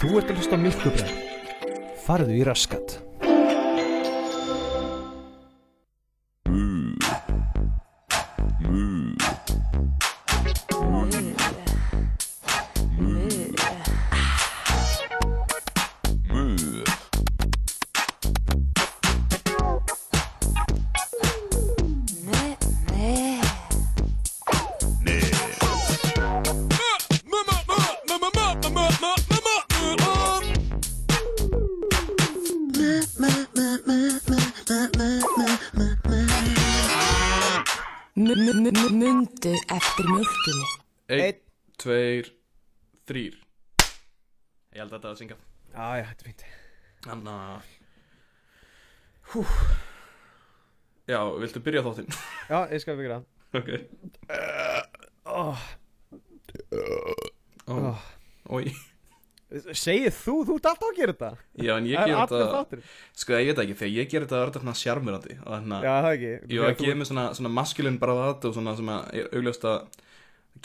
Þú 0.00 0.14
ert 0.16 0.30
að 0.32 0.38
hlusta 0.40 0.56
á 0.56 0.64
Milkubræð. 0.64 1.10
Farðu 2.00 2.38
í 2.38 2.44
raskat. 2.48 2.94
Viltu 51.60 51.66
byrja 51.68 51.84
þáttinn? 51.86 52.10
Já, 52.50 52.58
ég 52.72 52.82
skal 52.82 52.96
það. 53.18 53.24
ok. 53.60 53.68
Ói 58.50 58.72
Segið 59.50 60.14
þú, 60.14 60.34
þú 60.46 60.56
ert 60.60 60.66
alltaf 60.70 60.84
að 60.86 60.98
gera 61.00 61.12
þetta. 61.14 61.30
Já, 61.58 61.72
en 61.74 61.86
ég 61.90 61.98
Það 61.98 62.04
er 62.04 62.10
ger 62.12 62.18
þetta. 62.30 62.78
Sko, 63.18 63.34
ég 63.34 63.48
veit 63.48 63.62
ekki, 63.64 63.74
þegar 63.80 63.96
ég 63.96 64.10
ger 64.12 64.22
þetta 64.26 64.36
er 64.38 64.50
þetta 64.52 64.60
svona 64.62 64.74
sjarmirandi 64.78 65.34
Já, 65.82 65.90
það 66.04 66.10
ekki. 66.12 66.30
Jú, 66.54 66.60
að 66.68 66.74
gefa 66.78 66.98
mig 67.00 67.08
svona, 67.08 67.24
svona 67.34 67.50
maskulin 67.56 67.98
bravado 67.98 68.52
og 68.52 68.54
svona 68.54 68.74
sem 68.78 68.92
að 68.94 69.08
er 69.18 69.26
augljóst 69.40 69.66
að 69.66 69.98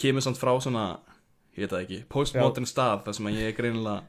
kemur 0.04 0.26
samt 0.28 0.38
frá 0.38 0.52
svona, 0.62 0.84
ég 1.58 1.64
veit 1.66 1.74
það 1.74 1.82
ekki, 1.88 2.00
postmodern 2.14 2.70
stað 2.70 3.02
þar 3.08 3.18
sem 3.18 3.32
að 3.32 3.40
ég 3.40 3.50
er 3.50 3.58
greinilega, 3.58 4.06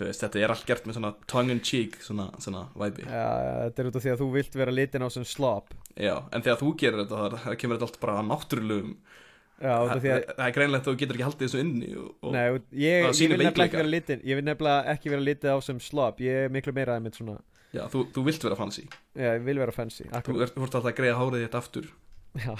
veist, 0.00 0.22
þetta 0.24 0.40
er 0.40 0.52
allt 0.54 0.66
gert 0.66 0.86
með 0.88 0.96
svona 0.98 1.10
tongue 1.28 1.52
in 1.52 1.60
cheek, 1.60 1.98
svona, 2.02 2.30
svona. 2.42 2.62
Já, 2.72 3.04
já, 3.06 3.54
þetta 3.66 3.82
er 3.82 3.90
út 3.90 3.96
af 3.98 4.02
því 4.06 4.12
að 4.14 4.22
þú 4.22 4.28
vilt 4.32 4.54
vera 4.56 4.72
litin 4.72 5.04
á 5.04 5.08
sem 5.12 5.24
slopp. 5.28 5.74
Já, 5.96 6.14
en 6.32 6.42
þegar 6.42 6.60
þú 6.62 6.70
gerir 6.80 7.02
þetta, 7.04 7.20
það, 7.22 7.36
það 7.44 7.58
kemur 7.60 7.76
þetta 7.78 7.88
allt 7.90 8.00
bara 8.00 8.22
náttúrulegum, 8.30 8.94
Já, 9.62 9.76
út 9.78 9.92
af 9.92 9.92
það, 9.92 10.00
því 10.02 10.10
að... 10.12 10.22
það 10.36 10.46
er 10.48 10.54
greinilegt 10.56 10.82
að 10.82 10.90
þú 10.90 10.98
getur 11.02 11.16
ekki 11.18 11.26
haldið 11.28 11.46
þessu 11.46 11.60
inni 11.62 11.90
og, 11.94 12.06
og 12.18 12.32
Nei, 12.34 12.42
ég, 12.42 12.56
það 12.72 13.08
ég 13.12 13.18
sýnir 13.18 13.38
veikleika. 13.38 13.78
vera 13.78 13.90
litin 13.92 14.22
Ég 14.26 14.38
vil 14.38 14.44
nefnilega 14.48 14.94
ekki 14.96 15.12
vera 15.12 15.22
litið 15.22 15.52
á 15.54 15.58
sem 15.62 15.78
slopp 15.78 16.22
Ég 16.24 16.46
er 16.48 16.54
miklu 16.56 16.74
meira 16.74 16.96
aðeins 16.96 17.20
svona 17.20 17.36
já, 17.70 17.84
þú, 17.92 18.02
þú 18.16 18.24
vilt 18.26 18.46
vera 18.48 18.58
fancy. 18.58 18.88
Já, 19.14 19.28
ég 19.36 19.44
vil 19.46 19.60
vera 19.62 19.74
fancy 19.76 20.08
akkur, 20.10 20.40
þú 20.40 20.46
ert 20.48 20.58
alltaf 20.66 20.88
að 20.90 20.96
greiða 20.98 21.20
hárið 21.20 21.44
þitt 21.46 21.58
aftur, 21.60 21.86
Já, 22.42 22.56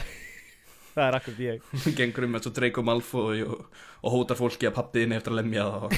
það 0.92 1.04
er 1.06 1.18
akkur 1.18 1.42
ég. 1.42 1.66
Þú 1.84 1.94
gengur 2.00 2.26
um 2.28 2.38
eins 2.38 2.48
og 2.50 2.56
Draco 2.56 2.84
Malfoy 2.86 3.42
og, 3.46 3.64
og 4.02 4.16
hótar 4.16 4.38
fólki 4.40 4.68
að 4.68 4.76
pappiðin 4.78 5.16
eftir 5.18 5.34
að 5.34 5.40
lemja 5.42 5.68
það 5.72 5.88
og 5.88 5.92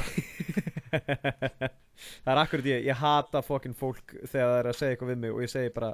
Það 0.94 2.30
er 2.30 2.40
akkur 2.40 2.62
ég. 2.68 2.84
Ég 2.86 3.00
hata 3.00 3.42
fokkin 3.42 3.74
fólk 3.76 4.14
þegar 4.30 4.50
það 4.50 4.58
er 4.60 4.68
að 4.70 4.78
segja 4.78 4.94
eitthvað 4.94 5.10
við 5.10 5.20
mig 5.24 5.32
Og 5.34 5.40
ég 5.42 5.50
segi 5.50 5.72
bara 5.74 5.90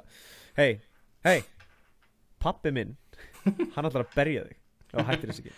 Hei, 0.57 0.71
hei 1.25 1.39
Pappi 2.41 2.73
minn 2.75 2.93
Hann 3.41 3.87
ætlar 3.87 4.05
að 4.05 4.15
berja 4.15 4.45
þig. 4.45 4.57
Já, 4.91 4.97
hættir 5.07 5.31
þess 5.31 5.41
ekki. 5.43 5.53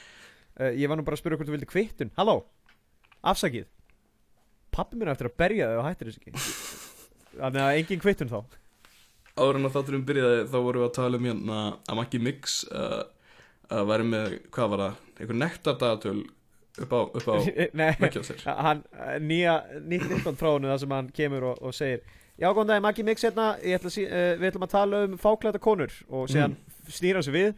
Uh, 0.53 0.71
Ég 0.77 0.89
var 0.89 0.99
nú 0.99 1.05
bara 1.05 1.17
að 1.17 1.23
spyrja 1.23 1.39
hvort 1.39 1.49
þú 1.49 1.55
vildi 1.55 1.69
kvittun. 1.69 2.11
Halló, 2.17 2.35
afsakið? 3.25 3.65
Pappi 4.73 4.99
minn 4.99 5.11
eftir 5.11 5.29
að 5.29 5.37
berja 5.41 5.69
þig 5.71 5.81
og 5.81 5.87
hættir 5.87 6.11
þess 6.11 6.21
ekki. 6.21 6.33
Þannig 7.33 7.63
að 7.65 7.79
engin 7.79 8.03
kvittun 8.03 8.31
þá. 8.31 8.39
Áður 9.33 9.59
en 9.59 9.67
að 9.67 9.75
þátturum 9.75 10.05
byrjaði 10.07 10.41
þá 10.45 10.57
vorum 10.59 10.83
við 10.83 10.87
að 10.87 10.95
tala 10.99 11.19
um 11.19 11.27
hérna 11.27 11.59
að 11.89 11.99
Maggi 11.99 12.21
Mix 12.21 12.59
uh, 12.69 13.01
að 13.73 13.91
væri 13.91 14.07
með, 14.09 14.39
hvað 14.53 14.73
var 14.73 14.83
það, 14.83 14.97
einhver 15.19 15.39
nektardagatöl 15.41 16.17
upp 16.83 16.93
á, 16.93 16.99
upp 17.03 17.29
á 17.29 17.35
Nei, 17.79 17.91
hann, 18.67 18.83
nýja, 19.21 19.55
nýtt 19.83 20.09
hennu 20.57 20.73
það 20.73 20.83
sem 20.83 20.97
hann 20.97 21.09
kemur 21.15 21.49
og, 21.51 21.63
og 21.63 21.77
segir 21.77 22.03
Já, 22.33 22.47
góðan 22.49 22.71
dag, 22.71 22.81
Maggi 22.81 23.03
Mix 23.05 23.21
hérna, 23.21 23.51
ætla 23.61 23.91
uh, 24.09 24.31
við 24.39 24.47
ætlum 24.49 24.63
að 24.65 24.71
tala 24.71 25.01
um 25.05 25.17
fáklæta 25.21 25.59
konur. 25.61 25.93
Og 26.09 26.31
síðan 26.31 26.55
mm. 26.57 26.79
snýr 26.89 27.19
hann 27.19 27.25
sig 27.27 27.35
við 27.35 27.51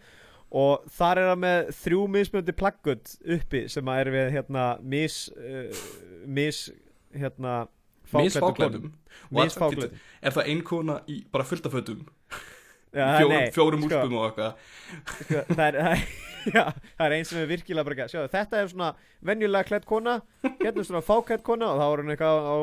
og 0.55 0.83
þar 0.97 1.21
er 1.21 1.29
hann 1.31 1.41
með 1.41 1.69
þrjú 1.79 2.01
mismunandi 2.11 2.55
plaggut 2.59 3.13
uppi 3.37 3.63
sem 3.71 3.87
að 3.91 4.01
er 4.01 4.11
við 4.13 4.27
hérna 4.35 4.65
mis, 4.83 5.15
uh, 5.39 5.85
mis 6.27 6.65
hérna 7.15 7.55
Og 8.11 8.19
að- 8.21 9.47
Misfáklæta 9.47 9.89
Er 10.21 10.35
það 10.35 10.51
ein 10.51 10.61
kona 10.61 10.99
í 11.07 11.23
bara 11.31 11.43
fullta 11.43 11.69
fötum? 11.69 12.03
Já, 12.03 12.14
fjórum, 12.95 13.49
fjórum 13.55 13.83
sko, 13.85 13.99
úlpum 13.99 14.17
og 14.21 14.29
eitthvað. 14.29 14.63
sko, 15.25 15.43
það, 15.57 15.65
er, 15.67 16.07
já, 16.47 16.63
það 16.95 17.05
er 17.09 17.17
eins 17.19 17.33
sem 17.33 17.41
er 17.41 17.51
virkilega 17.51 17.89
bara 17.89 18.07
Sjáðu, 18.13 18.31
þetta 18.37 18.61
er 18.61 18.71
svona 18.71 18.89
venjulega 19.31 19.69
klætt 19.69 19.85
kona 19.89 20.17
hérna 20.45 20.87
svona 20.87 21.03
fáklætt 21.05 21.45
kona 21.45 21.73
og 21.73 21.81
þá 21.81 21.85
er 21.87 22.03
hann 22.03 22.15
eitthvað 22.15 22.49
á, 22.49 22.55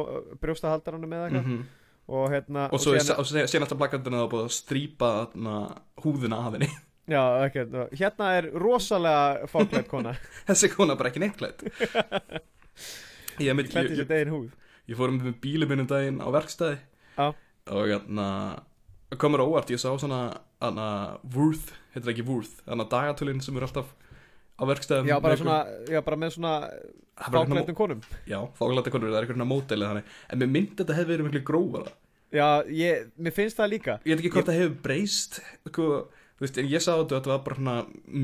brjóstahaldaranum 0.43 1.17
eða 1.19 1.31
eitthvað. 1.31 1.49
Mm 1.53 1.63
og 2.13 2.33
hérna 2.33 2.69
Og 2.73 2.81
svo 2.83 2.97
sé 2.99 3.61
alltaf 3.61 3.79
plakandina 3.79 4.25
að 4.27 4.49
strýpa 4.53 5.11
húðina 6.03 6.41
af 6.47 6.57
henni. 6.57 6.69
Já, 7.11 7.23
ekki, 7.47 7.65
hérna 7.99 8.33
er 8.39 8.49
rosalega 8.63 9.49
fáklætt 9.51 9.89
kona. 9.91 10.15
Þessi 10.49 10.71
kona 10.75 10.97
bara 10.99 11.13
ekki 11.13 11.23
neittlætt 11.23 11.65
Ég, 13.41 13.49
ég, 13.49 14.03
ég, 14.05 14.51
ég 14.91 14.99
fór 14.99 15.11
um 15.11 15.19
með 15.23 15.39
bílum 15.43 15.71
minnum 15.73 15.89
daginn 15.89 16.21
á 16.21 16.29
verkstæði. 16.35 16.77
Já. 17.17 17.33
og 17.73 17.89
hérna 17.89 18.27
komur 19.21 19.45
óvart, 19.45 19.73
ég 19.73 19.81
sá 19.81 19.91
svona 19.91 20.23
hana, 20.63 20.89
Worth, 21.35 21.75
heitir 21.93 22.07
það 22.07 22.15
ekki 22.15 22.27
Worth 22.29 22.63
að 22.67 22.87
dagatölinn 22.95 23.43
sem 23.45 23.57
eru 23.59 23.69
alltaf 23.69 23.93
á 24.57 24.63
verkstæðum 24.69 25.11
Já, 25.11 25.17
bara 25.25 25.39
svona, 25.41 25.59
já, 25.91 26.01
bara 26.07 26.21
með 26.21 26.37
svona 26.37 26.55
Það 27.23 27.35
fáklættum 27.37 27.77
konum. 27.77 27.99
Já, 28.27 28.39
fáklæta 28.57 28.91
konur, 28.91 29.11
það 29.13 29.19
er 29.19 29.27
einhvern 29.27 29.49
móteli 29.51 29.87
þannig. 29.87 30.15
En 30.33 30.41
mér 30.41 30.49
myndi 30.49 30.79
þetta 30.79 30.97
hefði 30.97 31.13
verið 31.13 31.27
miklu 31.29 31.43
grófara. 31.51 31.93
Já, 32.33 32.47
ég, 32.73 33.11
mér 33.21 33.35
finnst 33.37 33.59
það 33.61 33.73
líka. 33.75 33.97
Ég 34.09 34.17
veit 34.17 34.23
ekki 34.23 34.33
hvort 34.33 34.49
það 34.49 34.61
hefur 34.63 34.79
breyst 34.87 35.37
sko, 35.69 35.89
Þú 36.43 36.47
veist, 36.47 36.57
en 36.59 36.71
ég 36.73 36.83
sá 36.83 36.91
þetta 36.97 37.19
Þetta 37.21 37.31
var 37.31 37.43
bara 37.47 37.57
svona 37.61 37.75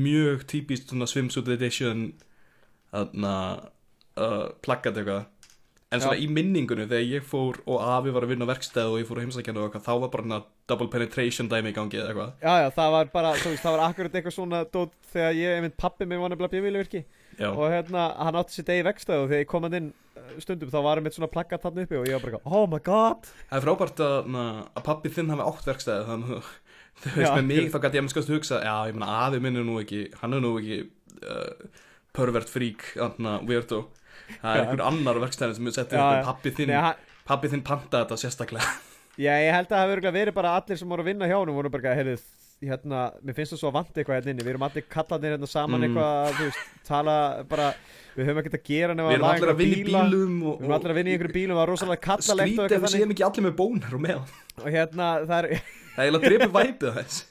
mjög 0.03 0.41
típist 0.51 0.89
svona 0.91 1.07
swimsuit 1.07 1.51
edition 1.53 2.01
Þarna 2.91 3.33
uh, 4.19 4.47
Plaggat 4.65 4.97
eitthvað 4.99 5.27
En 5.89 6.01
svona 6.03 6.19
Já. 6.19 6.21
í 6.21 6.27
minningunni 6.29 6.85
þegar 6.85 7.07
ég 7.09 7.23
fór 7.25 7.57
og 7.65 7.79
afi 7.81 8.11
var 8.13 8.25
að 8.27 8.29
vinna 8.35 8.45
á 8.45 8.51
verkstæð 8.51 8.91
og 8.91 8.99
ég 9.01 9.07
fór 9.09 9.17
að 9.17 9.23
heimsækjana 9.25 9.61
og 9.61 9.69
eitthvað 9.69 9.85
þá 9.87 9.93
var 10.03 10.11
bara 10.13 10.25
svona 10.25 10.37
double 10.69 10.87
penetration 10.93 11.49
dæmi 11.49 11.71
í 11.71 11.73
gangi 11.73 11.97
eða 11.97 12.11
eitthvað. 12.11 12.35
Já, 12.43 12.53
já, 12.61 12.67
það 12.75 12.91
var 12.95 13.09
bara, 13.15 13.31
þú 13.39 13.53
veist, 13.55 13.63
það 13.63 13.73
var 13.75 13.83
akkurat 13.87 14.17
eitthvað 14.19 14.35
svona 14.35 14.59
dót 14.69 14.93
þegar 15.15 15.33
ég, 15.39 15.55
einmitt 15.57 15.77
pappi 15.81 16.05
mig 16.05 16.21
var 16.21 16.29
nefnilega 16.29 16.53
bjöfíluvirki 16.53 17.01
Já, 17.39 17.49
og 17.49 17.65
hérna, 17.73 18.05
hann 18.21 18.37
átti 18.37 18.59
sér 18.59 18.67
degi 18.69 18.85
vekstæð 18.85 19.23
og 19.23 19.27
þegar 19.31 19.41
ég 19.41 19.49
kom 19.49 19.65
hann 19.65 19.79
inn 19.79 19.89
uh, 20.19 20.31
stundum 20.45 20.69
þá 20.69 20.79
var 20.85 20.99
hann 20.99 21.09
með 21.09 21.17
svona 21.17 21.31
plaggat 21.33 21.65
hann 21.65 21.81
uppi 21.81 21.97
og 21.97 22.05
ég 22.05 22.19
var 22.19 22.25
bara, 22.27 22.43
oh 22.45 22.65
my 22.69 22.81
god! 22.85 23.29
Það 23.49 23.57
er 23.57 23.65
frábært 23.65 24.05
að, 24.05 24.17
na, 24.37 24.47
að 24.77 24.87
pappi 24.91 25.13
þinn 25.17 25.33
hafi 25.33 25.49
átt 25.49 25.69
verkstæði 25.73 26.07
þannig 26.11 26.49
þú 27.01 27.13
veist 27.15 27.25
Já, 27.25 27.35
með 27.39 27.49
mig 27.49 27.69
þá 27.73 27.79
gæti 27.79 27.89
ég 27.89 28.01
að 28.03 28.05
minnskast 28.05 28.33
hugsa 28.37 28.61
já, 28.61 28.75
ég 28.91 28.97
meina 28.99 29.13
afi 29.25 29.41
minn 29.41 29.57
er 29.57 29.65
nú 29.65 29.81
ekki 29.81 30.03
hann 30.21 30.35
er 30.37 30.43
nú 30.43 30.53
ekki 30.59 30.83
uh, 31.23 31.69
pervert 32.13 32.51
freak, 32.51 32.91
anna, 33.01 33.39
weirdo 33.47 33.87
það 34.41 34.51
er 34.51 34.59
Já. 34.59 34.63
einhver 34.65 34.85
annar 34.89 35.21
verkstæðin 35.25 35.57
sem 35.59 35.69
Já, 35.69 35.79
eitthvað 35.83 36.19
já. 36.19 36.25
pappi 36.29 36.53
þinn 36.59 36.75
pappi 37.29 37.51
þinn 37.53 37.63
panta 37.65 38.03
þetta 38.03 38.19
sérstaklega 38.23 38.75
Já, 39.19 39.33
ég 39.43 39.51
held 39.51 39.67
að 39.67 39.75
það 39.75 39.89
hefur 39.89 40.13
verið 40.15 40.33
bara 40.37 40.51
allir 40.59 40.77
sem 40.79 40.89
voru 40.89 41.03
að 41.03 41.09
vinna 41.11 41.27
hjá 41.27 41.35
honum 41.41 41.57
voru 41.59 41.69
bara, 41.73 41.91
heyrðu, 41.97 42.13
hérna, 42.63 42.99
mér 43.25 43.35
finnst 43.35 43.51
það 43.55 43.59
svo 43.63 43.71
vant 43.75 43.97
eitthvað 43.99 44.15
hérna 44.19 44.31
inni, 44.33 44.45
við 44.45 44.53
erum 44.53 44.63
allir 44.69 44.85
kallarnir 44.91 45.33
hérna 45.35 45.49
saman 45.49 45.81
Mm. 45.81 45.85
eitthvað, 45.89 46.37
þú 46.37 46.47
veist, 46.47 46.61
tala 46.87 47.15
bara, 47.51 47.67
við 48.15 48.29
höfum 48.29 48.39
ekkert 48.41 48.55
að 48.59 48.63
gera 48.69 48.95
við 48.95 49.11
erum 49.17 49.27
allir 49.29 49.51
að 49.53 49.59
vinna 49.59 49.75
í 49.75 49.83
bílum 49.89 50.37
og, 50.43 50.55
Við 50.59 50.65
erum 50.69 50.75
allir 50.77 50.93
að 50.93 50.99
vinna 50.99 51.11
í 51.11 51.13
einhverju 51.17 51.35
bílum, 51.35 51.55
það 51.55 51.61
var 51.63 51.71
rosalega 51.73 52.05
kallalegt 52.07 52.59
og 52.59 52.65
skrítið 52.69 52.77
ef 52.79 52.85
við 52.87 52.95
séum 52.95 53.13
ekki 53.15 53.27
allir 53.29 53.45
með 53.49 53.55
bónar 53.59 53.95
og 53.99 54.03
með 54.07 54.17
og 54.63 54.69
hérna, 54.77 55.09
það 55.27 55.37
er, 55.39 55.49
það 55.95 55.99
er 55.99 56.07
eiginlega 56.07 56.29
drefið 56.29 56.55
væpið 56.59 56.99
þess 56.99 57.23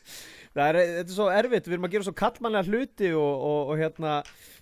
er, 0.65 0.77
þetta 0.99 1.13
er 1.13 1.17
svo 1.17 1.27
erfitt, 1.33 1.67
við 1.69 1.75
erum 1.77 1.87
að 1.89 1.93
gera 1.95 2.07
svo 2.09 2.15
kallmannlega 2.19 2.69
hluti 2.73 3.11
og, 3.15 3.45
og, 3.49 3.73
og 3.73 3.79
hérna, 3.83 4.13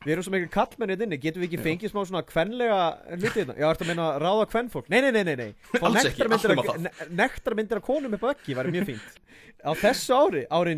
við 0.04 0.12
erum 0.16 0.26
svo 0.26 0.32
mikil 0.34 0.50
kallmenn 0.56 0.93
hérna 0.93 1.06
inni, 1.08 1.19
getum 1.22 1.43
við 1.44 1.48
ekki 1.50 1.62
fengið 1.66 1.93
smá 1.94 2.00
svona 2.10 2.22
kvenlega 2.28 2.81
hluti 3.16 3.38
hérna? 3.43 3.56
Já, 3.60 3.66
ertu 3.72 3.87
að 3.87 3.90
meina 3.93 4.06
að 4.12 4.20
ráða 4.26 4.46
kvenfólk? 4.52 4.90
Nei, 4.93 5.00
nei, 5.06 5.12
nei, 5.16 5.25
nei, 5.31 5.37
nei. 5.40 5.50
Alls 5.87 6.04
ekki, 6.10 6.26
nema 6.26 6.66
af- 6.66 6.82
ne- 6.87 6.94
nektarmyndir 7.22 7.81
af 7.81 7.87
konum 7.88 8.16
upp 8.19 8.26
á 8.26 8.28
ekki, 8.34 8.56
væri 8.58 8.75
mjög 8.76 8.90
fínt. 8.93 9.20
Á 9.66 9.70
þessu 9.81 10.14
ári, 10.20 10.43
árið 10.52 10.76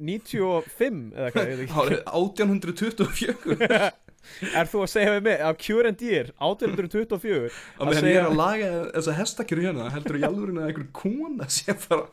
1995, 0.00 1.00
eða 1.16 1.32
hvað, 1.34 1.50
ég 1.50 1.58
veit 1.60 1.66
ekki, 1.66 1.80
árið 1.80 2.00
1824 2.20 3.90
er 4.60 4.68
þú 4.68 4.82
að 4.84 4.90
segja 4.92 5.12
við 5.16 5.22
mig, 5.26 5.38
á 5.40 5.50
Current 5.56 6.02
Year, 6.04 6.26
1824, 6.44 7.48
og 7.80 7.88
Að 7.88 7.94
segja- 7.96 8.10
ég 8.12 8.18
er 8.20 8.26
að 8.28 8.36
laga 8.38 8.68
þessa 8.98 9.14
hestakjöru 9.16 9.64
hérna 9.64 9.86
heldur 9.94 10.18
í 10.20 10.24
alvörinu 10.28 10.60
að 10.60 10.68
einhver 10.72 10.88
kona 11.00 11.48
sé 11.52 11.72
bara 11.86 12.04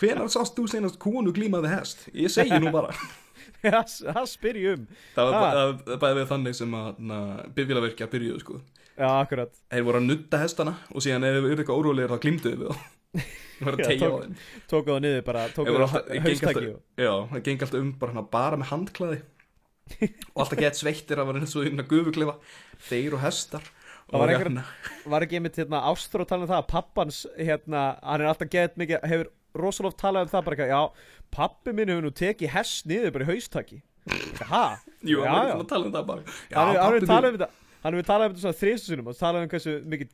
hvenar 0.00 0.30
sást 0.32 0.56
þú 0.56 0.66
senast 0.70 0.98
konu 1.02 1.32
glímaði 1.36 1.70
hest? 1.74 2.06
Ég 2.16 2.32
segi 2.32 2.60
nú 2.62 2.72
bara. 2.74 2.94
Það 3.60 3.90
það 4.14 4.26
spyr 4.30 4.56
ég 4.56 4.76
um. 4.78 4.84
Það 5.14 5.26
var 5.28 5.34
bara- 5.36 5.56
það 5.56 5.72
var 5.90 5.98
bæði 6.04 6.16
við 6.20 6.28
þannig 6.30 6.54
sem 6.56 6.76
að 6.78 7.02
bifjölavirkja 7.58 8.06
byrjuðu 8.12 8.40
sko. 8.40 8.54
Já, 9.00 9.10
Þeir 9.72 9.84
voru 9.84 10.00
að 10.00 10.06
nutta 10.08 10.40
hestana 10.40 10.72
og 10.94 11.04
síðan 11.04 11.26
ef 11.28 11.34
við 11.36 11.50
erum 11.50 11.60
eitthvað 11.62 11.80
órólegir 11.82 12.12
þá 12.14 12.22
glimtuðu 12.24 12.56
við 12.60 12.70
þá. 12.70 12.80
Það 13.60 13.66
var 13.68 13.76
að 13.76 13.80
Já, 13.84 13.88
tegja 13.90 14.00
á 14.00 14.10
tók- 14.10 14.22
þeim. 14.24 14.34
Tóku 14.72 14.92
það 14.94 15.02
niður 15.04 15.24
bara, 15.28 15.44
tóku 15.56 15.66
Ég 15.68 15.76
var 15.76 15.84
það 15.92 16.08
Já, 17.04 17.12
það 17.34 17.44
geng 17.50 17.64
alltaf 17.66 17.80
um 17.84 17.92
bara, 18.00 18.14
hana, 18.16 18.24
bara 18.36 18.60
með 18.62 18.70
handklæði. 18.72 19.20
Og 20.30 20.40
alltaf 20.44 20.60
gett 20.64 20.80
sveittir 20.80 21.20
að 21.20 21.30
vera 21.32 21.42
eins 21.44 21.56
og 21.58 21.66
hérna 21.68 21.86
gufuklifa 21.90 22.36
þeir 22.88 23.16
og 23.18 23.24
hestar 23.26 23.68
Það 24.10 24.18
var 24.24 24.32
einhver- 24.34 25.10
Var 25.14 25.26
ekki 25.26 25.38
einmitt 25.40 25.56
hérna 25.60 25.82
ástur 25.90 26.24
að 26.24 26.28
tala 26.32 26.42
um 26.46 26.50
það 26.50 26.62
að 26.62 26.68
pappans 26.72 27.20
hérna, 27.38 27.84
hann 28.02 28.20
er 28.20 28.26
alltaf 28.32 28.50
gett 28.50 28.76
mikið 28.76 29.06
hefur 29.10 29.30
rosalega 29.54 29.96
talað 30.02 30.26
um 30.26 30.32
það 30.34 30.44
bara 30.44 30.56
eitthvað, 30.56 30.74
já, 30.74 30.82
pappi 31.30 31.72
minn 31.74 31.88
hefur 31.88 32.02
nú 32.08 32.10
tekið 32.14 32.48
hest 32.56 32.86
niður 32.90 33.12
bara 33.16 33.24
í 33.24 33.30
haustaki. 33.30 33.80
Hæ? 34.10 34.62
Jú, 35.06 35.22
hann 35.24 35.46
er 35.46 35.52
svona 35.54 35.64
að 35.64 35.68
tala 35.68 35.86
um 35.86 35.92
það 35.92 36.06
bara. 36.06 36.22
Já, 36.50 36.56
Hann 36.58 36.76
hefur- 36.76 37.06
talað 37.06 37.28
um 37.34 37.38
þetta 37.38 37.50
Hann 37.80 37.94
hefur 37.96 38.04
talað 38.10 38.26
um 38.28 38.32
þetta 38.34 38.42
svona 38.44 38.58
þrísusunum 38.60 39.06
og 39.08 39.14
talað 39.16 39.42
um 39.46 39.48
hversu 39.48 39.72
mikið 39.88 40.08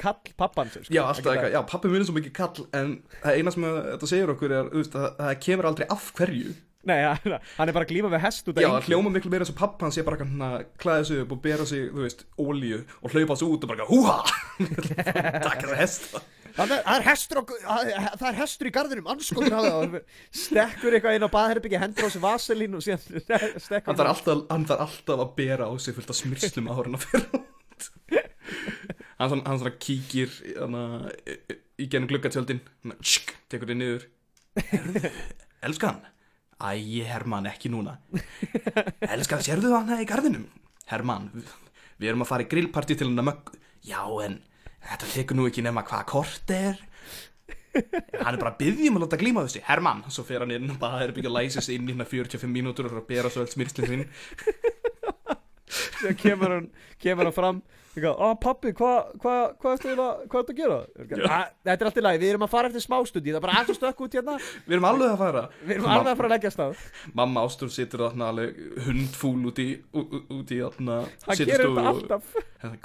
kall 0.00 0.32
pappans 0.40 0.76
er, 0.76 0.84
sko. 0.86 0.94
Já, 0.94 1.02
alltaf 1.04 1.18
Ekki 1.20 1.32
eitthvað, 1.34 1.52
já, 1.52 1.60
pappi 1.68 1.88
minn 1.92 2.00
er 2.00 2.06
svo 2.08 2.14
mikið 2.16 2.32
kall 2.38 2.66
en 2.72 2.94
það 3.20 3.36
eina 3.36 3.52
sem 3.52 3.66
að 3.68 3.76
þetta 3.90 4.08
segir 4.08 4.32
okkur 4.32 4.50
er, 4.56 4.70
þú 4.72 4.80
veist, 4.80 4.94
að 4.96 5.16
það 5.20 5.34
kemur 5.44 5.68
aldrei 5.68 5.86
af 5.92 6.06
hverju 6.16 6.54
Nei, 6.88 6.96
hann 7.58 7.68
er 7.68 7.74
bara 7.76 7.84
að 7.84 7.90
glíma 7.90 8.08
við 8.08 8.22
hest 8.24 8.46
út 8.48 8.56
af 8.56 8.62
Já, 8.64 8.68
engu. 8.70 8.76
það 8.80 8.86
hljóma 8.88 9.10
miklu 9.12 9.30
meira 9.32 9.44
eins 9.44 9.50
og 9.52 9.56
pappa 9.60 9.84
hans 9.84 9.98
sé 9.98 10.04
bara 10.06 10.16
hann 10.24 10.44
að 10.46 10.62
klæða 10.80 11.02
sig 11.10 11.18
upp 11.26 11.32
og 11.36 11.40
bera 11.44 11.66
sig, 11.68 11.82
þú 11.92 12.04
veist, 12.06 12.22
ólíu 12.40 12.78
og 13.04 13.12
hlaupa 13.12 13.36
sig 13.36 13.50
út 13.52 13.66
og 13.66 13.72
bara 13.74 13.88
húha! 13.90 14.14
Takk 15.48 15.66
að 15.68 15.74
hesta 15.82 16.22
Það 16.50 16.72
er, 16.74 16.80
það 16.82 16.96
er 16.96 17.04
hestur 17.06 17.38
á, 17.38 17.42
það 17.46 17.90
er- 17.90 18.16
það 18.18 18.24
er 18.30 18.38
hestur 18.40 18.68
í 18.68 18.72
garðinum, 18.74 19.10
anskotin 19.12 19.54
hafa 19.54 19.68
það 19.76 19.92
Stekkur 20.40 20.96
eitthvað 20.96 21.18
inn 21.20 21.26
á 21.28 21.34
baðherbyggja, 21.36 21.82
hendur 21.84 22.08
á 22.08 22.10
sig 22.10 22.24
vaselín 22.24 22.74
og 22.74 22.82
síðan 22.82 23.04
stekkur 23.66 23.92
Hann 23.92 24.00
þarf 24.00 24.10
alltaf, 24.16 24.42
hann 24.50 24.66
þarf 24.72 24.82
alltaf 24.88 25.22
að 25.26 25.30
bera 25.38 25.68
á 25.70 25.72
sig 25.84 25.94
fullt 26.00 26.10
af 26.10 26.18
smyrslum 26.18 26.72
áður 26.72 26.90
en 26.90 26.98
að 26.98 27.06
fyrir 27.06 28.24
Hann 29.20 29.30
svona, 29.30 29.44
hann 29.46 29.60
svona 29.60 29.74
kíkir 29.84 30.32
hana, 30.56 30.82
í, 31.76 31.86
genum 31.92 32.08
gluggatjöldin 32.10 32.62
tekur 33.52 33.68
þið 33.68 33.76
niður. 33.82 34.06
Elskan 35.66 36.00
Æ, 36.60 37.04
Herman, 37.08 37.48
ekki 37.48 37.70
núna. 37.72 37.96
Elskan, 39.14 39.40
sérðu 39.44 39.72
hana 39.72 40.00
í 40.02 40.06
garðinum? 40.08 40.44
Herman, 40.90 41.30
við, 41.32 42.10
erum 42.10 42.24
að 42.26 42.30
fara 42.32 42.44
í 42.44 42.50
grillparti 42.50 42.96
til 43.00 43.08
hennar 43.08 43.26
möggu. 43.30 43.56
Já, 43.86 44.02
en 44.26 44.40
þetta 44.84 45.08
tekur 45.14 45.38
nú 45.38 45.46
ekki 45.48 45.64
nema 45.64 45.86
hvað 45.88 46.04
kort 46.10 46.52
er. 46.52 46.82
Hann 47.72 48.34
er 48.34 48.40
bara 48.40 48.52
að 48.52 48.60
byggja 48.60 48.90
um 48.90 48.98
að 48.98 49.04
láta 49.06 49.18
glíma 49.20 49.44
þessi 49.46 49.62
Herman, 49.64 50.02
svo 50.12 50.24
fer 50.26 50.42
hann 50.44 50.52
inn 50.56 50.72
og 50.74 50.78
bara 50.82 51.04
er 51.06 51.14
byggja 51.16 51.30
að 51.30 51.36
læsa 51.38 51.62
sig 51.64 51.78
inn 51.78 51.88
í 51.88 51.94
hérna 51.94 52.08
45 52.10 52.50
mínútur 52.50 52.88
og 52.88 52.96
er 52.96 53.00
að 53.00 53.08
bera 53.08 53.30
svo 53.32 53.44
öll 53.44 53.52
smyrslinn 53.52 53.88
sín. 53.88 54.06
Síðan 56.00 56.18
kemur 56.18 56.56
hann, 56.56 56.66
kemur 57.00 57.30
hann 57.30 57.36
fram 57.36 57.62
Ó 57.98 58.28
pappi, 58.38 58.70
hvað 58.70 59.16
hva, 59.18 59.32
hva 59.58 59.72
hvað 59.74 60.36
ertu 60.38 60.52
að 60.52 60.56
gera? 60.60 60.76
"Ah, 61.26 61.48
Þetta 61.66 61.80
er 61.82 61.88
allt 61.88 61.98
í 61.98 62.04
lagi, 62.06 62.20
við 62.22 62.30
erum 62.30 62.44
að 62.46 62.52
fara 62.52 62.68
eftir 62.70 62.84
smástundi 62.84 63.32
Það 63.32 63.36
er 63.40 63.44
bara 63.46 63.52
aðeins 63.58 63.72
að 63.74 63.78
stökka 63.80 64.04
út 64.06 64.14
hérna. 64.14 64.36
Við 64.38 64.72
erum 64.76 64.86
alveg 64.90 65.10
að 65.10 65.18
fara. 65.18 65.42
Við 65.66 65.74
erum 65.74 65.86
alveg 65.90 66.12
að 66.12 66.16
fara 66.20 66.28
að 66.28 66.34
leggja 66.36 66.52
stað. 66.54 66.76
Mamma 67.14 67.40
Ástur 67.44 67.68
situr 67.74 68.04
þarna 68.06 68.28
alveg 68.30 68.60
hundfúl 68.86 69.46
út 69.50 69.58
í, 69.58 69.68
út 69.92 70.50
í 70.54 70.58
þarna 70.62 71.00
Hann 71.26 71.36
gerir 71.36 71.66
þetta 71.66 71.80
og- 71.80 71.90
alltaf. 71.90 72.34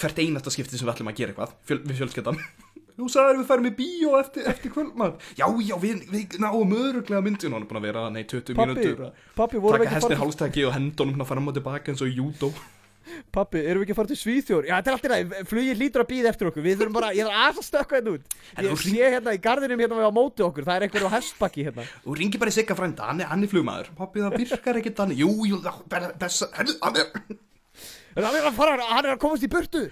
Hvert 0.02 0.18
einasta 0.26 0.50
skipti 0.50 0.78
sem 0.80 0.88
við 0.88 0.96
ætlum 0.96 1.12
að 1.14 1.16
gera 1.22 1.34
eitthvað 1.34 1.54
fjöl, 1.68 1.80
Við 1.86 2.00
fjölskettan 2.02 2.40
Þú 2.96 3.10
sagðir 3.12 3.38
við 3.42 3.48
færum 3.50 3.66
í 3.68 3.72
bíó 3.76 4.12
eftir, 4.22 4.46
eftir 4.48 4.72
kvöldmann 4.72 5.18
Já, 5.36 5.46
já, 5.68 5.76
við, 5.76 6.06
við 6.10 6.38
náum 6.40 6.72
öruglega 6.72 7.20
myndin 7.22 7.52
Hún 7.52 7.62
er 7.62 7.68
búin 7.68 7.82
að 7.82 7.88
vera, 7.92 8.10
nei, 8.10 8.24
20 8.24 8.56
Pappi, 8.56 8.72
mínútur 8.72 9.02
að 9.10 9.12
pappi, 9.36 9.60
vorum 9.60 9.82
við 9.84 9.88
ekki 9.90 9.98
að 10.00 10.06
fara 10.06 10.16
til 10.16 10.22
hálstæki 10.24 10.64
og 10.66 10.74
hendunum 10.78 11.12
hérna 11.20 11.28
fram 11.28 11.48
og 11.52 11.54
tilbaka 11.58 11.92
eins 11.92 12.02
og 12.02 12.08
júdó 12.16 12.54
Pappi, 13.36 13.62
erum 13.62 13.82
við 13.82 13.86
ekki 13.86 13.94
að 13.96 14.00
fara 14.00 14.12
til 14.12 14.18
Svíþjór? 14.20 14.68
Já, 14.70 14.76
þetta 14.76 14.92
er 14.92 14.96
allt 14.96 15.06
í 15.06 15.12
lagi, 15.12 15.42
flugið 15.50 15.82
lítur 15.82 16.04
að 16.04 16.10
býða 16.12 16.32
eftir 16.32 16.50
okkur. 16.50 16.66
Við 16.66 16.78
þurfum 16.82 16.98
bara, 16.98 17.10
ég 17.16 17.28
þarf 17.28 17.42
aðeins 17.42 17.62
að 17.62 17.68
stökka 17.70 17.98
hérna 18.00 18.14
út. 18.16 18.36
Ég 18.56 18.70
þú 18.70 18.78
sé 18.82 19.10
hérna 19.16 19.36
í 19.36 19.42
garðinum 19.46 19.84
hérna 19.84 20.00
við 20.00 20.10
á 20.10 20.14
móti 20.16 20.46
okkur. 20.46 20.68
Það 20.68 20.78
er 20.80 20.86
einhver 20.88 21.08
á 21.08 21.16
hestbakki 21.16 21.66
hérna. 21.68 21.88
Og 22.06 22.20
ringi 22.20 22.42
bara 22.42 22.54
í 22.54 22.56
sigga 22.56 22.78
frænda, 22.78 23.10
hann 23.12 23.22
er, 23.22 23.30
hann 23.32 23.46
er 23.46 23.52
flugmaður. 23.52 23.92
Pappi, 24.00 24.24
það 24.26 24.38
virkar 24.42 24.80
ekki 24.82 24.96
þannig. 24.98 25.22
Jú, 25.22 25.34
jú, 25.52 25.60
það 25.66 26.00
er 26.00 26.08
Herðu, 26.56 26.80
hann 26.82 27.04
er 27.04 27.44
Hann 28.16 28.32
er 28.32 28.46
að 28.48 28.56
fara, 28.56 28.80
hann 28.80 29.04
er 29.04 29.14
að 29.18 29.22
komast 29.26 29.44
í 29.44 29.52
burtu. 29.52 29.86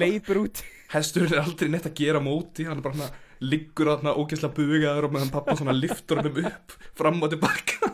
Leipur 0.00 0.46
út. 0.46 0.64
Hesturinn 0.94 1.34
er 1.34 1.42
aldrei 1.42 1.68
neitt 1.68 1.88
að 1.90 1.98
gera 1.98 2.22
á 2.22 2.24
móti. 2.24 2.64
Hann 2.64 2.80
er 2.80 2.84
bara 2.86 3.10
Liggur 3.44 3.90
þarna 3.90 4.14
ógeðslega 4.16 4.56
bugaður 4.56 5.08
og 5.08 5.12
meðan 5.12 5.32
pappa 5.34 5.56
svona 5.58 5.74
liftur 5.76 6.22
hann 6.22 6.30
upp 6.32 6.76
Fram 6.96 7.20
og 7.20 7.34
tilbaka 7.34 7.92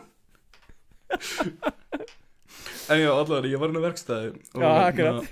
En 2.93 3.01
já, 3.01 3.11
allavega, 3.13 3.51
ég 3.51 3.63
var 3.63 3.73
inn 3.73 3.81
á 3.81 3.87
verkstæði 3.87 4.31
og 4.33 4.63
Já, 4.63 4.71
hérna, 4.99 5.25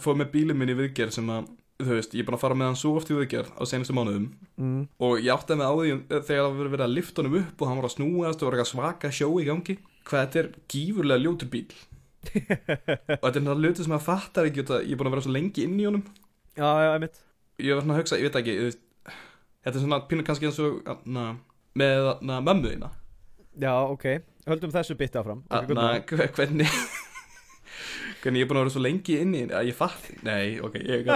Fóð 0.00 0.18
með 0.20 0.32
bílinn 0.34 0.58
minn 0.60 0.72
í 0.72 0.78
viðgerð 0.78 1.16
sem 1.18 1.30
að 1.34 1.52
Þú 1.74 1.90
veist, 1.90 2.12
ég 2.14 2.22
er 2.22 2.26
búin 2.28 2.36
að 2.36 2.42
fara 2.44 2.54
með 2.54 2.68
hann 2.70 2.76
svo 2.78 2.92
oft 2.94 3.08
í 3.10 3.16
viðgerð 3.16 3.48
á 3.58 3.62
senustu 3.66 3.96
mánuðum. 3.96 4.28
Mm. 4.62 4.82
Og 5.02 5.16
ég 5.18 5.32
átti 5.34 5.56
með 5.58 5.66
á 5.66 5.74
því 5.74 5.88
eh, 5.90 6.04
þegar 6.12 6.44
það 6.44 6.58
var 6.60 6.68
verið 6.70 6.84
að 6.84 6.92
lifta 6.94 7.20
honum 7.20 7.34
upp 7.40 7.64
Og 7.64 7.70
hann 7.70 7.80
var 7.80 7.88
að 7.88 7.94
snúast 7.96 8.44
og 8.44 8.46
var 8.46 8.54
eitthvað 8.54 8.70
svaka 8.70 9.10
sjó 9.10 9.28
í 9.42 9.48
gangi 9.48 9.76
Hvað 10.06 10.22
þetta 10.22 10.40
er 10.44 10.50
gífurlega 10.70 11.24
ljótur 11.24 11.50
bíl 11.50 11.64
Og 13.18 13.26
þetta 13.26 13.32
er 13.34 13.42
náttúrulega 13.42 13.72
hluti 13.72 13.88
sem 13.88 13.96
að 13.98 14.06
fattar 14.06 14.48
ekki 14.52 14.62
Ég 14.62 14.94
er 14.94 15.00
búin 15.00 15.10
að 15.10 15.16
vera 15.16 15.26
svo 15.26 15.34
lengi 15.34 15.66
inn 15.66 15.80
í 15.82 15.88
honum. 15.88 16.06
Já, 16.54 16.70
já, 16.86 16.90
einmitt. 16.94 17.18
Ég 17.58 17.74
var 17.74 17.82
svona 17.82 17.96
að 17.96 18.00
hugsa, 18.02 18.18
ég 18.18 18.28
veit 18.28 18.38
ekki 18.38 18.54
veist, 18.60 18.80
þetta 19.64 19.78
er 19.78 19.82
svona 19.82 19.98
pínu 20.10 20.24
kannski 20.26 20.48
eins 20.48 20.60
og 20.62 20.86
na, 21.06 21.24
með 21.78 22.10
na, 22.26 22.38
mömmu 22.42 22.70
þína. 22.70 22.90
Já, 23.62 23.72
ok, 23.90 24.06
höldum 24.48 24.72
þessu 24.74 24.94
bytti 25.00 25.20
áfram. 25.20 25.40
Ok, 25.48 25.68
na, 25.76 25.86
good 26.08 26.32
hvernig 26.36 26.68
hvernig 28.24 28.40
ég 28.40 28.46
er 28.46 28.50
búin 28.50 28.58
að 28.60 28.64
vera 28.64 28.72
svo 28.72 28.82
lengi 28.84 29.14
inn 29.20 29.34
í 29.36 29.42
að 29.52 29.66
ég 29.68 29.76
fatt, 29.76 30.04
nei, 30.24 30.56
ok 30.64 30.74
ég, 30.80 31.04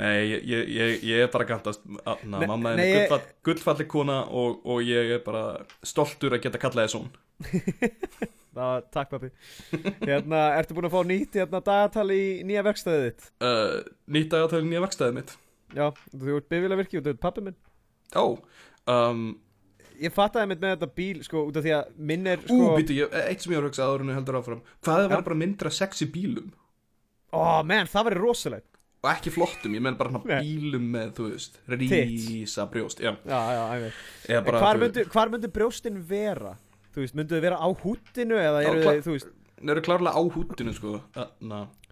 nei, 0.00 0.18
ég, 0.30 0.44
ég, 0.46 1.02
ég, 1.02 1.16
er 1.24 1.30
bara 1.32 1.46
gantast 1.48 1.82
na, 1.86 2.14
Nei, 2.22 2.46
mamma 2.46 2.74
er 2.74 2.78
gullfall, 2.84 3.24
gullfalli 3.46 3.86
kona 3.90 4.18
og, 4.30 4.60
og 4.66 4.78
ég 4.86 5.10
er 5.18 5.22
bara 5.26 5.44
stoltur 5.86 6.34
að 6.36 6.42
geta 6.46 6.60
kallað 6.62 6.86
þess 6.86 6.98
hún 7.00 7.10
Það, 8.54 8.84
takk 8.94 9.08
pappi 9.10 9.28
Hérna, 10.06 10.40
ertu 10.60 10.74
búin 10.76 10.86
að 10.86 10.94
fá 10.94 11.00
nýtt 11.10 11.34
hérna 11.40 11.58
dagatal 11.66 12.06
í 12.14 12.22
nýja 12.46 12.62
verkstæðið 12.68 13.02
þitt? 13.08 13.22
uh, 13.42 13.78
nýtt 14.14 14.30
dagatæli 14.30 14.68
nýja 14.70 14.82
verkstæðið 14.84 15.16
mitt. 15.16 15.30
Já, 15.74 15.86
þú 16.12 16.36
ert 16.38 16.46
bifila 16.52 16.78
virki 16.78 17.00
og 17.00 17.04
þú 17.06 17.10
ert 17.16 17.22
pappi 17.24 17.40
minn. 17.42 17.56
Ó, 18.14 18.38
um, 18.94 19.24
Ég 20.02 20.12
fattaði 20.14 20.50
mitt 20.50 20.60
með 20.62 20.74
þetta 20.74 20.88
bíl, 20.98 21.22
sko, 21.26 21.44
út 21.48 21.56
af 21.60 21.64
því 21.64 21.72
að 21.76 21.90
minn 22.10 22.26
er, 22.30 22.42
ú, 22.48 22.58
sko 22.58 22.76
býtu, 22.78 22.96
ég, 22.98 23.16
eitt 23.30 23.44
sem 23.44 23.52
ég 23.54 23.60
var 23.60 23.66
að 23.66 23.70
hugsa 23.70 23.88
áður 23.88 24.04
en 24.04 24.12
ég 24.12 24.18
heldur 24.18 24.38
áfram. 24.40 24.62
Hvað 24.84 25.00
er 25.00 25.04
að 25.06 25.12
vera 25.14 25.26
bara 25.28 25.40
myndra 25.44 25.72
sex 25.74 26.02
í 26.04 26.08
bílum? 26.14 26.48
Ó, 27.34 27.42
menn, 27.66 27.90
það 27.90 28.08
væri 28.10 28.20
rosalegt. 28.22 28.70
Og 29.04 29.10
ekki 29.12 29.32
flottum, 29.34 29.74
ég 29.76 29.82
menn 29.84 29.98
bara 30.00 30.14
hana 30.14 30.40
bílum 30.40 30.84
með, 30.94 31.10
þú 31.18 31.26
veist, 31.28 31.58
rísa 31.68 32.64
brjóst 32.72 33.02
já, 33.04 33.10
Já, 33.28 33.40
já, 33.52 33.62
æfir 33.76 33.98
eða 34.32 34.44
bara 34.46 34.62
Hvar 34.62 34.80
myndu, 34.80 35.04
hvar 35.12 35.32
myndu 35.34 35.50
brjóstin 35.52 35.98
vera? 36.08 36.54
Þú 36.94 37.02
veist, 37.02 37.16
myndu 37.18 37.36
þau 37.36 37.42
vera 37.44 37.58
á 37.60 37.68
húttinu 37.82 38.38
eða 38.40 38.62
Já, 38.64 38.68
eru 38.70 38.86
þau, 38.86 39.02
þú 39.04 39.16
veist 39.18 39.28
Þeir 39.60 39.74
eru 39.74 39.84
klárlega 39.84 40.16
á 40.16 40.22
húttinu, 40.34 40.72
sko. 40.76 40.94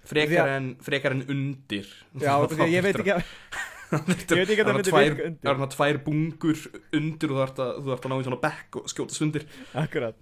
Því 0.02 0.25
að- 0.40 0.49
en, 0.56 0.64
frekar 0.82 1.14
en 1.14 1.23
undir. 1.30 1.87
Já, 2.18 2.32
ég 2.76 2.82
veit 2.85 2.97
ekki 2.97 3.14
að 3.14 3.23
Það 3.92 5.50
er 5.50 5.58
hann 5.61 5.72
tvær 5.72 5.99
bungur 6.06 6.64
undir 6.96 7.32
og 7.32 7.37
þú 7.37 7.42
ert 7.44 7.62
að, 7.62 8.08
ná 8.08 8.16
í 8.16 8.26
svona 8.26 8.40
bekk 8.42 8.80
og 8.80 8.90
skjóta 8.90 9.16
sundir. 9.16 9.46
Akkurat. 9.76 10.16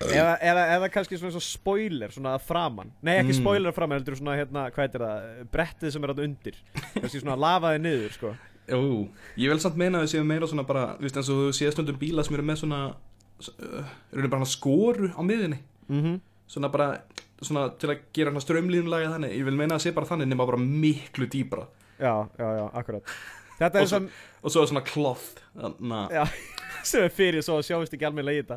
Eða, 0.00 0.38
eða, 0.40 0.62
eða 0.78 0.88
kannski 0.94 1.18
svona 1.20 1.34
svo 1.34 1.42
spoiler, 1.44 2.12
svona 2.14 2.32
að 2.38 2.46
framan. 2.48 2.92
Nei, 3.04 3.18
ekki 3.18 3.34
Mm. 3.34 3.40
spoiler 3.42 3.72
að 3.72 3.76
framan, 3.76 4.00
heldur 4.00 4.16
svona, 4.16 4.36
hérna, 4.38 4.70
hvað 4.72 4.86
heitir 4.86 5.04
það 5.04 5.50
Brettið 5.52 5.92
sem 5.92 6.06
er 6.06 6.14
að 6.14 6.22
undir. 6.24 6.56
Kannski 6.94 7.20
svona 7.20 7.36
lafaði 7.36 7.82
niður, 7.84 8.14
sko. 8.16 8.32
Jú, 8.70 9.08
ég 9.36 9.50
vil 9.50 9.60
samt 9.60 9.76
meina 9.76 9.98
að 9.98 10.06
við 10.06 10.12
séum 10.14 10.28
meira 10.30 10.46
svona 10.46 10.66
bara 10.66 10.96
Þú 10.96 11.02
veist, 11.02 11.16
eins 11.18 11.30
og 11.32 11.38
þú 11.40 11.54
séð 11.56 11.72
stundum 11.74 11.98
bíla 11.98 12.22
sem 12.22 12.36
eru 12.36 12.44
með 12.46 12.60
svona 12.62 12.80
uh, 12.94 13.88
Eru 14.14 14.30
bara 14.30 14.46
skoru 14.46 15.10
á 15.10 15.20
miðinni 15.26 15.58
mm 15.88 16.00
-hmm. 16.04 16.20
Svona 16.46 16.68
bara, 16.70 17.00
svona 17.42 17.68
til 17.78 17.90
að 17.90 17.98
gera 18.12 18.30
hana 18.30 18.40
strömlínulaga 18.40 19.10
þannig. 19.14 19.38
Ég 19.38 19.44
vil 19.44 19.54
meina 19.56 19.74
að 19.74 19.82
sé 19.82 19.92
bara 19.94 20.06
þannig 20.06 20.28
nema 20.28 20.46
bara 20.46 20.58
miklu 20.58 21.26
dýbra 21.26 21.66
Já, 22.00 22.14
já, 22.40 22.48
já, 22.60 22.64
akkurat. 22.80 23.14
Þetta 23.60 23.76
Og 23.76 23.82
er 23.84 23.86
svo- 23.90 23.98
sem, 23.98 24.10
Og 24.42 24.50
svo 24.54 24.62
er 24.64 24.70
svona 24.70 24.84
cloth 24.88 25.26
sem 26.88 27.02
er 27.04 27.10
fyrir 27.12 27.42
svo 27.44 27.58
að 27.60 27.66
sjáist 27.68 27.92
ekki 27.92 28.06
alveg 28.08 28.28
í 28.32 28.38
þetta. 28.40 28.56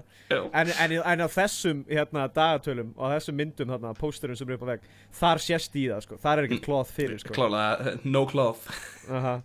En, 0.55 0.69
en, 0.79 0.93
en 1.11 1.23
á 1.25 1.27
þessum 1.27 1.81
hérna, 1.89 2.27
dagatölum 2.31 2.93
og 2.95 3.11
þessum 3.11 3.35
myndum, 3.35 3.73
þarna, 3.73 3.91
pósterum 3.99 4.37
sem 4.39 4.47
eru 4.47 4.55
upp 4.55 4.63
á 4.63 4.69
vegg 4.71 4.85
Þar 5.19 5.41
sést 5.43 5.75
í 5.75 5.83
það, 5.91 6.05
sko, 6.05 6.19
þar 6.23 6.39
er 6.43 6.47
ekki 6.47 6.61
cloth 6.63 6.93
fyrir, 6.95 7.19
sko. 7.19 7.35
Klálega, 7.35 7.97
no 8.07 8.23
cloth. 8.29 8.69
Aha. 9.11 9.35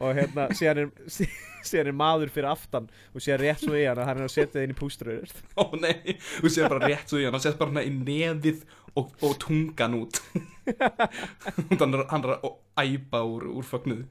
og 0.00 0.14
hérna 0.16 0.46
síðan 0.58 0.80
er, 0.86 0.88
sí, 1.12 1.26
síðan 1.68 1.92
er 1.92 1.98
maður 2.00 2.32
fyrir 2.32 2.48
aftan 2.54 2.88
og 3.12 3.20
síðan 3.24 3.42
rétt 3.44 3.66
svo 3.66 3.76
í 3.76 3.84
hann 3.84 4.00
að 4.00 4.08
hann 4.08 4.22
er 4.22 4.28
að 4.30 4.34
setja 4.38 4.56
það 4.56 4.64
inn 4.66 4.72
í 4.74 4.78
púströður 4.80 5.34
Ó 5.60 5.64
nei, 5.80 6.16
þú 6.40 6.52
séð 6.56 6.68
bara 6.72 6.88
rétt 6.92 7.12
svo 7.12 7.20
í 7.20 7.26
hann 7.28 7.36
Hann 7.36 7.44
séð 7.44 7.58
bara 7.60 7.74
hérna 7.76 7.84
í 7.84 7.92
nefið 8.00 8.64
og, 8.98 9.12
og 9.24 9.36
tungan 9.40 9.98
út. 10.02 10.20
Hann, 10.62 11.94
er, 11.94 12.04
hann 12.06 12.22
er 12.22 12.36
að 12.36 12.52
æpa 12.78 13.18
úr, 13.26 13.48
úr 13.50 13.66
fögnuð 13.66 14.04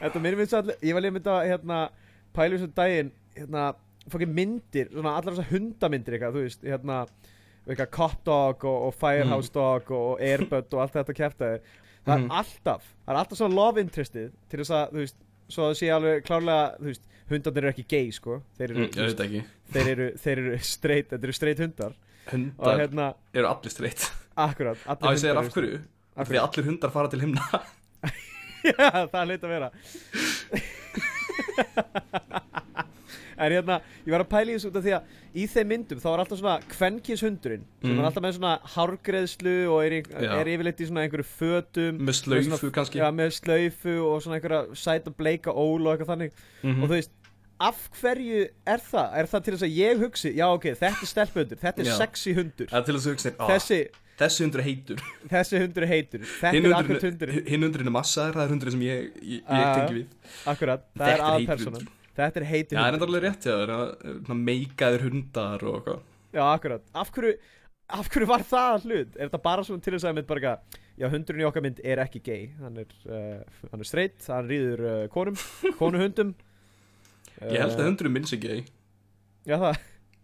þetta 0.00 0.22
við 0.24 0.46
svo 0.48 0.60
allir 0.62 0.78
ég 0.80 0.96
var 0.96 1.04
líka 1.04 1.16
mynd 1.18 1.28
að 1.28 1.48
hérna 1.50 1.80
pælu 2.32 2.56
þessu 2.56 2.70
daginn 2.78 3.10
hérna 3.36 3.66
fokkin 4.10 4.32
myndir, 4.34 4.88
svona 4.90 5.12
allar 5.18 5.36
þessar 5.36 5.50
hundamyndir 5.52 6.16
eitthvað, 6.16 6.38
þú 6.38 6.46
veist, 6.46 6.64
hérna 6.64 7.02
eitthvað 7.66 7.92
Cop 7.98 8.16
Dog 8.26 8.64
og, 8.66 8.78
og 8.88 8.96
Firehouse 8.96 9.52
Dog 9.54 9.92
og 9.94 10.24
Airbud 10.24 10.72
og 10.72 10.82
allt 10.86 10.96
þetta 10.96 11.18
kæftæði 11.20 11.60
það 12.06 12.14
er 12.16 12.36
alltaf, 12.40 12.88
það 13.04 13.14
er 13.14 13.20
alltaf 13.20 13.40
svona 13.40 13.58
love 13.58 13.82
interestið 13.84 14.30
til 14.50 14.62
þess 14.62 14.74
að, 14.78 14.94
þú 14.94 15.04
veist, 15.04 15.18
svo 15.52 15.68
það 15.68 15.76
sé 15.78 15.90
alveg 15.94 16.24
klárlega, 16.26 16.64
þú 16.80 16.88
veist, 16.90 17.04
hundarnir 17.32 17.62
eru 17.66 17.72
ekki 17.72 17.84
gay, 17.88 18.08
sko. 18.12 18.38
Þeir 18.58 18.66
eru, 18.66 18.86
mm, 18.88 19.12
ekki. 19.26 19.42
þeir 19.72 19.90
eru, 19.92 20.08
þeir 20.24 20.42
eru 20.42 20.56
straight, 20.66 21.12
þetta 21.12 21.28
eru 21.28 21.36
straight 21.36 21.62
hundar 21.62 21.94
Hundar 22.30 22.78
hérna, 22.78 23.14
eru 23.34 23.48
allir 23.50 23.70
streitt 23.74 24.10
akkurat, 24.36 24.78
Á 24.86 24.94
allir 24.94 25.16
ég 25.16 25.18
segir 25.18 25.34
hundar 25.34 25.48
af 25.48 25.54
hverju? 25.56 25.80
Af 26.16 26.28
Því 26.28 26.36
að 26.38 26.44
allir 26.46 26.64
hundar 26.70 26.90
fara 26.94 27.08
til 27.12 27.20
himna. 27.20 27.40
Já, 28.68 29.08
það 29.10 29.24
hleit 29.26 29.42
að 29.42 29.52
vera. 29.56 29.70
En 33.42 33.50
hérna, 33.50 33.78
ég 34.06 34.12
var 34.12 34.22
að 34.22 34.28
pæla 34.30 34.52
í 34.52 34.54
þessu 34.54 34.68
út 34.70 34.76
af 34.78 34.84
því 34.84 34.92
að 34.94 35.38
í 35.42 35.46
þeim 35.50 35.70
myndum 35.72 36.00
þá 36.02 36.08
er 36.12 36.20
alltaf 36.22 36.38
svona 36.38 36.56
kvenkins 36.70 37.22
hundurinn 37.24 37.64
sem 37.80 37.90
Mhm. 37.90 37.98
er 37.98 38.06
alltaf 38.06 38.22
með 38.22 38.34
svona 38.36 38.52
hárgreðslu 38.74 39.54
og 39.72 39.78
er, 39.86 39.92
í, 39.96 40.00
er 40.20 40.50
yfirleitt 40.52 40.82
í 40.84 40.86
svona 40.86 41.02
einhverju 41.06 41.26
fötum. 41.26 41.98
Með 41.98 42.18
svona- 42.20 42.70
kannski. 42.76 43.00
Já, 43.00 43.08
með 43.10 43.32
slaufu 43.40 43.96
og 44.06 44.22
svona 44.22 44.36
einhverja 44.38 44.76
sæta 44.76 45.10
bleika 45.10 45.50
ól 45.50 45.80
og 45.88 45.96
eitthvað 45.98 46.12
þannig. 46.12 46.32
Mhm. 46.62 46.82
og 46.82 46.88
þú 46.88 46.92
veist, 46.94 47.10
af 47.60 47.88
hverju 48.00 48.48
er 48.66 48.78
það? 48.90 49.16
Er 49.20 49.26
það 49.26 49.42
til 49.44 49.54
þess 49.54 49.62
að 49.68 49.74
ég 49.76 49.98
hugsi, 50.02 50.32
já 50.36 50.46
ok, 50.52 50.64
þetta 50.80 51.02
er 51.02 51.10
stelpundur, 51.12 51.56
þetta 51.62 51.80
er 51.84 51.90
Já. 51.90 51.96
sexy 51.98 52.34
hundur. 52.34 52.66
Það 52.70 52.78
er 52.80 52.86
til 52.88 52.94
þess 52.96 53.06
að 53.06 53.12
hugsa 53.12 53.30
þér, 53.30 53.36
"Ah, 53.40 53.48
þessi, 53.52 53.80
Þessi 54.22 54.44
hundur 54.44 54.62
heitur. 54.62 54.98
Þessi 55.32 55.58
hundur 55.58 55.86
heitur. 55.88 56.20
Þetta 56.20 56.58
er 56.68 56.74
akkurat 56.76 57.02
hundurinn 57.08 57.46
Hinn 57.48 57.62
hundurinn 57.64 57.88
er 57.88 57.94
massaður, 57.96 58.34
það 58.36 58.44
er 58.44 58.50
hundurinn 58.52 58.72
sem 58.76 58.82
ég, 58.82 59.06
ég, 59.22 59.40
ég 59.40 59.42
Ah. 59.48 59.74
tengi 59.78 59.94
við. 59.96 60.06
Akkurat, 60.46 60.82
það 60.94 61.06
Þetta 61.06 61.08
er 61.08 61.18
er 61.18 61.24
heitur 61.32 61.54
aðpersonan 61.56 61.78
hundur. 61.80 61.96
Þetta 62.20 62.36
er 62.36 62.44
heitir 62.52 62.76
Já, 62.76 62.80
það 62.82 62.86
er 62.86 62.92
hundur. 62.92 63.08
alveg 63.08 63.22
rétt, 63.24 63.42
já, 63.48 63.54
það 63.56 63.72
er 63.72 64.20
svona 64.26 64.44
meikaðir 64.46 65.02
hundar 65.08 65.64
og 65.64 65.74
eitthvað. 65.80 66.00
Já, 66.32 66.42
akkurat. 66.52 66.82
Af 66.94 67.10
hverju, 67.16 67.32
af 67.90 68.08
hverju 68.12 68.26
var 68.28 68.44
það 68.52 68.84
hlut? 68.86 69.16
Er 69.16 69.28
þetta 69.28 69.42
bara 69.42 69.62
svona 69.64 69.82
til 69.82 69.92
þess 69.96 70.04
að 70.04 70.14
mynd 70.20 70.26
bara 70.26 70.40
eitthvað, 70.40 70.78
Já, 70.98 71.08
hundurinn 71.08 71.40
í 71.42 71.48
okkar 71.48 71.62
mynd 71.64 71.80
er 71.82 71.96
ekki 72.04 72.20
gay. 72.22 72.50
Hann 72.60 72.76
er, 72.76 72.86
uh, 73.08 73.42
hann 73.72 73.80
er 73.80 73.84
straight, 73.88 74.20
hann 74.28 74.46
rýður 74.46 74.80
uh, 74.84 75.08
konum 75.08 75.34
Konuhundum 75.80 76.34
Ég 77.50 77.58
held 77.62 77.72
að 77.74 77.80
Eh, 77.82 77.88
hundurinn 77.88 78.14
minn 78.16 78.28
sé 78.28 78.38
gay 78.42 78.62
Já, 79.48 79.56
það, 79.58 79.78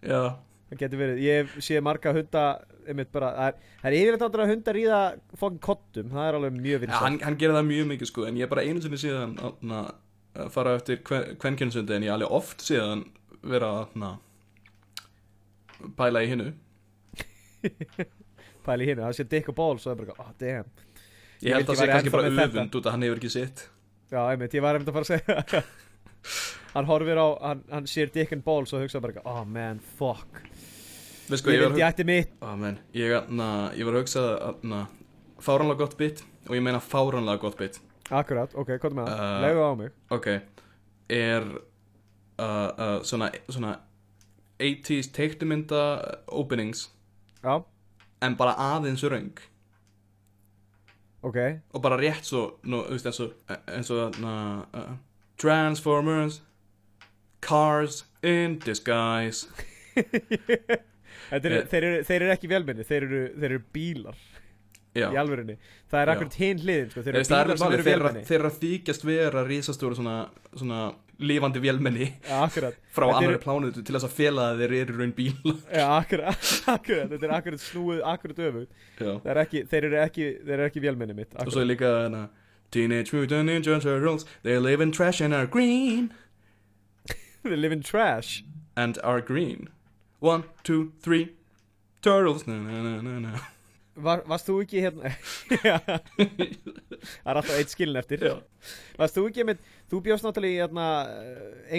Já, 0.07 0.21
það 0.71 0.83
getur 0.83 1.01
verið. 1.01 1.23
Ég 1.25 1.55
sé 1.65 1.81
marga 1.83 2.13
hunda 2.15 2.43
bara, 3.13 3.31
það 3.35 3.49
er, 3.49 3.57
er 3.91 3.97
yfirleitt 3.99 4.23
áttur 4.29 4.43
að 4.45 4.53
hundar 4.53 4.77
ríða 4.79 4.99
fokkin 5.41 5.63
kottum, 5.67 6.13
það 6.15 6.29
er 6.29 6.39
alveg 6.39 6.55
mjög 6.59 6.77
Já, 6.77 6.83
vinsælt. 6.85 7.03
hann, 7.03 7.19
hann 7.27 7.39
gerir 7.41 7.59
það 7.59 7.67
mjög 7.73 7.91
mikið 7.93 8.11
sko 8.13 8.27
En 8.29 8.39
ég 8.39 8.47
er 8.47 8.53
bara 8.53 8.65
einu 8.65 8.85
sinni 8.85 9.01
síðan 9.03 9.35
na, 9.61 9.83
að 10.39 10.53
fara 10.55 10.77
eftir 10.79 11.03
kvenkjönsundi 11.05 11.97
En 11.99 12.07
ég 12.07 12.15
alveg 12.15 12.37
oft 12.39 12.65
síðan 12.65 13.05
vera 13.43 13.73
na, 13.99 14.15
pæla 15.99 16.23
í 16.25 16.31
hinnu 16.31 16.53
Pæli 18.69 18.89
hinu, 18.91 19.03
það 19.07 19.17
sé 19.17 19.25
dick 19.31 19.49
og 19.53 19.59
og 19.59 19.81
það 19.81 19.93
er 19.95 20.01
bara, 20.03 20.15
oh 20.23 20.33
damn. 20.41 20.71
Ég 21.39 21.49
Ég 21.49 21.55
held 21.55 21.69
að 21.69 21.75
það 21.75 21.81
sé 21.81 21.91
kannski 21.93 22.13
bara 22.13 22.31
öfund 22.47 22.79
út 22.79 22.89
að 22.89 22.95
hann 22.95 23.05
hefur 23.07 23.21
ekki 23.21 23.31
sitt. 23.33 23.63
Já, 24.11 24.19
einmitt, 24.33 24.57
ég 24.57 24.65
var 24.65 24.77
einmitt 24.77 24.91
að 24.91 24.97
fara 24.99 25.07
að 25.07 25.13
segja 25.15 25.63
Hann 26.75 26.87
horfir 26.89 27.17
á, 27.19 27.27
hann, 27.43 27.63
hann 27.73 27.87
sér 27.91 28.11
dick 28.13 28.33
and 28.37 28.45
balls 28.45 28.73
og 28.77 28.85
hugsa 28.85 29.01
bara, 29.01 29.23
oh 29.25 29.45
man, 29.49 29.81
fuck. 29.99 30.41
Sko, 31.29 31.53
Ég 31.53 31.61
vildi 31.65 31.83
ætti 31.85 32.05
mitt. 32.09 32.31
Ó, 32.45 32.55
man, 32.57 32.79
ég, 32.97 33.13
na, 33.35 33.49
ég 33.77 33.85
var 33.89 33.99
að 33.99 34.05
hugsa 34.05 34.23
na, 34.65 34.85
fáránlega 35.45 35.83
gott 35.83 35.97
bit 36.01 36.23
og 36.49 36.55
ég 36.57 36.63
meina 36.65 36.81
fáránlega 36.81 37.41
gott 37.43 37.59
bit. 37.61 37.81
Akkurat, 38.09 38.55
ok, 38.57 38.71
hvað 38.81 38.95
með 38.97 39.11
það? 39.11 39.19
Uh, 39.25 39.41
Legðu 39.45 39.65
á 39.65 39.73
mig. 39.81 39.97
ok. 40.17 40.29
Er 41.19 41.45
uh, 41.49 42.45
uh, 42.45 42.97
svona, 43.09 43.29
svona 43.49 43.75
80s 44.61 45.11
teiknumynda 45.17 45.83
openings 46.35 46.89
Já, 47.45 47.61
en 48.25 48.35
bara 48.37 48.57
aðeins 48.59 49.05
röng. 49.09 49.37
Ok. 51.23 51.37
Og 51.75 51.83
bara 51.83 51.99
rétt 52.01 52.25
svo 52.29 52.59
nú, 52.65 52.81
þú 52.87 52.97
veist, 52.97 53.09
eins 53.11 53.21
og, 53.25 53.37
eins 53.75 53.91
og 53.95 54.19
na, 54.23 54.33
uh, 54.77 54.97
Transformers 55.39 56.41
Cars 57.41 58.05
in 58.23 58.59
disguise. 58.65 59.47
Þetta 61.29 61.45
er, 61.45 61.53
Eh. 61.59 61.65
þeir, 61.69 61.85
eru, 61.85 62.03
þeir 62.09 62.23
eru 62.25 62.33
ekki 62.33 62.49
velminni, 62.51 62.85
þeir 62.89 63.05
eru, 63.05 63.19
þeir 63.37 63.51
eru 63.53 63.59
bílar 63.75 64.17
já. 64.97 65.09
í 65.13 65.17
alvörinni 65.21 65.57
Það 65.91 66.01
er 66.03 66.11
akkurat 66.15 66.37
hinn 66.41 66.63
hliðin, 66.63 66.89
sko, 66.93 67.03
þeir 67.05 67.09
eru 67.13 67.19
er 67.19 67.27
eru 67.79 67.83
eru 67.83 68.09
að- 68.09 68.17
eru 68.39 68.49
að 68.49 68.57
þykjast 68.63 69.05
vera 69.09 69.43
risastóru 69.49 69.99
svona, 69.99 70.15
svona 70.55 70.79
lifandi 71.21 71.61
vélmenni. 71.65 72.09
Akkurat, 72.39 72.77
frá 72.97 73.07
eru- 73.35 73.43
plánutu 73.45 73.83
til 73.85 73.97
þess 73.97 74.09
að 74.09 74.17
fela 74.19 74.47
að 74.55 74.63
þeir 74.65 74.75
eru 74.83 74.97
raun 75.03 75.15
bíl 75.17 75.55
já, 75.75 75.85
akkurat, 75.99 76.51
akkurat. 76.77 77.09
Þetta 77.13 77.29
er 77.31 77.37
akkurat 77.39 77.65
snúið, 77.67 78.03
akkurat 78.15 78.43
ekki, 79.47 79.65
þeir 79.73 79.89
eru 79.91 80.01
ekki, 80.07 80.29
eru 80.59 80.69
ekki 80.71 80.85
velminni 80.87 81.19
mitt 81.23 81.33
og 81.35 81.41
svo 81.41 81.45
akkurat. 81.49 81.63
er 81.65 81.71
líka 81.75 81.93
hana, 82.05 82.23
Teenage 82.71 83.13
Mutant 83.13 83.49
Ninja 83.49 83.81
Turtles 83.81 84.25
They 84.43 84.59
live 84.59 84.81
in 84.81 84.93
trash 84.93 85.21
and 85.21 85.35
are 85.35 85.47
green. 85.47 86.13
They 87.43 87.57
live 87.57 87.73
in 87.73 87.83
trash. 87.83 88.45
And 88.77 88.99
are 89.03 89.21
green. 89.21 89.69
One, 90.21 90.45
two, 90.63 90.93
three. 91.01 91.35
Turtles. 92.03 92.47
Na, 92.47 92.55
na, 92.59 92.83
na, 92.83 93.01
na, 93.01 93.19
na. 93.19 93.39
Var, 93.99 94.23
Varst 94.31 94.47
þú 94.47 94.61
ekki 94.63 94.83
hérna. 94.85 95.11
Það 95.49 97.31
er 97.33 97.41
alltaf 97.41 97.57
eitt 97.57 97.73
skilin 97.73 97.99
eftir. 97.99 98.23
Já. 98.23 98.37
Varst 98.99 99.19
þú 99.19 99.25
ekki 99.31 99.47
með 99.49 99.65
Þú 99.89 100.03
bjóst 100.05 100.27
náttúrulega 100.27 100.53
í 100.53 100.61
hérna, 100.61 100.87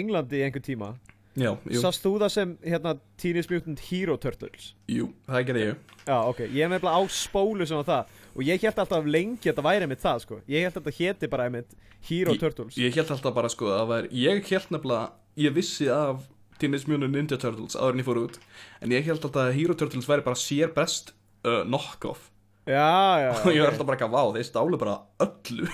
Englandi 0.00 0.40
í 0.40 0.44
einhver 0.44 0.64
tíma 0.66 0.90
Já, 1.38 1.52
jú, 1.70 1.78
Sást 1.78 2.02
þú 2.02 2.10
það 2.18 2.32
sem 2.34 2.56
hérna, 2.66 2.96
Teenage 3.20 3.50
Mutant 3.52 3.80
Hero 3.86 4.16
Turtles? 4.18 4.72
Jú, 4.90 5.12
það 5.30 5.44
gerði 5.46 5.60
ég 5.68 5.76
Já, 6.08 6.16
ok, 6.26 6.40
ég 6.50 6.64
er 6.66 6.72
nefnilega 6.72 6.98
á 6.98 7.02
spólu 7.14 7.66
sem 7.70 7.78
á 7.78 7.84
það. 7.86 8.16
Og 8.34 8.42
ég 8.48 8.64
held 8.64 8.80
alltaf 8.82 9.06
lengi 9.06 9.38
að 9.38 9.52
þetta 9.52 9.62
væri 9.68 9.86
einmitt 9.86 10.02
það 10.02 10.18
sko. 10.24 10.40
Ég 10.50 10.64
held 10.66 10.74
að 10.74 10.80
þetta 10.88 10.96
héti 10.98 11.30
bara 11.30 11.46
einmitt 11.46 11.76
Hero 12.08 12.34
Ég- 12.34 12.40
Turtles. 12.42 12.74
Ég 12.82 12.94
held 12.98 13.12
alltaf 13.14 13.34
bara 13.36 13.48
sko 13.52 13.68
að 13.70 13.78
það 13.78 13.88
var 13.92 14.08
Ég 14.10 14.50
held 14.50 14.74
nefnilega 14.74 15.10
Ég 15.38 15.54
vissi 15.54 15.86
af 15.92 16.26
Teenage 16.58 16.88
Mutant 16.90 17.14
Ninja 17.14 17.38
Turtles 17.38 17.76
áður 17.78 17.94
en 17.94 18.02
ég 18.02 18.08
fór 18.10 18.20
út. 18.24 18.40
En 18.82 18.90
ég 18.90 19.04
held 19.06 19.22
alltaf 19.22 19.46
að 19.46 19.54
Hero 19.60 19.74
Turtles 19.78 20.08
væri 20.10 20.26
bara 20.26 20.36
sér 20.36 20.74
best 20.74 21.14
uh, 21.46 21.62
knock-off. 21.64 22.26
Já, 22.66 23.22
já, 23.22 23.30
Og 23.38 23.52
ég 23.54 23.62
var 23.62 23.70
ok. 23.70 23.72
alltaf 23.76 23.86
bara 23.86 23.96
ekki 24.00 24.08
að 24.10 24.16
vá 24.18 24.22
Þeir 24.34 24.48
stálu 24.50 24.78
bara 24.82 24.98
öllu 25.24 25.70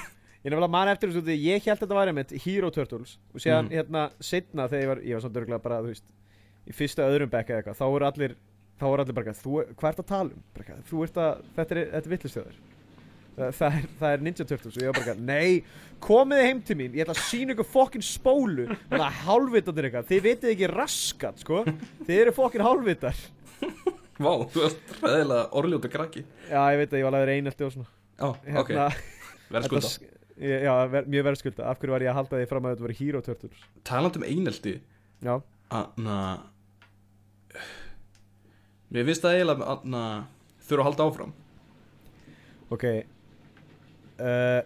Ég 0.47 0.53
nefnilega 0.55 0.71
man 0.71 0.89
eftir 0.93 1.11
þessu 1.11 1.25
því 1.27 1.35
Ég 1.43 1.65
held 1.67 1.81
að 1.81 1.81
þetta 1.83 1.97
væri 1.99 2.13
einmitt 2.15 2.35
Hero 2.47 2.69
Turtles. 2.71 3.17
Og 3.35 3.43
séðan 3.43 3.67
Mhm. 3.67 3.75
hérna 3.81 4.03
setna 4.23 4.69
þegar 4.71 4.83
ég 4.85 4.91
var 4.93 5.01
Ég 5.03 5.17
var 5.19 5.25
samt 5.27 5.41
örgulega 5.41 5.63
bara, 5.65 5.81
þú 5.83 5.91
veist 5.91 6.05
Í 6.67 6.75
fyrsta 6.75 7.03
öðrum 7.11 7.31
bekka 7.33 7.53
eða 7.57 7.63
eitthvað 7.65 7.81
Þá 7.81 7.87
voru 7.91 8.07
allir 8.07 8.37
Þá 8.77 8.85
voru 8.93 9.03
allir 9.03 9.15
bara, 9.17 9.33
þú, 9.33 9.53
hvað 9.75 9.91
ert 9.91 10.01
að 10.03 10.07
tala 10.07 10.31
um? 10.31 10.43
Bara, 10.55 10.75
þú 10.91 11.03
ert 11.07 11.17
að, 11.17 11.43
þetta 11.57 11.77
er, 11.77 11.79
þetta 11.97 12.07
er 12.07 12.13
vitlistöður 12.13 12.57
það, 13.37 13.53
það, 13.57 13.75
er, 13.77 13.87
það 14.01 14.13
er 14.17 14.23
Ninja 14.27 14.45
Turtles 14.49 14.77
og 14.77 14.83
ég 14.83 14.91
var 14.93 14.99
bara, 15.01 15.15
nei, 15.21 15.65
komiði 16.01 16.45
heim 16.47 16.61
til 16.69 16.77
mín 16.77 16.93
Ég 16.97 17.05
ætla 17.07 17.15
að 17.17 17.23
sína 17.25 17.53
ykkur 17.57 17.69
fokkin 17.73 18.05
spólu. 18.05 18.67
Þannig 18.91 19.07
að 19.07 19.19
hálfvitandir 19.27 19.89
eitthvað 19.89 20.11
Þið 20.13 20.23
vitið 20.29 20.53
ekki 20.55 20.69
raskat, 20.73 21.41
sko. 21.45 21.63
Þið 22.07 22.21
eru 22.21 22.33
fokkin 22.37 22.65
hálfvitar. 22.65 23.17
Vá, 24.21 24.33
þú 24.53 24.63
varst 24.63 24.95
ræðilega 25.01 25.43
orðljóta 25.61 25.91
krakki 25.93 26.23
Já, 26.51 26.61
ég 26.73 26.79
veit 26.83 26.93
að 26.93 27.01
ég 27.01 27.05
var 27.09 27.17
alveg 27.19 27.35
einelti 27.41 27.65
og 27.67 27.73
svona. 27.73 27.89
Já, 28.17 28.61
ok, 28.61 28.71
verð 29.53 29.69
skulda 29.69 30.16
þetta- 30.37 30.63
Já, 30.67 30.73
ver, 30.93 31.09
mjög 31.09 31.25
verðskulda. 31.31 31.65
Af 31.71 31.79
hverju 31.81 31.91
var 31.95 32.05
ég 32.05 32.11
að 32.13 32.19
halda 32.21 32.37
því 32.37 32.49
fram 32.51 32.65
að 32.65 32.75
þetta 32.75 32.87
voru 32.87 32.99
Hero 33.01 33.21
Turtles? 33.21 33.65
Talandi 33.85 34.21
um 34.21 34.27
einelti? 34.29 34.81
Já, 35.25 35.43
Anna 35.71 36.19
Mér 38.93 39.05
finnst 39.09 39.25
það 39.25 39.35
eiginlega 39.35 39.71
Anna 39.73 40.03
Þurfa 40.67 40.83
að 40.83 40.89
halda 40.91 41.07
áfram. 41.07 41.33
Ok 42.71 42.85
uh, 44.21 44.61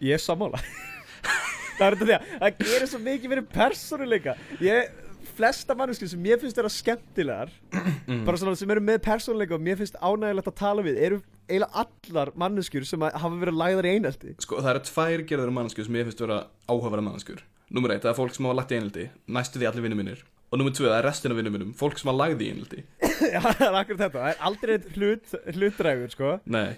Ég 0.00 0.16
er 0.16 0.22
sammála. 0.22 0.60
Það 1.76 1.86
er 1.86 1.96
þetta 1.96 2.06
því 2.06 2.14
að 2.16 2.28
það 2.40 2.60
gerir 2.62 2.88
svo 2.88 2.98
mikið 3.04 3.32
fyrir 3.32 3.46
persónuleika. 3.52 4.34
Ég, 4.64 4.92
flesta 5.36 5.76
manneskjur 5.76 6.08
sem 6.08 6.22
mér 6.24 6.38
finnst 6.40 6.56
vera 6.56 6.70
skemmtilegar 6.72 7.50
mm. 7.74 8.22
bara 8.24 8.40
svona 8.40 8.56
sem 8.56 8.70
eru 8.72 8.82
með 8.84 9.02
persónuleika 9.04 9.56
og 9.56 9.64
mér 9.64 9.76
finnst 9.80 9.98
ánægilegt 10.00 10.48
að 10.48 10.56
tala 10.56 10.84
við 10.86 11.00
eru 11.08 11.18
eiginlega 11.48 11.82
allar 11.82 12.32
manneskjur 12.42 12.86
sem 12.88 13.04
að 13.06 13.18
hafa 13.22 13.40
verið 13.42 13.60
lagðar 13.60 13.88
í 13.88 13.92
einelti. 13.96 14.32
Sko 14.42 14.60
það 14.62 14.72
eru 14.74 14.82
tvær 14.90 15.22
gerður 15.30 15.52
mannskjur 15.56 15.88
sem 15.88 15.98
ég 16.00 16.08
finnst 16.08 16.24
vera 16.24 16.40
áhugaverða 16.68 17.06
mannskjur 17.10 17.44
Númer 17.74 17.96
eitt, 17.96 18.04
það 18.04 18.12
er 18.12 18.18
fólk 18.20 18.34
sem 18.36 18.46
hafa 18.46 18.58
lagt 18.60 18.72
í 18.72 18.76
einelti 18.78 19.04
Næstu 19.34 19.58
því 19.58 19.68
allir 19.70 19.86
vinnum 19.86 19.98
minnir 19.98 20.20
Og 20.54 20.60
númer 20.60 20.74
tvö, 20.76 20.86
það 20.86 20.98
er 21.00 21.08
restin 21.08 21.32
af 21.34 21.38
vinnum 21.40 21.56
minnum 21.56 21.72
Fólk 21.78 21.98
sem 21.98 22.10
hafa 22.10 22.20
lagði 22.20 22.46
í 22.46 22.50
einelti. 22.54 22.84
Já, 23.34 23.40
það 23.42 23.64
er 23.66 23.78
akkur 23.80 23.98
þetta, 24.02 24.20
það 24.20 24.28
er 24.30 24.44
aldrei 24.50 24.76
hlut, 24.94 25.34
hlutdrægur 25.56 26.12
sko. 26.14 26.34
Nei, 26.54 26.76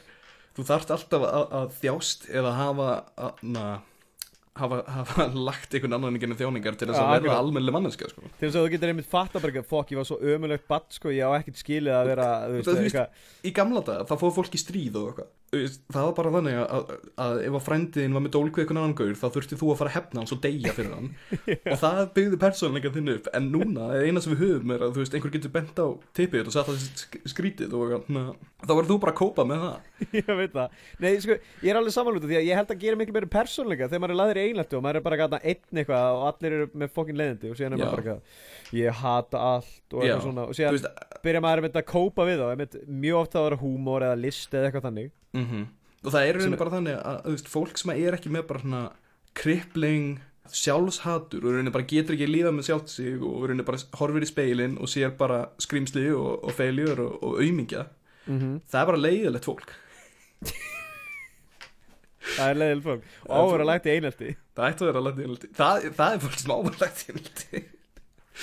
þú 0.56 0.64
þarft 0.70 0.94
alltaf 0.96 1.26
að, 1.28 1.44
að 1.60 1.74
þjást 1.82 2.24
Eða 2.32 2.54
hafa 2.56 2.88
na, 3.44 3.66
hafa, 4.58 4.78
hafa 4.96 5.26
lagt 5.48 5.74
einhvern 5.78 5.96
annan 5.98 6.18
í 6.18 6.20
gennum 6.22 6.38
þjáningar 6.40 6.76
Til 6.80 6.88
þess 6.90 6.98
að 7.00 7.08
verða 7.14 7.18
akkurat. 7.22 7.40
almennlega 7.44 7.76
manneskja 7.78 8.10
sko. 8.12 8.22
til 8.38 8.48
þess 8.48 8.58
að 8.58 8.66
þú 8.66 8.72
getur 8.74 8.92
einmitt 8.92 9.10
fatta 9.12 9.42
bara 9.42 9.52
ekki 9.54 9.64
fokk, 9.70 9.92
ég 9.94 10.00
var 10.02 10.08
svo 10.10 10.18
ömulegt 10.34 10.66
batt 10.70 10.92
sko, 10.98 11.12
ég 11.14 11.24
á 11.24 11.30
ekkert 11.38 11.60
skilið 11.62 11.94
að 11.98 12.10
vera 12.12 12.28
veist, 12.52 12.68
Það- 12.68 12.80
veist- 12.82 12.98
eitthvað 12.98 13.48
Í 13.48 13.54
gamla 13.60 13.84
dag, 13.86 14.06
það 14.10 14.22
fóð 14.24 14.34
fólk 14.40 14.54
í 14.58 14.62
stríð 14.64 14.96
og 15.00 15.10
eitthvað 15.12 15.28
það 15.48 16.04
var 16.04 16.12
bara 16.18 16.30
þannig 16.34 16.56
að, 16.60 16.66
að, 16.76 16.90
að 17.24 17.38
ef 17.46 17.54
að 17.56 17.62
frændiðin 17.64 18.16
var 18.16 18.22
með 18.24 18.32
dólku 18.34 18.60
eitthvað 18.60 18.78
annan 18.82 18.96
gaur 18.98 19.14
þá 19.16 19.26
þurfti 19.32 19.56
þú 19.60 19.70
að 19.72 19.78
fara 19.80 19.90
að 19.92 19.96
hefna 19.96 20.20
hans 20.20 20.34
og 20.34 20.40
deyja 20.44 20.74
fyrir 20.76 20.92
hann. 20.92 21.08
Og 21.72 21.78
það 21.80 22.00
byggði 22.18 22.40
persónleika 22.42 22.92
þinn 22.92 23.12
upp. 23.14 23.30
En 23.38 23.46
núna 23.54 23.86
eina 24.04 24.20
sem 24.24 24.34
við 24.34 24.42
höfum 24.44 24.74
er 24.76 24.84
að 24.84 24.98
veist 25.00 25.16
einhver 25.16 25.32
getur 25.32 25.54
bent 25.54 25.80
á 25.80 25.86
tippið 26.18 26.50
og 26.50 26.54
sagt 26.56 26.68
það 26.68 26.84
sk- 26.84 27.20
skrítið 27.32 27.76
og 27.78 27.94
na, 28.12 28.24
þá 28.66 28.72
verður 28.74 28.90
þú 28.92 28.98
bara 29.06 29.14
að 29.14 29.20
kópa 29.22 29.46
með 29.48 29.64
það. 29.64 29.88
Ég 30.20 30.30
veit 30.42 30.54
það. 30.58 30.76
Nei, 31.04 31.10
sko, 31.24 31.38
ég 31.64 31.72
er 31.72 31.80
alveg 31.80 31.96
samanlútið 31.96 32.32
því 32.34 32.38
að 32.42 32.48
ég 32.50 32.60
held 32.60 32.74
að 32.76 32.82
gera 32.84 33.00
miklu 33.00 33.16
meiri 33.16 33.30
persónleika 33.32 33.88
þegar 33.88 34.04
maður 34.04 34.14
er 34.14 34.20
laður 34.20 34.40
í 34.42 34.46
einlættu 34.50 34.78
og 34.78 34.84
maður 34.84 35.00
er 35.00 35.06
bara 35.08 35.20
gæta 35.22 35.40
einn 35.42 35.80
eitthvað 35.82 36.18
og 36.18 36.26
allir 36.28 36.58
eru 36.58 36.68
með 36.84 36.92
fokkin 36.98 37.18
leiðindi 37.22 37.52
og 37.54 37.58
síðan 37.58 37.76
er 37.78 37.82
maður 37.82 38.04
bara 38.04 38.18
ég 38.78 39.00
hata 39.00 39.42
allt 39.54 39.96
og 39.96 40.04
eitthvað 40.04 40.26
svona. 40.28 40.46
Og 40.52 40.58
síðan 40.58 40.88
byrja 41.24 41.42
maður 41.44 41.62
einmitt 41.62 41.78
að 41.80 41.88
kópa 41.88 42.26
við 42.28 42.42
þá 42.44 42.80
mjög 42.88 43.20
ofta 43.24 43.40
að 43.40 43.46
vera 43.48 43.60
húmor 43.62 44.04
eða 44.06 44.18
list 44.20 44.54
eða 44.54 44.68
eitthvað 44.68 44.86
þannig 44.88 45.08
mm 45.44 45.66
og 46.04 46.14
það 46.14 46.24
er 46.24 46.36
í 46.36 46.38
rauninni 46.38 46.60
bara 46.60 46.74
þannig 46.76 46.98
að 47.02 47.28
veist, 47.32 47.48
fólk 47.50 47.78
sem 47.80 47.92
er 47.94 48.16
ekki 48.16 48.30
með 48.30 48.44
bara 48.48 48.62
svona 48.62 48.82
krippling 49.38 50.20
sjálfshatur 50.54 51.42
og 51.42 51.50
í 51.50 51.54
rauninni 51.56 51.74
bara 51.74 51.88
getur 51.90 52.16
ekki 52.16 52.28
líða 52.30 52.52
með 52.54 52.68
sjálft 52.68 52.92
sig 52.92 53.18
og 53.18 53.42
í 53.42 53.48
rauninni 53.50 53.66
bara 53.66 53.80
horfir 53.98 54.24
í 54.24 54.30
speilin 54.30 54.78
og 54.78 54.90
sér 54.92 55.12
bara 55.18 55.40
skrýmsli 55.60 56.06
og, 56.14 56.44
og 56.46 56.54
feiljur 56.56 57.02
og, 57.04 57.18
og 57.22 57.42
aumingja 57.42 57.88
mm 58.26 58.38
-hmm. 58.38 58.60
það 58.70 58.80
er 58.80 58.90
bara 58.92 59.04
leiðilegt 59.04 59.48
fólk. 59.50 59.74
Það 62.36 62.50
er 62.50 62.56
leiðil 62.60 62.82
fólk. 62.82 63.02
Og 63.28 63.28
Það 63.28 63.38
er 63.38 63.48
áver 63.48 63.60
að 63.60 63.68
lægt 63.68 63.86
í 63.86 63.90
einhalti 63.90 64.36
það 64.54 64.68
ætti 64.68 64.82
að 64.82 64.88
vera 64.88 65.00
lagt 65.00 65.18
einhaldi 65.18 65.48
það, 65.58 65.76
það 65.98 66.14
er 66.14 66.20
fólk 66.24 66.38
sem 66.38 66.52
áverlegt 66.52 67.04
einhaldi 67.08 67.64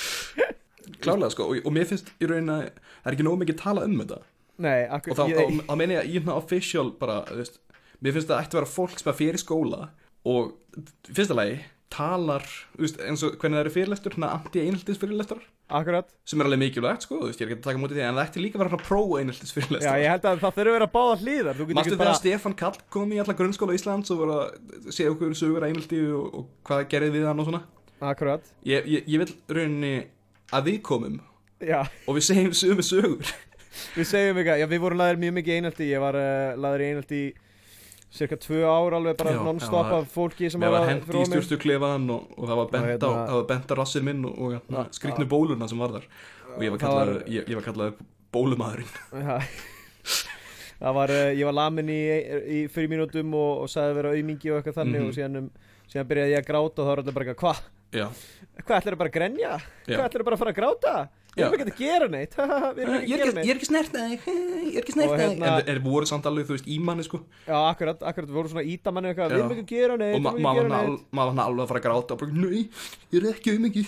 klálega 1.04 1.30
sko. 1.30 1.44
Og, 1.44 1.66
og 1.66 1.74
mér 1.74 1.86
finnst 1.86 2.12
í 2.20 2.26
rauninni 2.26 2.52
að 2.52 2.64
það 2.66 3.06
er 3.06 3.14
ekki 3.14 3.28
nóg 3.28 3.38
mikið 3.40 3.58
tala 3.62 3.86
um 3.86 4.00
þetta 4.02 4.20
Nei, 4.62 4.86
og 4.88 5.12
þá, 5.12 5.24
ég, 5.32 5.62
þá, 5.68 5.74
meina 5.76 5.98
ég 5.98 6.02
að 6.02 6.10
í 6.10 6.18
hérna 6.18 6.36
official 6.40 6.90
bara, 7.00 7.22
þú 7.28 7.40
veist, 7.42 7.62
mér 8.00 8.16
finnst 8.16 8.30
það 8.32 8.44
ætti 8.44 8.56
að 8.56 8.62
vera 8.62 8.74
fólk 8.76 9.00
sem 9.02 9.12
er 9.12 9.18
fyrir 9.20 9.42
skóla 9.42 9.82
og 10.26 10.54
í 10.80 11.16
fyrsta 11.16 11.38
lagi 11.38 11.58
talar 11.96 12.44
þú 12.46 12.84
veist, 12.84 13.02
eins 13.04 13.24
og 13.24 13.36
hvernig 13.40 13.58
það 13.58 13.64
eru 13.64 13.74
fyrirlestur 13.76 14.16
hérna 14.16 14.32
anti-einhaldis 14.40 15.00
fyrirlestrar 15.02 15.44
akkurat. 15.76 16.10
Sem 16.28 16.42
er 16.42 16.50
alveg 16.50 16.62
mikilvægt 16.62 17.06
sko, 17.06 17.20
þú 17.22 17.30
veist, 17.30 17.42
ég 17.42 17.48
er 17.48 17.54
ekki 17.54 17.62
að 17.62 17.68
taka 17.70 17.82
mútið 17.82 18.00
því 18.00 18.04
en 18.06 18.18
það 18.18 18.26
ætti 18.26 18.42
líka 18.44 18.58
að 18.58 18.64
vera 18.64 18.74
svona 18.74 18.88
pro-einhaldis 18.90 19.52
Já, 19.52 19.56
fyrirlestrar 19.58 20.02
ég 20.02 20.12
held 20.14 20.26
að 20.26 20.42
það 20.42 20.58
þurfa 20.58 20.74
að 20.74 20.78
vera 20.78 20.90
báða 20.96 21.16
hlýðar 21.22 21.62
Mástu 21.62 21.94
þegar 21.94 22.02
bara 22.02 22.18
Stefán 22.20 22.58
Kall 22.60 22.82
kom 22.96 23.14
í 23.16 23.22
alla 23.24 23.38
grunnskóla 23.38 23.78
Íslands 23.78 24.14
og 24.14 24.22
var 24.22 24.34
að 24.36 24.90
segja 24.90 25.14
okkur 25.14 25.38
sögur 25.38 25.68
einhaldi 25.70 26.02
og, 26.10 26.28
og 26.42 26.68
hvað 26.70 26.86
gerði 26.94 27.16
við 27.16 27.28
hann 27.30 27.42
og 27.42 27.50
svona? 27.50 27.64
Akkurat. 28.06 28.54
Ég, 28.68 28.90
ég, 28.92 29.10
ég 29.10 29.24
vil 29.24 29.32
rauninni 29.58 29.96
að 30.54 30.72
við 30.72 30.82
komum 30.86 31.22
Já, 31.64 31.86
og 32.06 32.18
við 32.18 32.28
segjum 32.28 32.58
sömu 32.58 32.86
sögur 32.86 33.36
við 33.96 34.08
segjum 34.10 34.38
eitthvað 34.42 34.60
Já, 34.62 34.68
við 34.72 34.82
vorum 34.86 35.02
laðir 35.02 35.20
mjög 35.24 35.34
mikið 35.40 35.54
í 35.54 35.58
einhalti 35.60 35.90
Ég 35.92 36.00
var 36.04 36.16
uh, 36.20 36.56
laður 36.66 36.84
í 36.86 36.90
einhalti 36.94 37.20
í 37.26 37.34
cirka 38.16 38.38
tvö 38.40 38.62
ár 38.64 38.94
alveg 38.96 39.18
bara 39.20 39.34
non-stop 39.44 39.90
af 39.92 40.06
fólki 40.14 40.48
sem 40.50 40.62
Mér 40.62 40.72
var 40.72 40.86
var 40.86 40.90
hendi 40.94 41.06
frá 41.10 41.18
í 41.18 41.24
mér. 41.26 41.32
stjórstu 41.34 41.58
klefaðan 41.60 42.06
og, 42.16 42.30
og 42.38 42.46
það 42.48 42.60
var 42.62 42.70
bent 42.72 42.86
á, 42.86 43.10
hérna- 43.12 43.26
það 43.28 43.40
var 43.42 43.48
bent 43.50 43.72
á 43.72 43.76
rassið 43.82 44.06
minn 44.08 44.22
og, 44.30 44.38
og 44.40 44.54
hérna, 44.56 44.84
Já, 44.86 44.96
skrýtnu 45.00 45.26
já. 45.26 45.32
bólurna 45.34 45.68
sem 45.68 45.82
var 45.84 45.96
þar 45.98 46.06
og 46.56 46.64
ég 46.64 46.72
var 46.72 46.80
Það 46.80 46.94
var- 46.96 47.06
kallaður, 47.06 47.24
ég, 47.36 47.50
ég 47.52 47.60
var 47.60 47.66
kallaður 47.66 47.98
bólumadurinn. 48.32 48.94
Það 50.76 50.94
var, 50.98 51.12
uh, 51.16 51.30
ég 51.40 51.46
var 51.48 51.56
lamin 51.56 51.90
í, 51.92 52.00
í 52.56 52.60
fyrir 52.72 52.92
mínútum 52.92 53.32
og, 53.40 53.64
og 53.66 53.70
sagði 53.72 53.96
vera 54.00 54.12
aumingi 54.16 54.52
og 54.52 54.58
eitthvað 54.60 54.80
þannig 54.82 55.00
Mhm. 55.02 55.08
og 55.10 55.16
síðan, 55.16 55.38
um, 55.40 55.50
síðan 55.92 56.10
byrjaði 56.10 56.34
ég 56.36 56.42
að 56.44 56.50
gráta 56.50 56.80
og 56.82 56.86
þá 56.86 56.92
var 56.92 57.02
allir 57.04 57.16
bara 57.16 57.26
eitthvað, 57.34 57.62
hvað? 57.96 58.24
Hvað 58.66 58.80
ætlir 58.82 58.98
bara 59.00 59.10
að 59.10 59.16
grenja? 59.16 59.54
Hvað 59.88 60.06
ætlir 60.10 60.24
bara 60.28 60.36
að 60.36 60.42
fara 60.44 60.52
að 60.52 60.60
gráta? 60.60 60.96
Við 61.36 61.44
erum 61.44 61.56
ekki 61.56 61.72
að 61.74 61.80
gera 61.82 62.08
neitt. 62.08 62.36
Við 62.76 62.82
erum 62.86 63.40
ekki 63.42 63.54
að 63.56 63.64
snert 63.68 63.92
þig. 63.92 64.26
Ég 64.26 64.78
er 64.80 64.84
ekki 64.86 64.94
snert 64.96 65.16
þig. 65.20 65.42
En 65.46 65.66
þeir 65.68 65.82
voru 65.84 66.08
samt 66.08 66.28
alveg, 66.30 66.46
þú 66.48 66.56
veist, 66.56 66.70
í 66.72 66.78
manni 66.80 67.04
sko. 67.04 67.20
Já, 67.44 67.56
akkurat, 67.74 68.00
akkurat, 68.08 68.30
við 68.32 68.38
vorum 68.40 68.52
svona 68.54 68.64
ítamanni 68.72 69.12
eitthvað. 69.12 69.34
Við 69.36 69.42
erum 69.42 69.52
ekki 69.56 69.66
að 69.66 69.74
gera 69.74 69.98
neitt, 70.00 70.16
og 70.16 70.30
að 70.32 70.40
maður 70.46 70.70
var 70.72 70.88
neitt. 70.88 71.04
maður 71.20 71.36
var 71.36 71.46
alveg 71.50 71.66
að 71.66 71.72
fara 71.74 71.82
að 71.82 71.86
gráta 71.90 72.16
og 72.16 72.22
bara, 72.24 72.32
nei, 72.40 72.64
ég 73.12 73.20
er 73.20 73.28
ekki 73.34 73.56
um 73.60 73.68
ekki 73.70 73.84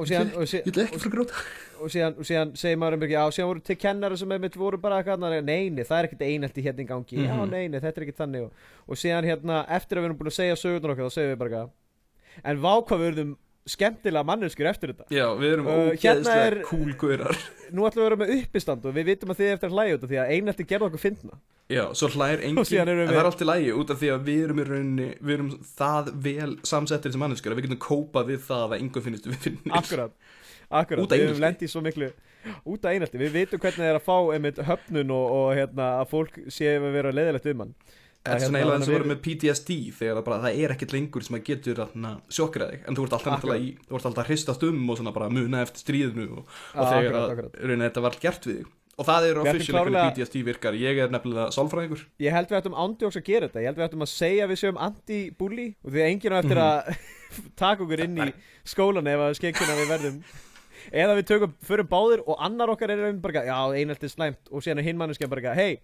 Og 0.00 0.08
síðan, 0.08 0.32
og 0.40 0.48
síðan, 0.48 0.66
Ég 0.66 0.72
ætla 0.72 0.86
ekki 0.86 0.96
að 0.96 1.04
fara 1.04 1.12
að 1.12 1.16
gráta. 1.16 1.44
og 1.76 1.92
síðan, 1.92 2.16
og 2.16 2.28
síðan 2.30 2.52
segir 2.56 2.80
maður 2.80 2.96
um 2.96 3.06
ekki, 3.06 3.16
já, 3.18 3.24
síðan 3.36 3.50
voru 3.52 3.64
til 3.68 3.76
kennara 3.84 4.16
sem 4.16 4.32
einmitt 4.36 4.56
voru 4.56 4.80
bara 4.80 5.00
eitthvað, 5.02 5.18
annað, 5.20 5.38
nei, 5.44 5.68
nei, 5.76 5.84
það 5.84 5.98
er 6.00 6.08
ekkert 6.08 6.24
einelt 6.30 6.56
í 6.56 6.64
hérna 6.64 6.80
í 6.86 6.88
gangi, 6.88 7.18
já, 7.20 7.34
Mhm. 7.36 7.50
nei, 7.52 7.64
nei, 7.68 7.80
þetta 7.84 8.00
er 8.00 8.06
ekkert 8.06 8.22
þannig. 8.24 8.46
Og, 8.48 8.68
og 8.88 8.96
síðan 8.96 9.28
hérna, 9.28 9.58
eftir 9.68 9.98
að 10.00 10.06
við 10.06 10.08
erum 10.08 10.18
búin 10.22 10.32
að 10.32 10.38
segja 10.40 10.56
sögurnar 10.56 10.94
okkar, 10.96 11.10
þá 11.10 11.16
segjum 11.18 11.34
við 11.36 11.42
bara 11.44 11.66
en 12.44 12.58
vá 12.60 12.72
hvað 12.84 13.00
við 13.04 13.12
erum 13.12 13.36
skemmtilega 13.66 14.22
manneskjur 14.28 14.68
eftir 14.70 14.92
þetta. 14.92 15.06
Já, 15.10 15.26
við 15.40 15.52
erum 15.56 15.66
Uh, 15.66 15.74
hérna 15.90 16.22
ógeðslega 16.22 16.64
cool 16.68 16.92
gaurar. 17.00 17.38
Nú 17.74 17.86
ætlum 17.88 18.00
við 18.00 18.06
að 18.06 18.08
vera 18.08 18.18
með 18.22 18.32
uppistand 18.36 18.86
og 18.86 18.94
við 18.96 19.08
vitum 19.10 19.32
að 19.34 19.40
þið 19.42 19.52
eftir 19.56 19.70
að 19.72 19.76
hlæja 19.76 19.96
út 19.98 20.04
af 20.06 20.12
því 20.12 20.18
að 20.22 20.32
einelti 20.36 20.66
gerði 20.70 20.88
okkur 20.90 21.02
fyndna. 21.02 21.38
Já, 21.66 21.82
svo 21.98 22.08
Og 22.62 22.68
síðan 22.70 22.92
en 22.92 22.94
erum 22.94 23.10
það 23.10 23.16
er 23.16 23.18
við- 23.18 23.30
allt 23.32 23.42
í 23.42 23.48
lægi 23.50 23.72
út 23.80 23.90
af 23.90 23.98
því 24.02 24.10
að 24.14 24.28
við 24.30 24.44
erum 24.46 24.60
í 24.62 24.66
rauninni, 24.70 25.08
við 25.18 25.34
erum 25.38 25.50
það 25.76 26.12
vel 26.28 26.52
samsettir 26.62 27.12
sem 27.16 27.24
manneskjur 27.24 27.52
að 27.56 27.58
við 27.60 27.66
getum 27.68 27.82
kópað 27.88 28.30
við 28.30 28.40
það 28.46 28.64
að 28.68 28.76
einhver 28.78 29.06
finnist 29.08 29.26
við 29.26 29.40
finnir 29.48 29.76
akkurat, 29.80 30.14
akkurat, 30.70 31.16
við 31.18 31.42
lent 31.42 31.66
í 31.66 31.70
svo 31.72 31.82
miklu 31.82 32.12
út 32.70 32.86
af 32.86 32.94
einelti, 32.94 33.18
við 33.18 33.32
vitum 33.34 33.58
hvernig 33.58 33.82
það 33.82 33.90
er 33.90 33.98
að 33.98 34.06
fá 34.06 34.16
einmitt 34.36 34.60
höfnun 34.68 35.10
og, 35.10 35.24
og 35.40 35.48
hérna, 35.58 35.88
að 36.04 36.10
fólk 36.12 36.38
sé 36.54 36.76
að 36.78 36.86
vera 36.94 37.10
leiðilegt 37.14 37.48
um 37.50 37.64
hann 37.64 37.72
Þetta 38.26 38.34
er 38.34 38.40
Hérna, 38.42 38.46
svona 38.46 38.58
eiginlega 38.60 38.78
eins 38.80 38.88
og 38.90 38.94
verið 38.96 39.10
með 39.12 39.20
PTSD 39.26 39.76
þegar 40.00 40.24
bara, 40.26 40.38
það 40.46 40.60
er 40.64 40.74
ekkert 40.74 40.94
lengur 40.96 41.26
sem 41.26 41.36
að 41.38 41.44
getur 41.46 41.82
sjokkra 42.38 42.66
þig. 42.72 42.80
En 42.90 42.96
þú 42.98 43.04
ert 43.06 43.14
alltaf, 43.20 43.44
að 44.24 44.32
hristast 44.32 44.66
um 44.66 44.90
og 44.90 44.98
bara 45.14 45.28
muna 45.30 45.62
eftir 45.62 45.84
stríðinu 45.86 46.26
og, 46.40 46.56
og 46.74 46.90
þegar 46.90 47.06
akkurat, 47.06 47.20
að 47.22 47.34
akkurat. 47.36 47.60
rauninni 47.62 47.86
þetta 47.88 48.04
var 48.08 48.18
gert 48.26 48.48
við 48.50 48.58
þig. 48.60 48.72
Og 48.96 49.04
það 49.04 49.26
er 49.28 49.38
hvernig 49.44 49.66
klárlega- 49.68 50.04
PTSD 50.16 50.42
virkar. 50.46 50.76
Ég 50.80 50.98
er 51.04 51.10
nefnilega 51.12 51.50
sálfræðingur. 51.52 52.04
Ég 52.24 52.32
held 52.32 52.48
við 52.48 52.58
ættum 52.62 52.76
ándjóks 52.80 53.18
að 53.20 53.24
gera 53.26 53.48
þetta. 53.50 53.60
Ég 53.60 53.68
held 53.68 53.76
við 53.82 53.86
ættum 53.90 54.04
að 54.06 54.08
segja 54.14 54.46
að 54.46 54.52
við 54.54 54.60
séum 54.62 54.78
anti-bully 54.86 55.66
Og 55.84 55.90
því 55.92 56.00
að 56.00 56.08
enginn 56.14 56.32
á 56.32 56.38
eftir 56.40 56.60
að 56.64 56.88
taka 57.60 57.84
okkur 57.84 58.02
inn 58.06 58.16
í 58.24 58.28
skólan 58.72 59.10
ef 59.12 59.20
að 59.26 59.36
skekkuna 59.36 59.76
við 59.82 59.90
verðum. 59.92 60.16
Eða 60.96 61.16
við 61.18 61.26
tökum, 61.28 61.52
förum 61.66 61.88
báðir 61.92 62.22
og 62.24 62.40
annar 62.46 62.72
okkar 62.72 62.92
er 62.94 63.02
einhvern 63.04 63.20
bara 63.20 63.44
Já, 63.44 63.58
einhelti 63.76 64.08
slæmt. 64.08 64.48
Og 64.48 64.64
síðan 64.64 64.80
er 64.80 64.88
hinn 64.88 65.00
manneskja 65.00 65.28
bara 65.28 65.42
Hey, 65.60 65.76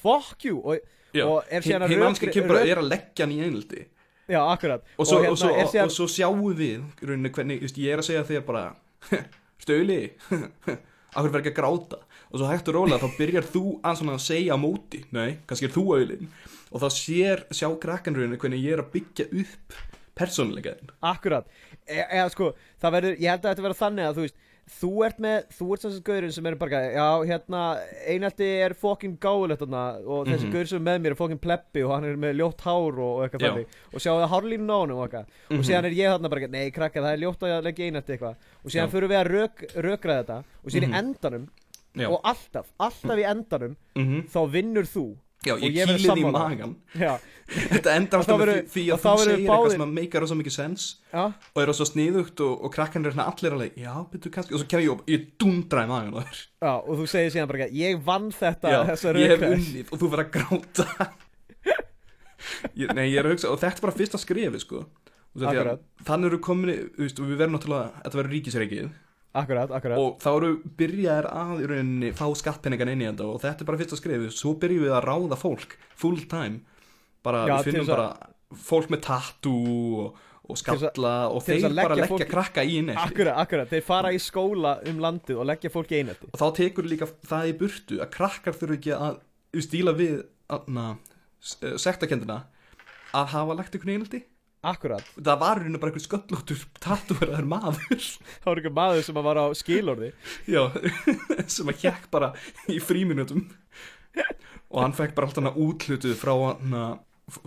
fuck 0.00 0.40
you. 0.48 0.62
Og, 0.64 0.80
Já, 1.14 1.24
og 1.30 1.44
er 1.48 1.62
að 1.84 2.70
er 2.70 2.82
leggja 2.82 3.24
hann 3.24 3.34
í 3.34 3.42
einhaldi 3.44 3.84
Já, 4.24 4.40
akkurat. 4.40 4.84
Og 4.96 5.06
svo, 5.06 5.18
og, 5.18 5.24
hérna 5.26 5.36
svo, 5.36 5.50
og, 5.52 5.68
síðan, 5.68 5.90
og 5.90 5.92
svo 5.92 6.06
sjáum 6.08 6.44
við 6.56 6.62
í 6.64 6.70
rauninni 7.04 7.30
hvernig, 7.34 7.64
just, 7.66 7.76
ég 7.76 7.92
er 7.92 8.00
að 8.00 8.06
segja 8.08 8.24
þér 8.30 8.44
bara 8.46 8.62
stöðli 9.64 9.98
akkur 11.14 11.28
verður 11.28 11.42
ekki 11.42 11.52
að 11.52 11.58
gráta? 11.58 11.98
Og 12.32 12.40
svo 12.40 12.48
hægt 12.48 12.70
og 12.72 12.78
rólega 12.78 13.02
þá 13.04 13.18
byrjar 13.18 13.48
þú 13.52 13.64
að 13.84 14.22
segja 14.24 14.56
á 14.56 14.58
móti. 14.58 15.02
Nei, 15.14 15.36
kannski 15.46 15.68
er 15.68 15.74
þú 15.74 15.84
auðlinn 15.98 16.30
og 16.74 16.82
þá 16.82 16.88
sér, 16.96 17.44
sjá 17.54 17.68
krakkan 17.82 18.16
rauninni 18.16 18.40
hvernig 18.40 18.64
ég 18.64 18.74
er 18.74 18.82
að 18.82 18.90
byggja 18.96 19.28
upp 19.44 19.76
persónuleikaðin 20.18 20.90
Akkurat. 21.04 21.46
E 21.84 22.00
Eða 22.00 22.30
sko, 22.32 22.50
það 22.80 22.96
verður 22.96 23.20
Ég 23.20 23.28
held 23.28 23.44
að 23.44 23.52
þetta 23.52 23.66
verður 23.66 23.80
þannig 23.82 24.08
að 24.08 24.16
þú 24.16 24.24
veist 24.24 24.40
Þú 24.64 24.88
ert 25.04 25.18
með, 25.20 25.42
þú 25.52 25.66
ert 25.74 25.82
þessi 25.84 26.02
gaurinn 26.06 26.32
sem 26.32 26.46
er 26.46 26.54
bara 26.56 26.78
Já, 26.94 27.08
hérna, 27.28 27.62
einhaldi 28.08 28.46
er 28.64 28.72
fokkin 28.74 29.18
gáulegt 29.20 29.60
þarna 29.60 29.82
Og 30.06 30.26
þessi 30.26 30.46
Mhm. 30.48 30.52
gaur 30.54 30.66
sem 30.70 30.78
er 30.80 30.84
með 30.98 31.02
mér 31.04 31.10
er 31.10 31.18
fokkin 31.18 31.38
pleppi 31.38 31.82
Og 31.84 31.90
hann 31.92 32.04
er 32.04 32.16
með 32.16 32.38
ljótt 32.40 32.60
hár 32.64 32.96
og, 32.98 33.10
og 33.18 33.24
eitthvað 33.28 33.44
þannig. 33.44 33.66
Og 33.92 34.00
sjáu 34.00 34.16
það 34.22 34.30
hárlínu 34.32 34.70
á 34.72 34.78
honum 34.80 34.98
og 34.98 35.04
eitthvað. 35.10 35.26
Og 35.50 35.56
Mhm. 35.58 35.64
síðan 35.68 35.84
er 35.84 35.90
ég 36.00 36.08
þarna 36.14 36.30
bara, 36.30 36.46
nei 36.48 36.70
krakka, 36.70 37.00
það 37.00 37.12
er 37.12 37.22
ljótt 37.24 37.40
að 37.44 37.62
leggja 37.64 37.86
einhaldi 37.90 38.16
eitthvað. 38.16 38.36
Og 38.64 38.70
síðan 38.70 38.90
fyrir 38.90 39.08
við 39.08 39.20
að 39.20 39.30
rök, 39.36 39.56
rökra 39.84 40.24
þetta 40.24 40.38
Og 40.64 40.70
síðan 40.72 40.88
Mhm. 40.88 40.94
í 40.94 40.98
endanum 41.02 41.48
já, 41.94 42.08
Og 42.10 42.20
alltaf, 42.24 42.66
alltaf 42.80 43.18
í 43.18 43.24
endanum 43.24 43.76
mm 43.96 44.22
Þá 44.32 44.50
vinnur 44.50 44.84
þú 44.88 45.16
já 45.44 45.54
Og 45.54 45.62
ég 45.64 45.78
ég 45.78 45.92
kýlið 45.94 46.20
í 46.20 46.26
magan 46.34 46.74
þetta 47.44 47.94
endar 47.98 48.22
Og 48.22 48.24
alltaf 48.24 48.40
með 48.40 48.52
því, 48.72 48.84
og 48.88 48.94
að 48.94 49.02
þú 49.04 49.24
segir 49.24 49.42
eitthvað 49.42 49.74
sem 49.74 49.84
að 49.84 49.94
meikar 49.98 50.24
rosa 50.24 50.36
mikið 50.38 50.54
sens 50.54 50.86
já, 51.12 51.24
og 51.28 51.60
er 51.60 51.68
rosa 51.68 51.86
sniðugt 51.88 52.40
og, 52.46 52.54
og 52.64 52.72
krakkan 52.72 53.04
er 53.04 53.14
svona 53.14 53.26
allir 53.32 53.56
alveg 53.58 53.76
já, 53.82 53.92
betur 54.12 54.32
kannski, 54.32 54.56
og 54.56 54.62
svo 54.62 54.68
kemur 54.70 54.84
ég 54.86 54.94
og 54.94 55.12
ég 55.12 55.26
dundra 55.42 55.84
í 55.84 55.90
magan 55.90 56.16
þér. 56.16 56.40
Já 56.64 56.72
Og 56.72 57.02
þú 57.02 57.08
segir 57.12 57.34
síðan 57.34 57.50
bara, 57.52 57.68
ég 57.76 58.00
vann 58.08 58.30
þetta 58.32 58.72
Já, 58.72 58.80
ég 59.20 59.34
hef 59.34 59.46
unnið 59.50 59.92
og 59.92 60.00
þú 60.00 60.10
verður 60.14 60.24
að 60.24 60.34
gráta. 60.38 60.88
Ég, 62.76 62.90
Nei, 62.92 63.06
ég 63.08 63.16
er 63.20 63.24
að 63.24 63.34
hugsa 63.34 63.48
og 63.52 63.60
þetta 63.60 63.80
er 63.80 63.84
bara 63.86 63.96
fyrsta 63.96 64.18
skrefi 64.20 64.58
sko. 64.60 64.82
Þannig 66.04 66.26
eru 66.28 66.38
komin, 66.44 66.72
og 67.00 67.22
við 67.24 67.38
verðum 67.40 67.56
náttúrulega 67.56 68.02
Þetta 68.04 68.18
verður 68.20 68.34
ríkisreikið 68.36 68.90
Akkurat, 69.34 69.70
akkurat. 69.74 69.98
Og 69.98 70.18
þá 70.22 70.28
eru 70.36 70.50
byrjaðir 70.78 71.26
að 71.30 71.62
í 71.64 71.66
rauninni 71.70 72.10
fá 72.14 72.26
skattpenningan 72.38 72.92
inn 72.92 73.00
í 73.02 73.08
þetta 73.08 73.24
Og 73.32 73.40
þetta 73.42 73.64
er 73.64 73.68
bara 73.70 73.80
fyrsta 73.80 73.98
skrefi 73.98 74.28
Svo 74.30 74.52
byrjum 74.62 74.84
við 74.86 74.92
að 74.94 75.08
ráða 75.08 75.38
fólk 75.40 75.74
full 75.98 76.20
time. 76.30 76.60
Bara, 77.26 77.40
Já, 77.48 77.56
við 77.58 77.64
finnum 77.70 77.88
þess 77.88 77.90
að- 77.90 77.96
bara 77.96 78.30
fólk 78.68 78.92
með 78.94 79.00
tattoo 79.08 80.04
og, 80.04 80.20
og 80.44 80.54
að- 80.54 80.60
skalla 80.62 81.14
Og 81.34 81.42
þeir 81.42 81.66
að 81.66 81.74
bara 81.82 81.96
leggja 81.98 82.10
fólk- 82.12 82.30
krakka 82.30 82.62
í 82.62 82.76
nefni 82.84 83.02
Akkurat, 83.08 83.36
akkurat, 83.42 83.68
þeir 83.72 83.82
fara 83.88 84.12
í 84.14 84.20
skóla 84.22 84.76
um 84.86 84.98
landið 85.02 85.40
og 85.40 85.46
leggja 85.50 85.70
fólki 85.74 85.98
einelti. 85.98 86.28
Og 86.30 86.38
þá 86.38 86.46
tekur 86.60 86.86
líka 86.86 87.08
það 87.26 87.48
í 87.50 87.56
burtu 87.64 87.98
að 88.04 88.10
krakkar 88.14 88.54
þurfu 88.60 88.78
ekki 88.78 88.94
að 88.94 89.18
stíla 89.64 89.96
við 89.98 90.22
aðna, 90.52 90.86
sektakendina 91.42 92.44
að 93.14 93.26
hafa 93.34 93.54
lagt 93.58 93.74
einhvern 93.74 93.94
einhaldi 93.96 94.22
Akkurat, 94.64 95.08
það 95.18 95.40
var 95.42 95.60
rauninu 95.60 95.80
bara 95.80 95.92
einhvern 95.92 96.06
sköllóttur 96.06 96.60
tattúveraður 96.80 97.48
maður. 97.50 98.04
Það 98.40 98.48
var 98.48 98.60
ekki 98.62 98.74
maður 98.78 99.02
sem 99.04 99.18
að 99.20 99.26
var 99.28 99.40
á 99.40 99.46
skilorði. 99.60 100.10
Já, 100.48 100.62
sem 101.54 101.72
að 101.72 101.82
hjekk 101.82 102.06
bara 102.14 102.30
í 102.72 102.78
fríminutum 102.80 103.44
og 104.74 104.78
hann 104.80 104.94
fekk 104.96 105.12
bara 105.16 105.28
alltaf 105.28 105.42
hana 105.42 105.52
útlutuð 105.60 106.14
frá 106.16 106.32
hana 106.32 106.84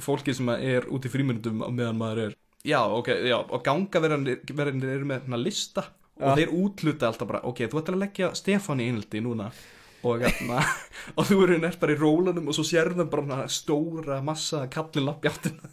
fólki 0.04 0.36
sem 0.36 0.50
er 0.56 0.86
út 0.94 1.06
í 1.08 1.12
frímyndum 1.12 1.64
á 1.64 1.70
meðan 1.72 1.98
maður 2.00 2.22
er 2.28 2.36
já, 2.68 2.82
ok, 2.84 3.10
já, 3.30 3.38
og 3.40 3.64
ganga 3.66 4.02
verðinir 4.04 4.94
eru 4.94 5.08
með 5.08 5.26
hana 5.28 5.40
lista. 5.42 5.88
Og 6.18 6.32
Já. 6.32 6.38
þeir 6.40 6.54
útluta 6.58 7.10
alltaf 7.12 7.28
bara, 7.30 7.44
ok, 7.46 7.60
þú 7.70 7.82
ættir 7.82 7.94
að 7.94 8.02
leggja 8.02 8.30
Stefán 8.38 8.80
í 8.82 8.88
einhaldi 8.90 9.20
núna. 9.22 9.52
Og, 10.08 10.24
hérna, 10.24 10.64
og 11.18 11.28
þú 11.30 11.38
eru 11.46 11.58
nert 11.62 11.78
bara 11.82 11.94
í 11.94 12.00
rólanum 12.00 12.50
og 12.50 12.58
svo 12.58 12.66
sérðum 12.66 13.10
bara 13.12 13.26
hana 13.28 13.52
stóra 13.54 14.18
massa 14.26 14.64
kallin 14.74 15.06
lappi 15.10 15.30
áttina 15.30 15.70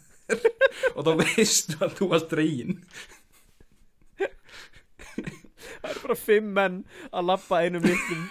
og 0.95 1.07
þá 1.07 1.13
veistu 1.23 1.79
að 1.85 1.97
þú 2.01 2.11
varst 2.13 2.33
dregin 2.33 2.79
Það 5.85 5.91
eru 5.91 6.03
bara 6.05 6.17
fimm 6.17 6.53
menn 6.57 6.77
að 7.13 7.27
lappa 7.29 7.61
einum 7.65 7.85
litlum 7.85 8.23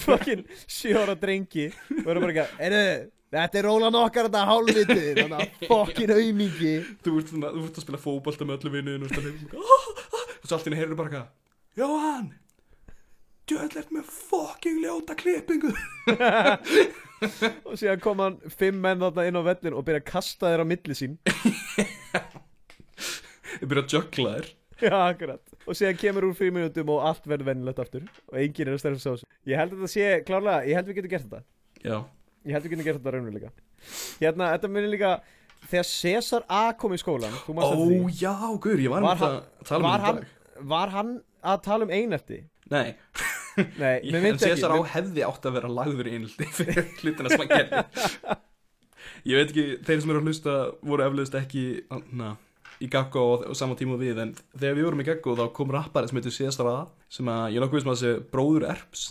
fucking 0.00 0.44
sjóra 0.64 1.12
drengi. 1.18 1.66
Og 2.02 2.08
eru 2.08 2.22
bara 2.24 2.32
ekki 2.32 2.68
að 2.68 3.10
Þetta 3.32 3.58
er 3.58 3.64
rólan 3.64 3.96
okkar 3.96 4.28
þetta 4.28 4.42
hálfviti 4.44 5.14
Þannig 5.16 5.38
að 5.38 5.66
fucking 5.70 6.12
aumingi 6.18 6.72
þú 7.04 7.14
ert 7.22 7.32
að 7.40 7.80
spila 7.84 8.00
fótbolta 8.00 8.48
með 8.48 8.58
öllu 8.60 8.74
vinnuðin 8.76 9.06
og, 9.08 9.12
og 9.56 10.44
svo 10.44 10.58
allt 10.58 10.66
í 10.66 10.70
henni 10.70 10.80
heyrðu 10.82 10.98
bara 11.00 11.12
eitthvað 11.12 11.80
Jóhann 11.80 12.30
djöðl 13.48 13.80
ert 13.80 13.94
með 13.94 14.10
fucking 14.12 14.82
ljóta 14.82 15.16
klippingu. 15.18 15.72
Og 17.68 17.76
síðan 17.78 18.00
kom 18.02 18.18
hann 18.22 18.38
fimm 18.50 18.80
menn 18.82 19.02
þarna 19.02 19.26
inn 19.28 19.38
á 19.38 19.42
vellin 19.46 19.76
og 19.78 19.84
byrja 19.86 20.02
að 20.02 20.08
kasta 20.08 20.50
þeir 20.50 20.62
á 20.64 20.66
milli 20.66 20.96
sín 20.98 21.18
ég 23.62 23.70
byrja 23.70 23.84
að 23.86 23.94
jökla 23.96 24.34
þér 24.36 24.50
Já, 24.82 24.96
akkurat. 25.12 25.42
Og 25.70 25.76
síðan 25.78 25.98
kemur 26.00 26.24
úr 26.26 26.32
fríminutum 26.34 26.88
og 26.90 27.04
allt 27.06 27.26
verður 27.30 27.46
vennilegt 27.52 27.78
aftur. 27.78 28.06
Og 28.32 28.38
enginn 28.40 28.66
er 28.66 28.74
að 28.74 28.80
stærfa 28.82 28.98
sá 29.04 29.12
sig. 29.20 29.28
Ég 29.46 29.60
held 29.60 29.76
að 29.76 29.82
þetta 29.84 29.90
sé, 29.92 30.06
klárlega, 30.26 30.64
ég 30.66 30.74
held 30.80 30.88
við 30.90 30.96
getum 30.98 31.12
gert 31.12 31.26
þetta. 31.28 31.42
Já, 31.86 31.96
Ég 32.42 32.56
held 32.56 32.64
við 32.66 32.72
getum 32.72 32.86
gert 32.88 32.98
þetta 32.98 33.12
raunveruleika 33.14 33.50
Hérna, 34.18 34.48
þetta 34.56 34.70
munir 34.74 34.90
líka 34.90 35.12
Þegar 35.70 35.86
Cesar 35.92 36.42
A 36.50 36.62
kom 36.74 36.94
í 36.96 36.98
skólan 36.98 37.36
ó 37.46 38.10
já, 38.10 38.32
guður, 38.58 38.82
ég 38.82 38.90
var, 38.90 39.04
Var 39.06 39.20
var 39.20 39.28
að 39.28 39.36
tala 39.68 39.78
um 39.78 39.86
þetta 39.86 40.02
í 40.02 40.06
hann, 40.08 40.18
dag. 40.18 40.64
var 40.72 40.92
hann 40.96 41.12
að 41.52 41.60
tala 41.68 41.86
um 41.86 41.92
einelti? 41.94 42.40
nei, 42.72 42.88
Nei, 43.78 43.94
ég, 44.08 44.16
en 44.18 44.40
César 44.42 44.74
mér- 44.74 44.90
hefði 44.96 45.22
átt 45.28 45.46
að 45.46 45.56
vera 45.60 45.70
lagður 45.78 46.10
í 46.10 46.16
einhaldi 46.18 46.48
fyrir 46.58 46.90
hlutina 47.04 47.30
sem 47.30 47.44
hann 47.44 47.52
gerði. 47.54 47.84
Ég 49.30 49.38
veit 49.38 49.50
ekki, 49.52 49.64
þeir 49.86 50.00
sem 50.02 50.10
eru 50.16 50.22
að 50.24 50.28
hlusta 50.30 50.54
voru 50.90 51.04
eflaust 51.06 51.34
ekki 51.38 51.64
na, 52.18 52.32
í 52.82 52.88
Gaggo 52.90 53.22
á, 53.22 53.34
á 53.46 53.52
sama 53.58 53.76
tíma 53.78 53.94
og 53.96 54.02
við 54.02 54.18
en 54.22 54.32
þegar 54.58 54.76
við 54.78 54.86
vorum 54.88 55.02
í 55.04 55.06
Gaggo 55.08 55.34
þá 55.38 55.44
kom 55.56 55.70
rappari 55.74 56.08
sem 56.10 56.18
heitir 56.18 56.34
César 56.36 56.68
A 56.70 56.76
sem 57.12 57.28
að 57.30 57.44
ég 57.54 57.62
nokkuð 57.64 57.84
sem 57.84 57.92
að 57.94 58.00
sé 58.02 58.12
bróður 58.32 58.66
Erps. 58.72 59.04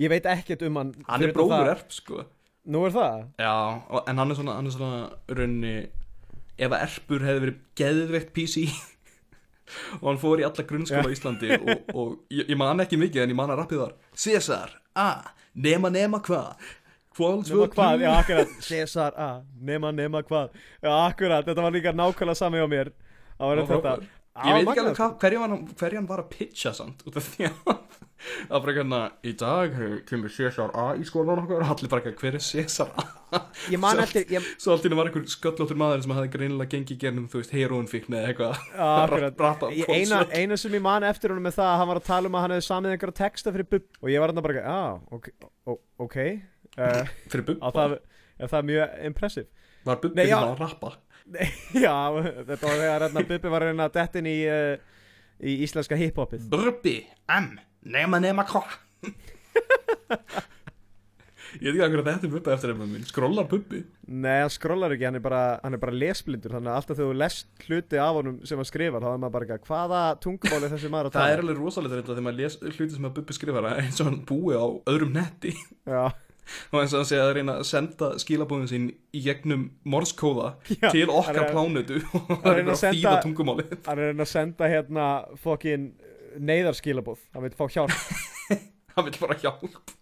Ég 0.00 0.08
veit 0.12 0.24
ekkert 0.32 0.62
um 0.66 0.78
hann. 0.80 0.94
Hann 1.08 1.22
er 1.26 1.34
bróður 1.36 1.58
það- 1.66 1.72
Erps 1.76 1.98
sko. 2.00 2.24
Nú 2.72 2.84
er 2.86 2.94
það? 2.94 3.24
Já, 3.42 3.52
og- 3.90 4.04
en 4.08 4.16
hann 4.22 4.30
er 4.30 4.38
svona, 4.38 4.54
hann 4.56 4.66
er 4.70 4.70
svona 4.76 5.00
raunni, 5.28 5.74
ef 6.58 6.70
að 6.70 6.82
Erpur 6.86 7.24
hefði 7.26 7.40
verið 7.44 7.60
geðveikt 7.80 8.32
PC 8.36 8.64
og 10.00 10.06
hann 10.08 10.20
fór 10.22 10.40
í 10.42 10.44
alla 10.46 10.64
grunnskóla 10.68 11.08
á 11.10 11.14
Íslandi 11.14 11.50
og, 11.58 11.70
og 11.96 12.08
ég, 12.30 12.48
ég 12.52 12.58
man 12.60 12.80
ekki 12.84 12.98
mikið 13.00 13.24
en 13.24 13.32
ég 13.34 13.38
man 13.38 13.50
að 13.50 13.62
rappið 13.62 13.80
var 13.82 13.94
César, 14.14 14.74
a, 14.94 15.08
nema 15.54 15.90
nema 15.92 16.20
Hvað 16.22 16.54
Nema 17.18 17.68
hvað, 17.76 18.04
já 18.06 18.10
akkurat. 18.18 18.56
Cesar 18.68 19.12
A, 19.20 19.30
nema 19.60 19.92
nema 19.92 20.22
hvað. 20.24 20.50
Já 20.82 20.92
akkurat, 21.10 21.44
þetta 21.46 21.62
var 21.66 21.72
líka 21.76 21.92
nákvæmlega 21.92 22.36
sami 22.40 22.58
á 22.62 22.66
mér. 22.70 22.92
Það 23.38 23.48
var 23.52 23.62
þetta 23.62 23.72
frábær. 23.80 24.06
Á, 24.32 24.42
Ég 24.48 24.54
veit 24.56 24.68
ekki 24.72 24.80
alveg. 24.80 24.96
hvað, 24.96 25.16
hverju 25.76 25.96
hann 25.98 26.06
var 26.08 26.22
að 26.22 26.28
pitcha 26.32 26.70
samt 26.72 27.02
út 27.04 27.16
af 27.20 27.26
því 27.34 27.50
að 27.50 27.56
það 27.66 28.52
var 28.54 28.60
bara 28.62 28.72
hérna 28.78 29.00
í 29.28 29.32
dag 29.36 29.74
kemur 30.08 30.30
César 30.32 30.70
A 30.78 30.84
í 30.96 31.02
skólan 31.04 31.42
okkur 31.42 31.60
og 31.60 31.72
allir 31.74 31.90
bara 31.92 32.12
hver 32.16 32.38
er 32.38 32.40
César 32.40 32.88
A? 32.96 33.04
Ég 33.68 33.76
man 33.82 33.98
Svo- 33.98 34.06
eftir 34.06 34.32
ég, 34.32 34.46
svo 34.62 34.72
allt 34.72 34.86
í 34.86 34.88
henni 34.88 34.96
var 35.02 35.10
einhver 35.10 35.26
sköllóttur 35.34 35.76
maður 35.82 36.04
sem 36.06 36.14
hafði 36.16 36.30
greinilega 36.36 36.72
gengið 36.78 37.00
gernum 37.02 37.26
þú 37.32 37.42
veist 37.42 37.52
heroinfíkn 37.58 38.16
eða 38.16 38.30
eitthvað. 38.32 38.62
Ég- 39.82 39.92
eina, 39.98 40.22
eina 40.32 40.56
sem 40.64 40.78
ég 40.78 40.84
man 40.88 41.04
eftir 41.10 41.34
honum 41.34 41.50
er 41.52 41.56
það 41.58 41.68
að 41.74 41.76
hann 41.82 41.90
var 41.92 42.00
að 42.00 42.08
tala 42.08 42.32
um 42.32 42.38
að 42.40 42.46
hann 42.46 42.54
hefði 42.56 42.66
samið 42.70 42.94
einhverja 42.96 43.18
texta 43.20 43.52
fyrir 43.52 43.68
bubb 43.74 44.00
og 44.00 44.08
ég 44.14 44.24
var 44.24 44.32
hann 44.32 44.46
bara, 44.48 44.64
já, 44.64 44.80
ok, 45.18 45.28
ó- 45.68 45.80
ok 46.08 46.18
uh, 46.78 47.12
fyrir 47.32 47.44
Bubba? 47.50 47.72
það, 47.76 47.96
er 48.38 48.52
það 48.52 48.68
mjög 48.72 48.96
impressive. 49.10 49.48
Var 49.84 50.00
Bubbi 50.04 50.20
Nei, 50.20 50.26
já. 50.30 50.38
svona 50.38 50.54
að 50.54 50.62
rappa? 50.66 50.92
Já, 51.84 51.96
þetta 52.48 52.66
var 52.66 52.80
þegar 52.80 53.04
hérna, 53.06 53.22
Bubbi 53.28 53.50
var 53.52 53.62
að 53.66 53.68
að 53.86 54.16
inn 54.20 54.26
í, 54.30 54.38
uh, 54.50 54.74
í 55.42 55.52
íslenska 55.66 55.98
hiphopið. 56.00 56.48
Bubbi, 56.50 56.96
M, 57.38 57.52
nema 57.82 58.18
nema 58.22 58.42
hvað 58.48 58.78
ég 61.62 61.74
veit 61.74 61.76
ekki 61.76 61.84
að 61.84 61.90
hverju 61.92 62.04
þetta 62.06 62.26
er 62.26 62.32
Bubbi 62.32 62.52
eftir 62.54 62.70
einhvern 62.72 62.92
minn 62.94 63.04
skrollar 63.08 63.46
Bubbi? 63.50 63.80
Nei, 64.08 64.38
hann 64.40 64.52
skrollar 64.52 64.94
ekki, 64.94 65.04
hann 65.08 65.18
er 65.18 65.24
bara, 65.24 65.40
hann 65.62 65.76
er 65.76 65.80
bara 65.82 65.94
lesblindur 65.94 66.54
Þannig 66.54 66.70
að 66.72 66.78
alltaf 66.80 66.96
þegar 66.98 67.10
þú 67.12 67.16
lest 67.20 67.66
hluti 67.66 68.00
af 68.00 68.16
honum 68.18 68.38
sem 68.48 68.60
hann 68.62 68.68
skrifar 68.70 69.04
Þá 69.04 69.08
er 69.12 69.20
maður 69.24 69.34
bara 69.36 69.48
ekki, 69.50 69.68
hvaða 69.68 70.00
tungumál 70.24 70.62
er 70.62 70.72
þessi 70.72 70.92
maður 70.94 71.10
að 71.10 71.16
það 71.16 71.18
tala? 71.26 71.34
er 71.36 71.42
alveg 71.44 71.60
rosalega 71.60 71.98
þetta 71.98 72.12
þegar 72.14 72.26
maður 72.28 72.40
les 72.40 72.56
hluti 72.62 72.94
sem 72.96 73.08
að 73.10 73.14
Bubbi 73.18 73.36
skrifar 73.36 73.68
eins 73.74 74.00
og 74.02 74.08
hann 74.08 74.20
búi 74.32 74.54
á 74.56 74.64
öðrum 74.94 75.12
netti. 75.18 75.52
Já, 75.84 76.04
og 76.72 76.78
eins 76.80 76.92
og 76.92 77.00
hann 77.02 77.08
segja 77.08 77.26
að 77.28 77.34
reyna 77.38 77.56
að 77.60 77.68
senda 77.68 78.08
skilabóðin 78.22 78.70
sín 78.70 78.88
í 79.14 79.22
gegnum 79.24 79.68
morskóða 79.88 80.54
Já, 80.68 80.88
til 80.90 81.06
okkar 81.12 81.50
plánutu 81.52 82.00
og 82.18 82.32
það 82.42 82.52
er 82.52 82.70
að 82.74 82.82
þýða 82.82 83.14
tungumálið. 83.26 83.74
hann 83.86 83.98
er 83.98 84.02
að 84.02 84.12
reyna 84.12 84.26
að 84.26 84.32
senda 84.32 84.70
hérna 84.72 85.08
fokkin 85.42 85.88
neyðarskilabóð 86.40 87.24
Hann 87.32 87.46
vil 87.46 87.56
fá 87.56 87.66
hjálp. 87.72 87.96
Hann 88.96 89.06
vil 89.08 89.18
bara 89.20 89.36
hjálp. 89.40 89.92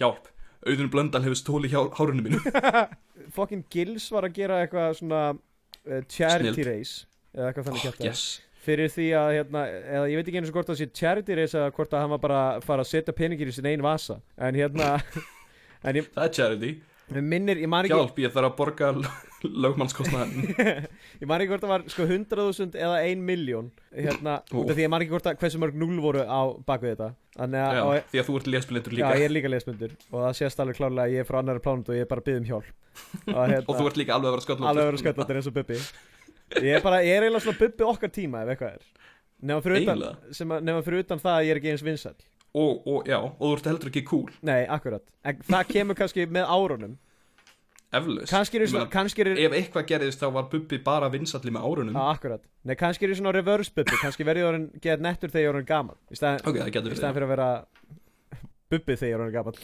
Hjálp, 0.00 0.28
auðvun 0.66 0.90
Blöndal 0.90 1.24
hefur 1.26 1.38
stóli 1.38 1.70
hárunum 1.70 2.26
mínu. 2.26 2.40
Fokkin 3.36 3.64
Gils 3.70 4.08
var 4.10 4.26
að 4.26 4.38
gera 4.40 4.60
eitthvað 4.64 4.96
svona 4.98 5.24
uh, 5.34 6.00
charity 6.10 6.54
Snilld. 6.54 6.66
race 6.66 7.06
Eða 7.36 7.50
eitthvað 7.50 7.68
þannig 7.68 7.90
oh, 7.90 8.06
yes. 8.08 8.22
Fyrir 8.60 8.90
því 8.92 9.06
að 9.16 9.28
hérna, 9.38 9.60
eða 9.70 10.08
ég 10.10 10.18
veit 10.18 10.30
ekki 10.30 10.40
eins 10.40 10.50
og 10.50 10.56
hvort 10.58 10.70
það 10.72 10.80
sé 10.80 10.88
charity 10.98 11.36
race 11.38 11.56
Eða 11.56 11.74
hvort 11.76 11.94
að 11.94 12.02
hann 12.04 12.14
var 12.14 12.22
bara 12.24 12.40
að 12.56 12.66
fara 12.66 12.84
að 12.84 12.90
setja 12.90 13.14
peningir 13.16 13.52
í 13.52 13.54
sin 13.54 13.68
einn 13.70 13.84
vasa. 13.84 14.18
En 14.36 14.58
hérna 14.58 14.96
ég, 15.84 16.08
það 16.14 16.24
er 16.26 16.32
charity. 16.36 16.72
Minnir, 17.10 17.58
ég 17.58 17.66
ekki 17.66 17.90
hjálp, 17.90 18.18
ég 18.22 18.30
þarf 18.30 18.52
að 18.52 18.56
borga 18.60 18.88
lögmannskostnaðin 19.64 20.44
Ég 21.20 21.26
man 21.26 21.42
ekki 21.42 21.50
hvort 21.50 21.64
það 21.64 21.72
var 21.72 21.84
sko 21.90 22.04
100.000 22.06 22.76
eða 22.78 23.00
1 23.08 23.24
miljón 23.26 23.70
hérna, 23.90 24.36
af 24.46 24.52
því 24.76 24.84
ég 24.84 24.92
man 24.92 25.02
ekki 25.02 25.14
hvort 25.16 25.26
að 25.26 25.40
hversu 25.40 25.58
mörg 25.62 25.78
núl 25.80 25.98
voru 26.04 26.22
á 26.22 26.40
bakvið 26.68 26.92
þetta. 26.94 27.08
Að, 27.40 27.56
Já, 27.58 27.80
og, 27.82 28.06
því 28.12 28.20
að 28.22 28.28
þú 28.28 28.36
ert 28.40 28.50
lesblindur 28.54 28.94
já, 28.94 28.98
líka. 29.00 29.10
ég 29.18 29.26
er 29.26 29.34
líka 29.34 29.50
lesmyndur 29.50 29.96
og 30.12 30.16
það 30.26 30.38
sést 30.38 30.62
alveg 30.62 30.78
klárlega 30.78 31.06
að 31.08 31.14
ég 31.16 31.24
er 31.24 31.28
frá 31.30 31.40
annari 31.40 31.64
plánut 31.64 31.90
og 31.90 31.98
ég 31.98 32.06
er 32.06 32.10
bara 32.10 32.22
að 32.22 32.28
byggja 32.30 32.42
um 32.44 32.48
hjálp. 32.50 32.70
Og, 32.70 33.42
hérna, 33.50 33.60
og 33.66 33.80
þú 33.80 33.90
ert 33.90 34.00
líka 34.04 34.16
alveg 34.16 34.30
að 34.30 34.36
vera 34.36 34.46
sköllóttur 34.46 34.70
alveg 34.70 34.90
verið 34.90 35.04
sköllandir 35.04 35.40
eins 35.40 35.50
og 35.50 35.56
Bubbi. 35.58 35.80
Ég 36.60 36.76
er 36.78 36.84
bara, 36.84 37.02
ég 37.06 37.16
er 37.16 37.26
eiginlega 37.26 37.46
svona 37.46 37.62
Bubbi 37.64 37.88
okkar 37.90 38.12
tíma 38.14 38.44
ef 38.44 38.54
eitthvað 38.54 38.76
er. 38.76 38.86
Nefna 39.40 39.64
fyrir 39.64 39.86
utan, 39.86 40.04
að- 40.04 40.66
nema 40.68 40.84
fyrir 40.84 41.06
utan 41.06 41.22
það 41.22 41.38
að 41.38 41.46
ég 41.48 41.54
er 41.54 41.60
ekki 41.62 41.72
eins 41.74 41.86
vinsæll 41.86 42.18
og, 42.54 42.86
og 42.86 43.06
já, 43.08 43.18
og 43.20 43.38
þú 43.40 43.52
ert 43.56 43.68
heldur 43.70 43.92
ekki 43.92 44.02
cool. 44.08 44.26
Nei, 44.46 44.64
akkurat. 44.66 45.04
En 45.24 45.40
Það 45.46 45.70
kemur 45.74 45.98
kannski 45.98 46.26
með 46.26 46.50
árunum. 46.56 46.98
Eflaust. 47.90 48.30
Kannski 48.30 48.58
er 48.58 48.62
Ég 48.64 48.70
svona, 48.70 48.86
kannski 48.90 49.24
er 49.24 49.32
ef 49.34 49.54
eitthvað 49.58 49.86
gerðist 49.88 50.20
þá 50.22 50.28
var 50.36 50.44
Bubbi 50.52 50.78
bara 50.86 51.08
vinsalli 51.10 51.50
með 51.54 51.64
árunum. 51.66 51.96
Já, 51.98 52.04
akkurat. 52.14 52.44
Nei, 52.62 52.76
kannski 52.78 53.06
er 53.06 53.14
ég 53.14 53.18
svona 53.18 53.32
reverse 53.34 53.74
Bubbi. 53.74 53.98
Kannski 53.98 54.26
verði 54.26 54.44
ég 54.44 54.50
orðin 54.52 54.68
get 54.84 55.02
nettur 55.02 55.32
þegar 55.32 55.48
ég 55.48 55.62
er 55.62 55.66
gaman 55.72 55.98
Í 56.06 56.18
staðin, 56.20 56.44
ok, 56.46 56.60
það 56.60 56.70
getur 56.76 56.94
í 56.94 57.00
staðin 57.00 57.18
verið 57.18 57.32
fyrir 57.32 57.42
að 57.42 57.50
vera 58.44 58.60
Bubbi 58.70 58.98
þegar 59.00 59.10
ég 59.10 59.26
er 59.26 59.34
gaman 59.40 59.60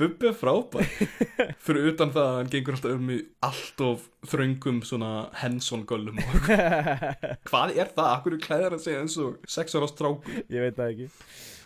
Bubbi 0.00 0.30
er 0.30 0.36
frábær. 0.40 0.86
Fyrir 1.66 1.90
utan 1.92 2.12
það 2.14 2.24
að 2.30 2.36
hann 2.38 2.50
gengur 2.54 2.76
alltaf 2.78 2.94
um 2.96 3.10
í 3.12 3.18
allt 3.46 3.82
of 3.84 4.06
þröngum 4.32 4.78
svona 4.88 5.10
Henson 5.42 5.82
göllum 5.88 6.18
og 6.24 6.48
hvað 7.50 7.74
er 7.76 7.92
það? 7.92 8.08
Akkur 8.14 8.38
klæðir 8.42 8.74
hann 8.76 8.82
sig 8.82 8.96
eins 9.00 9.18
og 9.20 9.36
sex 9.50 9.76
ára 9.76 9.88
stráku 9.90 10.38
Ég 10.48 10.64
veit 10.64 10.78
það 10.80 10.94
ekki. 10.94 11.08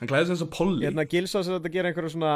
Hann 0.01 0.11
klæðir 0.11 0.29
sig 0.29 0.37
eins 0.37 0.45
og 0.49 0.53
Polly. 0.59 0.85
Hérna 0.89 1.07
Gils 1.11 1.35
var 1.39 1.47
sem 1.47 1.55
sagt 1.57 1.71
að 1.71 1.77
gera 1.79 1.93
einhverju 1.93 2.15
svona 2.17 2.35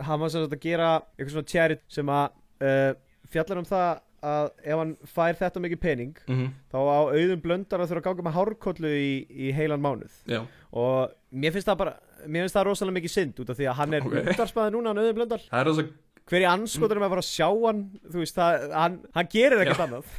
Hann 0.00 0.20
var 0.22 0.30
sem 0.32 0.46
að 0.46 0.58
gera 0.62 0.92
einhverju 1.16 1.34
svona 1.38 1.50
charity 1.54 1.84
Sem 2.00 2.10
að 2.14 2.30
uh, 2.66 2.92
fjallar 3.30 3.62
um 3.62 3.68
það 3.70 3.90
að 4.20 4.50
ef 4.68 4.76
hann 4.76 4.90
fær 5.08 5.36
þetta 5.38 5.60
mikið 5.64 5.78
pening 5.80 6.10
Mhm, 6.28 6.48
þá 6.68 6.76
á 6.76 6.98
auðum 7.08 7.38
blöndar 7.40 7.80
að 7.80 7.88
þurfa 7.88 8.00
að 8.02 8.08
ganga 8.10 8.24
með 8.26 8.34
hárkollu 8.36 8.90
í, 8.92 9.12
í 9.32 9.46
heilan 9.56 9.80
mánuð. 9.80 10.18
Já, 10.28 10.42
og 10.76 11.14
mér 11.32 11.54
finnst 11.54 11.70
það 11.70 11.78
bara 11.80 11.94
mér 12.26 12.46
finnst 12.46 12.58
það 12.58 12.66
rosalega 12.68 12.98
mikið 12.98 13.14
synd 13.14 13.42
út 13.42 13.52
af 13.52 13.60
því 13.60 13.68
að 13.70 13.78
hann 13.80 13.96
er 13.96 14.04
Ok. 14.06 14.10
okay. 14.12 14.34
útarsmaður 14.34 14.76
núna 14.76 14.92
hann 14.92 15.02
auðum 15.02 15.20
blöndar 15.20 15.46
það 15.46 15.60
er 15.60 15.70
að 15.72 15.82
hver 16.30 16.44
í 16.44 16.50
anskotunum 16.50 17.06
er 17.06 17.12
bara 17.14 17.24
að 17.24 17.30
sjá 17.30 17.48
hann 17.50 17.80
þú 18.06 18.20
veist 18.22 18.36
það, 18.36 18.66
hann, 18.76 18.98
hann 19.16 19.30
gerir 19.32 19.64
ekkert 19.64 19.84
annað 19.86 20.12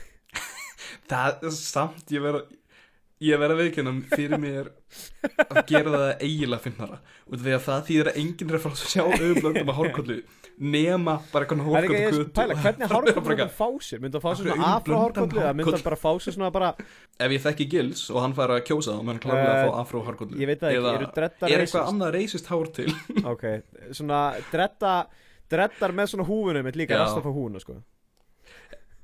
það 1.12 1.46
er 1.48 1.56
samt 1.56 2.12
ég 2.16 2.26
verða 2.26 2.44
ég 3.22 3.42
verða 3.42 3.58
veikinn 3.60 4.02
fyrir 4.12 4.42
mér 4.42 4.72
að 5.46 5.60
gera 5.70 5.94
það 5.94 6.24
eiginlega 6.26 6.64
finnara 6.66 7.02
út 7.28 7.38
af 7.38 7.44
því 7.46 7.56
að 7.56 7.66
það 7.68 7.84
þýðir 7.90 8.10
að 8.12 8.22
enginn 8.24 8.50
er 8.52 8.58
að 8.58 8.64
fara 8.66 8.78
að 8.78 8.94
sjá 8.96 9.04
auðblöndum 9.06 9.72
að 9.72 9.80
hórkollu 9.82 10.18
nema 10.62 11.16
bara 11.32 11.46
eitthvað 11.48 11.60
að 11.74 12.20
pæla, 12.36 12.56
hvernig 12.62 12.92
hárkollu 12.92 13.22
myndi 13.26 13.42
hann 13.42 13.54
fá 13.58 13.68
sér? 13.82 14.02
Myndi 14.04 14.20
hann 14.20 14.24
fá 14.24 14.32
sér 14.38 14.46
svona 14.46 14.68
hárkollu 14.68 14.98
blöndan 15.18 15.42
eða 15.42 15.54
myndi 15.58 15.66
hárkollu? 15.72 15.86
bara 15.88 15.98
fá 15.98 16.12
sér 16.22 16.36
svona 16.36 16.52
bara 16.54 16.70
ef 16.78 17.30
ég 17.34 17.42
þekki 17.46 17.66
Gils 17.72 18.04
og 18.14 18.20
hann 18.22 18.36
fær 18.38 18.54
að 18.54 18.62
kjósa 18.70 18.94
þá 18.98 19.02
menn 19.08 19.22
klárlega 19.24 19.52
að 19.56 19.62
fá 19.66 19.74
afró 19.82 20.00
hórkollu 20.06 20.38
ég 20.38 20.48
veit 20.52 20.62
það 20.62 20.70
ekki, 20.76 20.92
eru 20.94 21.08
dreddar 21.18 21.48
er 21.56 21.60
eitthvað 21.66 21.90
annað 21.94 22.14
reisist 22.18 22.52
hár 22.52 22.68
til? 22.78 22.92
Ok, 23.32 23.44
svona 23.98 24.20
dredda 24.52 24.94
dreddar 25.52 25.92
með 25.98 26.06
svona 26.14 26.28
húfunum 26.30 26.64
mitt 26.68 26.78
líka 26.80 27.00
rasta 27.02 27.24
frá 27.24 27.32
húfuna 27.34 27.60
sko. 27.64 27.74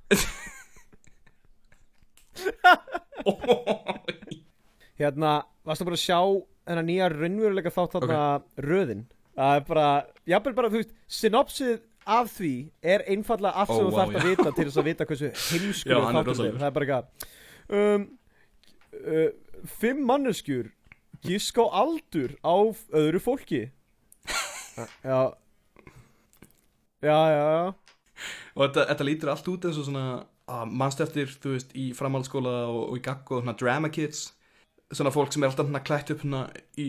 Hérna, 4.98 5.32
varstu 5.68 5.86
bara 5.86 5.98
að 5.98 6.06
sjá 6.06 6.20
þennan 6.68 6.88
nýja 6.90 7.10
raunveruleika 7.14 7.72
þátt 7.74 7.94
þarna 7.98 8.22
röðin 8.64 9.04
Það 9.38 9.56
er 9.60 9.66
bara, 9.68 9.88
jafnvel 10.26 10.56
bara, 10.58 10.70
þú 10.74 10.82
veist, 10.82 10.94
synopsið 11.14 11.76
af 12.08 12.32
því 12.38 12.54
er 12.94 13.04
einfallega 13.12 13.62
allt 13.62 13.74
sem 13.74 13.84
þú 13.84 13.92
vá, 13.92 13.98
þarft 14.00 14.18
að 14.18 14.30
vita 14.32 14.54
til 14.56 14.66
þess 14.68 14.80
að 14.82 14.88
vita 14.88 15.08
hversu 15.10 15.30
heimskur 15.34 16.00
Það 16.38 16.68
er 16.70 16.78
bara 16.78 16.88
eitthvað. 16.88 17.28
Um, 17.68 18.08
uh, 19.04 19.28
Fimm 19.78 20.06
manneskjur 20.08 20.72
gísk 21.26 21.60
á 21.62 21.66
aldur 21.84 22.38
á 22.42 22.56
öðru 22.96 23.22
fólki. 23.22 23.68
Já. 25.06 25.34
Já, 26.98 27.14
já, 27.30 27.44
já. 27.46 27.74
Og 28.58 28.64
þetta, 28.64 28.88
þetta 28.90 29.06
lítur 29.06 29.30
allt 29.30 29.50
út 29.52 29.66
eins 29.70 29.78
og 29.78 29.86
svona 29.86 30.06
að 30.50 30.72
mannst 30.80 31.02
eftir, 31.04 31.30
þú 31.30 31.52
veist, 31.54 31.76
í 31.78 31.92
framhaldsskóla 31.94 32.54
og, 32.72 32.80
og 32.88 32.98
í 32.98 33.04
gaggo 33.06 33.38
og 33.38 33.44
svona 33.44 33.54
drama 33.60 33.92
kids? 33.94 34.32
Svona 34.90 35.12
fólk 35.14 35.34
sem 35.34 35.44
er 35.46 35.52
alltaf 35.52 35.68
hérna 35.68 35.84
klætt 35.86 36.10
upp 36.14 36.24
hérna 36.24 36.48
í 36.80 36.88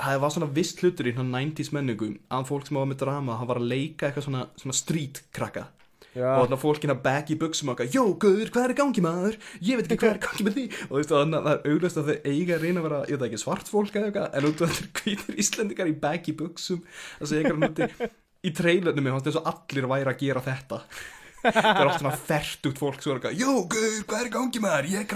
það 0.00 0.22
var 0.22 0.32
svona 0.34 0.52
vist 0.56 0.80
hlutur 0.82 1.08
í 1.08 1.12
hérna 1.14 1.42
90s 1.44 1.74
menningu 1.76 2.14
að 2.32 2.48
fólk 2.48 2.68
sem 2.68 2.80
var 2.80 2.88
með 2.90 3.02
drama, 3.04 3.36
hann 3.40 3.50
var 3.50 3.60
að 3.60 3.70
leika 3.70 4.08
eitthvað 4.08 4.26
svona, 4.26 4.46
svona 4.60 4.76
street 4.76 5.22
krakka 5.36 5.68
Já, 6.10 6.26
og 6.26 6.48
þarna 6.48 6.56
fólkina 6.58 6.94
back 6.98 7.28
í 7.30 7.36
buksum 7.38 7.68
og 7.70 7.78
eitthvað, 7.78 7.94
jó, 7.94 8.02
guður, 8.18 8.48
hvað 8.50 8.64
er 8.66 8.72
gangi 8.80 9.02
maður? 9.04 9.36
Ég 9.62 9.78
veit 9.78 9.86
ekki 9.86 10.00
hvað 10.00 10.14
er 10.16 10.22
gangi 10.24 10.46
með 10.46 10.56
því. 10.56 10.64
Og 10.80 10.88
þú 10.88 10.96
veist, 10.98 11.12
þannig 11.12 11.38
að 11.38 11.44
það 11.46 11.52
er 11.52 11.74
auglust 11.74 12.00
að 12.00 12.08
þau 12.08 12.16
eiga 12.32 12.56
að 12.56 12.64
reyna 12.64 12.80
að 12.80 12.86
vera, 12.88 12.98
ég 13.06 13.20
veit 13.20 13.26
ekki, 13.28 13.40
svart 13.44 13.70
fólk 13.70 13.98
eða 14.00 14.08
eitthvað 14.08 14.34
en 14.40 14.48
út 14.48 14.64
af 14.66 14.72
þetta 14.72 14.88
er 14.88 15.04
hvítir 15.04 15.38
Íslendingar 15.44 15.90
í 15.90 15.94
back 16.02 16.30
í 16.32 16.34
buksum 16.40 16.80
það 17.20 17.30
segja 17.30 17.44
eitthvað 17.44 17.62
núti 17.62 18.10
í 18.40 18.52
trailernum 18.58 19.06
mér 19.06 19.14
fannst 19.14 19.30
eins 19.30 19.38
og 19.38 19.50
allir 19.52 19.88
væri 19.92 20.10
að 20.10 20.24
gera 20.24 20.42
þetta. 20.48 20.80
Það 21.40 21.70
er 21.70 21.92
oft 21.92 22.02
svona 22.02 22.16
fertugt 22.32 22.82
fólk 22.82 23.04
svo 23.04 23.14
er 23.14 23.20
eitthvað, 23.20 23.38
jó, 23.38 23.54
guður, 23.70 24.02
hvað 24.10 24.24
er 24.24 24.34
gangi 24.34 24.64
maður? 24.66 24.90
Ég 24.96 25.14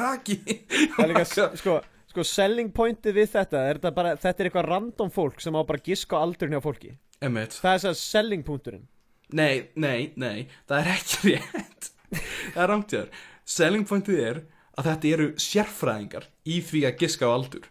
er 1.03 1.11
líka, 1.11 1.81
sko, 2.15 2.25
selling 2.29 2.71
pointið 2.75 3.17
við 3.19 3.31
þetta 3.35 3.61
er 3.67 3.81
þetta 3.81 3.95
bara, 3.97 4.15
þetta 4.21 4.43
er 4.43 4.49
eitthvað 4.49 4.69
random 4.71 5.11
fólk 5.15 5.43
sem 5.43 5.57
á 5.59 5.63
bara 5.67 5.83
giska 5.83 6.19
á 6.19 6.23
aldurinn 6.23 6.55
hjá 6.55 6.63
fólki? 6.63 6.95
Emmett, 7.25 7.57
Það 7.59 7.73
er 7.73 7.83
þess 7.83 7.91
að 7.91 8.01
selling 8.01 8.45
punkturinn. 8.47 8.87
Nei, 9.35 9.71
nei, 9.75 10.13
nei 10.21 10.47
það 10.69 10.81
er 10.81 10.91
ekki 10.95 11.35
rétt. 11.35 11.91
Það 12.15 12.63
er 12.63 12.71
rámt 12.71 12.93
hjá 12.95 12.99
þér. 13.01 13.23
Selling 13.55 13.87
pointið 13.89 14.23
er 14.23 14.43
að 14.79 14.89
þetta 14.91 15.13
eru 15.17 15.29
sérfræðingar 15.43 16.29
í 16.47 16.61
því 16.65 16.85
að 16.89 16.99
giska 17.03 17.31
á 17.31 17.35
aldur. 17.35 17.69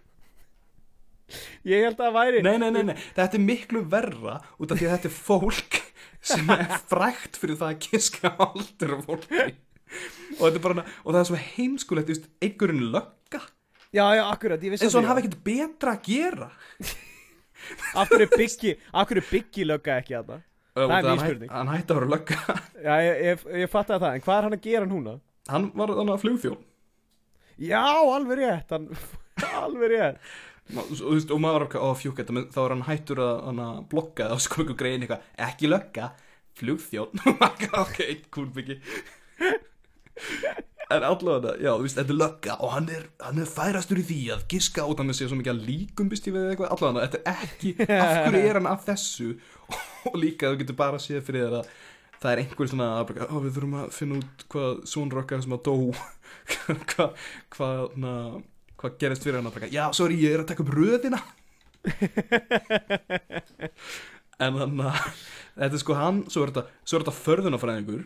Ég 1.65 1.85
held 1.87 1.95
að 1.95 2.03
það 2.03 2.15
væri 2.17 2.41
Nei, 2.43 2.55
nei, 2.59 2.69
nei, 2.75 2.83
nei, 2.91 2.95
þetta 3.15 3.39
er 3.39 3.45
miklu 3.47 3.81
verra 3.89 4.37
út 4.59 4.73
af 4.73 4.77
því 4.79 4.89
að 4.89 4.95
þetta 4.97 5.09
er 5.09 5.15
fólk 5.17 5.79
sem 6.33 6.51
er 6.53 6.75
frækt 6.91 7.39
fyrir 7.39 7.59
það 7.61 7.71
að 7.71 7.87
giska 7.87 8.33
á 8.35 8.43
aldur 8.51 8.97
fólki. 9.07 9.47
Og 10.41 10.47
er 10.49 10.61
bara, 10.61 10.83
og 11.05 11.13
það 11.13 11.19
er 11.21 11.27
svo 11.29 11.39
heimskulegt, 11.53 12.27
einhverjum 12.43 12.87
lögga 12.93 13.22
Já, 13.93 14.05
já, 14.17 14.23
akkurat, 14.25 14.63
ég 14.65 14.73
vissi 14.73 14.87
eins 14.87 14.95
og 14.97 15.03
hann 15.03 15.11
hafi 15.11 15.21
ekkert 15.23 15.43
betra 15.45 15.93
að 15.97 16.07
gera. 16.07 16.49
Af 17.99 18.09
hverju 18.11 18.27
byggi, 18.33 18.71
af 18.91 19.07
hverju 19.07 19.21
byggi 19.29 19.63
lögga 19.69 19.99
ekki 20.01 20.15
að 20.17 20.31
það 20.33 20.41
Það 20.73 20.91
er 20.97 21.05
hæ- 21.05 21.19
spurning. 21.21 21.51
Hann 21.53 21.69
hætti 21.69 21.93
að 21.93 21.99
vera 21.99 22.09
lögga. 22.11 22.37
Já, 22.87 22.93
ég, 23.05 23.19
ég, 23.27 23.43
ég 23.61 23.69
fatt 23.71 23.91
að 23.93 24.01
það, 24.03 24.15
en 24.17 24.23
hvað 24.25 24.37
er 24.39 24.47
hann 24.47 24.55
að 24.57 24.63
gera 24.65 24.89
núna? 24.89 25.13
Hann 25.53 25.67
var 25.77 25.93
þannig 25.93 26.15
að 26.15 26.23
flugþjón. 26.23 26.57
Já, 27.69 27.83
alveg 28.17 28.41
rétt 28.41 28.73
hann, 28.73 28.89
Alveg 29.63 29.93
rétt. 29.93 30.33
Og, 30.73 30.91
þú 30.97 31.13
veist, 31.13 31.31
og 31.35 31.41
maður 31.43 31.65
var 31.67 31.85
ó 31.85 31.89
fjúk 31.99 32.19
þetta 32.19 32.43
þá 32.55 32.59
er 32.65 32.73
hann 32.73 32.85
hættur 32.87 33.21
að, 33.23 33.47
að 33.53 33.79
blokka 33.93 34.29
og 34.33 34.41
sko 34.43 34.63
einhver 34.63 34.79
grein 34.79 35.03
eitthvað, 35.05 35.25
ekki 35.47 35.69
lögga 35.69 36.09
flugþjón. 36.59 37.23
Ok, 37.83 37.99
cool 38.33 38.49
byggi 38.55 38.79
en 40.93 41.05
allavega, 41.07 41.53
já, 41.61 41.71
þú 41.71 41.85
veist, 41.85 41.97
þetta 41.99 42.13
er 42.13 42.19
lögga 42.19 42.57
og 42.59 42.73
hann 42.73 42.89
er, 42.93 43.07
hann 43.23 43.41
er 43.41 43.49
færastur 43.49 44.01
í 44.01 44.05
því 44.07 44.19
að 44.35 44.45
giska 44.53 44.85
út 44.89 45.01
hann 45.01 45.09
með 45.09 45.17
sér 45.19 45.31
svo 45.31 45.39
mikið 45.39 45.53
að 45.53 45.65
líkum 45.69 46.11
býst 46.11 46.29
ég 46.29 46.35
við 46.35 46.51
eitthvað, 46.51 46.73
allavega, 46.75 47.07
þetta 47.07 47.19
er 47.31 47.43
ekki 47.47 47.73
af 48.03 48.13
hverju 48.27 48.43
er 48.43 48.59
hann 48.59 48.69
af 48.71 48.85
þessu? 48.87 49.29
Og 50.11 50.17
líka 50.19 50.51
þú 50.51 50.61
getur 50.61 50.79
bara 50.79 50.99
að 50.99 51.05
séð 51.05 51.25
fyrir 51.27 51.45
þér 51.45 51.57
að 51.59 51.73
það 52.23 52.31
er 52.31 52.41
einhver 52.43 52.71
svona, 52.71 52.89
að 53.01 53.13
ó, 53.19 53.35
við 53.43 53.51
þurfum 53.57 53.77
að 53.81 53.93
finna 53.97 54.19
út 54.21 54.47
hvað 54.53 54.81
sonur 54.93 55.21
okkar 55.23 55.43
sem 55.43 55.55
að 55.57 55.63
dó. 55.67 55.77
Hvað, 56.91 57.27
hvað, 57.53 57.81
na, 58.03 58.13
hvað 58.81 58.95
gerist 58.99 59.23
fyrir 59.23 59.37
hann 59.39 59.47
að 59.47 59.71
já, 59.71 59.83
sorry, 59.95 60.17
ég 60.19 60.33
er 60.35 60.41
að 60.43 60.49
taka 60.49 60.63
upp 60.65 60.71
röðina. 60.75 61.19
En 64.41 64.57
þannig 64.57 64.89
að 64.89 64.97
þetta 65.55 65.69
er 65.69 65.81
sko 65.83 65.95
hann, 65.97 66.23
svo 66.33 66.43
er 66.43 66.51
þetta, 66.51 66.81
svo 66.83 66.97
er 66.97 67.05
þetta 67.05 67.15
förðunafræðingur 67.19 68.03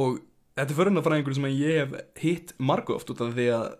og 0.00 0.18
þetta 0.56 0.66
er 0.66 0.80
förðunafræðingur 0.80 1.36
sem 1.36 1.48
að 1.48 1.62
ég 1.62 1.78
hef 1.82 2.20
hitt 2.24 2.52
margu 2.58 2.96
oft 2.96 3.12
út 3.12 3.22
af 3.22 3.36
því 3.36 3.46
að 3.54 3.70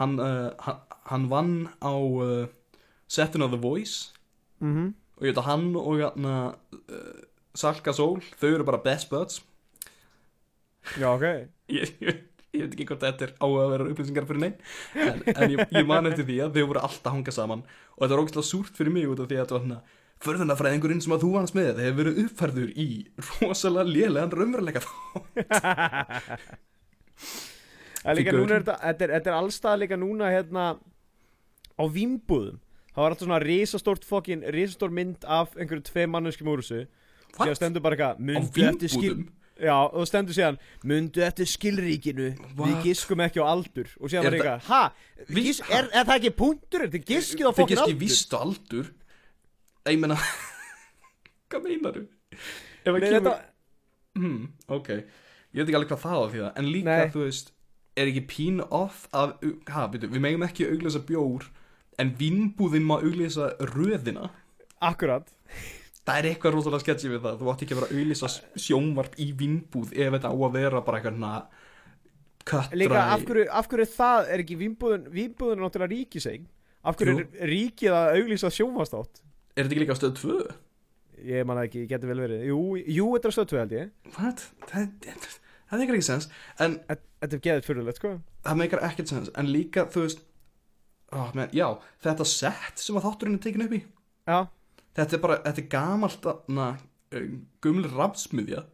hann, 0.00 0.20
uh, 0.20 0.52
hann, 0.66 0.84
hann 1.10 1.26
vann 1.32 1.56
á 1.80 1.94
uh, 1.94 2.46
setinu 3.08 3.48
of 3.48 3.54
The 3.54 3.62
Voice. 3.62 4.12
Mm 4.60 4.94
og 5.16 5.24
ég 5.24 5.32
veit 5.32 5.40
að 5.40 5.48
hann 5.48 5.66
og 5.80 5.98
hérna 5.98 6.36
uh, 6.76 7.20
Salka 7.56 7.94
Sól, 7.96 8.20
þau 8.36 8.48
eru 8.50 8.66
bara 8.68 8.82
best 8.84 9.08
buds. 9.12 9.40
Já, 11.00 11.08
ok. 11.14 11.24
Ég, 11.76 11.90
ég, 11.98 12.18
ég 12.54 12.62
veit 12.62 12.74
ekki 12.76 12.84
hvort 12.86 13.02
þetta 13.02 13.24
er 13.26 13.32
á 13.42 13.46
að 13.48 13.70
vera 13.72 13.86
upplýsingar 13.90 14.26
fyrir 14.28 14.42
neinn 14.44 14.52
en, 15.02 15.22
en 15.32 15.50
ég, 15.50 15.62
ég 15.74 15.88
man 15.88 16.06
eftir 16.06 16.28
því 16.28 16.36
að 16.44 16.54
þau 16.54 16.68
voru 16.70 16.82
alltaf 16.86 17.08
að 17.10 17.16
hanga 17.16 17.34
saman. 17.34 17.64
Og 17.96 18.04
þetta 18.04 18.12
var 18.12 18.22
ógæslega 18.22 18.46
súrt 18.46 18.78
fyrir 18.78 18.94
mig 18.94 19.08
út 19.10 19.22
af 19.24 19.26
því 19.26 19.38
að 19.38 19.42
þetta 19.42 19.56
var 19.56 19.64
hérna 19.64 19.80
förðunafræðingurinn 20.24 21.02
sem 21.04 21.12
að 21.16 21.24
þú 21.26 21.30
vannst 21.36 21.56
með 21.56 21.80
hefur 21.84 21.98
verið 22.00 22.20
uppfærður 22.24 22.70
í 22.72 22.88
rosalega 23.42 23.90
lélegan 23.90 24.32
raunveruleika 24.32 24.82
er 28.06 28.20
er 28.22 28.62
þetta, 28.62 28.76
er, 28.94 29.34
allstað 29.36 29.80
líka 29.82 29.98
núna 30.00 30.30
hérna 30.32 30.66
á 31.76 31.84
výmbúðum 31.92 32.60
það 32.96 33.02
var 33.02 33.12
alltaf 33.12 33.26
svona 33.26 33.40
risastórt 33.44 34.06
fokkin 34.08 34.44
risastór 34.56 34.92
mynd 34.94 35.24
af 35.28 35.56
einhverju 35.58 35.84
tvei 35.90 36.06
manneskjum 36.08 36.48
úr 36.54 36.62
þessu. 36.64 36.86
What? 37.36 37.50
stendur 37.58 37.82
bara 37.84 37.96
eitthvað 37.98 38.16
á 38.16 38.24
mundu 38.30 38.62
eftir 38.70 38.92
skil 38.94 39.16
já 39.60 39.74
og 39.84 40.06
stendur 40.08 40.36
síðan 40.36 40.56
mundu 40.84 41.24
eftir 41.26 41.48
skilríkinu 41.50 42.30
við 42.32 42.62
What? 42.62 42.78
giskum 42.86 43.20
ekki 43.26 43.42
á 43.44 43.46
aldur. 43.52 43.90
Og 44.00 44.08
síðan 44.08 44.30
Er 44.30 44.36
þetta- 44.38 44.54
eitthvað 44.56 45.42
gis, 45.44 45.60
er, 45.68 45.90
er 45.92 46.04
það 46.08 46.16
ekki 46.16 46.32
punktur 46.40 46.86
er 46.86 46.96
giskið 46.96 47.44
á 47.44 47.52
þið 47.52 47.60
fokkin 47.60 47.82
aldur. 47.84 48.00
víst 48.00 48.32
á 48.32 48.38
aldur 48.40 48.86
ég 49.94 50.00
meina 50.02 50.16
hvað 51.50 51.68
meinar 51.68 51.98
þú? 51.98 52.06
Að 52.86 52.96
Nei, 52.96 53.02
kemur 53.02 53.12
þetta, 53.16 53.34
hmm, 54.18 54.40
ok, 54.78 54.90
ég 54.96 55.60
veit 55.60 55.66
ekki 55.66 55.78
alveg 55.78 55.92
hvað 55.92 56.02
það 56.04 56.18
á 56.18 56.26
því 56.32 56.42
það 56.42 56.60
en 56.60 56.72
líka 56.72 56.96
Nei. 56.96 57.12
þú 57.14 57.22
veist 57.24 57.52
er 57.96 58.10
ekki 58.10 58.24
pínu 58.32 58.66
off 58.76 59.06
að 59.16 59.36
ha, 59.72 59.86
byrju, 59.92 60.12
við 60.12 60.24
megum 60.26 60.44
ekki 60.46 60.68
auglýsa 60.68 61.02
bjór 61.08 61.48
en 62.02 62.12
vinnbúðin 62.18 62.84
má 62.84 62.98
auglýsa 62.98 63.54
röðina. 63.72 64.28
Akkurat. 64.84 65.30
Það 66.06 66.18
er 66.20 66.28
eitthvað 66.28 66.58
rosalega 66.58 66.84
sketchy 66.84 67.08
við 67.08 67.22
það. 67.24 67.38
Þú 67.40 67.48
átt 67.50 67.62
ekki 67.64 67.72
að 67.72 67.78
vera 67.80 67.88
að 67.88 68.02
auglýsa 68.02 68.28
sjónvarp 68.66 69.16
í 69.16 69.30
vinnbúð 69.38 69.94
ef 69.96 70.12
þetta 70.12 70.28
á 70.28 70.36
að 70.36 70.58
vera 70.58 70.82
bara 70.84 71.00
eitthvað 71.00 71.46
köttræ 72.46 72.78
líka 72.78 73.02
af 73.02 73.24
hverju, 73.26 73.46
af 73.50 73.68
hverju 73.70 73.88
það 73.90 74.30
er 74.32 74.42
ekki 74.44 74.58
výmbúðin 74.60 75.06
výmbúðin 75.12 75.58
er 75.58 75.64
náttúrulega 75.64 75.92
ríkisegn 75.94 76.46
af 76.86 76.98
hverju 76.98 77.14
Jú. 77.16 77.26
er 77.42 77.52
ríkið 77.52 77.96
að 77.96 78.18
auglýsa 78.20 78.50
sjónvastátt 78.54 79.22
er 79.56 79.64
þetta 79.64 79.74
ekki 79.74 79.82
líka 79.82 79.96
á 79.96 80.00
stöð 80.00 80.16
2? 80.20 80.38
ég 81.24 81.46
man 81.48 81.58
það 81.58 81.68
ekki, 81.68 81.82
getur 81.90 82.12
vel 82.12 82.22
verið. 82.22 82.46
Jú, 82.50 82.60
jú 82.98 83.08
þetta 83.14 83.28
er 83.28 83.36
stöðtöð 83.36 83.60
held 83.62 83.74
ég. 83.76 83.92
What? 84.16 84.42
það, 84.68 84.88
það, 85.04 85.28
það 85.70 85.82
meikar 85.82 85.98
ekki 85.98 86.08
sens 86.10 86.30
en 86.62 86.80
Þetta 87.16 87.38
er 87.38 87.42
geðið 87.46 87.64
fyrirlegt 87.66 88.00
sko. 88.00 88.10
Það 88.44 88.58
meikar 88.60 88.82
ekkert 88.86 89.10
sens 89.10 89.30
en 89.40 89.48
líka 89.50 89.86
þú 89.92 90.02
veist 90.04 90.18
oh, 91.16 91.30
man, 91.34 91.48
já, 91.56 91.66
þetta 92.04 92.26
sett 92.28 92.82
sem 92.82 92.98
að 92.98 93.06
þátturinn 93.06 93.38
er 93.38 93.42
tekin 93.46 93.64
upp 93.64 93.72
í. 93.72 93.80
Já, 94.28 94.38
þetta 94.98 95.16
er 95.16 95.22
bara, 95.24 95.38
þetta 95.46 95.62
er 95.62 95.68
gamalt 95.72 96.28
na, 96.52 96.66
gumli 97.64 97.90
rafsmiðja. 97.94 98.66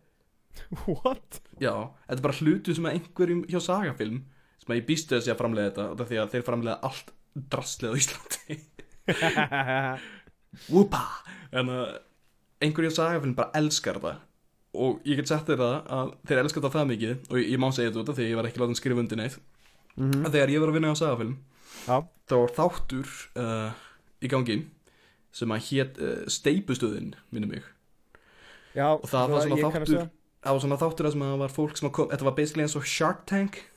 What? 0.85 1.41
já, 1.63 1.73
þetta 2.09 2.19
er 2.19 2.27
bara 2.27 2.39
hlutu 2.43 2.75
sem 2.77 2.89
að 2.91 2.99
einhverjum 2.99 3.47
hjá 3.49 3.61
sagafilm 3.63 4.19
sem 4.61 4.75
að 4.75 4.83
ég 4.83 4.89
býstu 4.91 5.17
þessi 5.17 5.33
að 5.33 5.39
framlega 5.39 5.71
þetta 5.71 6.09
því 6.11 6.19
að 6.21 6.35
þeir 6.35 6.45
framlega 6.45 6.91
allt 6.91 7.15
drastlið 7.55 7.95
á 7.95 8.01
Íslandi 8.03 8.59
Whoopa! 10.69 11.03
En 11.53 11.71
að 11.73 11.87
einhverjum 12.63 12.95
sagafilm 12.95 13.35
bara 13.39 13.53
elskar 13.59 13.99
þetta 14.01 14.21
og 14.73 15.03
ég 15.05 15.19
get 15.21 15.29
sett 15.29 15.49
þér 15.49 15.61
það 15.61 15.91
að 15.97 16.13
þeir 16.29 16.39
elskar 16.43 16.63
þetta 16.63 16.79
það 16.79 16.91
mikið 16.93 17.17
og 17.29 17.35
ég, 17.41 17.49
ég 17.53 17.61
má 17.61 17.67
segja 17.77 17.93
þetta 17.93 18.15
að 18.15 18.23
ég 18.25 18.39
var 18.39 18.49
ekki 18.49 18.63
látið 18.63 18.79
skrifa 18.81 19.03
undir 19.03 19.21
neitt. 19.21 19.41
Mm 20.01 20.25
að 20.25 20.37
þegar 20.39 20.53
ég 20.55 20.63
var 20.63 20.71
að 20.71 20.77
vinna 20.79 20.93
á 20.93 20.97
sagafilm 20.97 21.35
Já, 21.83 21.97
þá 22.29 22.35
var 22.39 22.55
þáttur 22.57 23.11
uh, 23.43 23.75
í 24.23 24.31
gangi 24.33 24.57
sem 25.33 25.53
að 25.53 25.67
hét 25.69 26.01
uh, 26.01 26.23
steipustöðin 26.29 27.13
minni 27.33 27.51
mig. 27.51 27.67
Já 28.77 28.95
og 28.95 29.05
það 29.09 29.35
var 29.35 29.47
svona 29.47 29.61
þáttur 29.67 30.09
það 30.43 30.57
var 30.57 30.63
svona 30.65 30.81
þáttur 30.81 31.09
að 31.09 31.13
sem 31.15 31.27
að 31.27 31.43
var 31.43 31.55
fólk 31.57 31.77
sem 31.77 31.89
að 31.89 31.95
kom 31.99 32.11
þetta 32.13 32.29
var 32.29 32.37
basically 32.39 32.65
eins 32.65 32.79
og 32.79 32.89
Shark 32.89 33.27
Tank. 33.29 33.61
það. 33.61 33.72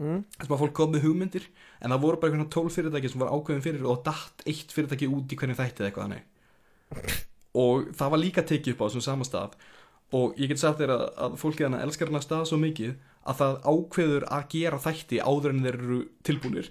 Mm. 0.00 0.20
sem 0.38 0.54
að 0.54 0.62
fólk 0.62 0.76
kom 0.76 0.94
með 0.94 1.04
hugmyndir 1.06 1.48
en 1.80 1.92
það 1.92 2.04
voru 2.04 2.20
bara 2.20 2.32
einhvern 2.32 2.52
tól 2.52 2.70
fyrirtæki 2.72 3.12
sem 3.12 3.22
var 3.22 3.34
ákveðin 3.34 3.64
fyrir 3.64 3.88
og 3.90 4.02
datt 4.06 4.44
eitt 4.48 4.72
fyrirtæki 4.74 5.10
út 5.10 5.32
í 5.32 5.38
hvernig 5.40 5.58
þætti 5.58 5.84
eða 5.84 5.90
eitthvað 5.90 6.08
þannig. 6.08 7.20
Og 7.60 7.92
það 7.98 8.12
var 8.14 8.22
líka 8.22 8.46
tekið 8.46 8.74
upp 8.74 8.82
á 8.82 8.86
þessum 8.88 9.06
sama 9.06 9.28
stað. 9.28 9.56
Og 10.16 10.38
ég 10.40 10.50
get 10.50 10.62
sagt 10.62 10.80
þér 10.80 10.94
að, 10.96 11.06
að 11.26 11.38
fólkið 11.38 11.68
hana 11.68 11.82
elskar 11.84 12.10
hana 12.10 12.22
stað 12.24 12.48
svo 12.50 12.58
mikið 12.62 12.96
að 13.30 13.40
það 13.42 13.58
ákveður 13.70 14.26
að 14.32 14.46
gera 14.54 14.80
þætti 14.86 15.20
áður 15.22 15.54
en 15.54 15.64
þeir 15.66 15.76
eru 15.78 16.00
tilbúnir. 16.26 16.70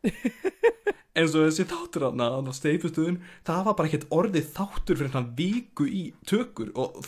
Eins 1.20 1.34
og 1.34 1.44
þessi 1.44 1.66
þáttur 1.68 2.06
hana 2.06 2.28
á 2.38 2.54
steipustuðun, 2.54 3.20
það 3.46 3.64
var 3.66 3.76
bara 3.78 3.90
ekkert 3.90 4.12
orðið 4.14 4.50
þáttur 4.54 4.98
fyrir 5.00 5.14
hann 5.16 5.30
viku 5.36 5.86
í 5.90 6.04
tökur 6.26 6.70
og 6.78 7.00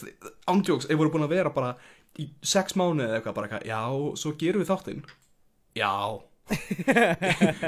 ándjóks, 0.50 0.88
þeir 0.90 0.98
voru 1.00 1.12
búin 1.14 1.26
að 1.28 1.34
vera 1.36 1.52
bara 1.54 1.76
í 2.20 2.26
sex 2.44 2.74
mánuði 2.76 3.06
eða 3.06 3.20
eitthvað 3.20 3.36
bara 3.38 3.48
eitthvað, 3.48 3.68
já, 3.70 4.18
svo 4.20 4.34
gerum 4.42 4.64
við 4.64 4.72
þáttinn 4.72 5.04
já. 5.78 5.92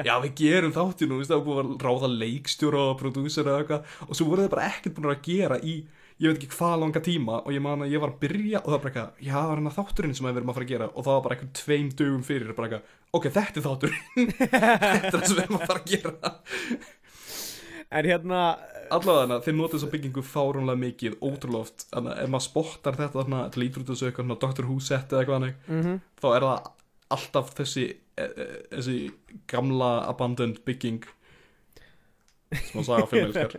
Já, 0.05 0.15
við 0.25 0.33
gerum 0.41 0.73
þáttinn 0.75 1.13
og 1.15 1.21
við 1.21 1.29
stáðum 1.29 1.45
búin 1.47 1.75
að 1.75 1.85
ráða 1.87 2.11
leikstjóra 2.11 2.87
og 2.91 2.97
prodúsera 3.01 3.61
og 3.63 4.17
svo 4.17 4.27
voru 4.29 4.45
þeir 4.45 4.55
bara 4.57 4.71
ekkert 4.73 4.97
búin 4.99 5.13
að 5.15 5.23
gera 5.29 5.61
í 5.63 5.77
ég 6.23 6.31
veit 6.31 6.39
ekki 6.39 6.51
hvað 6.55 6.75
langa 6.83 7.01
tíma 7.03 7.39
og 7.43 7.55
ég 7.55 7.63
man 7.65 7.83
að 7.83 7.95
ég 7.95 8.03
var 8.03 8.13
að 8.13 8.21
byrja 8.23 8.61
og 8.61 8.69
það 8.69 8.75
var 8.75 8.83
bara 8.83 8.91
eitthvað, 8.91 9.23
já, 9.27 9.33
það 9.35 9.49
var 9.49 9.59
hérna 9.59 9.73
þátturinn 9.79 10.15
sem 10.15 10.29
við 10.29 10.37
erum 10.41 10.53
að 10.53 10.59
fara 10.59 10.67
að 10.67 10.75
gera 10.75 10.91
og 10.91 11.07
það 11.07 11.17
var 11.17 11.25
bara 11.25 11.37
eitthvað 11.37 11.55
tveim 11.61 11.89
dögum 12.01 12.27
fyrir 12.27 12.53
bara 12.55 12.69
eitthvað, 12.69 12.93
ok, 13.19 13.27
þetta 13.35 13.61
er 13.61 13.65
þátturinn. 13.65 14.05
Þetta 14.45 15.01
er 15.01 15.09
það 15.09 15.25
sem 15.25 15.35
við 15.35 15.43
erum 15.45 15.59
að 15.59 15.67
fara 15.67 15.81
að 15.81 15.91
gera. 15.91 16.33
En 17.95 18.09
hérna 18.09 18.45
allavega 18.95 19.41
þeir 19.45 19.59
nota 19.59 19.77
þessa 19.77 19.91
byggingu 19.93 20.25
fáránlega 20.27 20.83
mikið 20.85 21.19
ótrúlega 21.19 21.65
oft, 21.65 21.87
að 21.95 22.09
ef 22.15 22.31
maður 22.31 22.47
spottar 22.47 22.99
þetta 23.01 23.21
þarna 23.21 23.43
til 23.55 23.69
svona 23.91 24.39
Dr. 24.45 24.69
Who 24.69 24.79
set 24.83 25.13
eða 25.13 25.25
eitthvað 25.25 25.51
mm 25.67 26.01
þá 26.23 26.29
er 26.31 26.47
það 26.47 26.73
alltaf 27.13 27.53
þessi, 27.59 27.89
e, 28.17 28.25
e, 28.25 28.47
þessi 28.73 28.99
gamla 29.51 29.91
abandoned 30.09 30.63
bygging 30.65 31.05
sem 32.55 32.81
að 32.81 32.87
saga 32.87 33.09
fyrir 33.11 33.33
elskar 33.33 33.57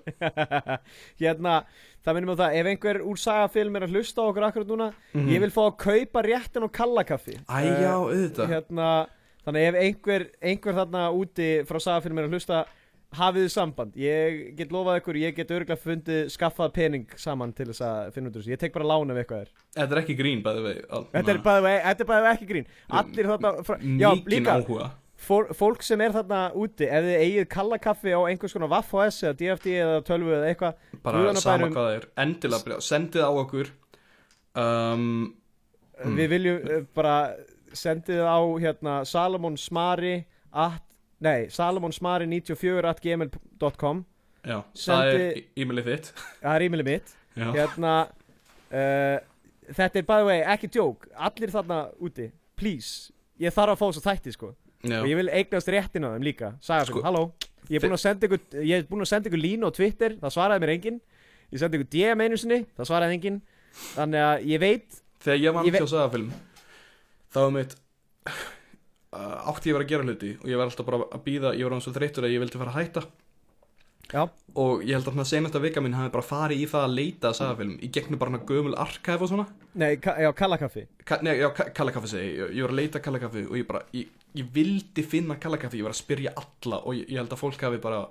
Hérna, 1.22 1.58
það 2.06 2.18
minnum 2.18 2.34
á 2.34 2.42
það 2.42 2.58
Ef 2.62 2.70
einhver 2.72 3.02
úr 3.04 3.20
sagafilm 3.20 3.76
er 3.76 3.86
að 3.88 3.98
hlusta 3.98 4.24
á 4.24 4.30
okkur 4.30 4.48
akkurat 4.48 4.72
núna 4.72 4.88
Ég 5.28 5.44
vil 5.44 5.52
fá 5.52 5.62
að 5.66 5.78
kaupa 5.84 6.24
réttin 6.24 6.68
og 6.68 6.72
kallakaffi 6.76 7.36
Æ, 7.44 7.60
já, 7.84 7.92
auðvitað. 7.98 8.54
Hérna, 8.54 8.90
Þannig 9.46 9.68
ef 9.68 9.76
einhver, 9.78 10.24
einhver 10.42 10.78
þarna 10.80 11.04
úti 11.14 11.50
frá 11.70 11.78
sagafilm 11.84 12.18
er 12.18 12.26
að 12.26 12.34
hlusta 12.34 12.64
hafið 13.20 13.46
þið 13.46 13.54
samband, 13.54 13.96
ég 14.00 14.42
get 14.58 14.74
lofað 14.74 15.00
ykkur 15.02 15.20
ég 15.22 15.38
get 15.38 15.54
örgulega 15.56 15.82
fundið 15.82 16.22
skaffað 16.34 16.74
pening 16.76 17.16
saman 17.22 17.54
til 17.56 17.70
þess 17.72 17.86
að 17.88 18.12
finna 18.16 18.32
út 18.32 18.36
úr 18.38 18.44
þessu, 18.44 18.54
ég 18.54 18.62
tek 18.62 18.76
bara 18.76 18.90
lán 18.92 19.14
ef 19.14 19.22
eitthvað 19.22 19.46
er. 19.46 19.54
Þetta 19.78 19.96
er 19.98 20.02
ekki 20.04 20.18
grín, 20.20 20.44
bæði 20.46 20.66
við 20.66 20.82
Þetta 21.14 21.34
er 21.36 21.42
bæðið 21.48 22.06
bæðið 22.12 22.30
ekki 22.34 22.50
grín. 22.52 22.70
Allir 23.02 23.32
þarna, 23.34 23.80
já 24.04 24.10
líka 24.36 24.92
Fólk 25.26 25.82
sem 25.82 26.02
er 26.04 26.12
þarna 26.12 26.42
úti, 26.60 26.86
ef 26.92 27.06
þið 27.08 27.22
eigið 27.24 27.46
kallakaffi 27.50 28.12
á 28.14 28.20
einhvers 28.28 28.54
konar 28.54 28.70
Vaff 28.70 28.92
OS 28.94 29.22
eða 29.24 29.38
DFD 29.40 29.72
eða 29.80 30.02
12 30.06 30.34
eða 30.36 30.50
eitthvað 30.52 31.00
Bara 31.08 31.22
sama 31.40 31.70
hvað 31.72 31.88
það 31.88 31.96
er, 31.96 32.06
endilega 32.26 32.80
sendið 32.84 33.24
á 33.26 33.32
okkur. 33.32 33.72
Um, 34.60 35.08
Mm. 36.04 36.16
Við 36.20 36.32
viljum 36.34 36.66
uh, 36.68 36.82
bara 36.96 37.16
sendið 37.76 38.24
á 38.28 38.40
hérna 38.60 38.96
Salomon 39.08 39.56
Smari 39.60 40.26
at, 40.52 40.85
nei, 41.24 41.48
Salomon 41.50 41.94
Smari 41.96 42.26
94 42.28 42.90
at 42.90 43.00
gmail.com 43.04 44.04
Já, 44.46 44.60
það 44.78 45.08
er 45.16 45.38
e-mailið 45.58 45.88
þitt. 45.90 46.10
Það 46.44 46.52
er 46.56 46.64
e-mailið 46.68 46.86
mitt. 46.92 47.14
Hérna 47.36 47.94
uh, 48.06 49.16
þetta 49.74 49.98
er 50.02 50.06
by 50.06 50.20
the 50.22 50.28
way 50.28 50.44
ekki 50.54 50.70
djók 50.76 51.08
allir 51.18 51.50
þarna 51.56 51.80
úti, 52.06 52.28
please. 52.60 53.10
Ég 53.42 53.56
þarf 53.56 53.74
að 53.74 53.80
fá 53.82 53.86
þessu 53.88 54.04
þætti 54.06 54.36
sko. 54.36 54.52
Já. 54.86 55.00
og 55.02 55.08
ég 55.10 55.18
vil 55.18 55.32
eignast 55.34 55.72
réttin 55.74 56.06
á 56.06 56.14
þeim 56.14 56.28
líka. 56.28 56.52
Sagði 56.62 56.92
Sko- 56.92 57.02
halló, 57.08 57.24
ég 57.72 57.80
er 57.80 57.88
búinn 57.88 57.98
að 59.02 59.10
senda 59.10 59.32
ykkur 59.32 59.42
línu 59.42 59.66
á 59.66 59.72
Twitter 59.74 60.14
það 60.22 60.36
svaraði 60.38 60.62
mér 60.62 60.74
enginn. 60.76 61.00
Ég 61.50 61.62
sendi 61.64 61.80
ykkur 61.80 61.90
DM 61.96 62.22
einu 62.28 62.38
sinni, 62.38 62.60
það 62.78 62.90
svaraði 62.92 63.18
enginn. 63.18 63.40
Þannig 63.96 64.22
að 64.28 64.46
ég 64.54 64.62
veit 64.62 65.02
Þegar 65.26 65.42
ég 65.42 65.56
vann 65.58 65.66
Ég 65.66 65.74
ve- 65.74 65.82
hjá 65.82 65.90
sagafilm 65.90 66.30
þá 67.34 67.40
var 67.42 67.52
mitt 67.58 67.74
átti 69.52 69.70
ég 69.70 69.76
að 69.76 69.78
vera 69.80 69.86
að 69.86 69.92
gera 69.94 70.08
hluti 70.10 70.32
og 70.42 70.50
ég 70.52 70.60
var 70.60 70.70
alltaf 70.70 70.88
bara 70.90 71.00
að 71.16 71.24
býða 71.28 71.54
ég 71.58 71.68
var 71.68 71.76
hann 71.78 71.86
svo 71.86 71.94
þreyttur 71.96 72.28
að 72.28 72.34
ég 72.36 72.44
vildi 72.44 72.62
fara 72.62 72.74
að 72.74 72.80
hætta. 72.82 73.06
Já, 74.14 74.22
og 74.62 74.84
ég 74.86 74.94
held 74.94 75.08
að 75.10 75.16
það 75.18 75.28
senasta 75.32 75.60
vika 75.64 75.82
minn 75.82 75.96
hafi 75.98 76.12
bara 76.14 76.24
farið 76.28 76.60
í 76.62 76.66
það 76.70 76.84
að 76.86 76.92
leita 77.00 77.30
að 77.32 77.38
sagafilm 77.40 77.72
í 77.82 77.88
gegnum 77.96 78.20
bara 78.22 78.42
gömul 78.52 78.76
arkæf 78.84 79.24
og 79.26 79.32
svona. 79.32 79.46
Nei, 79.82 79.96
ka 79.98 80.14
já, 80.22 80.30
kallakaffi. 80.38 80.84
Ka 81.10 81.18
nei, 81.26 81.34
já, 81.42 81.48
ka 81.58 81.66
kallakaffi 81.74 82.12
segi 82.12 82.28
ég, 82.38 82.52
ég 82.54 82.68
var 82.68 82.76
að 82.76 82.80
leita 82.84 83.00
að 83.02 83.06
kallakaffi 83.08 83.44
og 83.50 83.58
ég 83.58 83.66
bara, 83.72 83.82
ég, 83.98 84.12
ég 84.38 84.52
vildi 84.54 85.08
finna 85.10 85.40
kallakaffi, 85.42 85.82
ég 85.82 85.88
var 85.90 85.96
að 85.96 86.00
spyrja 86.04 86.36
alla 86.38 86.84
og 86.86 87.00
ég, 87.00 87.10
ég 87.10 87.18
held 87.24 87.34
að 87.34 87.42
fólk 87.42 87.66
hafi 87.66 87.82
bara 87.82 88.04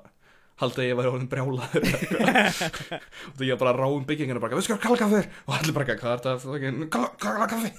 haldið 0.64 0.82
að 0.82 0.90
ég 0.90 0.98
væri 0.98 1.12
orðin 1.14 1.30
brjálaður 1.30 1.86
eða 1.86 2.42
eitthvað. 2.42 3.08
og 3.30 3.38
því 3.38 3.48
ég 3.52 3.62
bara 3.62 3.76
ráum 3.78 4.04
byggingina 4.10 4.42
bara, 4.42 4.58
við 4.58 4.66
sko 4.66 4.80
kallakaffi 4.82 5.22
og 5.46 5.56
allir 5.60 5.78
bara, 5.78 5.96
hvað 6.02 6.16
er 6.16 6.24
þetta 6.26 6.88
Kall- 6.98 7.14
kallakaffi? 7.22 7.72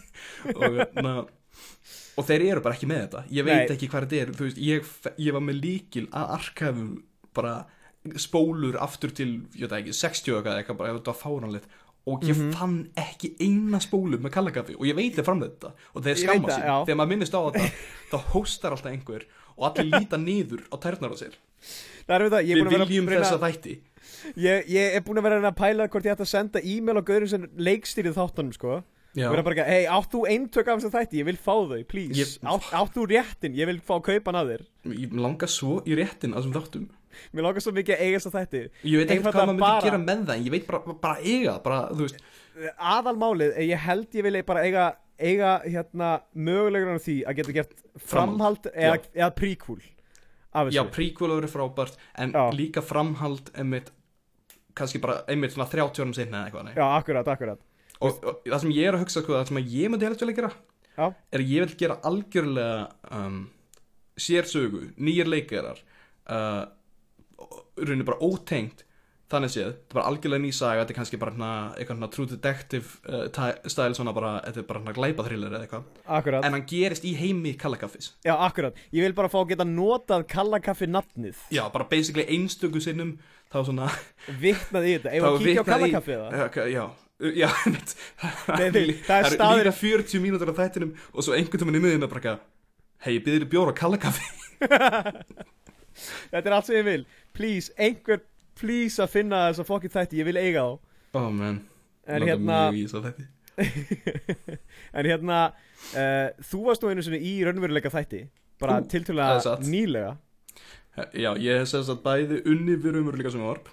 Og, 0.55 0.81
na, 1.03 1.17
og 2.17 2.25
þeir 2.27 2.45
eru 2.51 2.61
bara 2.65 2.75
ekki 2.77 2.87
með 2.89 3.01
þetta 3.05 3.23
ég 3.37 3.45
veit 3.47 3.69
Nei. 3.69 3.75
ekki 3.75 3.89
hvað 3.91 4.05
þetta 4.05 4.21
er 4.21 4.31
veist, 4.39 4.57
ég, 4.57 4.91
ég 5.17 5.33
var 5.35 5.41
með 5.43 5.61
líkil 5.65 6.05
að 6.11 6.35
arkæfum 6.39 6.91
bara 7.35 7.55
spólur 8.21 8.77
aftur 8.79 9.11
til, 9.17 9.31
ég 9.57 9.65
veit 9.65 9.71
það 9.71 9.79
ekki, 9.81 9.95
60 9.97 10.35
og 10.37 10.45
eitthvað, 10.51 10.85
ef 10.89 10.99
þetta 10.99 11.13
var 11.13 11.19
fáránlegt 11.23 11.71
og 12.05 12.21
ég 12.21 12.37
Mhm. 12.37 12.51
fann 12.53 12.75
ekki 13.01 13.31
eina 13.41 13.79
spólu 13.81 14.19
með 14.21 14.31
kallakaffi 14.35 14.75
og 14.77 14.85
ég 14.85 14.93
veit 14.95 15.15
þið 15.17 15.25
fram 15.25 15.41
þetta 15.41 15.71
og 15.95 16.03
þeir 16.03 16.13
Ég 16.13 16.15
veit 16.15 16.29
skamma 16.29 16.47
það, 16.53 16.65
já. 16.69 16.75
þegar 16.85 16.99
maður 17.01 17.09
minnist 17.15 17.33
á 17.33 17.41
þetta 17.49 17.71
þá 18.11 18.17
hóstar 18.35 18.71
alltaf 18.75 18.91
einhver 18.91 19.25
og 19.57 19.65
allir 19.71 19.89
líta 19.99 20.17
niður 20.21 20.61
á 20.69 20.75
tærnar 20.77 21.11
á 21.11 21.17
sér 21.17 21.33
það 22.05 22.15
er 22.15 22.21
við 22.21 22.31
það, 22.35 22.45
ég 22.45 22.55
við 22.61 22.69
viljum 22.75 23.09
reyna- 23.09 23.25
þessa 23.25 23.41
þætti 23.41 23.75
ég, 24.37 24.67
ég 24.69 24.95
er 24.95 25.01
búinn 25.01 25.17
að 25.17 25.23
vera 25.25 25.49
að 25.49 25.57
pæla 25.57 25.87
hvort 25.89 26.05
ég 26.05 26.13
ætti 26.13 26.25
að 26.27 26.33
senda 26.35 26.61
e-mail 26.61 27.01
á 27.01 27.07
gaurin 27.09 27.27
sem 27.33 27.47
leikstýrið 27.57 28.13
þáttunum 28.21 28.53
sko. 28.53 28.83
Og 29.15 29.31
vera 29.35 29.43
bara 29.47 29.55
ekki, 29.55 29.65
hei, 29.71 29.85
átt 29.87 30.11
þú 30.11 30.21
eintök 30.27 30.67
af 30.67 30.79
þess 30.81 30.89
að 30.91 30.97
þætti? 30.99 31.19
Ég 31.21 31.25
vil 31.25 31.37
fá 31.39 31.53
þau, 31.55 31.83
please. 31.87 32.19
Ég- 32.19 32.35
átt, 32.51 32.69
átt 32.81 32.93
þú 32.97 33.05
réttin, 33.13 33.55
ég 33.55 33.65
vil 33.71 33.79
fá 33.79 33.95
kaupan 34.03 34.35
að 34.41 34.51
þér. 34.51 34.65
Ég 34.91 35.13
langa 35.15 35.47
svo 35.47 35.79
í 35.87 35.95
réttin 35.95 36.35
að 36.35 36.43
þessum 36.43 36.55
þáttum. 36.59 36.87
Mér 37.31 37.45
langar 37.47 37.63
svo 37.63 37.71
mikið 37.71 37.95
að 37.95 38.01
eiga 38.03 38.19
þess 38.19 38.27
að 38.27 38.35
þætti 38.35 38.61
ég 38.91 38.97
veit 38.99 39.11
ekkert 39.13 39.23
hvað 39.23 39.35
maður 39.39 39.47
myndi 39.53 39.63
bara- 39.63 39.85
gera 39.85 39.99
með 40.03 40.25
það 40.27 40.45
ég 40.45 40.51
veit 40.51 40.67
bara, 40.67 40.95
bara 40.99 41.17
eiga, 41.23 41.53
bara, 41.63 41.79
aðalmálið, 42.79 43.57
ég 43.69 43.83
held 43.85 44.15
ég 44.15 44.23
vil 44.23 44.41
bara 44.47 44.63
eiga, 44.65 44.85
eiga 45.19 45.51
hérna 45.63 46.09
mögulegur 46.35 46.95
á 46.95 46.99
því 46.99 47.15
að 47.25 47.35
geta 47.39 47.55
gert 47.55 47.75
framhald. 47.97 48.67
eða, 48.73 48.97
eða 49.15 49.29
prequel 49.35 49.81
af 50.55 50.71
já, 50.71 50.83
hefur 50.83 51.35
verið 51.41 51.51
frábært 51.51 51.95
en 52.17 52.31
Já. 52.33 52.51
líka 52.55 52.81
framhald 52.83 53.51
einmitt, 53.55 53.91
kannski 54.75 55.01
bara 55.01 55.23
einmitt 55.27 55.51
svona 55.55 55.67
30 55.69 56.03
árum 56.03 56.13
sinna 56.15 56.43
eða 56.45 56.51
eitthvað 56.51 56.65
nei. 56.65 56.73
já, 56.75 56.85
akkurat, 56.99 57.27
akkurat 57.27 57.59
og, 58.01 58.23
og 58.23 58.39
það 58.45 58.63
sem 58.63 58.73
ég 58.75 58.89
er 58.89 58.97
að 58.97 59.05
hugsa 59.05 59.23
sko, 59.23 59.35
það 59.37 59.51
sem 59.51 59.61
að 59.61 59.75
ég 59.75 59.91
myndi 59.91 60.09
helst 60.09 60.23
vilja 60.23 60.39
gera 60.39 60.53
Já. 60.95 61.05
er 61.11 61.43
að 61.43 61.51
ég 61.51 61.65
vil 61.65 61.77
gera 61.83 61.99
algjörlega 62.07 63.19
um, 63.19 63.39
sérsögu, 64.15 64.89
nýjir 64.95 65.29
leikarar 65.29 65.79
uh, 66.31 66.65
raunin 67.81 68.07
bara 68.07 68.21
ótengt 68.23 68.85
þannig 69.31 69.51
séð, 69.51 69.69
þetta 69.71 69.89
er 69.89 69.97
bara 69.97 70.09
algjörlega 70.11 70.43
ný 70.43 70.51
saga 70.53 70.83
þetta 70.83 70.93
er 70.93 70.97
kannski 70.99 71.19
bara 71.19 71.33
hana, 71.33 71.51
eitthvað 71.75 71.97
hana 71.97 72.09
true 72.13 72.29
detective 72.29 72.99
uh, 73.09 73.53
style 73.71 73.97
svona 73.97 74.13
bara, 74.15 74.35
þetta 74.45 74.61
er 74.61 74.67
bara 74.69 74.81
hana 74.83 74.93
glæpaþriller 74.95 75.55
eða 75.55 75.65
eitthvað. 75.65 75.87
Akkurat, 76.19 76.45
en 76.45 76.55
hann 76.55 76.67
gerist 76.69 77.07
í 77.09 77.15
heimi 77.17 77.55
kallakaffis 77.59 78.11
já, 78.25 78.35
akkurat. 78.35 78.77
Ég 78.95 79.07
vil 79.07 79.15
bara 79.17 79.31
fá 79.33 79.39
að 79.41 79.55
geta 79.55 79.67
notað 79.67 80.27
kallakaffi 80.31 80.89
nafnið. 80.91 81.41
Já, 81.55 81.63
bara 81.73 81.89
basically 81.89 82.27
einstöku 82.37 82.83
sinnum 82.83 83.15
þá 83.49 83.59
svona 83.65 83.89
vitnað 84.43 84.87
í 84.91 84.93
þetta, 84.99 85.17
ef 85.17 85.27
að 85.31 85.41
kíkja 85.41 85.65
á 85.65 85.71
kallakaffi 85.73 86.15
eða? 86.19 86.45
Já, 86.69 86.85
já, 87.19 87.47
já. 87.49 88.55
Nei, 88.59 88.69
nei, 88.75 88.93
það 89.05 89.19
er 89.19 89.35
staður- 89.37 89.61
líka 89.63 89.75
40 89.79 90.23
mínútur 90.23 90.51
á 90.51 90.55
þættinum 90.59 90.91
og 91.13 91.23
svo 91.25 91.35
einhvern 91.37 91.61
tímann 91.63 91.79
í 91.79 91.83
miðinu 91.85 92.09
bara 92.11 92.21
eitthvað, 92.21 92.41
hei, 93.05 93.15
byrðir 93.23 93.47
bjóra 93.51 93.75
kallakaffi. 93.77 94.25
Þetta 96.31 96.41
er 96.49 96.55
allt 96.57 96.67
sem 96.67 96.75
ég 96.79 96.87
vil, 96.89 97.05
please, 97.35 97.71
einhver 97.79 98.23
please 98.59 98.99
að 99.03 99.13
finna 99.15 99.45
þess 99.49 99.63
að 99.63 99.69
fokkið 99.71 99.95
þætti, 99.95 100.19
ég 100.21 100.27
vil 100.29 100.39
eiga 100.41 100.65
þá. 100.65 100.75
Oh 101.15 101.29
man, 101.31 101.61
langar 102.07 102.27
hérna 102.33 102.59
mjög 102.71 102.79
í 102.79 102.83
þess 102.83 102.99
að 102.99 103.07
þætti. 103.09 103.31
En 104.95 105.07
hérna 105.07 105.39
uh, 105.95 106.27
þú 106.43 106.61
varst 106.67 106.83
nú 106.83 106.91
einu 106.91 107.03
sinni 107.05 107.21
í 107.23 107.33
raunveruleika 107.47 107.91
þætti 107.93 108.25
bara 108.59 108.81
það 108.83 109.23
er 109.23 109.43
satt. 109.45 109.63
nýlega. 109.67 110.13
Já, 111.15 111.31
ég 111.39 111.59
hef 111.61 111.67
sess 111.71 111.91
að 111.91 112.03
bæði 112.03 112.41
unni 112.51 112.75
við 112.79 112.95
raunveruleika 112.95 113.31
sem 113.33 113.43
varp 113.43 113.71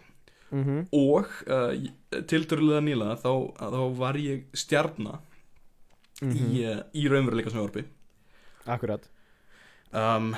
mm 0.52 0.64
-hmm. 0.64 0.86
og 0.92 1.26
uh, 1.48 2.22
tilturlega 2.28 2.80
nýla 2.80 3.16
þá, 3.16 3.32
þá 3.58 3.82
var 3.98 4.18
ég 4.20 4.44
stjarna 4.54 5.20
í, 6.22 6.64
uh, 6.68 6.82
í 6.94 7.08
raunveruleika 7.08 7.50
sem 7.50 7.60
varpi 7.60 7.84
akkurat. 8.66 9.08
Um, 9.92 10.34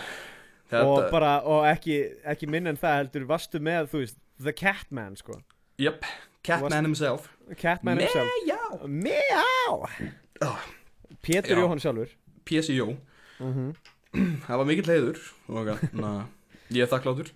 og 0.72 0.98
þetta, 0.98 1.10
bara, 1.10 1.32
og 1.42 1.66
ekki, 1.68 1.98
ekki 2.24 2.46
minn 2.46 2.66
en 2.66 2.76
það 2.80 2.96
heldur 2.96 3.26
varstu 3.28 3.60
með, 3.60 3.90
þú 3.92 3.98
veist, 3.98 4.16
The 4.40 4.52
Catman 4.52 5.16
sko, 5.16 5.42
jöp, 5.78 6.04
Catman 6.42 6.84
himself. 6.84 7.28
Catman 7.56 7.98
himself. 7.98 8.30
Já 8.46 8.86
Meow! 8.86 9.86
Ah. 10.40 10.64
Pétur. 11.22 11.56
Jóhann 11.56 11.80
sjálfur. 11.80 12.10
PSIO 12.44 12.96
það 14.46 14.58
var 14.60 14.66
mikill 14.68 14.90
heiður 14.90 15.20
og 15.50 15.70
na, 15.96 16.10
ég 16.70 16.84
er 16.84 16.90
þakkláttur 16.90 17.32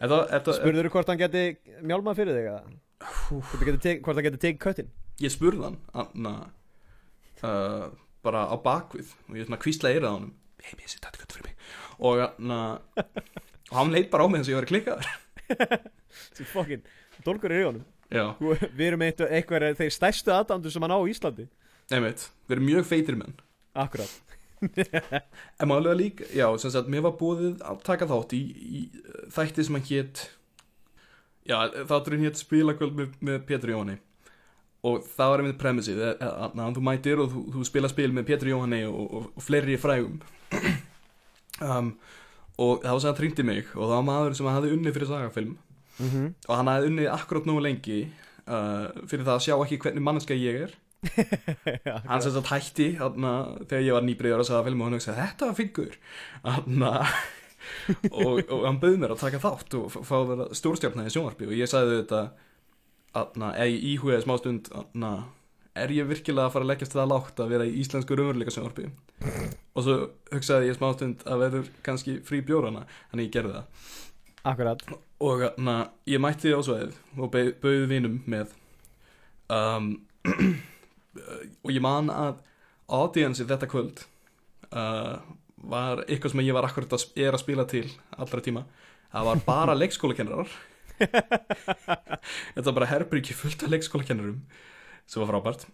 Spurður 0.00 0.88
hvort 0.92 1.10
hann 1.12 1.20
geti 1.20 1.44
mjálmað 1.86 2.18
fyrir 2.20 2.38
þig 2.38 2.48
eða? 2.50 2.62
Hvort 3.30 4.16
það 4.18 4.24
getur 4.28 4.40
tekið 4.42 4.62
köttin 4.64 4.92
ég 5.22 5.30
spurði 5.30 5.62
hann 5.68 5.76
anna, 5.94 6.32
uh, 7.46 7.84
bara 8.24 8.46
á 8.50 8.56
bakvið 8.58 9.12
og 9.28 9.36
ég 9.38 9.46
svona 9.46 9.60
kvíslaði 9.62 9.98
eirað 10.00 10.10
á 10.10 10.16
honum. 10.16 10.32
Hei, 10.64 10.72
mér 10.80 10.88
sé 10.90 10.98
þetta 10.98 11.20
gott 11.20 11.34
fyrir 11.36 11.46
mig. 11.50 11.66
Og, 12.00 12.22
anna, 12.24 12.58
og 13.70 13.76
hann 13.78 13.92
leit 13.94 14.08
bara 14.10 14.26
á 14.26 14.28
mig 14.32 14.40
eins 14.40 14.48
og 14.50 14.54
ég 14.56 14.60
var 14.62 14.68
klikkaður. 14.70 15.10
Þessi 16.34 16.46
fokkin 16.50 16.82
Dólkur 17.26 17.52
er 17.52 17.60
í 17.62 17.66
honum 17.68 17.84
Þú- 18.40 18.56
Við 18.78 18.86
erum 18.88 19.02
eitt, 19.06 19.20
eitthvað 19.26 19.74
þeir 19.78 19.92
stærstu 19.94 20.32
aðdándur 20.34 20.72
sem 20.72 20.82
hann 20.84 20.94
á 20.94 21.00
Íslandi. 21.10 21.46
Einmitt, 21.92 22.26
við 22.48 22.56
erum 22.56 22.66
mjög 22.70 22.86
feitir 22.88 23.18
menn. 23.20 23.34
Akkurat 23.76 24.10
en 25.60 25.68
málega 25.68 25.96
líka, 25.98 26.24
já, 26.34 26.46
sem 26.58 26.72
sagt, 26.72 26.88
mér 26.92 27.04
var 27.06 27.18
búið 27.20 27.60
að 27.62 27.82
taka 27.86 28.08
þátt 28.10 28.34
í, 28.36 28.42
í 28.54 28.82
uh, 29.02 29.28
þætti 29.34 29.66
sem 29.66 29.78
hann 29.78 29.86
hétt 29.90 30.24
já, 31.48 31.58
þátturinn 31.88 32.26
hétt 32.26 32.40
spilakvöld 32.40 32.96
með, 32.98 33.14
með 33.24 33.40
Pétur 33.48 33.74
Jóhanni. 33.74 33.98
Og 34.84 35.04
það 35.08 35.30
var 35.32 35.40
einmitt 35.40 35.60
premissið 35.60 36.00
eh, 36.04 36.18
að 36.20 36.58
að 36.60 36.74
þú 36.76 36.82
mætir 36.84 37.20
og 37.22 37.30
þú, 37.32 37.44
þú 37.54 37.62
spila 37.68 37.88
spil 37.88 38.10
með 38.12 38.26
Pétur 38.28 38.50
Jóhanni 38.52 38.82
og, 38.88 39.04
og, 39.04 39.30
og 39.32 39.44
fleiri 39.44 39.78
frægum. 39.80 40.20
Um, 41.62 41.92
og 42.58 42.80
það 42.82 42.96
var 42.96 43.02
sem 43.04 43.10
að 43.12 43.18
tringdi 43.20 43.44
mig 43.46 43.68
og 43.76 43.84
það 43.84 43.92
var 43.92 44.06
maður 44.08 44.32
sem 44.34 44.46
hafði 44.50 44.70
unnið 44.74 44.94
fyrir 44.96 45.06
sagafilm. 45.06 45.52
Mm 46.00 46.08
-hmm. 46.10 46.32
og 46.48 46.56
hann 46.58 46.66
hafði 46.66 46.88
unnið 46.90 47.10
akkurat 47.12 47.44
nógu 47.46 47.60
lengi 47.62 47.98
uh, 48.50 48.88
fyrir 49.06 49.22
það 49.22 49.36
að 49.36 49.44
sjá 49.44 49.54
ekki 49.54 49.78
hvernig 49.84 50.02
manneska 50.02 50.34
ég 50.34 50.58
er 50.64 50.74
hann 52.10 52.24
sem 52.24 52.48
hætti 52.50 52.88
hana, 53.00 53.32
þegar 53.68 53.86
ég 53.86 53.96
var 53.96 54.06
nýbriður 54.06 54.44
að 54.44 54.50
sagða 54.50 54.66
film 54.68 54.82
og 54.82 54.88
hann 54.88 54.98
hugsaði 54.98 55.22
þetta 55.22 55.48
var 55.50 55.58
fingur 55.58 55.98
og, 58.24 58.42
og 58.42 58.66
hann 58.66 58.80
bauð 58.82 58.98
mér 59.02 59.14
að 59.14 59.22
taka 59.24 59.42
þátt 59.42 59.78
og 59.78 59.94
fá 59.94 60.16
að 60.18 60.28
vera 60.32 60.50
stórstjárna 60.60 61.06
í 61.08 61.14
sjónvarpi 61.14 61.48
og 61.48 61.56
ég 61.56 61.70
sagði 61.70 62.02
þetta 62.02 62.22
eða 63.14 63.70
ég 63.70 63.88
íhugaði 63.94 64.24
smá 64.26 64.36
stund 64.40 64.70
er 65.74 65.90
ég 65.90 66.06
virkilega 66.06 66.48
að 66.48 66.54
fara 66.54 66.66
að 66.66 66.70
leggjast 66.72 66.94
það 66.94 67.10
lágt 67.10 67.40
að 67.42 67.52
vera 67.54 67.66
í 67.66 67.76
íslensku 67.82 68.18
raunveruleika 68.18 68.54
sjónvarpi 68.54 68.88
og 69.74 69.86
svo 69.86 69.96
hugsaði 70.32 70.70
ég 70.70 70.78
smá 70.78 70.90
stund 70.94 71.24
að 71.26 71.44
verður 71.44 71.70
kannski 71.86 72.18
frí 72.26 72.42
bjórana 72.46 72.84
þannig 73.10 73.28
ég 73.28 73.34
gerði 73.34 73.56
það. 73.56 73.88
Akkurat. 74.44 74.82
Og 75.24 75.42
na, 75.56 75.76
ég 76.10 76.20
mætti 76.20 76.52
á 76.52 76.60
sveið 76.60 76.98
og 77.16 77.32
bauð 77.32 77.86
vinum 77.90 78.20
með 78.28 78.52
um, 79.48 79.94
og 81.62 81.70
ég 81.72 81.82
man 81.84 82.10
að 82.12 82.42
audiensi 82.88 83.46
þetta 83.48 83.68
kvöld 83.70 84.04
uh, 84.74 85.16
var 85.64 86.04
eitthvað 86.04 86.34
sem 86.34 86.44
ég 86.44 86.56
var 86.56 86.68
akkurat 86.68 86.92
að, 86.96 87.06
er 87.16 87.32
að 87.32 87.42
spila 87.44 87.64
til 87.68 87.86
allra 88.18 88.42
tíma. 88.44 88.64
Það 89.14 89.28
var 89.30 89.42
bara 89.46 89.76
leikskólakennarar. 89.82 90.52
Þetta 90.98 92.66
var 92.68 92.76
bara 92.76 92.90
herbyrgi 92.92 93.36
fullt 93.36 93.64
af 93.64 93.72
leikskólakennarum 93.72 94.42
sem 95.06 95.22
var 95.22 95.32
frábært. 95.32 95.66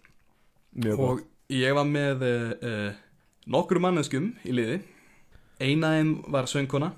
Mjög 0.71 1.03
og 1.03 1.21
ég 1.51 1.75
var 1.75 1.87
með 1.87 2.25
uh, 2.27 2.51
uh, 2.63 2.89
nokkru 3.51 3.81
manneskum 3.83 4.31
í 4.47 4.55
liði. 4.55 4.81
Eina 5.61 5.95
þeim 5.97 6.15
var 6.31 6.49
söngkona. 6.49 6.93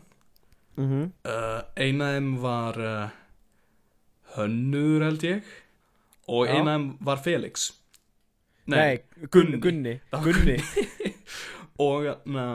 Mm 0.77 0.87
-hmm. 0.89 1.09
uh, 1.29 1.61
eina 1.77 2.05
af 2.05 2.15
þeim 2.17 2.31
var 2.41 2.79
uh, 2.79 3.09
Hönnur 4.35 5.03
held 5.05 5.23
ég. 5.23 5.43
Og 6.27 6.47
Já. 6.47 6.53
eina 6.53 6.75
af 6.75 6.79
þeim 6.79 6.97
var 7.01 7.17
Felix 7.23 7.71
Nei, 8.71 9.01
Gunni. 9.31 9.59
Gunni. 9.59 9.97
Gunni, 10.23 10.55
og, 11.85 12.07
na, 12.31 12.45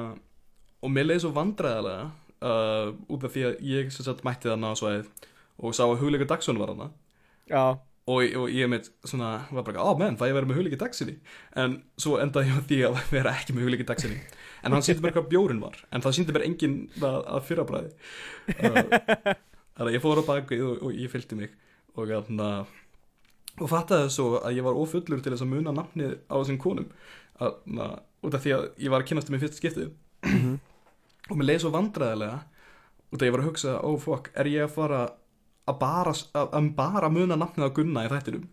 og 0.81 0.95
mér 0.95 1.11
leiði 1.11 1.25
svo 1.27 1.35
vandræðalega 1.37 2.07
uh, 2.09 2.95
út 3.13 3.27
af 3.29 3.35
því 3.35 3.45
að 3.51 3.61
ég 3.69 3.93
sem 3.93 4.07
sagt 4.07 4.25
mætti 4.27 4.49
þarna 4.49 4.73
á 4.73 4.81
svæðið 4.81 5.29
og 5.59 5.77
sá 5.77 5.85
að 5.85 5.99
hugleikur 6.01 6.31
Dagsson 6.31 6.61
var 6.61 6.73
þarna. 6.73 6.89
Já, 7.51 7.65
og, 8.09 8.37
og 8.41 8.49
ég 8.55 8.71
mitt 8.71 8.89
svona 9.05 9.35
var 9.53 9.67
bara, 9.67 9.85
á 9.85 9.93
menn, 10.01 10.17
það 10.17 10.31
ég 10.31 10.39
verið 10.39 10.51
með 10.51 10.61
hugleikur 10.63 10.81
Dagsinni 10.81 11.17
en 11.61 11.79
svo 12.01 12.17
endaði 12.23 12.53
ég 12.53 12.57
á 12.57 12.69
því 12.71 12.81
að 12.89 12.99
vera 13.17 13.35
ekki 13.37 13.57
með 13.57 13.67
hugleikur 13.67 13.91
Dagsinni 13.93 14.21
en 14.65 14.75
hann 14.75 14.85
síndi 14.85 15.05
mér 15.05 15.15
hvað 15.17 15.31
bjórin 15.33 15.63
var. 15.63 15.77
En 15.93 16.05
það 16.05 16.17
síndi 16.17 16.35
mér 16.35 16.47
engin 16.49 16.79
að, 16.99 17.21
að 17.37 17.47
fyrrabræði 17.51 17.93
uh, 17.93 18.83
þannig 19.79 19.91
að 19.91 19.95
ég 19.95 20.05
fór 20.05 20.23
á 20.23 20.29
bakið 20.33 20.65
og, 20.67 20.85
og 20.89 21.01
ég 21.05 21.13
fylgdi 21.13 21.39
mig. 21.39 21.57
Og 21.99 22.11
hérna 22.11 22.49
og 23.59 23.71
fattaði 23.71 24.11
svo 24.15 24.29
að 24.41 24.59
ég 24.59 24.67
var 24.67 24.79
ofullur 24.79 25.23
til 25.23 25.33
þess 25.35 25.45
að 25.45 25.53
muna 25.53 25.75
nafnið 25.75 26.15
á 26.31 26.35
þessum 26.39 26.61
konum. 26.63 26.91
Að, 27.39 27.57
na, 27.79 27.89
út 28.27 28.35
af 28.35 28.45
því 28.45 28.55
að 28.57 28.69
ég 28.85 28.93
var 28.93 29.05
að 29.05 29.11
kynast 29.11 29.31
um 29.31 29.39
í 29.39 29.43
fyrsta 29.43 29.61
skiptið. 29.61 29.91
Og 31.29 31.37
mér 31.37 31.51
leiði 31.51 31.65
svo 31.65 31.73
vandræðilega 31.75 32.39
út 33.09 33.23
af 33.23 33.29
ég 33.29 33.35
var 33.35 33.43
að 33.43 33.49
hugsa, 33.49 33.75
oh, 33.85 33.99
fokk, 34.01 34.31
er 34.37 34.51
ég 34.51 34.67
að 34.67 34.75
fara 34.75 35.03
að 35.69 35.77
bara, 35.81 36.15
að, 36.41 36.55
að 36.57 36.71
bara 36.77 37.11
muna 37.13 37.37
nafnið 37.41 37.69
á 37.69 37.77
Gunna 37.77 38.05
í 38.07 38.11
þættinum? 38.13 38.49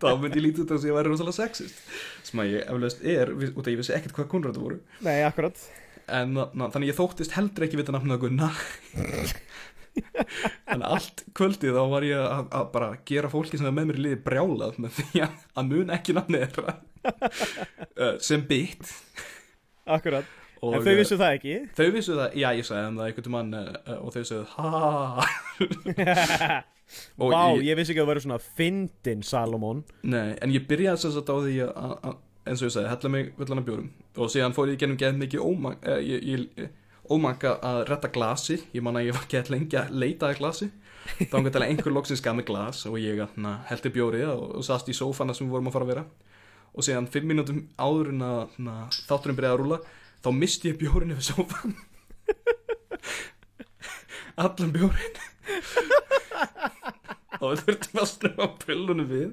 Þá 0.00 0.08
myndi 0.20 0.38
ég 0.38 0.44
lítið 0.44 0.64
út 0.64 0.72
af 0.72 0.76
þess 0.76 0.84
að 0.84 0.90
ég 0.90 0.96
væri 0.98 1.12
rosalega 1.12 1.36
sexist. 1.38 1.84
Sem 2.26 2.42
að 2.42 2.52
ég 2.54 2.66
eflaust 2.66 3.04
er 3.06 3.32
út 3.32 3.62
af 3.62 3.68
að 3.68 3.72
ég 3.72 3.80
vissi 3.80 3.94
ekkert 3.96 4.16
hvað 4.18 4.28
konur 4.32 4.52
þetta 4.52 4.64
voru. 4.64 4.80
Nei, 5.06 5.16
akkurat. 5.26 5.62
En 6.10 6.34
na, 6.36 6.68
þannig 6.74 6.90
ég 6.90 6.98
þóttist 6.98 7.36
heldur 7.36 7.66
ekki 7.66 7.78
vita 7.80 7.94
nafnið 7.94 8.18
á 8.18 8.22
Gunna 8.24 8.50
en 10.74 10.82
allt 10.86 11.24
kvöldið 11.36 11.74
þá 11.76 11.82
var 11.92 12.06
ég 12.06 12.20
að, 12.22 12.44
að 12.60 12.66
bara 12.74 12.90
gera 13.08 13.30
fólki 13.32 13.58
sem 13.60 13.66
er 13.70 13.74
með 13.76 13.88
mér 13.90 13.98
í 14.00 14.04
liði 14.06 14.18
brjálað 14.26 14.78
með 14.84 14.98
því 15.00 15.22
að, 15.26 15.32
að 15.60 15.70
mun 15.72 15.94
ekki 15.96 16.16
nafnið 16.18 16.44
þeirra. 16.46 16.74
Uh, 17.96 18.14
sem 18.28 18.44
bit. 18.48 18.92
Akkurat, 19.90 20.28
og 20.62 20.76
en 20.76 20.84
þau 20.86 20.94
vissu 21.00 21.16
það 21.18 21.36
ekki? 21.38 21.54
þau 21.78 21.86
vissu 21.96 22.14
það, 22.18 22.34
já 22.38 22.48
ég 22.60 22.66
sagði 22.68 22.90
það 23.00 23.06
einhvern 23.08 23.34
mann 23.34 23.54
uh, 23.58 23.94
og 24.04 24.10
þau 24.14 24.24
sagði 24.28 24.46
ha 24.54 24.68
Vá, 27.20 27.54
ég- 27.54 27.62
ég 27.68 27.76
vissi 27.78 27.92
ekki 27.94 28.00
að 28.02 28.04
það 28.04 28.10
væri 28.10 28.22
svona 28.24 28.40
fyndin 28.58 29.20
Salomon. 29.26 29.84
Nei, 30.10 30.32
en 30.42 30.50
ég 30.54 30.64
byrjaði 30.70 31.04
sem 31.04 31.12
sagt 31.14 31.30
á 31.30 31.36
því 31.38 31.54
að, 31.66 31.70
að, 31.84 31.92
að 32.10 32.50
eins 32.50 32.62
og 32.62 32.66
ég 32.66 32.74
sagði, 32.74 32.90
hella 32.90 33.10
mig 33.14 33.28
villana 33.38 33.62
bjórum. 33.66 33.90
Og 34.18 34.32
síðan 34.32 34.56
fór 34.56 34.72
ég 34.72 34.80
gennum 34.80 34.98
geð 34.98 35.20
mikið 35.20 35.44
ómak, 35.46 35.84
eh, 35.86 36.00
ég, 36.08 36.24
ég, 36.34 36.72
ómaka 37.10 37.56
að 37.66 37.82
retta 37.90 38.10
glasi. 38.12 38.60
Ég 38.74 38.84
man 38.86 38.98
að 38.98 39.10
ég 39.10 39.16
var 39.18 39.28
gett 39.30 39.50
lengi 39.52 39.78
að 39.80 39.94
leita 40.02 40.30
að 40.30 40.40
glasi. 40.40 40.70
Þá 41.20 41.36
hann 41.36 41.46
gæti 41.48 41.62
einhver 41.66 41.94
loksins 41.94 42.22
gaf 42.22 42.36
mig 42.36 42.46
glas 42.46 42.84
og 42.86 42.98
ég 43.00 43.22
na, 43.40 43.56
heldi 43.70 43.90
bjórið 43.94 44.28
og, 44.30 44.44
og 44.60 44.66
sast 44.66 44.88
í 44.88 44.96
sófana 44.96 45.34
sem 45.34 45.48
við 45.48 45.56
vorum 45.56 45.70
að 45.70 45.76
fara 45.78 45.88
að 45.88 45.94
vera. 45.94 46.04
Og 46.70 46.86
síðan 46.86 47.08
fimm 47.10 47.26
mínútum 47.32 47.64
áður 47.80 48.12
en 48.12 48.22
að 48.26 48.60
na, 48.62 48.76
þátturinn 49.08 49.40
byrjaði 49.40 49.56
að 49.56 49.62
rúla 49.64 49.80
þá 50.20 50.30
misti 50.36 50.70
ég 50.70 50.78
bjórin 50.80 51.14
yfir 51.14 51.26
sófan 51.32 51.76
allan 54.44 54.74
bjórin 54.74 55.14
og 57.42 57.54
við 57.54 57.62
þurftum 57.66 58.00
að 58.02 58.08
snöfa 58.12 58.48
pillunum 58.64 59.10
við. 59.10 59.30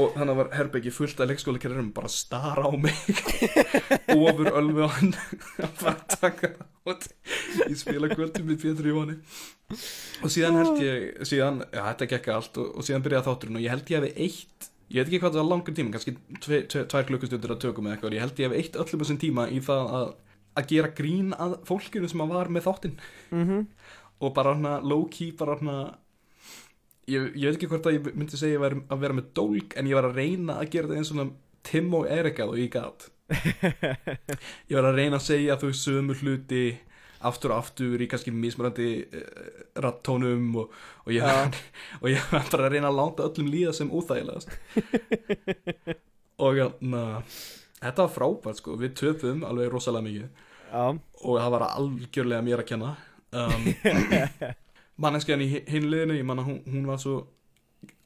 Og 0.00 0.16
þannig 0.16 0.40
var 0.40 0.52
herbyggi 0.56 0.94
fullt 0.94 1.22
af 1.22 1.30
leikskólakerrum 1.30 1.92
bara 1.96 2.10
að 2.10 2.16
stara 2.16 2.66
á 2.66 2.72
mig. 2.78 3.00
Ofur 4.16 4.52
ölmu 4.52 4.86
á 4.86 4.90
hann. 4.98 5.14
Að 5.64 5.74
fara 5.82 5.96
að 5.96 6.18
taka 6.20 6.54
þátt 6.84 7.10
í 7.68 7.76
spila 7.78 8.08
kvöldum 8.10 8.48
með 8.48 8.62
Pétur 8.62 8.88
Jóhanni 8.88 9.18
og 10.24 10.32
síðan 10.32 10.58
held 10.58 10.80
ég 10.82 11.26
síðan, 11.28 11.62
já 11.70 11.82
þetta 11.84 12.08
gekk 12.14 12.28
allt 12.34 12.58
og, 12.60 12.72
og 12.74 12.86
síðan 12.86 13.04
byrjaði 13.04 13.26
þátturinn 13.28 13.58
og 13.60 13.64
ég 13.64 13.74
held 13.74 13.92
ég 13.92 14.00
hefði 14.00 14.26
eitt 14.26 14.68
ég 14.90 14.98
veit 14.98 15.06
ekki 15.06 15.20
hvað 15.22 15.36
það 15.36 15.40
var 15.42 15.48
langur 15.52 15.76
tíma, 15.76 15.94
kannski 15.94 16.14
tve, 16.42 16.60
tve, 16.70 16.84
tvær 16.90 17.06
klukkustundur 17.10 17.54
að 17.54 17.62
tökum 17.62 17.86
eða 17.86 17.96
eitthvað, 17.96 18.16
ég 18.16 18.24
held 18.24 18.42
ég 18.42 18.48
hefði 18.48 18.62
eitt 18.64 18.78
öllum 18.82 19.02
þessum 19.04 19.20
tíma 19.22 19.46
í 19.46 19.60
það 19.64 19.92
að, 20.00 20.08
að 20.58 20.70
gera 20.72 20.92
grín 21.00 21.34
að 21.36 21.56
fólkinu 21.68 22.10
sem 22.10 22.24
að 22.24 22.34
var 22.34 22.50
með 22.50 22.66
þáttinn. 22.66 22.96
Mm 23.30 23.44
-hmm. 23.46 23.66
og 24.20 24.34
bara 24.36 24.54
hana 24.56 24.72
low 24.82 25.06
key 25.12 25.30
bara 25.32 25.58
hana 25.60 25.76
ég, 27.10 27.30
ég 27.34 27.46
veit 27.48 27.56
ekki 27.56 27.70
hvort 27.70 27.88
að 27.88 27.96
ég 27.98 28.10
myndi 28.14 28.38
segja 28.38 28.58
að, 28.58 28.66
vera, 28.66 28.82
að 28.90 29.02
vera 29.04 29.16
með 29.18 29.32
dólk 29.38 29.76
en 29.78 29.88
ég 29.90 29.98
var 29.98 30.08
að 30.08 30.20
reyna 30.20 30.58
að 30.60 30.70
gera 30.74 30.90
þetta 30.90 31.00
eins 31.00 31.14
og 31.14 31.32
Tim 31.66 31.90
og 31.98 32.06
Erika 32.08 32.46
og 32.48 32.56
ég 32.60 32.70
gat. 32.72 33.10
Ég 34.70 34.74
var 34.74 34.88
að 34.88 34.96
reyna 34.96 35.18
að 35.20 35.26
segja 35.26 35.58
þau 35.60 35.70
sömu 35.76 36.16
hluti 36.18 36.64
aftur 37.28 37.52
og 37.52 37.60
aftur 37.60 38.00
í 38.00 38.06
kannski 38.08 38.32
mismurandi 38.32 38.88
uh, 39.04 39.48
rattónum 39.84 40.54
og, 40.62 40.76
og, 41.04 41.10
ég, 41.12 41.58
ég 42.08 42.30
var 42.32 42.46
bara 42.48 42.70
að 42.70 42.76
reyna 42.76 42.88
að 42.88 43.00
láta 43.02 43.26
öllum 43.28 43.50
líða 43.52 43.74
sem 43.76 43.92
úþægilegast 43.92 44.54
og 46.40 46.80
na, 46.80 47.02
þetta 47.82 48.06
var 48.06 48.14
frábært 48.14 48.62
sko. 48.62 48.78
Við 48.80 48.96
töfum 49.02 49.44
alveg 49.44 49.68
rosalega 49.72 50.06
mikið. 50.06 50.48
Já, 50.70 50.84
og 50.96 51.36
það 51.36 51.54
var 51.56 51.66
algjörlega 51.68 52.46
mér 52.46 52.62
að 52.62 52.68
kenna. 52.70 52.94
Um, 53.30 53.68
manneskjan 55.00 55.44
í 55.44 55.50
hinn 55.70 55.90
liðinu 55.90 56.18
ég 56.18 56.26
manna 56.28 56.44
hún, 56.46 56.60
hún 56.68 56.88
var 56.88 57.00
svo 57.02 57.20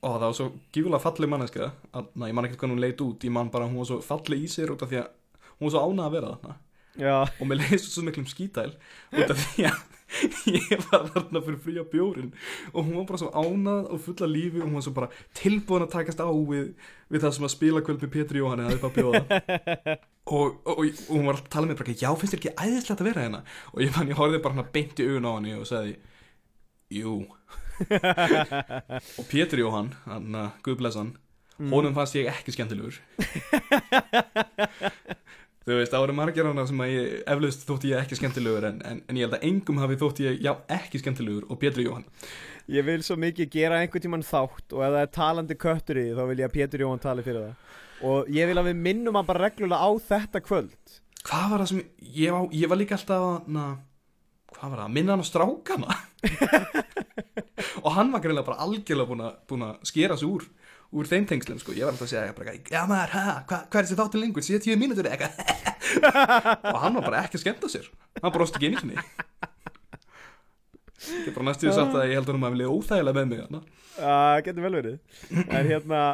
ó, 0.04 0.08
það 0.18 0.26
var 0.26 0.36
svo 0.38 0.50
gífulega 0.74 1.02
falleg 1.02 1.32
manneska 1.32 1.70
að, 1.92 2.12
na, 2.14 2.28
ég 2.28 2.36
man 2.36 2.48
ekki 2.48 2.60
hvernig 2.60 2.76
hún 2.76 2.84
leit 2.84 3.02
út 3.04 3.26
ég 3.26 3.34
man 3.34 3.50
bara 3.54 3.68
hún 3.68 3.80
var 3.80 3.90
svo 3.90 4.00
falleg 4.04 4.44
í 4.44 4.50
sér 4.50 4.74
út 4.74 4.84
af 4.84 4.92
því 4.92 5.00
að 5.02 5.10
hún 5.56 5.66
var 5.66 5.74
svo 5.74 5.82
ánað 5.88 6.06
að 6.06 6.14
vera 6.18 6.36
þarna. 6.36 6.60
Já, 6.94 7.16
og 7.26 7.48
mér 7.50 7.58
leiði 7.58 7.80
svo 7.82 8.04
miklum 8.06 8.30
skítæl 8.30 8.70
út 8.70 9.34
af 9.34 9.40
því 9.40 9.66
að 9.70 9.82
ég 10.54 10.82
var 10.92 11.08
þarna 11.10 11.40
fyrir 11.42 11.60
frí 11.64 11.72
á 11.80 11.84
bjórin 11.90 12.28
og 12.70 12.84
hún 12.84 12.98
var 13.00 13.06
bara 13.08 13.22
svo 13.24 13.30
ánað 13.34 13.88
og 13.90 14.02
fulla 14.04 14.28
lífi 14.30 14.60
og 14.60 14.68
hún 14.68 14.76
var 14.78 14.84
svo 14.86 14.94
bara 14.94 15.08
tilbúin 15.34 15.86
að 15.88 15.94
takast 15.96 16.22
á 16.22 16.30
við, 16.30 16.68
við 17.10 17.24
það 17.24 17.34
sem 17.34 17.48
að 17.48 17.54
spila 17.56 17.82
kvöld 17.82 18.04
með 18.04 18.12
Pétur 18.14 18.38
Jóhanni 18.38 18.68
að 18.68 18.76
upp 18.78 18.90
að 18.90 18.98
bjóða. 19.00 19.24
Og, 20.24 20.54
og, 20.64 20.78
og, 20.80 20.86
og 20.88 21.18
hún 21.18 21.26
var 21.28 21.36
að 21.36 21.48
tala 21.52 21.68
með 21.68 21.82
bara 21.82 21.94
já 22.00 22.06
finnst 22.16 22.32
þér 22.32 22.38
ekki 22.38 22.52
æðislegt 22.56 23.00
að 23.02 23.08
vera 23.10 23.24
hérna? 23.26 23.40
Og 23.74 23.82
ég 23.84 23.90
man 23.92 24.08
ég 24.08 24.16
horfði 24.16 24.38
bara 24.40 24.62
beint 24.72 25.02
í 25.02 25.08
augun 25.10 25.26
á 25.28 25.32
henni 25.34 25.52
og 25.58 25.66
sagði 25.68 25.98
jú. 27.00 27.16
Og 29.18 29.26
Pétur 29.30 29.58
Jóhann, 29.64 29.92
hann 30.08 30.34
að 30.44 30.50
Guðblesan 30.68 31.14
Mm. 31.54 31.68
honum 31.70 31.92
fannst 31.94 32.16
ég 32.18 32.26
ekki 32.26 32.50
skemmtilegur. 32.50 32.96
Þú 35.64 35.76
veist, 35.78 35.92
það 35.94 36.00
voru 36.02 36.14
margir 36.18 36.44
hana 36.48 36.64
sem 36.68 36.80
að 36.82 36.90
ég 36.92 37.12
eflaust 37.30 37.62
þótti 37.68 37.92
ég 37.92 38.00
ekki 38.02 38.18
skemmtilegur 38.18 38.66
en, 38.68 38.80
en, 38.84 38.98
en 39.08 39.16
ég 39.20 39.24
held 39.28 39.36
að 39.38 39.46
engum 39.48 39.78
hafi 39.80 39.96
þótti 40.00 40.26
ég 40.26 40.40
já, 40.44 40.50
ekki 40.76 40.98
skemmtilegur 41.00 41.46
og 41.46 41.60
Pétur 41.62 41.84
Jóhann. 41.86 42.04
Ég 42.74 42.82
vil 42.88 43.04
svo 43.06 43.14
mikið 43.22 43.48
gera 43.54 43.78
einhvern 43.84 44.02
tímann 44.04 44.26
þátt 44.26 44.74
og 44.74 44.82
ef 44.82 44.90
það 44.96 44.98
er 45.04 45.12
talandi 45.14 45.56
köttur 45.62 46.02
í 46.02 46.04
þá 46.18 46.22
vil 46.32 46.36
ég 46.42 46.50
að 46.50 46.54
Pétur 46.58 46.84
Jóhann 46.84 47.04
tali 47.06 47.24
fyrir 47.30 47.46
það. 47.46 47.72
Og 48.10 48.34
ég 48.34 48.50
vil 48.50 48.58
að 48.60 48.68
við 48.72 48.82
minnum 48.90 49.20
hann 49.20 49.30
bara 49.30 49.46
reglulega 49.46 49.78
á 49.86 49.90
þetta 50.10 50.42
kvöld. 50.50 50.98
Hvað 51.24 51.46
var 51.54 51.62
það 51.64 51.70
sem, 51.70 51.84
ég, 52.18 52.34
var- 52.34 52.50
ég 52.64 52.74
var 52.74 52.82
líka 52.82 52.98
alltaf 52.98 53.28
að, 53.30 53.68
hvað 54.64 54.72
var 54.72 54.82
það, 54.84 54.92
minna 54.96 55.14
hann 55.14 55.24
á 55.24 55.28
strákana. 55.28 55.96
Og 57.84 57.90
hann 57.92 58.12
var 58.14 58.22
greinlega 58.24 58.46
bara 58.46 58.64
algjörlega 58.64 59.32
búin 59.48 59.64
að, 59.66 59.80
skera 59.88 60.16
sig 60.16 60.28
úr 60.28 60.46
úr 60.94 61.08
þeim 61.10 61.24
tengslum 61.26 61.58
sko, 61.58 61.74
ég 61.74 61.82
var 61.82 61.90
alltaf 61.90 62.06
að 62.06 62.12
segja 62.12 62.34
bara, 62.36 62.52
já 62.70 62.82
maður, 62.86 63.12
ha, 63.16 63.32
hva, 63.48 63.56
hvað 63.66 63.80
er 63.80 63.86
þessi 63.88 63.96
þáttin 63.98 64.22
lengur? 64.22 64.44
70 64.46 64.76
mínútur 64.78 65.08
eða 65.08 65.16
eitthvað. 65.16 65.32
Og 66.70 66.78
hann 66.84 66.98
var 67.00 67.06
bara 67.08 67.22
ekki 67.24 67.40
að 67.40 67.42
skemmta 67.42 67.70
sér. 67.72 67.88
Hann 68.20 68.34
brosti 68.36 68.60
ekki 68.60 68.70
einu 68.70 68.82
sinni. 68.82 69.06
Ég 71.04 71.32
er 71.32 71.34
bara 71.34 71.48
næstu 71.48 71.66
því 71.66 71.74
satt 71.74 71.98
að 71.98 72.06
ég 72.12 72.20
held 72.20 72.30
að 72.30 72.36
hann 72.36 72.46
að 72.46 72.54
vilja 72.54 72.76
óþægilega 72.76 73.16
með 73.18 73.32
mig. 73.32 73.74
Það 73.96 74.36
getur 74.46 74.68
vel 74.68 74.76
verið. 74.78 75.18
En 75.44 75.72
hérna 75.72 76.04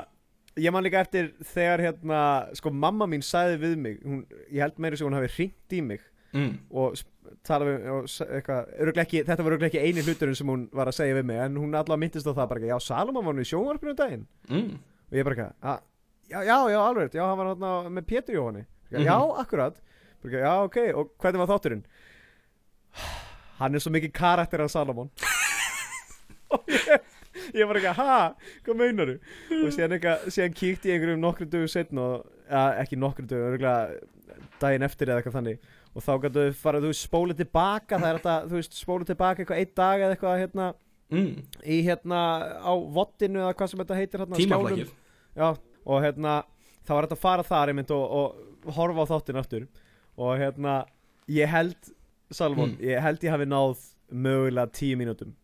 Ég 0.59 0.73
man 0.75 0.83
líka 0.83 0.99
eftir 1.05 1.31
þegar 1.53 1.81
hérna 1.85 2.21
Sko 2.59 2.73
mamma 2.75 3.07
mín 3.09 3.23
sagði 3.23 3.61
við 3.63 3.77
mig 3.79 4.01
hún, 4.03 4.25
Ég 4.51 4.65
held 4.65 4.81
meira 4.83 4.99
sem 4.99 5.07
hún 5.07 5.15
hafi 5.15 5.31
hringt 5.37 5.77
í 5.77 5.83
mig 5.85 6.03
mm. 6.37 6.51
Og 6.71 6.99
talað 7.47 7.69
við 7.71 7.89
og, 7.95 8.09
eitthvað, 8.27 8.73
ekki, 9.05 9.23
Þetta 9.29 9.45
var 9.45 9.53
örugglega 9.55 9.71
ekki 9.71 9.85
eini 9.87 10.05
hluturinn 10.07 10.37
sem 10.39 10.51
hún 10.51 10.67
var 10.77 10.91
að 10.91 10.97
segja 10.99 11.17
við 11.19 11.29
mig 11.31 11.41
En 11.45 11.57
hún 11.61 11.75
allavega 11.75 12.01
myndist 12.05 12.27
á 12.29 12.33
það 12.35 12.49
bara 12.53 12.61
ekki, 12.61 12.73
Já, 12.73 12.79
Salomon 12.87 13.27
var 13.27 13.37
nú 13.37 13.45
í 13.45 13.51
sjónvarpinu 13.51 13.95
um 13.95 14.01
daginn 14.01 14.27
Mm. 14.51 14.73
Og 15.11 15.17
ég 15.19 15.25
bara 15.27 15.35
ekki, 15.37 15.55
"Ah, 15.63 15.81
já, 16.31 16.41
já, 16.47 16.57
já, 16.71 16.79
alveg 16.81 17.15
Já, 17.15 17.25
hann 17.27 17.39
var 17.39 17.55
hérna 17.55 17.91
með 17.91 18.07
Pétur 18.07 18.35
Jóhanni 18.35 18.65
Mhm. 18.91 19.05
Já, 19.07 19.17
akkurat 19.39 19.75
bara, 20.23 20.39
Já, 20.41 20.65
ok, 20.65 20.77
og 20.95 21.11
hvernig 21.19 21.39
var 21.39 21.47
þátturinn? 21.59 21.85
Hann 23.61 23.75
er 23.75 23.79
svo 23.79 23.91
mikið 23.93 24.13
karakter 24.13 24.61
af 24.61 24.71
Salomon 24.71 25.11
Og 26.51 26.63
ég, 26.67 27.01
ég 27.55 27.67
var 27.69 27.77
ekki, 27.79 27.93
ha, 27.95 28.35
hvað 28.67 28.77
meinaru? 28.81 29.19
Og 29.65 29.71
síðan, 29.75 30.01
síðan 30.27 30.55
kíkti 30.57 30.91
ég 30.91 30.97
einhverjum 30.99 31.21
nokkru 31.23 31.47
dögum 31.47 31.69
setn 31.71 31.99
og, 32.03 32.25
ja, 32.51 32.65
ekki 32.83 32.99
nokkru 32.99 33.27
dögum, 33.31 33.53
örgulega 33.53 34.01
daginn 34.61 34.83
eftir 34.87 35.11
eða 35.11 35.21
eitthvað 35.23 35.37
þannig 35.39 35.59
og 35.95 36.03
þá 36.07 36.13
gætu 36.23 36.45
við 36.45 36.55
farið, 36.61 36.85
þú 36.87 36.91
veist, 36.93 37.07
spólið 37.11 37.41
tilbaka 37.43 37.99
það 37.99 38.09
er 38.13 38.19
þetta, 38.21 38.37
þú 38.51 38.59
veist, 38.61 38.77
spólið 38.79 39.07
tilbaka 39.11 39.43
eitthvað 39.43 39.61
einn 39.65 39.75
dag 39.83 40.01
eða 40.07 40.17
eitthvað 40.17 40.41
hérna, 40.45 40.69
Mm. 41.11 41.43
í 41.67 41.77
hérna 41.83 42.19
á 42.63 42.73
vottinu 42.95 43.41
eða 43.43 43.55
hvað 43.59 43.69
sem 43.73 43.81
þetta 43.81 43.97
heitir 43.99 44.21
hérna, 44.23 44.37
tímaflækið 44.39 44.91
Já, 45.35 45.49
og 45.87 46.03
hérna 46.05 46.35
þá 46.87 46.93
var 46.95 47.07
þetta 47.09 47.17
að 47.17 47.25
fara 47.25 47.43
þar 47.49 47.73
einmitt 47.73 47.91
og, 47.91 48.05
og 48.21 48.75
horfa 48.77 49.03
á 49.03 49.11
þáttin 49.11 49.39
aftur. 49.41 49.65
Og 50.17 50.39
hérna 50.39 50.85
ég 51.27 51.51
held, 51.51 51.75
Salomon, 52.31 52.77
Mm. 52.77 52.85
ég 52.87 53.03
held 53.03 53.19
ég 53.27 53.31
hafi 53.35 53.49
náð 53.51 53.83
mögulega 54.15 54.71
tíu 54.71 54.95
mínútum. 54.97 55.35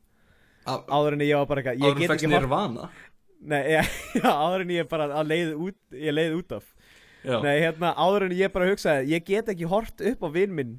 Á- 0.71 0.87
áður 0.87 1.13
en 1.15 1.27
ég 1.27 1.35
var 1.37 1.47
bara 1.51 1.63
eitthvað, 1.63 1.83
áður 1.83 1.99
get 1.99 2.11
fækst 2.11 2.23
ekki 2.25 2.31
nýr 2.31 2.47
vana 2.49 2.91
Nei, 3.43 3.63
ég, 3.75 3.91
já, 4.23 4.31
áður 4.31 4.61
en 4.63 4.69
ég 4.71 4.89
bara 4.89 5.09
að 5.19 5.27
leið 5.35 5.53
út, 5.67 5.77
ég 5.93 6.15
leið 6.15 6.39
út 6.39 6.53
af 6.61 6.65
já. 7.27 7.37
Nei, 7.45 7.57
hérna, 7.65 7.91
áður 7.99 8.29
en 8.29 8.35
ég 8.39 8.53
bara 8.55 8.69
hugsaði 8.71 9.11
Ég 9.13 9.25
get 9.27 9.51
ekki 9.53 9.69
hort 9.71 10.01
upp 10.13 10.23
á 10.25 10.29
vinn 10.35 10.55
minn 10.57 10.75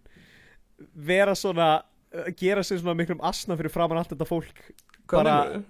Vera 0.96 1.36
svona 1.38 1.70
uh, 1.84 2.30
Gera 2.40 2.64
sig 2.64 2.80
svona 2.82 2.96
miklum 2.98 3.22
asna 3.26 3.58
fyrir 3.60 3.74
framan 3.74 4.00
allt 4.02 4.12
þetta 4.14 4.28
fólk. 4.30 4.62
Hvað 5.08 5.24
bara- 5.24 5.38
bara... 5.44 5.64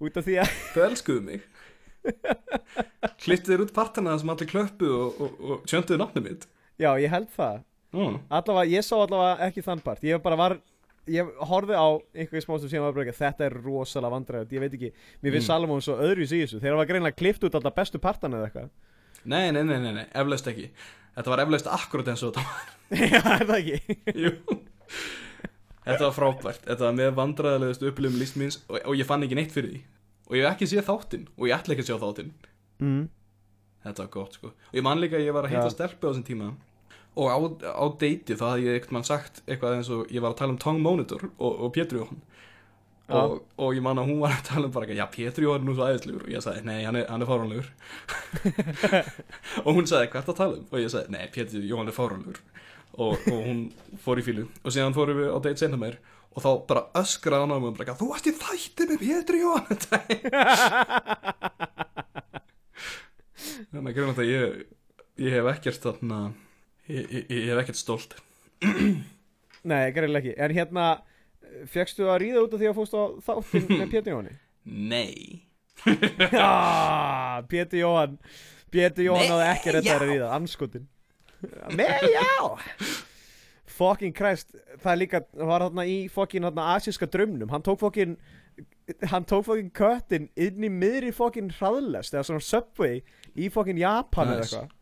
Út 0.00 0.16
af 0.16 0.24
því 0.24 0.36
að 0.40 0.52
Þau 0.74 0.84
elskuðu 0.88 1.22
mig. 1.26 1.42
Klipptu 3.20 3.52
þér 3.52 3.62
út 3.66 3.72
partana 3.76 4.14
sem 4.20 4.30
allir 4.32 4.48
klöppu 4.48 4.88
og, 4.88 5.18
og, 5.20 5.34
og 5.44 5.66
tjönduðu 5.68 5.98
nafnum 6.00 6.24
mitt. 6.24 6.46
Já, 6.80 6.94
ég 7.02 7.12
held 7.12 7.28
það. 7.34 7.58
Mm. 7.92 8.16
Allavega, 8.32 8.70
ég 8.72 8.86
sá 8.86 8.94
allavega 8.96 9.48
ekki 9.50 9.64
þann 9.66 9.82
part. 9.84 10.04
Ég 10.06 10.22
bara 10.24 10.38
var 10.40 10.56
Ég 11.10 11.26
horfði 11.48 11.74
á 11.74 11.88
einhverju 12.14 12.42
smástum 12.44 12.70
síðan 12.70 12.92
ekki 13.02 13.14
Þetta 13.16 13.46
er 13.48 13.54
rosalega 13.64 14.12
vandræðið 14.14 14.52
Ég 14.54 14.60
veit 14.62 14.74
ekki. 14.76 14.90
Mér 15.24 15.32
finnst 15.34 15.48
Mm. 15.48 15.48
Salomon 15.48 15.80
svo 15.84 15.96
öðruvísi 15.96 16.38
í 16.38 16.42
þessu. 16.44 16.60
Þegar 16.62 16.76
var 16.80 16.88
greinlega 16.90 17.16
klift 17.18 17.44
út 17.48 17.56
alltaf 17.56 17.74
bestu 17.74 17.98
partana 17.98 18.36
eða 18.40 18.48
eitthvað 18.50 18.68
Nei, 19.24 19.50
nei, 19.52 19.62
nei, 19.64 19.78
nei, 19.82 19.92
nei, 19.98 20.06
eflaust 20.16 20.48
ekki. 20.48 20.70
Þetta 21.16 21.32
var 21.34 21.42
eflaust 21.44 21.68
akkurat 21.68 22.08
eins 22.12 22.22
og 22.24 22.32
þetta 22.32 22.46
var. 22.48 22.74
Já, 23.14 23.20
er 23.34 23.46
það 23.46 23.56
ekki? 23.58 23.96
Jú. 24.24 24.32
Þetta 25.84 26.02
var 26.06 26.14
frábært. 26.16 26.64
Þetta 26.66 26.86
var 26.86 26.96
með 26.96 27.12
vandræðalegust 27.18 27.84
upplifum 27.90 28.20
list 28.20 28.38
míns 28.40 28.60
og, 28.68 28.78
og 28.84 28.96
ég 28.98 29.08
fann 29.08 29.24
ekki 29.26 29.38
neitt 29.38 29.54
fyrir 29.54 29.74
því. 29.74 29.80
Og 30.30 30.38
ég 30.38 30.46
hef 30.46 30.54
ekki 30.54 30.68
séð 30.70 30.84
þáttinn 30.86 31.24
Og 31.34 31.48
ég 31.48 31.56
ætla 31.56 31.74
ekki 31.74 31.82
að 31.82 31.88
sjá 31.90 31.96
þáttinn. 32.04 32.32
Mm. 32.80 33.04
Þetta 33.84 34.04
var 34.04 34.10
gott 34.14 34.36
sko. 34.38 34.50
Og 34.70 34.76
ég 34.78 34.84
man 34.86 35.00
líka 35.02 35.18
að 35.18 35.24
ég 35.26 35.34
var 35.34 35.48
að 35.48 35.54
hitta 35.56 35.70
Já. 35.70 35.74
stelpu 35.74 36.06
á 36.06 36.10
þessum 36.12 36.26
tíma. 36.28 36.50
Og 37.18 37.26
á, 37.26 37.36
á 37.74 37.84
deiti 37.98 38.36
þá 38.38 38.44
hafði 38.52 38.68
ég 38.68 38.76
eitthvað 38.78 38.94
mann 38.94 39.06
sagt 39.08 39.40
Eitthvað 39.48 39.80
eins 39.80 39.88
og 39.90 40.12
ég 40.14 40.22
var 40.22 40.30
að 40.30 40.36
tala 40.38 40.54
um 40.54 40.60
Tong 40.62 40.78
Monitor 40.78 41.24
Og, 41.26 41.56
og 41.66 41.72
Pétur 41.74 41.98
Jóhann. 41.98 42.20
Og, 43.10 43.34
og 43.60 43.74
ég 43.76 43.82
man 43.84 43.98
að 44.00 44.08
hún 44.10 44.20
var 44.22 44.36
að 44.36 44.46
tala 44.50 44.68
um 44.68 44.74
bara 44.74 44.96
Já, 44.96 45.04
Pétur 45.10 45.44
Jóhann 45.46 45.62
er 45.64 45.66
nú 45.68 45.74
svo 45.76 45.88
æðislegur. 45.88 46.24
Og 46.26 46.32
ég 46.32 46.44
sagði, 46.44 46.62
nei, 46.68 46.80
hann 46.86 46.98
er, 47.00 47.06
hann 47.10 47.24
er 47.24 47.30
fáránlegur. 47.30 47.68
Og 49.66 49.70
hún 49.76 49.86
sagði, 49.90 50.06
er 50.08 50.24
það 50.24 50.32
að 50.34 50.40
tala 50.40 50.54
um? 50.58 50.64
Og 50.70 50.78
ég 50.82 50.92
sagði, 50.92 51.08
nei, 51.16 51.24
Pétur 51.34 51.66
Jóhann 51.66 51.90
er 51.90 51.96
fáránlegur. 51.96 52.40
Og, 53.00 53.14
og 53.30 53.38
hún 53.46 53.60
fór 54.02 54.18
í 54.18 54.24
fílu 54.26 54.44
Og 54.66 54.72
síðan 54.74 54.96
fórum 54.96 55.14
við 55.20 55.28
á 55.30 55.38
date 55.38 55.60
senna 55.62 55.78
meir 55.78 56.00
Og 56.34 56.42
þá 56.42 56.50
bara 56.66 56.88
öskraði 56.98 57.44
hann 57.44 57.54
á 57.54 57.58
mig 57.62 57.70
og 57.70 57.76
bara, 57.78 57.94
Þú 58.00 58.08
varst 58.10 58.26
í 58.26 58.32
þætti 58.34 58.82
með 58.90 58.98
Pétur 59.04 59.36
Jóhann. 59.38 59.78
Þannig 63.70 63.90
að 63.92 63.96
grunna 63.96 64.14
þetta 64.16 64.26
ég, 64.26 64.66
ég 65.22 65.30
hef 65.36 65.46
ekkert 65.54 65.84
þarna 65.86 66.18
ég, 66.90 67.04
ég, 67.06 67.22
ég 67.30 67.48
hef 67.52 67.62
ekkert 67.62 67.78
stolt. 67.78 68.12
Nei, 69.62 69.92
greinlega 69.94 70.22
ekki. 70.24 70.34
En 70.40 70.54
hérna 70.56 70.84
Fjöxtu 71.70 72.06
að 72.10 72.18
ríða 72.24 72.44
út 72.46 72.54
af 72.56 72.60
því 72.62 72.68
að 72.70 72.78
fórst 72.80 72.96
á 72.96 73.02
þáttinn 73.26 73.68
með 73.80 73.90
Pétur 73.94 74.12
Jóhanni? 74.14 74.34
Nei. 74.64 75.42
Já, 76.36 77.42
Pétur 77.48 77.80
Jóhann. 77.80 78.18
Pétur 78.70 79.06
Jóhann 79.08 79.30
náði 79.32 79.46
ekki 79.54 79.72
þetta 79.78 79.94
að 79.96 80.04
ríða, 80.10 80.32
anskotin 80.36 80.88
Nei, 81.72 81.86
já. 82.12 82.52
Fucking 83.70 84.12
Christ. 84.12 84.52
Það 84.82 84.98
líka, 85.00 85.20
var 85.40 85.64
þarna 85.64 85.86
í 85.88 85.96
fucking 86.12 86.44
þarna 86.44 86.66
asíska 86.76 87.08
drömnum 87.08 87.48
Hann 87.54 87.64
tók 87.64 87.80
fucking 87.80 88.16
Hann 89.08 89.24
tók 89.30 89.46
fucking 89.46 89.70
köttin 89.76 90.26
inn 90.36 90.66
í 90.66 90.68
miðri 90.68 91.14
fucking 91.16 91.48
hraðlest 91.56 92.12
Eða 92.12 92.26
svona 92.28 92.44
subway 92.44 93.00
Í 93.40 93.48
fucking 93.54 93.80
Japan 93.80 94.34
eða 94.34 94.42
Nice. 94.44 94.52
eitthvað 94.58 94.76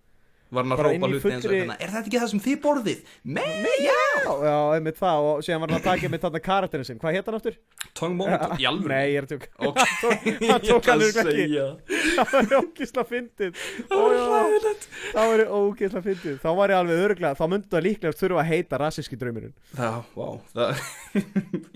Var 0.48 0.64
hann 0.64 0.72
að 0.72 0.80
hrópa 0.80 0.94
inn 0.96 1.02
í 1.04 1.08
hluti 1.18 1.30
eins 1.34 1.44
og 1.44 1.52
hérna 1.52 1.74
Er 1.76 1.90
þetta 1.92 2.08
ekki 2.08 2.20
það 2.22 2.30
sem 2.32 2.40
þið 2.40 2.54
borðið? 2.64 3.00
Nei, 3.36 3.72
já! 3.84 3.96
Já, 4.24 4.32
já, 4.48 4.54
einmitt 4.78 4.96
það 4.98 5.26
Og 5.28 5.42
síðan 5.44 5.60
var 5.60 5.68
hann 5.74 5.78
að 5.78 5.88
taka 5.88 6.08
með 6.08 6.22
þarna 6.24 6.40
karakterin 6.46 6.86
sinn. 6.88 7.00
Hvað 7.02 7.16
hétt 7.18 7.28
hann 7.28 7.36
aftur? 7.38 7.58
Tong 7.98 8.14
Monitor, 8.16 8.54
í 8.56 8.64
alvöru 8.70 8.88
Nei, 8.94 9.04
ég 9.12 9.18
er 9.20 9.26
að 9.26 9.32
tjóka 9.34 9.48
Ok, 9.68 9.76
hann 10.50 10.64
tók 10.64 10.88
alveg 10.94 11.10
ætla 11.12 11.24
að 11.26 11.32
ekki. 11.34 11.58
Það 12.18 12.32
var 12.32 12.46
ógisla 12.62 13.04
fyndið. 13.12 13.52
Já. 13.52 13.60
Það 15.12 15.26
var 15.34 15.42
ógisla 15.58 16.00
fyndið. 16.08 16.38
Þá 16.42 16.48
var 16.62 16.72
ég 16.72 16.78
alveg 16.80 17.04
öruglega 17.04 17.38
Þá 17.38 17.44
myndi 17.52 17.70
það 17.74 17.84
líklega 17.88 18.18
þurfa 18.22 18.40
að 18.42 18.50
heita 18.54 18.80
rassíski 18.82 19.20
draumurinn. 19.20 19.54
Það, 19.76 20.00
vá. 20.16 20.28
Það, 20.56 20.68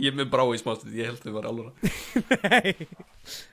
Ég 0.02 0.16
með 0.16 0.26
brá 0.32 0.44
í 0.48 0.58
smástund 0.64 0.96
Ég 0.96 1.12
held 1.12 1.20
þau 1.22 1.36
var 1.36 1.50
alveg 1.52 1.70
Nei. 2.48 2.88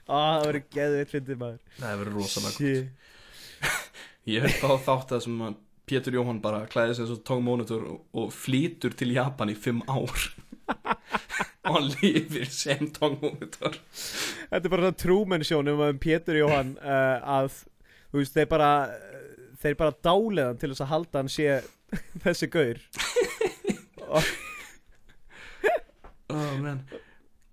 Það 0.10 0.48
verið 0.48 0.64
geðveitt 0.80 1.12
fyndið 1.14 1.38
maður 1.44 1.60
Það. 4.30 4.36
Ég 4.36 4.46
hef 4.46 4.62
þá 4.62 4.86
þátt 4.86 5.18
að 5.18 5.26
sem 5.26 5.42
að 5.48 5.58
Pétur 5.90 6.20
Jóhann 6.20 6.42
bara 6.44 6.66
klæði 6.70 6.96
sig 6.96 7.06
eins 7.06 7.16
og 7.16 7.24
Tong 7.26 7.42
Monitor 7.46 7.86
og, 7.90 8.02
og 8.14 8.30
flýtur 8.34 8.94
til 8.98 9.14
Japan 9.16 9.50
í 9.50 9.58
fimm 9.58 9.82
ár 9.90 10.28
og 11.66 11.72
hann 11.74 11.90
lifir 11.96 12.50
sem 12.54 12.92
Tong 12.94 13.18
Monitor 13.24 13.80
Þetta 14.52 14.62
er 14.62 14.74
bara 14.76 14.94
Truman 14.94 15.46
Show 15.46 15.66
um 15.66 16.02
Pétur 16.02 16.38
Jóhann 16.38 16.76
uh, 16.78 17.18
að 17.40 17.64
þú 18.12 18.22
veist 18.22 18.38
þeir 18.38 18.52
bara 18.52 18.72
þeir 19.60 19.80
bara 19.82 19.98
dáleðan 20.06 20.62
til 20.62 20.72
þess 20.72 20.86
að 20.86 20.94
halda 20.94 21.24
hann 21.24 21.34
sé 21.34 21.60
þessi 22.26 22.50
gaur 22.54 22.82
og, 24.10 24.26
oh, 26.34 26.54
man. 26.62 26.84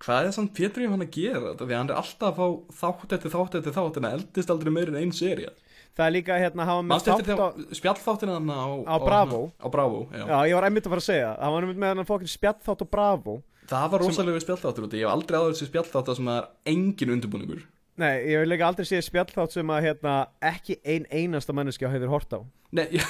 Hvað 0.00 0.28
er 0.28 0.34
samt 0.36 0.52
Pétur 0.56 0.84
Jóhann 0.84 1.04
að 1.04 1.16
gera? 1.16 1.54
Því 1.56 1.70
að 1.72 1.78
hann 1.78 1.90
er 1.90 2.00
alltaf 2.00 2.36
að 2.36 2.58
fá 2.68 2.82
þátt 2.82 3.16
eftir 3.16 3.32
þátt 3.32 3.56
eftir 3.60 3.74
þátt 3.76 3.98
en 3.98 4.06
það 4.06 4.18
eldist 4.20 4.52
aldrei 4.52 4.72
meir 4.76 4.92
en 4.92 5.00
ein 5.00 5.16
seria 5.16 5.56
það 5.96 6.06
er 6.06 6.14
líka 6.14 6.38
hérna 6.40 6.66
hafa 6.68 6.84
með 6.86 7.04
þátt 7.06 7.12
á 7.12 7.26
þegar 7.30 7.76
spjallþáttina 7.80 8.36
hann 8.36 8.50
á, 8.52 8.66
Á 8.84 8.96
Bravo? 9.02 9.40
Á 9.56 9.66
Bravo, 9.72 10.00
já. 10.12 10.24
Já, 10.24 10.36
ég 10.50 10.58
var 10.58 10.68
einmitt 10.68 10.88
að 10.88 10.94
fara 10.94 11.04
að 11.04 11.08
segja 11.08 11.30
Það. 11.36 11.54
Var 11.56 11.66
einmitt 11.66 11.80
með 11.82 11.94
hann 11.94 12.10
fokkin 12.10 12.32
spjallþátt 12.32 12.84
og 12.84 12.90
bravo. 12.92 13.36
Það 13.66 13.88
var 13.94 14.04
rosalega 14.04 14.42
spjallþáttur 14.44 14.86
út 14.86 14.94
Ég 14.94 15.06
hef 15.06 15.14
aldrei 15.16 15.38
áður 15.40 15.56
þessi 15.56 15.70
spjallþátt 15.72 16.12
sem 16.18 16.30
það 16.30 16.38
er 16.42 16.74
engin 16.74 17.14
undirbúningur. 17.16 17.64
Nei, 17.96 18.14
ég 18.28 18.42
vil 18.42 18.50
líka 18.52 18.68
aldrei 18.68 18.84
sé 18.84 19.00
spjallþátt 19.00 19.56
sem 19.56 19.70
að 19.72 19.86
hérna, 19.88 20.14
ekki 20.44 20.76
ein 20.84 21.06
einasta 21.08 21.54
manneskja 21.56 21.88
hefur 21.88 22.12
hort 22.12 22.34
á. 22.36 22.40
Nei, 22.76 22.84
ég, 22.98 23.06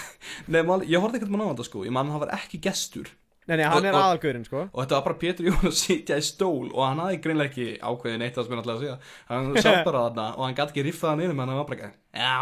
nei 0.46 0.62
mál, 0.62 0.78
ég 0.86 1.02
horfði 1.02 1.18
ekkert 1.20 1.32
mann 1.34 1.42
á 1.42 1.50
þetta 1.50 1.66
sko. 1.66 1.82
Ég 1.88 1.94
mann 1.96 2.12
hann 2.14 2.22
var 2.22 2.30
ekki 2.38 2.62
gestur 2.62 3.10
Nei, 3.46 3.54
nei, 3.60 3.66
hann 3.70 3.78
Og- 3.78 3.84
er 3.86 3.94
aðalgurinn, 3.94 4.42
sko 4.48 4.60
og 4.66 4.78
þetta 4.80 4.96
var 4.96 5.04
bara 5.06 5.18
Pétur 5.20 5.46
Jón 5.46 5.68
að 5.68 5.74
sitja 5.78 6.16
í 6.18 6.22
stól 6.26 6.66
og 6.72 6.80
hann 6.82 6.98
hafði 6.98 7.20
greinlega 7.22 7.50
ekki 7.52 7.66
ákveðið 7.78 8.18
neitt 8.22 8.34
það 8.34 8.44
sem 8.46 8.52
hann 8.56 8.62
ætlaði 8.64 8.76
að 8.76 8.82
segja 8.82 8.96
hann 9.28 9.56
satt 9.62 9.84
bara 9.88 10.00
þarna 10.08 10.24
og 10.34 10.42
hann 10.46 10.56
gæti 10.58 10.70
ekki 10.74 10.84
riffað 10.88 11.10
hann 11.12 11.22
inn 11.26 11.32
en 11.34 11.40
hann 11.44 11.60
var 11.60 11.68
bara 11.68 11.76
ekki 11.76 11.90
já 12.18 12.36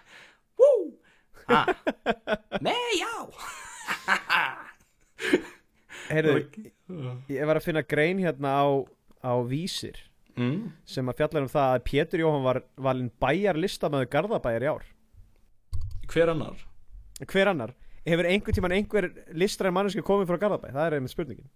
Wú! 0.60 0.70
Ha. 1.48 1.60
nei 2.64 2.90
já 3.00 3.14
Heyrðu, 6.10 6.34
ég 7.32 7.46
var 7.48 7.56
að 7.56 7.64
finna 7.64 7.80
grein 7.88 8.18
hérna 8.20 8.50
á, 8.60 8.68
á 9.24 9.32
Vísir 9.48 9.96
mm. 10.36 10.72
sem 10.88 11.08
að 11.08 11.16
fjallar 11.22 11.42
um 11.46 11.52
það 11.52 11.68
að 11.78 11.84
Pétur 11.88 12.20
Jóhann 12.24 12.44
var 12.44 12.58
valinn 12.76 13.10
bæjar 13.22 13.56
listamöðu 13.60 14.06
Garðabæjar 14.12 14.66
í 14.66 14.68
ár 14.74 14.84
hver 16.12 16.28
annar 16.34 16.58
Hver 17.30 17.48
annar? 17.52 17.72
Hefur 18.04 18.26
einhvern 18.28 18.56
tímann 18.58 18.74
einhver 18.76 19.06
listræn 19.32 19.72
manneski 19.72 20.02
komið 20.04 20.28
frá 20.28 20.36
Garðabæ? 20.42 20.74
Það 20.74 20.86
er 20.86 20.96
einmitt 20.98 21.14
spurningin 21.14 21.48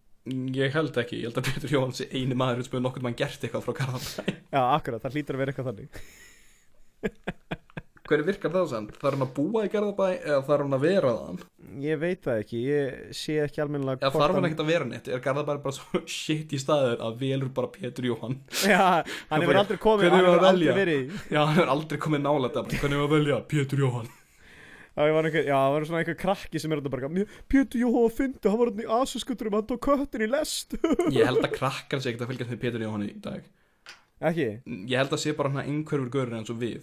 ég 0.57 0.73
held 0.75 0.97
ekki, 1.01 1.21
ég 1.23 1.31
held 1.31 1.39
að 1.41 1.47
Pétur 1.49 1.73
Jón 1.73 1.95
sé 1.97 2.05
eini 2.13 2.37
maður 2.37 2.65
sem 2.65 2.73
hefur 2.75 2.85
nokkuð 2.85 3.05
mann 3.07 3.17
gert 3.19 3.45
eitthvað 3.45 3.65
frá 3.67 3.75
Garðabæ 3.83 4.23
Já, 4.57 4.63
akkurat, 4.77 5.03
það 5.05 5.15
hlýtur 5.17 5.37
að 5.37 5.41
vera 5.45 5.55
eitthvað 5.55 5.71
þannig 5.71 5.89
hvernig 8.09 8.25
virkar 8.25 8.53
það 8.55 8.67
sann? 8.71 8.87
þarf 8.97 9.15
hann 9.19 9.25
að 9.27 9.33
búa 9.37 9.63
í 9.67 9.71
Garðabæ 9.73 10.07
eða 10.17 10.39
þarf 10.49 10.63
hann 10.65 10.77
að 10.79 10.85
vera 10.87 11.11
þann? 11.19 11.41
Ég 11.85 11.97
veit 12.01 12.23
það 12.25 12.41
ekki, 12.43 12.59
ég 12.65 12.85
sé 13.21 13.35
ekki 13.45 13.61
almennilega 13.65 14.01
eða 14.09 14.15
þarf 14.17 14.39
hann 14.39 14.49
ekkert 14.49 14.63
að 14.65 14.71
vera 14.73 14.87
neitt? 14.89 15.11
er 15.13 15.25
Garðabæ 15.29 15.53
bara 15.67 15.77
svo 15.77 16.01
shit 16.19 16.55
í 16.57 16.61
staður 16.63 16.97
að 17.09 17.19
velur 17.25 17.51
bara 17.61 17.69
Pétur 17.77 18.09
Jóhann 18.09 18.39
Já, 18.65 18.81
hann 19.29 19.45
hefur 19.45 19.61
aldrei 19.63 19.81
komið, 19.85 20.09
hann 20.15 20.25
hefur 20.25 20.49
aldrei 20.53 20.79
verið 20.81 21.13
já, 21.29 21.43
hann 21.43 21.55
hefur 21.59 21.75
aldrei 21.77 22.01
komið 22.09 22.25
nála 22.25 22.53
þetta 22.57 22.81
hvernig 22.81 23.03
var 23.05 23.11
að 23.11 23.15
velja? 23.19 23.43
Pétur 23.53 23.85
Jóhann 23.85 24.09
Ég 24.99 25.15
var 25.15 25.29
einhver, 25.29 25.45
já, 25.47 25.55
það 25.55 25.73
var 25.77 25.87
svona 25.89 26.01
einhver 26.03 26.19
krakki 26.19 26.59
sem 26.63 26.73
er 26.75 26.81
þetta 26.83 26.93
bara 26.95 27.09
"Mér- 27.13 27.31
Pétur 27.53 27.79
Jóhann 27.85 28.15
fyndi, 28.17 28.49
hann 28.51 28.59
var 28.59 28.71
hann 28.73 28.83
í 28.83 28.89
asuskuturum 28.99 29.55
hann 29.59 29.69
tók 29.71 29.83
köttin 29.87 30.25
í 30.27 30.31
lest. 30.33 30.75
Ég 31.15 31.23
held 31.29 31.45
að 31.45 31.55
krakkar 31.55 32.03
sé 32.03 32.11
ekkert 32.13 32.27
að 32.27 32.33
fylgjast 32.35 32.53
með 32.55 32.63
Pétur 32.67 32.83
Jóhann 32.87 33.07
í 33.07 33.13
dag. 33.23 33.43
Ekki? 34.19 34.49
Ég 34.91 34.97
held 34.99 35.13
að 35.15 35.23
sé 35.23 35.35
bara 35.39 35.53
hann 35.55 35.63
einhverfur 35.69 36.11
görur 36.11 36.39
eins 36.41 36.51
og 36.51 36.59
við. 36.63 36.83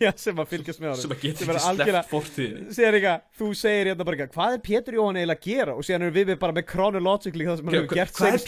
Já, 0.00 0.08
sem 0.16 0.38
að 0.40 0.48
fylgjast 0.54 0.80
með 0.80 0.94
sem 0.96 1.10
honum 1.10 1.16
að 1.16 1.22
geta 1.26 1.38
Sem 1.42 1.50
er 1.52 1.56
ekki 1.58 1.90
sleppt 1.90 2.10
fortíðinni. 2.10 2.74
Sér 2.76 2.96
eitthvað, 2.96 3.24
þú 3.38 3.46
segir 3.60 3.90
hérna 3.90 4.04
bara 4.08 4.16
eitthvað, 4.16 4.36
Hvað 4.36 4.54
er 4.56 4.60
Pétur 4.66 4.96
Jóhann 4.96 5.18
eiginlega 5.20 5.36
að 5.42 5.46
gera? 5.50 5.72
Og 5.76 5.82
síðan 5.86 6.04
erum 6.06 6.16
við 6.16 6.30
bara 6.40 6.56
með 6.56 6.66
chronologically 6.70 7.44
það 7.48 7.56
sem 7.60 7.66
hann 7.66 7.76
hefur 7.76 7.92
gert 7.98 8.14
Hvað 8.16 8.30
er 8.32 8.40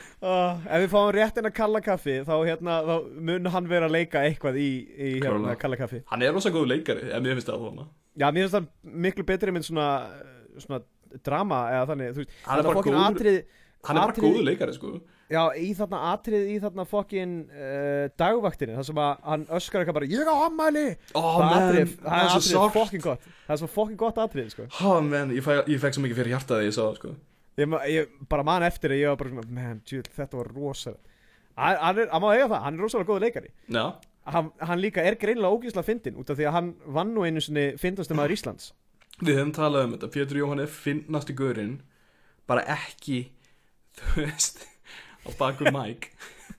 að 0.24 0.64
með 0.64 0.64
að 0.64 0.64
er 0.64 0.64
að 0.64 0.64
Uh, 0.64 0.66
ef 0.74 0.82
við 0.84 0.90
fáum 0.94 1.10
rétt 1.14 1.38
en 1.38 1.48
að 1.50 1.54
kalla 1.54 1.80
kaffi 1.84 2.14
þá, 2.24 2.34
hérna, 2.48 2.74
þá 2.88 2.94
mun 3.28 3.46
hann 3.52 3.66
vera 3.68 3.86
að 3.88 3.94
leika 3.96 4.22
eitthvað 4.24 4.56
í, 4.56 4.68
í 4.96 5.10
hérna, 5.20 5.56
kalla 5.60 5.76
kaffi. 5.76 6.02
Hann 6.10 6.22
er 6.22 6.32
rosa 6.32 6.50
góð 6.54 6.68
leikari, 6.70 7.10
en 7.12 7.22
mér 7.22 7.34
finnst 7.38 7.50
það 7.50 7.64
þarna 7.66 7.84
Já, 8.16 8.26
mér 8.32 8.46
finnst 8.46 8.54
það 8.56 8.68
miklu 9.04 9.24
betri 9.28 9.52
mynd 9.52 9.66
svona, 9.68 9.88
svona 10.56 10.80
drama 11.24 11.58
eða 11.74 11.88
þannig 11.90 12.14
veist, 12.22 12.30
Hann 12.46 12.58
er 12.62 12.68
bara 12.68 12.78
fucking 12.78 12.94
góður- 12.94 13.18
atrið, 13.18 13.42
Hann 13.84 13.96
er 13.96 14.00
bara 14.00 14.12
Atriði- 14.14 14.32
góð 14.38 14.46
leikari 14.48 14.72
sko. 14.78 14.92
Já, 15.34 15.42
í 15.56 15.68
þarna 15.76 16.00
atrið 16.14 16.48
í 16.52 16.56
þarna 16.60 16.84
fokkin 16.88 17.36
uh, 17.48 18.08
dagvaktinni 18.20 18.74
þar 18.76 18.84
sem 18.84 18.98
að 19.04 19.12
hann 19.24 19.46
öskar 19.56 19.80
eitthvað 19.82 19.94
bara 20.00 20.08
Ég 20.12 20.28
á 20.28 20.36
ammæli 20.46 20.86
Ó, 21.16 21.20
Það 21.20 21.44
menn, 21.44 21.68
atrið, 21.68 21.94
það 22.00 22.16
er 22.16 22.24
er 22.24 22.44
svo 22.48 22.64
atrið 22.64 22.74
fokkin 22.80 23.04
gott. 23.04 23.28
Það 23.46 23.54
er 23.56 23.62
svo 23.62 23.70
fokkin 23.72 23.96
gott 23.96 24.18
atrið, 24.24 24.50
sko. 24.52 24.66
Há, 24.80 24.90
menn, 25.00 25.32
ég, 25.36 25.48
ég 25.68 25.80
fekk 25.80 25.96
svo 25.96 26.02
mikið 26.04 26.16
fyrir 26.20 26.32
hjartaði 26.36 26.68
ég 26.68 26.76
sá 26.76 26.82
það 26.84 26.98
sko 27.02 27.14
Ég, 27.60 27.74
ég 27.92 28.14
bara 28.30 28.46
man 28.46 28.64
eftir 28.66 28.94
að 28.94 29.02
ég 29.02 29.12
var 29.12 29.20
bara 29.20 29.30
svona 29.34 29.54
Man, 29.54 29.82
djúl, 29.86 30.02
þetta 30.16 30.40
var 30.40 30.50
rosalega 30.54 31.12
Hann 31.54 32.00
er, 32.02 32.08
hann 32.10 32.22
má 32.24 32.32
eiga 32.34 32.48
það, 32.50 32.62
hann 32.64 32.74
er 32.74 32.82
rosalega 32.82 33.10
góður 33.12 33.24
leikari. 33.28 33.50
Já, 33.70 33.84
hann, 34.34 34.48
hann 34.58 34.80
líka 34.82 35.04
er 35.06 35.14
greinilega 35.20 35.54
ógísla 35.54 35.84
fyndin 35.86 36.16
út 36.18 36.32
af 36.32 36.38
því 36.38 36.48
að 36.48 36.56
hann 36.56 36.70
vann 36.96 37.12
nú 37.14 37.22
einu 37.22 37.42
sinni 37.44 37.66
fyndastum 37.78 38.18
maður 38.18 38.34
Íslands. 38.34 38.72
Við 39.20 39.38
höfum 39.38 39.52
talað 39.54 39.86
um 39.86 39.94
þetta 39.94 40.10
Pétur 40.16 40.40
Jóhann 40.40 40.62
er 40.64 40.72
finnasti 40.74 41.36
gaurinn 41.38 41.76
bara 42.50 42.64
ekki 42.74 43.20
þú 44.00 44.24
veist 44.24 44.64
á 45.22 45.30
baku 45.38 45.70
mæk 45.70 46.10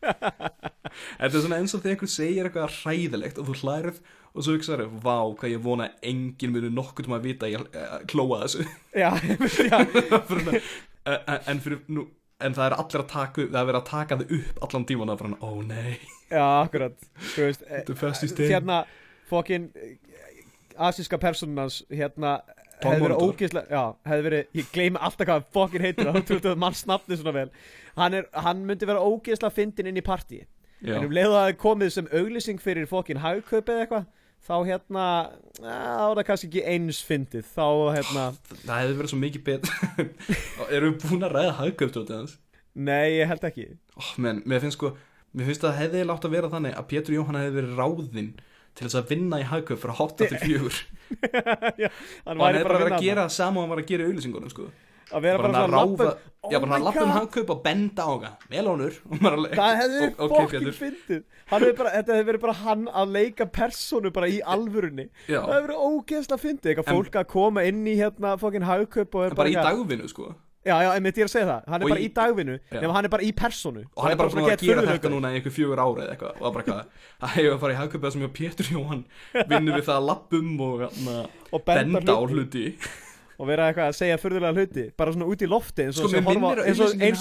Þetta 1.19 1.27
er 1.27 1.41
svona 1.41 1.59
eins 1.59 1.75
og 1.75 1.83
þegar 1.83 1.95
einhver 1.97 2.11
segir 2.13 2.47
eitthvað 2.47 2.77
hræðilegt 2.79 3.41
og 3.41 3.49
þú 3.49 3.57
hlærið 3.59 3.99
og 4.35 4.43
svo 4.43 4.55
hugsaður, 4.57 4.91
vá, 5.03 5.15
hvað 5.39 5.53
ég 5.53 5.63
vona 5.63 5.87
að 5.87 6.09
enginn 6.11 6.53
muni 6.55 6.71
nokkuð 6.73 7.07
um 7.09 7.15
að 7.17 7.27
vita 7.29 7.47
að 7.47 7.53
ég 7.55 7.63
uh, 7.63 7.95
klóa 8.11 8.41
þessu. 8.43 8.65
Já, 9.03 9.09
já, 9.23 9.79
uh, 10.55 10.59
uh, 11.05 11.39
en, 11.51 11.61
fyrir, 11.63 11.81
nú, 11.91 12.05
en 12.43 12.55
það 12.55 12.67
er 12.67 12.75
allir 12.81 13.03
að 13.03 13.09
taka 13.11 13.45
það 13.45 13.59
er 13.61 13.69
verið 13.69 13.79
að 13.79 13.89
taka 13.91 14.17
þau 14.19 14.25
upp 14.39 14.65
allan 14.67 14.87
tíman 14.89 15.13
að 15.13 15.21
bara, 15.21 15.39
ó 15.39 15.51
nei, 15.67 15.95
já, 16.31 16.45
akkurat. 16.63 17.07
Þú 17.33 17.47
veist, 17.47 17.65
eh, 17.69 17.83
er 17.83 18.19
stein. 18.19 18.51
hérna 18.51 18.79
fokkin 19.29 19.69
asíska 20.75 21.19
personans 21.21 21.81
hérna 21.91 22.37
hefði 22.83 23.05
verið 23.05 23.23
ógeðslega 23.23 23.71
já, 23.71 23.83
hefði 24.09 24.27
verið, 24.29 24.49
ég 24.59 24.73
gleymi 24.75 24.99
alltaf 24.99 25.29
hvað 25.29 25.47
fokkin 25.55 25.85
heitir 25.85 26.09
það, 26.09 26.19
þú 26.21 26.37
veist 26.37 26.49
að 26.51 26.59
mann 26.65 26.75
snabni 26.75 27.19
svona 27.19 27.35
vel. 27.35 27.47
Hann, 27.95 28.17
er, 28.19 28.27
hann 28.35 28.65
myndi 28.67 28.89
vera 28.89 29.03
ógeðslega 29.03 29.55
fyndin 29.55 29.91
inn 29.91 30.01
í 30.01 30.05
partí 30.05 30.41
Já, 30.83 30.97
en 30.97 31.07
um 31.07 31.13
leið 31.15 31.29
og 31.29 31.37
það 31.37 31.49
er 31.49 31.57
komið 31.61 31.93
sem 31.95 32.09
auglýsing 32.11 32.61
fyrir 32.61 32.89
fokkin 32.89 33.21
hagkaup 33.23 33.69
eða 33.71 33.85
eitthvað 33.85 34.09
þá 34.45 34.55
hérna, 34.69 35.05
þá 35.59 36.05
er 36.05 36.19
það 36.19 36.23
kannski 36.29 36.49
ekki 36.51 36.63
eins 36.75 37.01
fyndið, 37.05 37.47
þá 37.55 37.67
hérna 37.97 38.25
það 38.65 38.79
hefði 38.81 38.97
verið 38.99 39.11
svo 39.13 39.19
mikið 39.23 39.45
betur 39.49 40.09
Erum 40.75 40.95
við 40.95 41.05
búin 41.05 41.27
að 41.27 41.35
ræða 41.39 41.55
hagkaupt 41.61 42.01
hans? 42.13 42.37
nei, 42.75 43.15
ég 43.17 43.29
held 43.31 43.45
ekki. 43.47 43.69
Oh, 43.95 44.11
men, 44.21 44.41
mér 44.45 44.63
finnst 44.65 44.77
sko 44.79 44.93
Mér 45.35 45.49
finnst 45.49 45.65
að 45.65 45.73
það 45.73 45.81
hefði 45.81 46.03
látt 46.07 46.25
að 46.27 46.35
vera 46.37 46.49
þannig 46.51 46.75
að 46.79 46.85
Pétur 46.93 47.15
Jóhann 47.17 47.35
hefði 47.41 47.55
verið 47.57 47.79
ráðinn 47.79 48.29
til 48.75 48.85
þess 48.85 48.97
að 48.99 49.09
vinna 49.11 49.39
í 49.41 49.47
hagkaup 49.49 49.81
frá 49.81 49.91
8 50.05 50.27
til 50.31 50.39
4 50.45 50.61
og 50.63 52.39
hann 52.39 52.45
hefði 52.45 52.63
bara 52.63 52.79
verið 52.79 52.85
vinna 52.85 52.99
að 52.99 53.03
gera 53.03 53.25
það 53.25 53.33
sama 53.35 53.59
og 53.59 53.65
hann 53.65 53.73
var 53.73 53.81
að 53.81 53.89
gera 53.89 54.05
í 54.05 54.09
auðlýsingunum 54.11 54.53
sko. 54.53 54.67
Að 55.11 55.21
vera 55.27 55.37
bara, 55.37 55.51
bara 55.51 55.67
svona 55.67 55.77
hann 55.77 55.97
ráfa 55.97 56.31
Oh 56.45 56.51
já, 56.53 56.59
bara 56.61 56.71
hann 56.75 56.81
að 56.81 56.85
lappa 56.85 57.41
um 57.41 57.51
og 57.55 57.61
benda 57.65 58.03
á 58.05 58.13
það 58.21 58.49
melónur 58.53 58.97
Það 59.59 59.75
hefði 59.79 59.99
verið 60.01 60.19
ok, 60.25 60.33
fokkin 60.35 60.67
fyndið. 60.77 61.21
Hann 61.49 61.65
bara, 61.79 61.91
Þetta 61.95 62.13
hefði 62.19 62.27
verið 62.29 62.41
bara 62.45 62.55
hann 62.61 62.83
að 63.01 63.13
leika 63.15 63.47
personu 63.49 64.11
bara 64.13 64.29
í 64.29 64.39
alvörunni. 64.45 65.07
Já, 65.25 65.39
Það 65.41 65.53
hefði 65.55 65.65
verið 65.67 65.83
ógeðslega 65.89 66.41
fyndið. 66.45 66.71
Eitthvað 66.75 66.89
En- 66.91 66.97
fólk 66.99 67.17
að 67.21 67.27
koma 67.33 67.63
inn 67.65 67.81
í 67.89 67.95
hérna 67.97 68.35
fokkin 68.41 68.65
hagkaup 68.69 69.15
og 69.17 69.25
er 69.25 69.37
bara 69.41 69.49
í 69.49 69.55
eitthvað- 69.55 69.71
dagvinnu 69.79 70.09
sko. 70.13 70.27
Já, 70.65 70.79
já, 70.81 70.89
einmitt 70.97 71.17
ég 71.17 71.21
er 71.21 71.29
að 71.29 71.33
segja 71.33 71.45
það. 71.49 71.65
Hann 71.69 71.81
er 71.81 71.85
Og 71.85 71.89
bara 71.93 72.01
í- 72.01 72.05
í 72.05 72.13
dagvinnu. 72.13 72.53
Nefnum 72.73 72.93
hann 72.97 73.05
er 73.05 73.09
bara 73.13 73.23
í 73.25 73.31
personu 73.37 73.83
og 73.95 74.01
hann 74.03 74.11
er 74.13 74.17
bara 74.21 74.29
svona 74.33 74.47
að 74.53 74.63
gera 74.65 74.81
þetta 74.85 75.11
núna 75.13 75.29
í 75.33 75.37
einhver 75.41 75.53
fjögur 75.53 75.81
ára 75.81 76.05
eða 76.05 76.13
eitthvað. 76.15 76.37
Og 76.37 76.45
það 76.45 76.53
bara 76.55 76.63
eitthvað 76.63 76.85
að 77.21 77.33
hefur 77.35 77.53
að 77.53 77.59
fara 77.65 77.73
í 77.73 77.79
hagkaupið 77.81 78.11
sem 78.15 78.21
ég 78.21 78.29
og 78.29 78.33
Pétur 78.37 78.69
Jóhann 78.73 79.03
vinnur 79.49 79.77
við 79.77 79.85
það 79.89 79.97
að 79.99 80.07
lappum 80.09 80.49
og 80.65 80.79
hana, 80.85 81.17
Og 81.53 81.65
benda, 81.65 81.99
benda 81.99 82.17
á 82.17 82.21
hluti 82.25 82.65
Og 83.35 83.47
vera 83.49 83.67
eitthvað 83.69 83.89
að 83.91 83.97
segja 83.99 84.17
furðulega 84.21 84.55
hluti 84.55 84.83
Bara 84.97 85.11
svona 85.15 85.27
út 85.31 85.41
í 85.43 85.49
lofti 85.51 85.85
eins 85.85 85.99
og 85.99 86.09
Sko, 86.09 86.21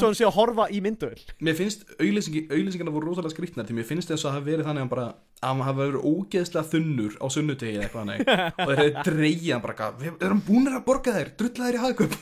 hann 0.07 0.15
sé 0.19 0.27
að 0.29 0.37
horfa- 0.39 0.65
að 0.65 0.71
að 0.71 0.75
í 0.77 0.81
mynduvel 0.85 1.21
Mér 1.45 1.57
finnst 1.59 1.85
auglýsingi, 1.99 2.43
auglýsingarna 2.55 2.95
voru 2.95 3.11
rosalega 3.11 3.35
skrýtnar 3.35 3.67
því 3.69 3.79
mér 3.81 3.89
finnst 3.89 4.12
þess 4.12 4.23
að 4.25 4.29
það 4.31 4.37
hafi 4.39 4.51
verið 4.53 4.69
þannig 4.69 4.81
að 4.81 4.85
hann 4.85 4.93
bara 4.95 5.07
að 5.45 5.49
hann 5.51 5.65
hafi 5.67 5.81
verið 5.83 6.07
ógeðslega 6.09 6.71
þunnur 6.73 7.17
á 7.21 7.27
sunnudegi 7.35 7.75
eða 7.75 7.85
eitthvað 7.85 8.03
hannig 8.05 8.21
og 8.65 8.75
þeir 8.79 8.95
hefði 9.05 9.53
hann 9.55 9.65
bara 9.67 9.75
við 10.01 10.25
erum 10.29 10.43
búinir 10.47 10.77
að 10.79 10.85
borga 10.89 11.15
þær? 11.19 11.33
Drulla 11.41 11.69
þær 11.69 11.77
í 11.79 11.83
hagkaup. 11.85 12.15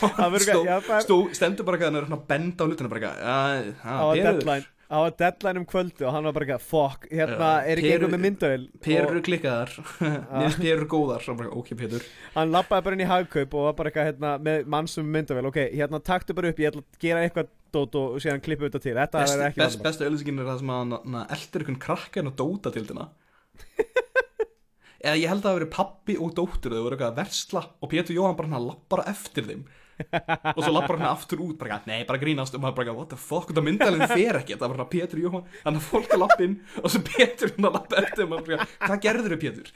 Og 0.00 0.36
stó, 0.46 0.60
stó, 1.04 1.16
stendur 1.36 1.66
bara 1.68 1.80
hann 2.06 2.16
að 2.16 2.24
benda 2.30 2.64
á 2.64 2.66
hlutinu 2.70 2.88
bara 2.92 3.00
eitthvað 3.00 3.20
"Já, 3.20 3.36
Á 3.84 3.84
já, 3.84 3.96
að 4.00 4.12
perur, 4.14 4.24
deadline 4.30 4.66
Á 4.90 4.98
að 5.06 5.12
deadline 5.20 5.60
um 5.62 5.66
kvöldu 5.70 6.02
Og 6.08 6.10
hann 6.16 6.24
var 6.26 6.34
bara 6.34 6.46
eitthvað 6.48 6.64
Fuck, 6.66 7.04
hérna 7.14 7.50
Já, 7.52 7.68
er 7.70 7.78
ekki 7.78 7.92
einhver 7.94 8.10
með 8.10 8.22
mynduvel 8.24 8.64
perur 8.82 9.12
eru 9.14 9.22
klikkaðar. 9.28 9.70
Finnst 10.00 10.58
perur 10.64 10.88
góðar. 10.90 11.28
Og 11.30 11.38
bara, 11.38 11.52
ok 11.60 11.70
Pétur. 11.78 12.06
Hann 12.34 12.50
lappaði 12.50 12.86
bara 12.88 12.98
inn 12.98 13.04
í 13.04 13.08
hagkaup 13.12 13.54
og 13.60 13.68
var 13.68 13.76
bara 13.78 13.92
eitthvað 13.92 14.08
hérna, 14.10 14.32
með 14.48 14.66
mann 14.74 14.90
sem 14.90 15.06
myndavel 15.14 15.46
ok, 15.52 15.60
hérna 15.78 16.02
taktu 16.10 16.34
bara 16.34 16.50
upp, 16.50 16.58
ég 16.64 16.72
ætla 16.72 16.82
að 16.82 17.00
gera 17.06 17.22
eitthvað 17.28 17.52
dót 17.70 17.94
og 18.00 18.18
síðan 18.24 18.42
klippa 18.42 18.66
þetta 18.66 18.82
til, 18.82 18.96
þetta 18.98 19.20
Best, 19.22 19.36
er 19.38 19.44
ekki 19.46 19.62
best, 19.62 19.82
besta 19.86 20.08
auglýsingin 20.08 20.42
er 20.42 20.48
það 20.50 20.58
sem 20.64 20.72
að 20.74 20.80
hann- 20.82 20.96
hann 21.14 21.36
eldir 21.36 21.62
einhvern 21.62 21.80
krakka 21.86 22.18
inn 22.24 22.30
á 22.30 22.34
dóta 22.40 22.72
til 22.74 22.82
þina 22.88 23.04
eða 25.06 25.16
ég 25.16 25.30
held 25.30 25.38
að 25.40 25.44
það 25.44 25.52
hafi 25.52 25.60
verið 25.60 25.70
pappi 25.76 26.16
og 26.20 26.32
dóttur 26.36 26.74
þau 26.74 26.82
voru 26.84 26.96
eitthvað 26.98 27.12
að 27.12 27.20
versla 27.22 27.62
og 27.78 27.92
Pétur 27.94 28.16
Jóhann 28.18 28.36
bara 28.40 28.50
hann 28.52 28.66
lappar 28.66 29.04
eftir 29.08 29.46
þeim 29.48 29.62
og 30.10 30.60
svo 30.62 30.74
lappar 30.74 30.98
hann 30.98 31.08
aftur 31.10 31.44
út 31.46 31.56
bara, 31.60 31.80
nei, 31.90 32.02
bara 32.08 32.20
grínast. 32.22 32.56
Og 32.56 32.64
maður 32.64 32.80
bara, 32.82 32.96
what 32.96 33.12
the 33.12 33.20
fuck, 33.20 33.48
þetta 33.50 33.64
myndalinn 33.66 34.06
fer 34.10 34.40
ekki. 34.42 34.58
Það 34.58 34.66
var 34.66 34.76
bara 34.78 34.90
Pétur 34.92 35.22
Jóhann, 35.22 35.48
þannig 35.64 35.82
að 35.82 35.88
fólk 35.92 36.14
að 36.14 36.22
lappa 36.24 36.46
inn 36.46 36.60
og 36.82 36.92
svo 36.92 37.02
Pétur 37.06 37.56
hann 37.56 37.70
að 37.70 37.80
lappa 37.80 38.04
eftir 38.04 38.26
og 38.26 38.34
maður 38.34 38.52
bara, 38.52 38.70
hvað 38.86 39.02
gerður 39.08 39.36
þau 39.36 39.42
Pétur? 39.46 39.74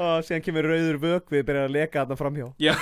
og 0.00 0.24
síðan 0.24 0.42
kemur 0.44 0.66
rauður 0.70 0.98
vökvi 1.02 1.42
byrjar 1.46 1.68
að 1.68 1.74
leka 1.74 2.02
þarna 2.02 2.16
framhjá. 2.18 2.46
Já, 2.62 2.74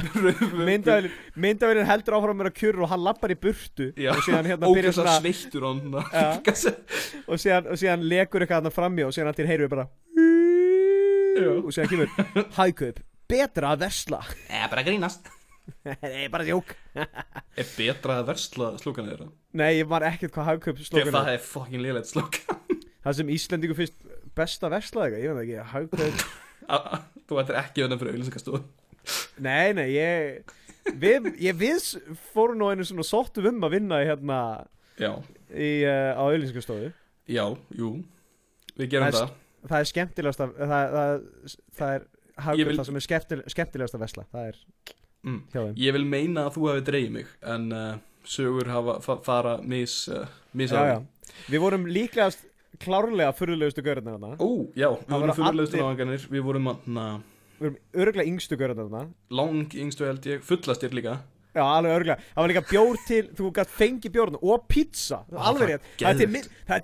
myndavélin, 0.68 1.16
myndavélin 1.44 1.88
heldur 1.88 2.18
áfram 2.18 2.36
að 2.36 2.44
vera 2.44 2.54
kjur 2.60 2.80
og 2.84 2.92
hann 2.92 3.04
lappar 3.06 3.34
í 3.34 3.38
burtu. 3.40 3.88
Já, 3.96 4.12
og 4.14 4.22
síðan 4.26 4.50
hérna 4.52 4.72
byrjar 4.76 4.96
svona 4.98 5.16
sveittur 5.18 5.68
og 5.68 5.80
hann. 5.80 5.98
Já. 6.12 6.74
og 7.30 7.42
síðan, 7.42 7.70
og 7.72 7.82
síðan 7.82 8.08
lekur 8.12 8.44
eitthvað 8.44 8.60
þarna 8.60 8.74
framhjá 8.78 9.08
og 9.08 9.16
síðan 9.16 9.32
allir 9.32 9.64
við 9.64 9.72
bara 9.72 9.88
Já. 11.32 11.52
og 11.56 11.70
síðan 11.72 11.92
kemur 11.94 12.50
hagkaup, 12.58 13.04
betra 13.32 13.72
að 13.72 13.86
versla. 13.86 14.20
Eða 14.50 14.74
bara 14.74 14.86
grínast 14.86 15.32
nei, 16.02 16.26
bara 16.32 16.44
sjók 16.46 16.72
er 16.96 17.68
betra 17.76 18.18
að 18.20 18.28
versla 18.32 18.70
slúkanir 18.82 19.14
þeirra? 19.16 19.28
Nei, 19.60 19.70
ég 19.80 19.88
var 19.90 20.04
ekkert 20.08 20.32
hvað 20.34 20.48
hagkaup 20.50 20.80
slókan 20.86 21.14
það 21.16 21.30
er. 21.34 21.42
fucking 21.46 21.82
liðlegt 21.84 22.10
slúkan. 22.10 22.60
Það 23.02 23.16
sem 23.18 23.30
Íslendingu 23.34 23.76
finnst 23.78 23.96
best 24.38 24.62
að 24.66 24.74
versla 24.76 25.06
eitthvað, 25.08 25.22
ég 25.22 25.28
veit 25.28 25.38
það 25.38 25.44
ekki, 25.46 25.58
hagkaup 25.74 26.40
Þú 27.28 27.38
ættir 27.42 27.56
ekki 27.58 27.82
vinna 27.84 27.98
fyrir 28.00 28.14
auðlýsingastofu 28.14 28.62
Nei, 29.42 29.72
nei, 29.74 29.88
ég 29.96 30.52
Við, 31.02 31.26
ég, 31.42 31.54
við 31.58 31.76
s- 31.78 31.98
fórum 32.34 32.58
nú 32.58 32.68
einu 32.72 32.86
svona 32.86 33.04
sóttum 33.06 33.46
um 33.50 33.66
að 33.66 33.74
vinna 33.76 33.98
hérna 34.02 34.38
Já, 34.98 35.12
í, 35.54 35.68
uh, 35.86 36.14
á 36.18 36.22
auðlýsingastofu 36.26 36.90
já, 37.30 37.44
jú. 37.78 37.90
Við 38.78 38.88
gerum 38.94 39.06
Það 39.06 39.14
er 39.14 39.18
það, 39.20 39.36
Það 39.70 39.78
er 39.84 39.88
skemmtilegast 39.92 40.42
að 40.42 40.56
það, 40.58 40.96
það, 40.96 42.06
það 42.42 42.52
er 42.62 42.66
vil- 42.66 42.78
það 42.80 42.88
sem 42.88 42.98
er 42.98 43.04
skemmtil, 43.06 43.40
skemmtilegast 43.54 43.98
að 43.98 44.02
vesla 44.06 44.24
Það 44.32 44.48
er 44.52 44.62
Mm. 45.22 45.42
Ég 45.78 45.92
vil 45.94 46.04
meina 46.04 46.48
að 46.48 46.56
þú 46.56 46.64
hefði 46.70 46.84
dreigið 46.88 47.12
mig 47.14 47.28
En 47.46 47.68
uh, 47.72 47.90
sögur 48.26 48.66
hafa, 48.72 48.96
fa 49.04 49.16
fara 49.22 49.52
mis, 49.62 50.08
uh, 50.10 50.24
mis 50.58 50.72
Já, 50.74 50.96
já. 50.96 50.96
Við 51.52 51.62
vorum 51.62 51.84
líklegast 51.86 52.42
klárlega 52.82 53.30
furðulegustu 53.36 53.84
görðarna 53.86 54.16
þarna. 54.16 54.36
Ó, 54.42 54.66
já, 54.74 54.88
við 54.90 55.04
Það 55.06 55.12
vorum 55.12 55.28
voru 55.28 55.36
fyrirlegustu 55.38 55.78
náðanganir 55.78 56.24
Við 56.32 56.42
vorum 56.48 56.72
örglega 58.02 58.26
yngstu 58.32 58.58
görðarna 58.58 58.88
þarna. 58.88 59.14
Lang 59.38 59.76
yngstu 59.84 60.08
held 60.08 60.26
ég. 60.26 60.42
Fullastir 60.42 60.96
líka. 60.98 61.20
Já, 61.52 61.62
alveg 61.68 61.94
örglega 62.00 62.18
Það 62.32 62.40
var 62.42 62.50
líka 62.52 62.64
bjór 62.70 63.00
til, 63.06 63.22
þú 63.36 63.50
gætt 63.60 63.72
fengi 63.76 64.10
bjórna 64.12 64.40
og 64.42 64.66
pizza. 64.72 65.20
Það 65.28 65.38
Á, 65.38 65.46
Alveg 65.52 65.62
það 65.62 65.72
rétt. 65.74 65.88
Það 66.02 66.10
er 66.10 66.20
til 66.22 66.30
mynd- 66.34 66.50
það 66.66 66.76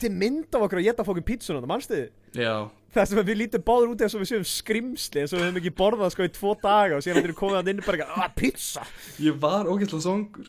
af 0.55 0.65
okkur 0.69 0.79
að 0.83 0.89
geta 0.91 1.07
fókin 1.09 1.27
pizzuna 1.33 1.63
Það 1.65 1.71
mannstu 1.73 1.97
þið? 1.99 2.09
Já, 2.37 2.69
Það 2.89 3.09
sem 3.11 3.19
að 3.21 3.29
við 3.29 3.39
lítum 3.43 3.65
báður 3.67 3.91
út 3.93 4.03
eins 4.05 4.15
og 4.17 4.23
við 4.23 4.31
séum 4.31 4.45
skrimsli 4.49 5.21
eins 5.23 5.33
og 5.35 5.39
við 5.39 5.45
höfum 5.45 5.59
ekki 5.61 5.73
borðað 5.77 6.13
sko 6.15 6.25
í 6.25 6.31
tvo 6.33 6.55
daga 6.63 6.97
og 6.97 7.05
síðan 7.05 7.27
við 7.27 7.35
komið 7.37 7.59
að 7.61 7.71
inn 7.73 7.83
bara 7.85 7.99
eitthvað, 7.99 8.23
að 8.25 8.37
pizza. 8.41 8.85
Ég 9.21 9.41
var 9.43 9.69
ógæslega 9.69 10.05
songur 10.07 10.49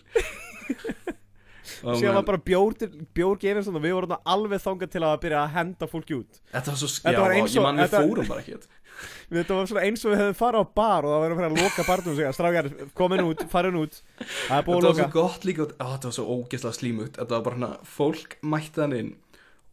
Ó, 1.83 1.91
síðan 1.99 2.15
var 2.17 2.25
bara 2.29 2.39
bjór, 2.47 2.77
bjór 3.17 3.41
gefins 3.43 3.67
og 3.69 3.77
við 3.83 3.95
vorum 3.97 4.15
alveg 4.17 4.63
þangað 4.63 4.93
til 4.95 5.03
að 5.03 5.17
byrja 5.25 5.41
að 5.43 5.55
henda 5.57 5.89
fólki 5.91 6.15
út. 6.15 6.39
Þetta 6.53 6.73
var 6.73 6.79
svo, 6.79 6.91
var 7.19 7.35
eins 7.35 7.55
ég 7.57 7.59
og- 7.59 7.67
man 7.67 7.81
við 7.83 7.97
fórum 7.97 8.31
bara 8.31 8.45
ekkert. 8.45 8.69
Þetta 9.35 9.55
var 9.59 9.67
svona 9.69 9.83
eins 9.87 10.01
og 10.03 10.11
við 10.13 10.21
hefðum 10.23 10.37
farið 10.39 10.63
á 10.63 10.65
bar 10.79 11.05
og 11.07 11.11
það 11.13 11.21
var 11.23 11.33
að 11.33 11.39
fara 11.39 11.49
að 11.49 11.59
loka 11.61 11.85
barnum 11.87 12.13
og 12.13 12.17
segja 12.19 12.31
strákar, 12.35 12.69
komin 12.97 13.21
út, 13.27 13.43
farin 13.51 13.77
út. 13.79 13.99
Er 14.19 14.63
Þetta 14.63 14.79
að 14.79 14.87
var 14.87 14.97
svo 14.97 15.09
gott 15.13 15.45
líka 15.47 15.67
á, 15.75 15.85
Þetta 15.93 16.09
var 16.09 16.15
svo 16.17 16.25
ógeðslega 16.39 16.79
slímugt. 16.79 17.19
Þetta 17.19 17.35
var 17.37 17.45
bara 17.45 17.59
hérna 17.59 17.91
Fólk 17.99 18.35
mætti 18.43 18.83
hann 18.83 18.95
inn 18.97 19.13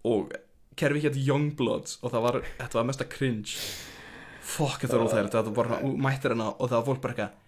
Og 0.07 0.31
kerfi 0.79 1.03
hétt 1.07 1.19
Youngbloods 1.21 1.99
Og 2.03 2.13
það 2.15 2.25
var 2.27 2.39
Þetta 2.61 2.79
var 2.79 2.87
mesta 2.91 3.07
cringe. 3.11 3.57
Fokk 4.47 4.85
þetta 4.85 4.99
var 5.01 5.09
óþægilegt. 5.09 5.35
Þetta 5.35 5.55
var 5.57 5.71
bara 5.73 5.93
Mættir 6.07 6.35
hana 6.37 6.51
Og 6.55 6.71
það 6.71 6.77
var 6.79 6.87
fólk 6.91 7.03
bara 7.07 7.17
eitthvað 7.17 7.43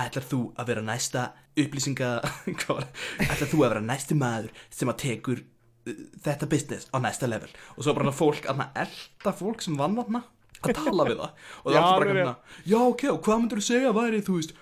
Ætlar 0.00 0.26
þú 0.30 0.40
að 0.54 0.68
vera 0.70 0.82
næsta 0.86 1.22
upplýsinga 1.58 2.10
Hvað 2.64 2.84
Ætlar 3.26 3.48
þú 3.50 3.62
að 3.64 3.68
vera 3.68 3.84
næsti 3.90 4.18
maður 4.18 4.52
Sem 4.70 4.92
að 4.92 5.00
tekur 5.04 5.42
uh, 5.42 6.02
Þetta 6.26 6.50
business 6.52 6.90
á 6.94 6.96
næsta 7.02 7.30
level? 7.30 7.50
Og 7.76 7.82
svo 7.84 7.94
bara 7.96 8.06
hérna 8.06 8.18
fólk 8.20 8.50
Að 8.50 8.64
elda 8.86 9.34
fólk 9.42 9.64
sem 9.66 9.78
vann 9.80 9.98
þarna 9.98 10.24
Að 10.60 10.74
tala 10.76 11.04
við 11.08 11.16
það. 11.22 11.30
Og 11.64 11.70
það 11.72 11.84
var 11.86 12.02
bara 12.02 12.10
hérna 12.14 12.34
Já 12.68 12.78
ok 12.84 13.06
Og 13.14 13.22
hvað 13.24 13.38
myndur 13.44 13.62
þú 13.62 13.66
segja 13.70 13.94
væri 13.96 14.24
þú 14.26 14.34
veist 14.36 14.58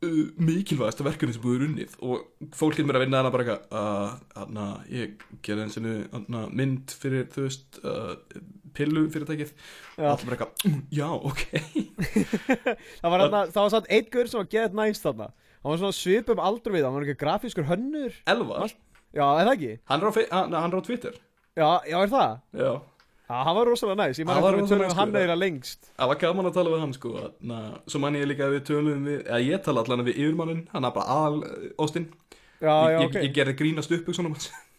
mikilvægasta 0.00 1.02
verkefni 1.06 1.34
sem 1.34 1.42
búið 1.42 1.64
unnið 1.66 1.94
og 2.06 2.52
fólk 2.54 2.76
getur 2.76 2.86
mér 2.86 2.98
að 3.00 3.04
vinna 3.06 3.20
hana 3.22 3.32
bara 3.34 3.44
eitthvað 3.44 3.74
uh, 3.74 4.12
hana, 4.38 4.66
ég 4.94 5.24
gerði 5.42 5.64
eins 5.64 5.78
og 5.80 6.52
mynd 6.54 6.94
fyrir, 7.02 7.24
þú 7.34 7.46
veist 7.48 7.80
uh, 7.82 8.12
pillu 8.78 9.02
fyrirtækið 9.10 9.50
og 9.98 10.04
allir 10.12 10.28
bara 10.28 10.36
eitthvað, 10.36 10.68
"Mm, 10.68 10.82
já, 10.94 11.08
ok. 11.10 11.42
Það 13.02 13.10
var, 13.10 13.24
þarna, 13.24 13.40
það 13.50 13.62
var 13.64 13.72
samt 13.74 13.90
einn 13.90 14.10
gaur 14.14 14.30
sem 14.30 14.38
var 14.42 14.50
geðið 14.54 14.76
næst 14.78 15.06
þarna. 15.08 15.30
Hann 15.58 15.72
var 15.72 15.80
svona 15.82 15.96
svipum 15.98 16.42
aldur 16.46 16.76
við 16.76 16.86
hann 16.86 16.94
var 16.94 17.06
ekki 17.08 17.18
grafískur 17.24 17.66
hönnur. 17.66 18.14
Elvar, 18.30 18.70
já, 19.10 19.24
er 19.26 19.48
það 19.48 19.54
ekki? 19.56 19.72
hann 19.90 20.04
er 20.04 20.06
á, 20.06 20.38
hann 20.38 20.70
er 20.72 20.78
á 20.78 20.86
Twitter. 20.86 21.18
Já, 21.58 21.68
já, 21.90 21.98
er 22.04 22.12
það? 22.12 22.38
já, 22.54 22.72
hann 23.28 23.56
var 23.58 23.66
rosalega 23.68 23.98
næst 24.06 24.20
ég 24.22 24.26
man 24.28 24.38
að 24.40 24.58
við 24.58 24.70
tölum 24.72 24.86
um 24.88 24.96
hann 24.98 25.16
eða 25.20 25.36
lengst. 25.38 25.90
Það 25.98 26.08
var 26.12 26.20
gaman 26.22 26.48
að 26.48 26.54
tala 26.58 26.70
við 26.74 26.80
hann 26.84 26.94
sko. 26.96 27.12
Na, 27.50 27.58
svo 27.86 28.00
man 28.00 28.16
ég 28.16 28.24
líka 28.30 28.46
að 28.48 28.54
við 28.56 28.62
tölum 28.70 29.04
við 29.08 29.18
eða 29.26 29.40
ég 29.44 29.62
tala 29.66 29.82
allan 29.84 30.04
við 30.06 30.16
yfirmannin, 30.22 30.62
hann 30.72 30.88
er 30.88 30.94
bara 30.96 31.18
al 31.26 31.42
Austin, 31.78 32.08
já, 32.62 32.72
ég, 32.72 32.94
já, 32.94 33.00
ég, 33.02 33.08
ok. 33.10 33.20
ég 33.26 33.34
gerði 33.36 33.56
grínast 33.60 33.92
upp 33.98 34.08
svona 34.16 34.32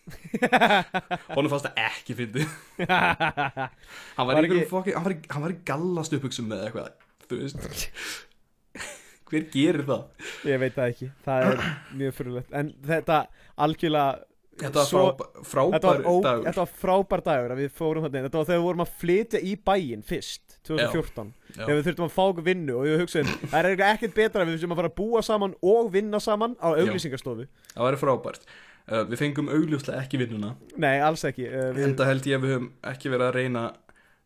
honum 1.38 1.52
fannst 1.52 1.68
það 1.68 1.82
ekki 1.86 2.16
fyndi 2.18 2.46
hann 2.90 4.26
var, 4.26 4.26
Var 4.26 4.34
var 4.34 4.46
ekki- 4.48 4.90
í- 4.90 5.34
hann 5.34 5.44
var 5.44 5.54
í 5.54 5.60
gallast 5.68 6.16
upphugsum 6.18 6.48
með 6.50 6.64
eitthvað 6.66 6.90
þú 7.30 7.40
veist. 7.44 7.68
Hver 9.30 9.44
gerir 9.54 9.84
það? 9.86 10.08
Ég 10.50 10.58
veit 10.64 10.74
það 10.74 10.88
ekki, 10.96 11.08
það 11.28 11.44
er 11.52 11.60
mjög 12.00 12.16
fyrirlegt 12.18 12.56
en 12.58 12.72
þetta 12.90 13.20
algjörlega 13.62 14.24
þetta 14.60 14.80
var 14.80 14.88
svo- 14.90 15.02
frábær, 15.50 15.74
þetta 15.74 15.90
var, 15.90 16.02
frábær 16.04 16.24
dagur. 16.28 16.46
þetta 16.50 16.62
var 16.64 16.72
frábær 16.84 17.24
dagur 17.30 17.54
að 17.56 17.62
við 17.64 17.74
fórum 17.80 18.06
þarna 18.06 18.24
þetta 18.28 18.40
var 18.42 18.48
þegar 18.50 18.60
við 18.60 18.68
vorum 18.70 18.84
að 18.86 18.94
flytja 19.04 19.42
í 19.42 19.54
bæinn 19.70 20.04
fyrst 20.10 20.56
2014 20.70 21.34
Já. 21.56 21.66
þegar 21.66 21.76
við 21.80 21.86
þurftum 21.90 22.08
að 22.10 22.16
fá 22.16 22.24
okkur 22.30 22.48
vinnu 22.50 22.76
og 22.80 22.88
ég 22.90 23.04
hugsaði 23.04 23.36
það 23.50 23.60
er 23.60 23.70
eiginlega 23.70 23.92
ekkert 23.96 24.18
betra 24.20 24.46
við 24.50 24.58
þurfum 24.58 24.76
að 24.76 24.82
fara 24.82 24.92
að 24.92 24.98
búa 25.00 25.22
saman 25.30 25.56
og 25.74 25.92
vinna 25.94 26.20
saman 26.24 26.56
á 26.60 26.68
auglýsingastofu. 26.76 27.48
Það 27.76 27.88
væri 27.90 28.02
frábært. 28.04 28.50
Uh, 28.90 29.04
við 29.06 29.20
fengum 29.22 29.50
augljóslega 29.54 30.02
ekki 30.02 30.18
vinnuna. 30.18 30.56
Nei, 30.82 30.96
alls 31.06 31.22
ekki 31.30 31.46
uh, 31.46 31.68
við, 31.78 31.84
enda 31.92 32.08
held 32.10 32.26
ég 32.26 32.40
að 32.40 32.46
við 32.48 32.54
höfum 32.56 32.70
ekki 32.90 33.12
verið 33.14 33.26
að 33.28 33.36
reyna 33.38 33.64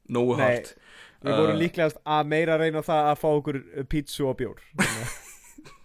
nógu 0.07 0.37
hart. 0.39 0.73
við 1.23 1.35
vorum 1.37 1.53
Uh, 1.55 1.59
líklegast 1.59 1.99
að 2.03 2.25
meira 2.31 2.55
reyna 2.59 2.81
það 2.83 3.09
að 3.11 3.19
fá 3.21 3.27
okkur 3.31 3.59
pítsu 3.91 4.25
og 4.27 4.37
bjór 4.39 4.59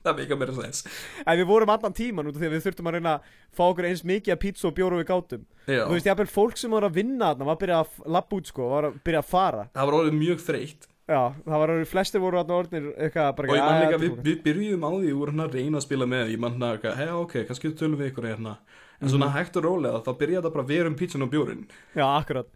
það 0.05 0.13
er 0.13 0.25
ekki 0.25 0.39
meira 0.41 0.57
sæns 0.57 0.85
en 1.25 1.39
við 1.41 1.49
vorum 1.49 1.73
allan 1.75 1.97
tíman 1.97 2.29
út 2.31 2.37
af 2.37 2.43
því 2.43 2.51
að 2.51 2.55
við 2.57 2.67
þurftum 2.67 2.91
að 2.91 2.99
reyna 2.99 3.15
að 3.15 3.33
fá 3.59 3.65
okkur 3.69 3.89
eins 3.89 4.05
mikið 4.09 4.35
að 4.35 4.43
pítsu 4.45 4.69
og 4.69 4.77
bjór 4.77 4.97
og 4.97 5.03
við 5.03 5.09
gátum. 5.09 5.49
Já. 5.69 5.83
þú 5.85 5.97
veist, 5.97 6.07
ég 6.07 6.15
hafði 6.15 6.29
fólk 6.33 6.61
sem 6.61 6.77
var 6.77 6.87
að 6.89 7.01
vinna 7.01 7.33
þarna 7.33 7.49
var 7.49 7.57
að 7.59 7.65
byrja 7.65 7.81
að 7.83 8.13
lappa 8.19 8.39
út 8.39 8.53
sko, 8.53 8.69
var 8.73 8.89
að 8.89 9.01
byrja 9.05 9.25
að 9.25 9.33
fara. 9.33 9.67
Það 9.75 9.91
var 9.91 9.99
orðið 9.99 10.17
mjög 10.23 10.45
þreytt. 10.47 10.89
Já, 11.09 11.21
það 11.47 11.63
var 11.63 11.71
að 11.73 11.83
flestir 11.89 12.21
voru 12.21 12.37
þarna 12.37 12.57
orðnir 12.61 12.89
eitthvað 13.01 13.31
bara 13.39 13.49
og 13.49 13.57
ég 13.57 13.65
man 13.65 13.79
"Jæja, 13.79 13.85
líka, 13.85 13.99
við, 13.99 14.09
tilbúin." 14.09 14.27
við 14.29 14.43
byrjuðum 14.45 14.85
á 14.85 14.91
því 14.93 15.07
við 15.09 15.17
vorum 15.21 15.39
hérna 15.39 15.47
að 15.49 15.55
reyna 15.57 15.79
að 15.79 15.87
spila 15.87 16.07
með 16.07 16.33
ég 16.33 16.39
man 16.43 16.59
hérna, 16.59 16.95
hei 16.99 17.09
ok, 17.09 17.35
kannski 17.49 17.71
tölum 17.73 17.97
við 17.97 18.11
ykkur 18.13 18.29
hérna. 18.29 18.57
En 19.01 19.09
svona 19.09 19.31
hægt 19.33 19.57
og 19.57 19.65
rólega 19.65 20.03
þá 20.05 20.13
byrjaði 20.21 20.45
það 20.45 20.53
bara 20.53 20.65
að 20.67 20.73
vera 20.75 20.91
um 20.91 20.97
pítsun 20.99 21.25
og 21.25 21.31
bjórin 21.33 21.65
Já, 21.95 22.05
akkurat. 22.19 22.49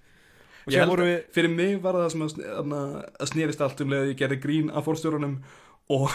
Og 0.63 0.71
Ég 0.71 0.77
sér 0.77 0.83
held 0.83 0.93
voru 0.93 1.03
að 1.07 1.11
við 1.11 1.19
fyrir 1.33 1.55
mig 1.55 1.83
var 1.83 1.99
það 1.99 2.11
sem 2.13 2.25
að, 2.27 2.35
þarna, 2.43 2.81
að 3.19 3.31
snerist 3.33 3.65
allt 3.65 3.81
um 3.81 3.93
leið 3.93 4.03
að 4.03 4.11
ég 4.13 4.19
gerði 4.21 4.39
grín 4.43 4.71
af 4.71 4.85
fórstjórunum 4.87 5.37
og, 5.97 6.11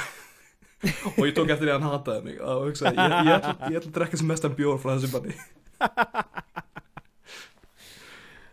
og 1.17 1.23
ég 1.25 1.36
tók 1.36 1.49
eftir 1.53 1.65
því 1.65 1.73
að 1.73 1.78
hann 1.78 1.93
hataði 1.95 2.23
mig. 2.28 2.39
Og 2.41 2.65
hugsaði, 2.67 2.95
ég, 2.97 3.15
ég, 3.28 3.32
ætla, 3.38 3.53
ég 3.71 3.80
ætla 3.80 3.91
að 3.91 3.95
drekka 3.99 4.19
sem 4.21 4.30
mestan 4.30 4.57
bjór 4.57 4.82
frá 4.82 4.91
þessum 4.93 5.13
banni 5.15 5.38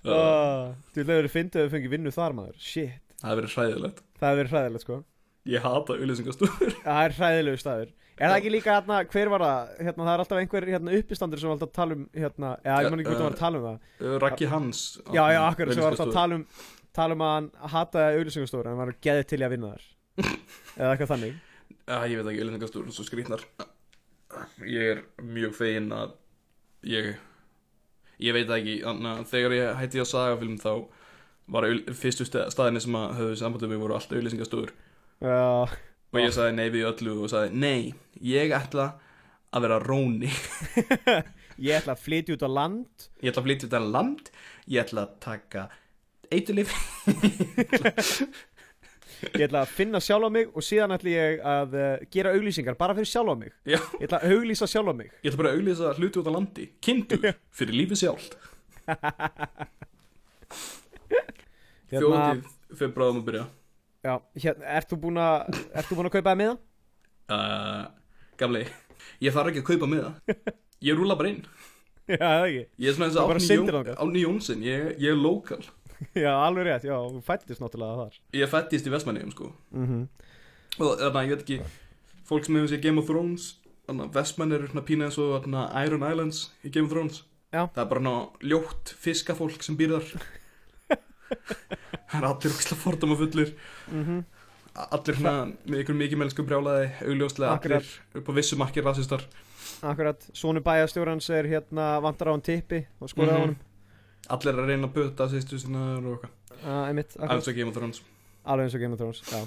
uh, 0.05 0.13
uh, 0.15 0.71
Þú 0.95 1.09
leður 1.09 1.29
fyndið 1.33 1.61
að 1.61 1.67
við 1.67 1.75
fengið 1.77 1.97
vinnu 1.97 2.15
þar 2.15 2.39
maður. 2.39 2.57
Shit, 2.61 3.03
Það 3.21 3.29
hefur 3.31 3.43
verið 3.43 3.59
hræðilegt. 3.59 4.01
Það 4.21 4.31
hefur 4.31 4.41
verið 4.43 4.55
hræðilegt 4.55 4.85
sko. 4.87 4.97
Ég 5.45 5.65
hata 5.65 5.99
auðlýsingastúður 5.99 6.75
Það 6.87 7.03
er 7.05 7.15
hræðilegu 7.19 7.61
staður. 7.61 7.93
Er 8.15 8.31
það 8.31 8.37
ekki 8.39 8.51
líka 8.55 8.75
hérna, 8.77 9.01
hver 9.11 9.31
var 9.33 9.43
það? 9.43 9.71
Hérna, 9.83 10.05
það 10.05 10.13
er 10.13 10.21
alltaf 10.23 10.41
einhver 10.41 10.67
hérna, 10.71 10.99
uppistandur 11.01 11.41
sem 11.41 11.51
var 11.51 11.57
alltaf 11.57 11.71
að 11.73 11.79
tala 11.81 11.97
um 11.97 12.05
hérna, 12.15 12.51
Já, 12.63 12.75
ég 12.79 12.93
man 12.95 13.01
ekki 13.03 13.11
hvort 13.11 13.19
það 13.19 13.27
var 13.27 13.35
að 13.35 13.41
tala 13.41 13.59
um 13.59 13.65
það. 13.67 14.13
Raggi 14.23 14.51
Hans 14.53 14.83
Já, 15.09 15.23
já, 15.35 15.41
akkurat, 15.49 15.75
sem 15.75 15.83
var 15.83 15.97
alltaf 15.97 16.13
að 16.13 16.19
tala 16.21 16.39
um 16.39 16.45
tala 16.95 17.17
um 17.17 17.25
að 17.27 17.33
hann 17.35 17.49
hataði 17.73 18.21
auðlýsingastofur 18.21 18.71
en 18.71 18.79
var 18.79 18.93
geðið 19.03 19.27
til 19.33 19.41
í 19.41 19.47
að 19.49 19.55
vinna 19.57 19.73
þar. 19.73 19.89
Eða 20.79 20.93
eitthvað 20.93 21.11
þannig 21.11 21.41
Já, 21.85 21.99
ég 22.09 22.17
veit 22.21 22.31
ekki, 22.33 22.41
auðlýsingastúður 22.45 22.93
svo 22.97 23.05
skrýtnar. 23.05 23.43
Ég 24.67 24.91
er 24.95 25.03
mjög 25.21 25.53
fegin 25.59 25.91
að 25.95 26.15
ég 26.89 27.11
ég 28.25 28.35
veit 28.37 28.51
ekki, 28.57 28.79
þannig 28.85 29.11
að 29.11 29.27
þegar 29.31 29.57
ég 29.59 29.75
hætti 29.83 30.01
á 30.03 30.07
sagafilm 30.09 30.57
þá 30.63 30.71
var 31.55 31.67
fyrstu 32.01 32.25
stað- 32.25 32.49
staðinni 32.55 32.81
sem 32.81 32.97
að 32.97 33.17
höfðu 33.19 33.37
sambandum 33.43 33.75
voru 33.83 33.97
allt 33.99 34.13
auðlýsingastúður 34.17 34.71
Já, 35.21 35.69
og 35.69 36.19
ég 36.23 36.33
sagði 36.33 36.57
nei 36.57 36.69
við 36.73 36.87
öllu 36.89 37.19
og 37.27 37.31
sagði 37.33 37.59
nei, 37.61 37.93
ég 38.25 38.55
ætla 38.57 38.95
að 39.55 39.67
vera 39.69 39.79
róni. 39.85 40.31
Ég 41.63 41.77
ætla 41.79 41.95
að 41.95 42.01
flytja 42.03 42.35
út 42.35 42.43
á 42.43 42.51
land. 42.51 43.05
Ég 43.23 43.31
ætla 43.31 43.43
að 43.45 43.47
flytja 43.47 43.67
þetta 43.69 43.81
land. 43.95 44.31
Ég 44.67 44.81
ætla 44.83 45.05
að 45.05 45.13
taka 45.23 45.63
eitulif 46.35 46.73
Ég 49.35 49.45
ætla 49.49 49.61
að 49.65 49.73
finna 49.75 50.01
sjálfa 50.05 50.31
mig 50.35 50.51
og 50.53 50.65
síðan 50.65 50.95
ætla 50.97 51.11
ég 51.15 51.43
að 51.55 51.77
uh, 51.79 52.05
gera 52.15 52.33
auglýsingar 52.37 52.77
bara 52.81 52.95
fyrir 52.99 53.11
sjálfa 53.11 53.35
mig. 53.41 53.53
Já. 53.67 53.79
Ég 53.99 54.07
ætla 54.09 54.21
að 54.21 54.35
auglýsa 54.37 54.69
sjálfa 54.71 54.95
mig. 54.99 55.11
Ég 55.25 55.31
ætla 55.33 55.41
bara 55.43 55.53
að 55.53 55.59
auglýsa 55.61 55.93
hluti 55.99 56.21
út 56.23 56.31
á 56.31 56.33
landi. 56.37 56.67
Kindur 56.85 57.27
fyrir 57.55 57.79
lífið 57.83 58.03
sjálft. 58.05 58.39
Hérna, 61.91 62.01
þjóðatíð 62.01 62.79
fyrir 62.79 62.95
bráðum 62.97 63.21
að 63.21 63.27
byrja. 63.29 63.45
Já, 64.05 64.15
hérna, 64.45 64.65
ert 64.77 64.91
þú 64.91 64.97
búin 65.01 65.21
að 65.21 65.61
Ert 65.73 65.89
þú 65.89 65.97
búin 65.99 66.09
að 66.09 66.15
kaupa 66.17 66.33
það 66.33 66.41
miða? 66.41 66.57
uh, 67.33 67.85
gamli, 68.41 68.65
ég 69.25 69.33
þarf 69.37 69.53
ekki 69.53 69.63
að 69.63 69.69
kaupa 69.71 69.89
með 69.89 70.03
það 70.05 70.51
ég 70.85 70.99
rúla 70.99 71.17
bara 71.17 71.31
inn. 71.33 71.45
Já, 72.11 72.21
það 72.21 72.47
ekki. 72.49 72.65
Ég 72.85 72.91
er 72.91 72.97
svona 72.99 73.07
eins 73.09 73.17
og. 73.23 73.93
Árni 73.95 74.25
Jónsson 74.25 74.65
ég, 74.67 74.91
ég 75.01 75.15
er 75.15 75.17
lokal 75.21 75.63
Já, 76.25 76.33
alveg 76.47 76.67
rétt, 76.67 76.85
já, 76.85 76.95
þú 76.99 77.21
fættist 77.25 77.61
náttúrulega 77.63 77.97
þar. 78.05 78.19
Ég 78.35 78.49
fættist 78.53 78.87
í 78.87 78.91
Vestmanniðum 78.95 79.33
sko. 79.33 79.53
Mm 79.73 79.87
-hmm. 79.87 80.09
og 80.81 80.99
þannig 80.99 81.17
að 81.17 81.25
ég 81.25 81.31
veit 81.31 81.43
ekki 81.43 81.61
fólk 82.29 82.45
sem 82.45 82.55
hefur 82.57 82.69
séð 82.75 82.83
Game 82.83 82.99
of 83.01 83.07
Thrones 83.07 83.57
Vestmann 84.15 84.53
eru 84.53 84.67
svona 84.67 84.85
pína 84.87 85.05
eins 85.05 85.19
og 85.19 85.43
þarna 85.45 85.85
Iron 85.87 86.03
Islands 86.11 86.51
í 86.65 86.71
Game 86.73 86.87
of 86.87 86.93
Thrones. 86.93 87.25
Já. 87.53 87.69
það 87.75 87.83
er 87.85 87.89
bara 87.89 88.01
ná 88.01 88.29
ljótt 88.43 88.95
fiskafólk 88.99 89.63
sem 89.63 89.77
býr 89.77 89.91
þar. 90.01 90.07
Það 92.15 92.23
er 92.23 92.27
allir 92.29 92.53
ókslega 92.53 92.81
fordóma 92.81 93.17
fullir 93.17 93.55
mm 93.91 94.25
allir 94.75 95.15
hérna 95.15 95.53
með 95.71 95.83
ykkur 95.85 95.95
mikið 95.95 96.19
mennsku 96.19 96.43
brjálaði 96.47 96.89
augljóslega 97.07 97.53
Akkurat. 97.55 97.83
allir 97.85 98.19
upp 98.21 98.29
á 98.31 98.33
vissu 98.35 98.57
markir 98.59 98.83
rasistar. 98.85 99.23
Akkurat, 99.87 100.27
Sónu 100.35 100.61
bæjastjórans 100.61 101.29
er 101.31 101.47
hérna 101.47 102.01
vantar 102.03 102.29
á 102.29 102.33
hann 102.35 102.43
tippi 102.43 102.87
og 103.01 103.09
skoraði 103.09 103.31
á 103.31 103.39
Mhm. 103.39 103.43
honum 103.45 103.57
allir 104.31 104.55
að 104.55 104.69
reyna 104.71 104.89
að 104.89 104.95
böta 104.95 105.29
sýstu 105.33 105.59
sinna 105.61 105.99
og 105.99 106.09
eitthvað. 106.15 106.31
Uh, 106.65 107.29
alls 107.29 107.49
að 107.49 107.57
Game 107.59 107.69
of 107.69 107.75
Thrones. 107.77 108.03
Alveg 108.47 108.65
eins 108.69 108.75
og 108.75 108.81
Game 108.81 108.93
of 108.93 108.99
Thrones 108.99 109.21
já. 109.29 109.41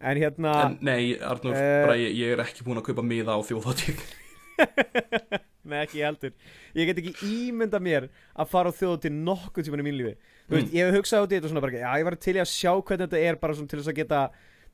En 0.00 0.16
hérna 0.16 0.52
en 0.66 0.78
nei 0.80 1.16
Arnur, 1.18 1.54
Eh. 1.54 1.86
bara 1.86 1.96
ég, 1.98 2.12
ég 2.14 2.32
er 2.32 2.38
ekki 2.44 2.62
búin 2.64 2.78
að 2.78 2.84
kaupa 2.90 3.02
miða 3.02 3.34
á 3.34 3.40
þjóðhátíð. 3.42 3.98
Nei, 5.68 5.82
ekki 5.84 6.00
heldur. 6.02 6.32
Ég 6.78 6.88
get 6.88 6.98
ekki 7.02 7.12
ímynda 7.28 7.80
mér 7.82 8.06
að 8.38 8.48
fara 8.48 8.70
á 8.70 8.74
þjóðu 8.78 9.00
til 9.04 9.12
nokkuð 9.12 9.66
tímann 9.66 9.82
í 9.82 9.86
mín 9.88 9.98
lífi. 10.00 10.14
Þú 10.48 10.54
veist, 10.56 10.68
Mm. 10.70 10.76
ég 10.78 10.86
hef 10.88 10.94
hugsað 10.96 11.26
í 11.26 11.34
þetta 11.36 11.48
svona 11.50 11.60
bara 11.60 11.72
Já, 11.82 11.90
ég 12.00 12.04
var 12.08 12.16
til 12.16 12.34
að 12.40 12.48
sjá 12.48 12.72
hvernig 12.82 13.04
þetta 13.08 13.20
er 13.28 13.36
bara 13.36 13.54
svona 13.54 13.68
til 13.68 13.78
þess 13.80 13.88
að 13.92 13.98
geta 14.00 14.20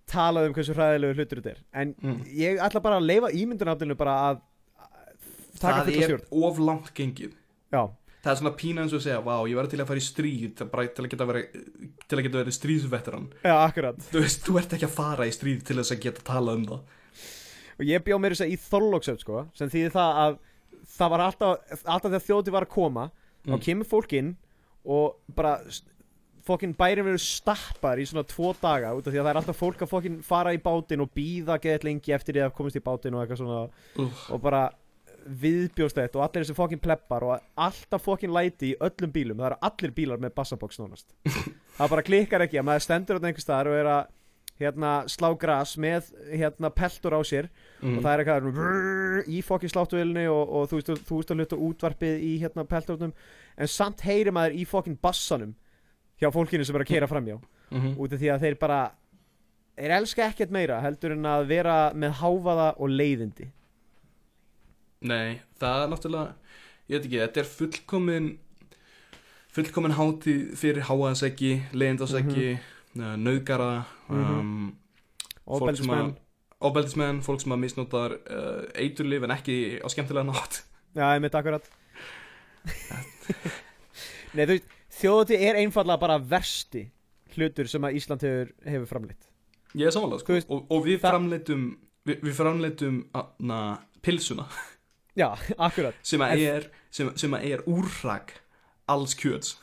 talað 0.06 0.46
um 0.46 0.54
hversu 0.54 0.74
hræðilegu 0.76 1.14
hlutur 1.18 1.40
þetta 1.42 1.50
er. 1.50 1.58
En 1.74 1.94
Mm. 1.94 2.20
ég 2.30 2.58
ætla 2.62 2.82
bara 2.82 3.00
að 3.00 3.06
leifa 3.10 3.32
ímyndunaflinu 3.34 3.96
bara 3.96 4.14
að 4.30 4.40
að 4.78 5.60
taka 5.60 5.80
það 5.80 5.84
fulla 5.84 6.04
er 6.04 6.08
stjórn 6.08 6.28
það 8.24 8.32
er 8.32 8.40
svona 8.40 8.54
pína 8.58 8.84
eins 8.84 8.96
og 8.96 9.04
segja 9.04 9.20
vá, 9.24 9.34
ég 9.50 9.58
var 9.58 9.68
til 9.70 9.80
að 9.82 9.90
fara 9.92 10.02
í 10.02 10.06
stríð 10.08 10.64
bara, 10.72 10.86
til 10.88 11.04
að 11.04 11.10
geta 11.12 11.28
verið 11.28 12.30
verið 12.38 12.56
stríðsvetteran 12.58 13.26
já, 13.44 13.54
akkurat 13.58 14.00
þú 14.10 14.24
veist, 14.24 14.44
þú 14.46 14.58
ert 14.60 14.76
ekki 14.78 14.88
að 14.88 14.96
fara 14.96 15.28
í 15.28 15.34
stríð 15.34 15.66
til 15.68 15.78
þess 15.80 15.94
að 15.94 16.04
geta 16.08 16.28
talað 16.32 16.62
um 16.62 16.68
það 16.72 17.02
Og 17.74 17.88
ég 17.88 18.04
bjó 18.06 18.14
mér 18.22 18.30
þess 18.36 18.44
að 18.44 18.52
í 18.54 18.56
Þorlóksöf 18.62 19.16
sko 19.18 19.40
Sem 19.58 19.70
þýði 19.72 19.88
það 19.96 20.18
að 20.24 20.36
það 20.94 21.08
var 21.10 21.22
alltaf 21.24 21.72
Alltaf 21.82 22.12
þegar 22.12 22.22
þjóti 22.28 22.52
var 22.54 22.66
að 22.68 22.74
koma 22.76 23.06
Mm. 23.44 23.52
Þá 23.52 23.64
kemur 23.66 23.88
fólk 23.88 24.14
inn 24.16 24.30
og 24.84 25.34
bara 25.36 25.58
fokkin 26.44 26.74
bærin 26.76 27.06
verður 27.06 27.22
stappar 27.24 28.00
í 28.00 28.04
svona 28.08 28.24
tvo 28.28 28.50
daga 28.60 28.92
út 28.96 29.06
af 29.06 29.12
því 29.12 29.20
að 29.20 29.24
það 29.26 29.30
er 29.32 29.40
alltaf 29.40 29.58
fólk 29.60 29.84
að 29.84 29.90
fokkin 29.92 30.16
fara 30.24 30.52
í 30.52 30.60
bátinn 30.64 31.04
og 31.04 31.12
býða 31.16 31.56
geðt 31.60 31.86
lengi 31.88 32.12
eftir 32.16 32.36
því 32.36 32.42
að 32.44 32.54
komast 32.56 32.76
í 32.80 32.82
bátinn 32.84 33.16
og 33.16 33.22
eitthvað 33.24 33.40
svona 33.40 33.60
Úff. 34.04 34.26
og 34.32 34.42
bara 34.44 34.62
viðbjóðslegt 35.24 36.18
og 36.18 36.24
allir 36.26 36.44
þessi 36.44 36.56
fokkin 36.56 36.82
pleppar 36.82 37.26
og 37.26 37.46
alltaf 37.66 38.04
fokkin 38.04 38.34
læti 38.34 38.72
í 38.72 38.76
öllum 38.82 39.12
bílum. 39.14 39.40
Það 39.40 39.50
eru 39.50 39.60
allir 39.70 39.94
bílar 39.96 40.20
með 40.22 40.34
bassabox 40.36 40.80
nánast. 40.80 41.14
Það 41.78 41.94
bara 41.96 42.06
klikkar 42.06 42.44
ekki 42.46 42.60
að 42.60 42.68
maður 42.68 42.86
stendur 42.86 43.18
á 43.18 43.26
einhver 43.26 43.44
staðar 43.44 43.70
og 43.72 43.78
er 43.80 43.90
að 43.90 44.04
hérna, 44.60 44.92
slá 45.10 45.30
gras 45.38 45.74
með 45.80 46.10
hérna, 46.30 46.70
peltur 46.74 47.16
á 47.18 47.20
sér 47.26 47.48
mm. 47.80 47.96
og 47.96 48.04
það 48.04 48.10
er 48.12 48.22
eitthvað 48.22 48.48
vrrr, 48.58 49.24
í 49.26 49.40
fokkin 49.42 49.72
sláttuvilni 49.72 50.26
og, 50.30 50.42
og 50.46 50.68
þú 50.70 50.78
veist 50.78 51.08
þú 51.08 51.18
veist 51.18 51.32
að 51.32 51.40
hluta 51.42 51.58
útvarpið 51.68 52.22
í 52.22 52.32
hérna 52.42 52.66
pelturnum 52.70 53.14
en 53.58 53.70
samt 53.70 54.04
heyri 54.06 54.34
maður 54.34 54.58
í 54.60 54.66
fokkin 54.68 54.98
bassanum 55.02 55.56
hjá 56.22 56.30
fólkinu 56.34 56.66
sem 56.66 56.78
er 56.78 56.86
að 56.86 56.92
keira 56.92 57.10
framjá 57.10 57.38
mm 57.38 57.96
út 57.98 58.12
af 58.12 58.20
því 58.20 58.28
að 58.30 58.44
þeir 58.44 58.56
bara 58.60 58.80
þeir 59.74 59.92
elska 59.96 60.26
ekkert 60.28 60.52
meira 60.54 60.76
heldur 60.84 61.14
en 61.16 61.26
að 61.26 61.46
vera 61.50 61.76
með 61.96 62.18
háfaða 62.20 62.68
og 62.78 62.92
leiðindi 62.92 63.48
nei, 65.04 65.40
það 65.60 65.82
er 65.84 65.90
náttúrulega 65.92 66.34
ég 66.88 66.96
veit 66.98 67.06
ekki, 67.08 67.20
þetta 67.22 67.42
er 67.44 67.50
fullkomin 67.50 68.26
fullkomin 69.54 69.94
hátíð 69.98 70.40
fyrir 70.58 70.86
háaðseggi, 70.90 71.52
leiðindaseggi 71.72 72.48
mm 72.54 72.70
Mhm. 72.94 73.22
nöðgara 73.26 73.84
Mhm. 74.08 74.38
um, 74.38 74.76
og 75.50 75.58
Fólk 75.64 75.76
sem 75.76 75.86
beldismenn 75.88 76.12
ofbeldismenn, 76.64 77.22
fólk 77.26 77.40
sem 77.42 77.52
að 77.52 77.58
misnotar 77.64 78.12
uh, 78.30 78.60
eiturlif 78.78 79.24
en 79.26 79.32
ekki 79.34 79.56
á 79.82 79.86
skemmtilega 79.90 80.28
nátt 80.28 80.60
já, 80.94 81.08
ég 81.16 81.20
mitt 81.24 81.34
akkurat. 81.34 81.66
Nei, 84.34 84.44
þú 84.46 84.52
veist, 84.54 84.70
þjóðati 85.00 85.38
er 85.42 85.58
einfallega 85.60 86.00
bara 86.00 86.18
versti 86.22 86.84
hlutur 87.34 87.66
sem 87.70 87.82
að 87.86 87.98
Ísland 87.98 88.22
hefur, 88.22 88.52
hefur 88.64 88.86
framleitt. 88.90 89.26
Ég 89.74 89.88
er 89.90 89.94
samanlega 89.94 90.22
sko. 90.22 90.36
veist, 90.38 90.50
og, 90.54 90.64
og 90.70 90.84
við 90.86 91.00
framleitum 91.02 91.64
við, 92.06 92.20
við 92.28 92.34
framleitum 92.38 93.00
na, 93.42 93.58
pilsuna 94.06 94.46
Já, 95.18 95.28
akkurat. 95.68 95.98
Sem 96.02 96.22
að 96.24 96.44
er 96.44 96.68
að 96.94 97.46
er 97.50 97.64
úrrak 97.70 98.36
alls 98.90 99.16
kjöts. 99.18 99.56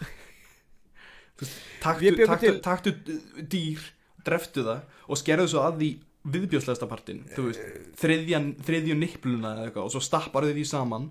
Taktu, 1.81 2.11
taktu, 2.21 2.49
taktu 2.61 2.91
uh, 2.93 3.37
dýr 3.49 3.81
dreftu 4.21 4.61
það 4.61 4.81
og 5.09 5.17
skerðu 5.17 5.47
svo 5.49 5.63
að 5.65 5.79
því 5.79 5.87
viðbjóðslegasta 6.35 6.85
partin 6.85 7.23
þriðju 7.97 8.97
nippluna 8.99 9.55
eða 9.55 9.63
eitthvað 9.65 9.87
og 9.87 9.93
svo 9.95 10.01
stappar 10.05 10.45
þau 10.45 10.51
því 10.53 10.65
saman 10.69 11.07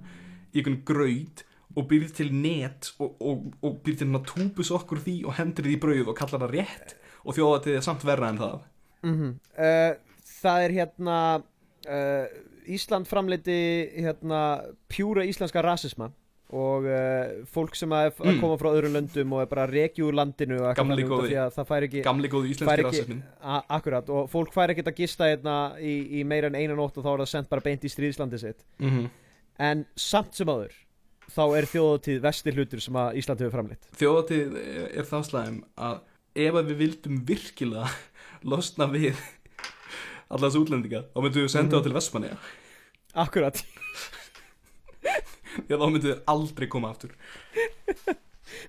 í 0.53 0.61
einhvern 0.61 0.79
graut 0.87 1.43
og 1.75 1.89
býrð 1.91 2.15
til 2.21 2.29
net 2.35 2.93
og, 3.03 3.17
og, 3.19 3.49
og 3.67 3.81
býrð 3.83 4.05
til 4.05 4.09
hérna 4.09 4.23
túbus 4.27 4.71
okkur 4.75 5.03
því 5.03 5.17
og 5.27 5.35
hendur 5.39 5.67
því 5.67 5.75
í 5.75 5.83
brauð 5.83 6.13
og 6.13 6.19
kallar 6.19 6.45
það 6.45 6.55
rétt 6.55 6.95
og 7.25 7.37
þjóða 7.37 7.59
til 7.65 7.75
það 7.75 7.87
samt 7.89 8.07
verra 8.07 8.31
en 8.31 8.41
það. 8.45 8.63
Mm 9.03 9.17
Það 10.41 10.63
er 10.65 10.73
hérna 10.79 11.19
uh, 11.91 12.27
Ísland 12.69 13.07
framleiti 13.07 13.55
hérna 13.97 14.41
pjúra 14.89 15.25
íslenska 15.25 15.63
rasisma 15.63 16.11
og 16.51 16.83
uh, 16.83 17.45
fólk 17.47 17.77
sem 17.79 17.93
að, 17.95 18.09
að 18.19 18.33
Mm. 18.33 18.41
koma 18.43 18.57
frá 18.59 18.69
öðrum 18.75 18.95
löndum 18.97 19.33
og 19.37 19.43
er 19.45 19.47
bara 19.47 19.67
rekju 19.71 20.09
úr 20.09 20.17
landinu 20.19 20.59
Gamli 20.75 21.05
góði. 21.07 21.37
að 21.39 21.85
ekki 21.87 22.03
gamli 22.03 22.29
Fær 22.29 22.51
íslenski 22.51 22.83
rasismin 22.89 23.23
akkurat 23.69 24.09
og 24.11 24.29
fólk 24.31 24.53
fær 24.53 24.71
ekkert 24.75 24.91
að 24.91 24.97
gista 24.99 25.29
hérna 25.31 25.77
í, 25.79 26.21
í 26.21 26.25
meira 26.25 26.51
en 26.51 26.59
eina 26.59 26.75
nótt 26.75 26.99
og 26.99 27.05
þá 27.07 27.13
er 27.13 27.23
það 27.23 27.31
sendt 27.31 27.49
bara 27.49 27.61
beint 27.61 27.85
í 27.85 27.89
stríðslandi 27.89 28.39
sitt 28.43 28.65
mm 28.79 28.91
-hmm. 28.91 29.11
en 29.59 29.87
samt 29.95 30.35
sem 30.35 30.49
áður 30.49 30.75
þá 31.31 31.45
er 31.57 31.65
þjóðatíð 31.71 32.21
vestir 32.21 32.55
hlutur 32.55 32.81
sem 32.81 32.95
að 32.95 33.15
Ísland 33.23 33.41
hefur 33.41 33.55
framleitt 33.55 33.87
þjóðatíð 33.95 34.57
er, 34.91 35.05
það 35.05 35.25
slæm 35.31 35.65
að 35.79 36.01
ef 36.35 36.55
að 36.55 36.67
við 36.67 36.77
vildum 36.83 37.25
virkilega 37.27 37.87
losna 38.51 38.87
við 38.91 39.15
allas 40.31 40.57
útlendinga 40.59 41.05
þá 41.13 41.19
myndum 41.25 41.45
við 41.45 41.53
senda 41.53 41.77
Mhm. 41.77 41.77
það 41.81 41.87
til 41.89 41.97
Vestmanniða 41.99 42.39
akkurat. 43.27 43.63
Að 45.71 45.79
þá 45.81 45.87
myndum 45.91 46.11
við 46.13 46.21
aldrei 46.31 46.69
koma 46.71 46.91
aftur. 46.95 47.15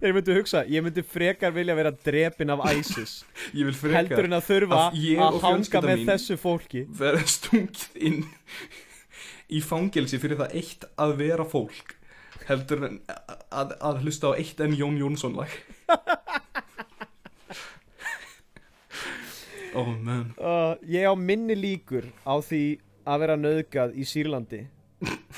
Þeir 0.02 0.14
myndu 0.16 0.34
hugsa 0.38 0.62
ég 0.70 0.84
myndi 0.86 1.02
frekar 1.06 1.54
vilja 1.54 1.76
vera 1.78 1.92
drepin 1.92 2.50
af 2.54 2.62
ISIS. 2.74 3.24
Ég 3.58 3.66
vil 3.66 3.74
heldur 3.74 3.82
frekar 3.82 4.28
en 4.30 4.36
að 4.38 4.46
þurfa 4.48 4.82
að 4.90 5.24
að 5.26 5.40
hanga 5.46 5.82
með 5.88 6.04
þessu 6.10 6.38
fólki. 6.42 6.84
vera 7.00 7.22
stungið 7.26 7.98
inn 8.10 8.22
í 9.52 9.60
fangelsi 9.66 10.20
fyrir 10.22 10.38
það 10.40 10.54
eitt 10.62 10.86
að 11.02 11.16
vera 11.20 11.46
fólk 11.50 11.96
heldur 12.48 12.86
en 12.88 13.00
að, 13.12 13.36
að, 13.52 13.74
að 13.90 14.00
hlusta 14.06 14.32
á 14.32 14.38
eitt 14.40 14.62
en 14.64 14.74
Jón 14.78 14.96
Jónsson 15.02 15.36
lag 15.38 15.52
oh 19.76 19.90
uh, 19.92 20.76
ég 20.88 21.06
á 21.08 21.14
minni 21.16 21.56
líkur 21.56 22.08
á 22.28 22.36
því 22.44 22.62
að 23.08 23.20
vera 23.24 23.38
nöðgað 23.40 23.96
í 23.98 24.06
Sýrlandi 24.06 24.66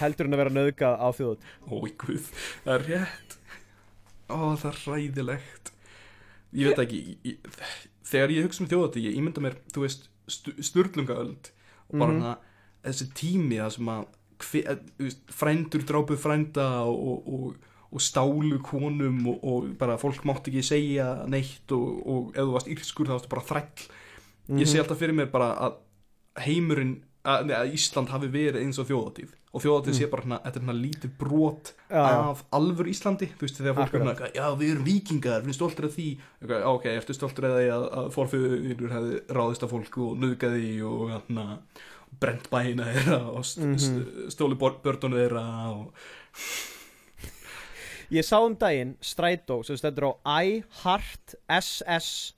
heldur 0.01 0.27
en 0.27 0.35
að 0.35 0.41
vera 0.43 0.53
nöðgað 0.57 0.95
á 0.99 1.07
þjóðat 1.15 1.45
Ói 1.71 1.91
guð, 2.01 2.25
það 2.65 2.73
er 2.73 2.83
rétt. 2.89 3.35
Ó, 4.27 4.37
það 4.59 4.65
er 4.71 4.79
ræðilegt 4.87 5.71
Ég 6.53 6.67
veit 6.69 6.81
ekki 6.83 6.99
ég, 7.25 7.51
Þegar 8.09 8.33
ég 8.35 8.45
hugsa 8.47 8.63
um 8.65 8.69
þjóðati 8.71 9.03
Ég 9.07 9.15
ímynda 9.19 9.41
mér, 9.43 9.55
þú 9.73 9.85
veist, 9.85 10.09
stu, 10.29 10.53
sturlungaöld 10.59 11.49
Og 11.89 11.95
bara 11.99 12.11
Mhm. 12.11 12.19
hana, 12.21 12.33
þessi 12.83 13.07
tími 13.15 13.57
Það 13.61 13.71
sem 13.77 13.93
að 13.95 14.03
hve, 14.43 14.61
eh, 14.67 14.83
þú 14.99 15.07
veist, 15.07 15.23
Frændur 15.39 15.85
drápuð 15.87 16.19
frænda 16.21 16.67
Og, 16.83 17.23
og, 17.27 17.55
og 17.93 18.01
stálu 18.03 18.59
konum 18.65 19.27
og, 19.31 19.39
og 19.43 19.71
bara 19.79 19.95
fólk 20.01 20.23
mátti 20.27 20.51
ekki 20.51 20.63
segja 20.67 21.07
neitt 21.29 21.71
Og, 21.71 22.03
og 22.05 22.31
ef 22.35 22.43
þú 22.43 22.53
varst 22.57 22.71
írskur 22.75 23.07
þá 23.07 23.15
varstu 23.17 23.31
bara 23.33 23.47
þræll 23.47 23.87
Ég 24.49 24.55
Mhm. 24.59 24.65
sé 24.67 24.79
alltaf 24.79 24.97
fyrir 24.99 25.13
mér 25.15 25.31
bara 25.31 25.55
að 25.55 25.73
heimurinn 26.43 27.03
að, 27.25 27.45
nei, 27.47 27.55
að 27.55 27.73
Ísland 27.73 28.09
hafi 28.09 28.27
verið 28.27 28.59
eins 28.65 28.79
og 28.79 28.87
þjóðatíð 28.89 29.29
og 29.53 29.61
þjóðatíð 29.63 29.93
sé 29.95 30.09
bara 30.11 30.23
þetta 30.23 30.55
er 30.57 30.61
hérna 30.61 30.73
lítið 30.81 31.11
brot 31.17 31.73
Mm. 31.89 31.95
Já, 31.95 32.09
já. 32.09 32.29
af 32.31 32.43
alvöru 32.51 32.89
Íslandi 32.89 33.27
þú 33.37 33.39
veist 33.45 33.57
þegar 33.61 33.75
fólk 33.77 33.93
er 33.93 34.01
hérna, 34.01 34.33
já 34.33 34.57
við 34.57 34.71
erum 34.73 34.83
vikingar 34.83 35.41
við 35.41 35.43
erum 35.43 35.53
stoltir 35.53 35.85
af 35.85 35.95
því, 35.95 36.17
ok, 36.43 36.49
já, 36.49 36.65
ok, 36.65 36.85
eftir 36.97 37.13
stoltir 37.15 37.45
af 37.45 37.53
því 37.59 37.69
að, 37.71 37.85
að 37.93 38.11
forfyrir 38.11 38.91
hefði 38.91 39.21
ráðist 39.29 39.63
af 39.63 39.69
fólk 39.71 39.97
og 39.97 40.17
nöðgaði 40.17 40.81
og 40.83 41.09
hérna, 41.13 41.59
brent 42.19 42.49
bæina 42.49 42.83
þeirra 42.83 43.21
og 43.37 43.45
st 43.45 43.59
Mhm. 43.61 43.77
st 43.77 44.35
stóli 44.35 44.55
börnunu 44.57 45.15
þeirra 45.21 45.45
og 45.71 45.93
Ég 48.11 48.21
sá 48.25 48.37
um 48.45 48.55
daginn 48.55 48.95
Strætó 49.01 49.63
sem 49.65 49.77
stendur 49.77 50.13
á 50.25 50.43
I 50.43 50.63
Heart 50.83 51.35
SS 51.49 52.33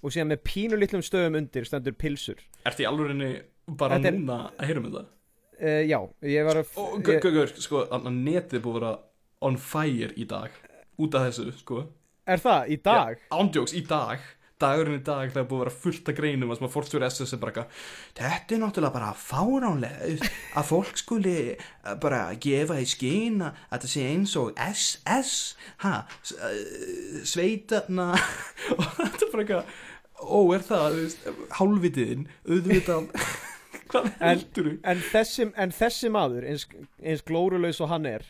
og 0.00 0.12
síðan 0.14 0.32
með 0.32 0.42
pínu 0.48 0.80
litlum 0.80 1.04
stöðum 1.04 1.38
undir 1.40 1.68
stendur 1.68 1.96
pilsur 1.98 2.40
ert 2.64 2.80
í 2.80 2.88
alvörinni 2.88 3.30
bara 3.78 3.98
Þetta 3.98 4.08
er- 4.08 4.18
núna 4.18 4.38
að 4.56 4.66
heyrum 4.70 4.88
þetta? 4.90 5.06
Uh, 5.60 5.82
Já, 5.84 5.98
ég 6.24 6.46
var 6.48 6.62
að 6.62 6.74
og 6.80 7.00
ég, 7.04 7.20
gaugur, 7.20 7.50
sko, 7.60 7.84
netið 8.08 8.58
er 8.58 8.62
búið 8.64 8.76
að 8.76 8.80
vera 8.80 8.92
on 9.44 9.56
fire 9.60 10.12
í 10.16 10.26
dag. 10.28 10.52
Út 11.00 11.16
af 11.16 11.28
þessu, 11.28 11.52
sko. 11.60 11.86
Er 12.28 12.40
það 12.40 12.68
í 12.68 12.76
dag? 12.84 13.16
Já, 13.24 13.36
ándjóks 13.36 13.74
í 13.76 13.82
dag. 13.88 14.28
Dagurinn 14.60 14.98
í 14.98 15.04
dag 15.04 15.30
þegar 15.32 15.46
búið 15.48 15.56
að 15.56 15.62
vera 15.64 15.78
fullt 15.82 16.08
að 16.10 16.16
greinum 16.18 16.50
að 16.52 16.66
fórstjóri 16.68 17.06
SS 17.08 17.32
er 17.32 17.40
bara 17.40 17.52
eitthvað, 17.54 17.78
þetta 18.18 18.54
er 18.56 18.60
náttúrulega 18.60 18.96
bara 18.98 19.12
fáránlega 19.16 20.10
að 20.60 20.66
fólk 20.68 21.00
skuli 21.00 21.36
eh, 21.54 21.94
bara 22.02 22.18
gefa 22.44 22.76
í 22.76 22.88
skýn 22.90 23.40
að 23.46 23.56
þetta 23.70 23.90
sé 23.94 24.04
eins 24.10 24.34
og 24.36 24.50
SS 24.60 25.32
ha, 25.86 25.94
eh, 26.44 27.22
sveitarna 27.24 28.10
og 28.76 28.84
þetta 28.98 29.24
er 29.24 29.32
bara 29.32 29.46
eitthvað 29.46 29.72
ó, 30.20 30.40
er 30.56 30.66
það, 30.66 30.98
þú 31.24 31.46
hálfvitiðin 31.58 32.26
auðvitað 32.48 33.08
hvað 33.90 34.10
En- 34.10 34.26
heldur 34.28 34.68
þú? 34.70 34.74
en, 34.92 35.00
þessi, 35.12 35.48
en 35.64 35.72
þessi 35.74 36.12
maður 36.14 36.46
eins, 36.52 36.66
eins 37.02 37.24
glórulaus 37.26 37.80
og 37.84 37.90
hann 37.94 38.06
er 38.10 38.26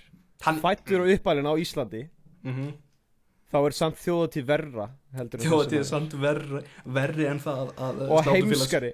Hann, 0.47 0.61
fættur 0.63 1.03
og 1.05 1.11
uppalinn 1.17 1.51
á 1.51 1.55
Íslandi 1.61 2.07
mm 2.47 2.71
þá 3.51 3.57
er 3.67 3.75
samt 3.75 3.97
þjóðatíð 3.99 4.45
verra 4.47 4.85
en 5.19 5.31
þjóðatíð 5.33 5.81
er 5.81 5.87
samt 5.89 6.13
verri, 6.23 6.61
verri 6.87 7.25
en 7.27 7.41
það 7.43 7.63
að, 7.65 7.81
að 7.83 8.13
og 8.15 8.29
heimskari 8.31 8.91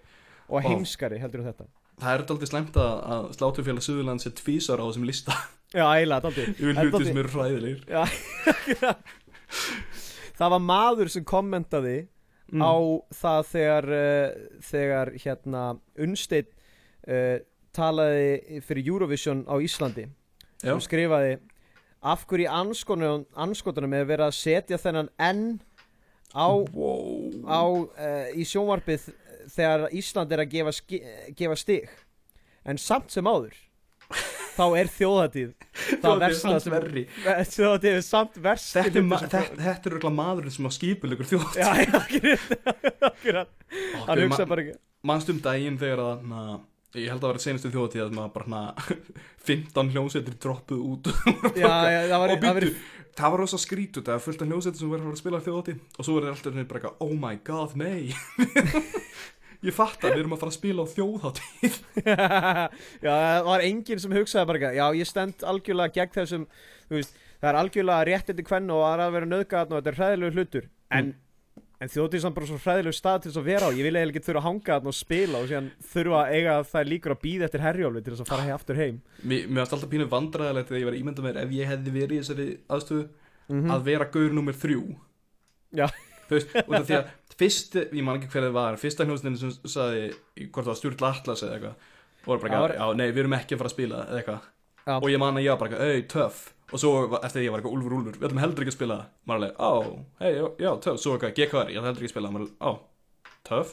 og 0.49 0.63
heimskari 0.65 1.19
heldur 1.21 1.43
en 1.43 1.51
þetta. 1.51 1.67
Það 2.01 2.15
er 2.15 2.25
daldið 2.31 2.49
slæmt 2.51 2.79
að, 2.81 2.95
að 3.17 3.27
sláturfélag 3.37 3.85
Suðurland 3.85 4.23
sé 4.25 4.33
tvísar 4.37 4.81
á 4.81 4.85
þessum 4.89 5.05
lista. 5.09 5.37
Já, 5.77 5.85
eiginlega, 5.91 6.23
daldi 6.25 6.47
yfir 6.57 6.73
En 6.73 6.81
hluti 6.87 7.09
sem 7.11 7.21
eru 7.21 7.33
hræðilegir. 7.35 7.85
Já, 7.93 8.97
það 10.39 10.53
var 10.57 10.63
maður 10.73 11.13
sem 11.13 11.25
kommentaði 11.29 11.97
Mm. 12.53 12.63
á 12.63 12.75
það 13.11 13.41
þegar 13.51 13.89
uh, 13.91 14.27
þegar 14.63 15.11
hérna 15.19 15.63
Unnsteinn 15.99 16.47
uh, 17.11 17.39
talaði 17.75 18.61
fyrir 18.63 18.91
Eurovision 18.93 19.43
á 19.51 19.59
Íslandi 19.59 20.07
Já. 20.07 20.71
sem 20.71 20.83
skrifaði 20.87 21.37
af 22.07 22.23
hverju 22.31 22.47
anskotunum, 22.47 23.95
er 23.99 24.07
verið 24.07 24.29
að 24.29 24.37
setja 24.39 24.79
þennan 24.79 25.11
N 25.19 25.59
á, 26.31 26.47
wow. 26.71 27.35
á 27.51 27.63
uh, 27.67 28.29
í 28.31 28.47
sjónvarpið 28.47 29.09
þegar 29.51 29.89
Ísland 29.91 30.33
er 30.35 30.45
að 30.45 30.53
gefa, 30.55 30.75
gefa 31.35 31.59
stig 31.59 31.91
en 32.67 32.79
samt 32.79 33.11
sem 33.11 33.27
áður 33.27 33.59
þá 34.57 34.65
er 34.81 34.91
þjóðatíð 34.97 35.51
það 35.57 36.07
Þjóðatíð 36.07 36.27
er 36.29 36.37
samt 36.41 36.65
sem 36.65 36.75
verri. 36.77 37.03
þjóðatíð 37.57 37.91
er 37.99 38.05
samt 38.07 38.39
verst 38.47 38.77
þetta 38.77 39.03
er, 39.03 39.11
þetta, 39.27 39.43
þetta 39.67 39.93
er 39.93 40.07
maðurinn 40.21 40.55
sem 40.57 40.69
á 40.69 40.73
skipulegur 40.77 41.29
þjóð 41.31 41.59
Já, 41.61 41.69
já, 41.83 41.93
akkurat, 42.01 43.05
akkurat. 43.11 43.53
Hann 44.07 44.25
hugsa 44.25 44.49
bara 44.49 44.65
ekki. 44.67 44.79
mannst 45.07 45.31
um 45.35 45.41
daginn 45.45 45.79
þegar 45.81 46.03
að 46.07 46.27
na, 46.33 46.43
ég 46.97 47.11
held 47.13 47.23
að 47.27 47.33
vera 47.35 47.45
senastu 47.47 47.73
þjóðatíð 47.75 48.05
að 48.07 48.17
maður 48.19 48.35
bara 48.39 48.53
na, 48.57 48.63
15 49.51 49.93
hljómsveitir 49.95 50.39
droppuð 50.43 50.85
út. 50.93 51.11
Já, 51.61 51.69
já, 51.93 52.01
það 52.11 52.23
var, 52.23 52.33
og 52.33 52.41
það 52.41 52.55
var 52.57 52.65
býttu, 52.67 52.85
það 53.17 53.33
var 53.35 53.41
rosa 53.45 53.59
skrítut 53.63 54.05
það 54.09 54.17
var 54.19 54.25
fullt 54.27 54.43
af 54.45 54.51
hljómsveitir 54.51 54.81
sem 54.83 54.91
verður 54.93 55.13
að 55.13 55.21
spila 55.21 55.43
þjóðatíð 55.45 55.79
og 56.01 56.09
svo 56.09 56.17
er 56.21 56.31
alltaf 56.33 56.59
bara 56.73 56.95
oh 57.05 57.15
my 57.17 57.37
god, 57.47 57.77
nei 57.81 58.11
ég 59.67 59.77
fatt 59.77 60.05
að 60.05 60.15
við 60.15 60.23
erum 60.23 60.35
að 60.37 60.43
fara 60.43 60.53
að 60.53 60.59
spila 60.61 60.87
á 60.87 60.93
þjóðatíð 60.95 61.77
Já, 63.07 63.13
það 63.13 63.45
var 63.51 63.67
enginn 63.67 64.03
sem 64.03 64.17
hugsaði 64.17 64.51
bara 64.51 64.73
Já, 64.79 64.87
ég 64.97 65.11
stend 65.11 65.47
algjörlega 65.53 65.97
gegn 66.01 66.17
þessum 66.17 66.49
veist, 66.95 67.15
það 67.41 67.51
er 67.51 67.61
algjörlega 67.61 68.09
réttindi 68.09 68.45
kvenn 68.47 68.73
og 68.73 68.83
það 68.85 68.93
er 68.97 69.05
að 69.05 69.15
vera 69.17 69.31
nöðgat 69.31 69.71
og 69.71 69.79
þetta 69.79 69.93
er 69.93 69.99
hræðilegu 70.01 70.37
hlutur. 70.37 70.69
En, 70.97 71.07
en 71.83 71.93
þjótið 71.93 72.23
samt 72.25 72.37
bara 72.39 72.49
svo 72.51 72.59
hræðilegu 72.63 72.97
stað 72.97 73.19
til 73.23 73.31
þess 73.31 73.41
að 73.43 73.49
vera 73.51 73.69
á. 73.69 73.71
Ég 73.77 73.83
vil 73.87 73.95
eiginlega 73.97 74.15
ekki 74.15 74.27
þurfa 74.29 74.43
að 74.43 74.47
hanga 74.47 74.71
þarna 74.71 74.93
og 74.93 74.99
spila 75.01 75.41
og 75.41 75.47
síðan 75.51 75.69
þurfa 75.93 76.19
að 76.23 76.33
eiga 76.37 76.55
þær 76.71 76.91
líkur 76.93 77.15
að 77.17 77.23
býða 77.27 77.49
eftir 77.49 77.65
herjólfi 77.67 78.01
til 78.07 78.15
þess 78.15 78.25
að 78.25 78.33
fara 78.33 78.47
hér 78.47 78.57
aftur 78.57 78.81
heim. 78.81 78.97
Mér, 79.23 79.41
mér 79.51 79.61
varst 79.63 79.77
alltaf 79.77 79.93
pínu 79.93 80.07
vandræðilegt 80.15 80.69
þegar 80.71 80.81
ég 80.81 80.89
að 81.43 82.97
mm 83.47 83.71
að 83.71 83.87
Já. 85.77 85.87
þú 86.29 86.33
veist, 86.39 86.51
út 86.57 86.75
af 86.79 86.87
því 86.87 86.97
að 86.97 87.11
fyrst, 87.41 87.77
ég 87.93 88.03
man 88.07 88.19
ekki 88.21 88.31
hver 88.33 88.47
það 88.49 88.55
var 88.57 88.77
fyrsta 88.81 89.07
hljómsninu 89.07 89.39
sem 89.41 89.55
sagði 89.69 90.03
hvort 90.51 90.65
það 90.67 90.73
var 90.73 90.79
Sturl 90.81 91.09
Atlas 91.11 91.43
eða 91.47 91.57
eitthvað. 91.59 91.89
Og 92.27 92.43
bara, 92.43 92.61
Já, 92.75 92.87
nei, 92.99 93.07
við 93.13 93.23
erum 93.25 93.37
ekki 93.39 93.55
að 93.55 93.61
fara 93.63 93.71
að 93.71 93.75
spila 93.77 94.03
eða 94.09 94.21
eitthvað. 94.23 94.47
Já. 94.87 94.95
og 95.03 95.09
ég 95.11 95.19
man 95.23 95.37
að 95.39 95.45
ég 95.47 95.51
var 95.55 95.61
bara, 95.65 95.79
auð, 95.83 96.03
töff. 96.13 96.41
Og 96.75 96.81
svo 96.83 96.91
eftir 97.21 97.41
því 97.41 97.45
ég 97.47 97.53
var 97.55 97.61
eitthvað, 97.61 97.75
Úlfur, 97.77 97.95
Úlfur, 98.01 98.17
við 98.19 98.27
ætlum 98.27 98.41
heldur 98.43 98.65
ekki 98.65 98.73
að 98.73 98.77
spila. 98.79 98.97
Maður 99.31 99.37
alveg, 99.39 99.53
á, 99.63 99.71
hei, 100.23 100.31
já, 100.35 100.47
já, 100.65 100.71
töff. 100.87 100.99
Svo 101.03 101.13
eitthvað, 101.15 101.35
GKR, 101.39 101.71
ég 101.71 101.79
ætlum 101.79 101.89
heldur 101.91 102.03
ekki 102.03 102.11
að 102.11 102.15
spila. 102.17 102.31
Maður 102.35 102.47
alveg, 102.47 102.57
á, 102.59 102.71
töff. 103.51 103.73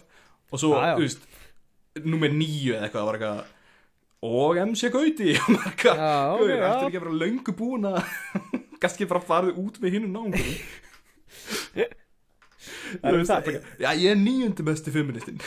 Og 0.53 0.61
svo, 0.61 0.71
Já, 0.77 0.85
já. 0.91 0.93
þú 0.99 1.05
veist, 1.07 1.25
nummer 2.05 2.33
níu 2.33 2.73
eða 2.75 2.85
eitthvað, 2.87 3.07
var 3.09 3.17
eitthvað 3.19 3.43
og 4.23 4.59
MC 4.69 4.89
Gauti. 4.93 5.31
Og 5.41 5.49
maður 5.53 5.71
eitthvað, 5.73 6.03
Já, 6.03 6.13
ok, 6.13 6.39
Gauður, 6.43 6.53
já. 6.53 6.67
ertu 6.69 6.85
ekki 6.91 6.99
að 7.01 7.05
vera 7.07 7.17
löngu 7.23 7.55
búin 7.63 7.89
að 7.89 7.97
kannski 8.83 9.09
bara 9.09 9.25
farið 9.25 9.57
út 9.63 9.81
með 9.83 9.97
hinn 9.97 10.09
náungur 10.13 10.53
Það 13.01 13.17
er 13.17 13.25
það. 13.29 13.49
Já, 13.81 13.89
ég 13.99 14.09
er 14.13 14.19
níundi 14.19 14.65
besti 14.65 14.93
feministinn 14.93 15.39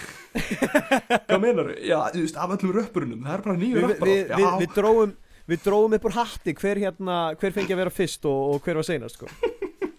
Hvað 1.27 1.39
menar 1.43 1.71
þú? 1.71 1.77
Já, 1.87 1.97
þú 2.12 2.23
veist, 2.25 2.37
af 2.43 2.55
öllum 2.57 2.75
röppurunum 2.77 3.23
Það 3.25 3.37
er 3.37 3.45
bara 3.47 3.57
níu 3.61 3.73
Við, 3.77 3.87
röppar 3.87 4.11
við, 4.11 4.23
við, 4.35 4.49
við 4.62 4.75
dróum 4.77 5.14
Við 5.47 5.61
dróum 5.62 5.95
upp 5.97 6.07
úr 6.09 6.17
hatti 6.17 6.55
hver 6.59 6.81
hérna, 6.83 7.17
hver 7.39 7.55
fengi 7.55 7.75
að 7.77 7.81
vera 7.85 7.93
fyrst 7.95 8.25
og, 8.27 8.57
og 8.57 8.64
hver 8.67 8.81
var 8.81 8.87
seinast 8.89 9.14
sko. 9.21 9.29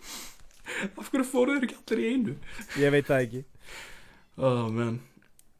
Af 0.99 1.07
hverju 1.07 1.25
fóruð 1.25 1.61
þeir 1.61 1.67
ekki 1.69 1.77
allir 1.79 2.01
í 2.03 2.09
einu? 2.13 2.33
Ég 2.83 2.91
veit 2.93 3.07
það 3.07 3.23
ekki 3.27 3.43
Oh, 4.37 4.65
man 4.69 4.99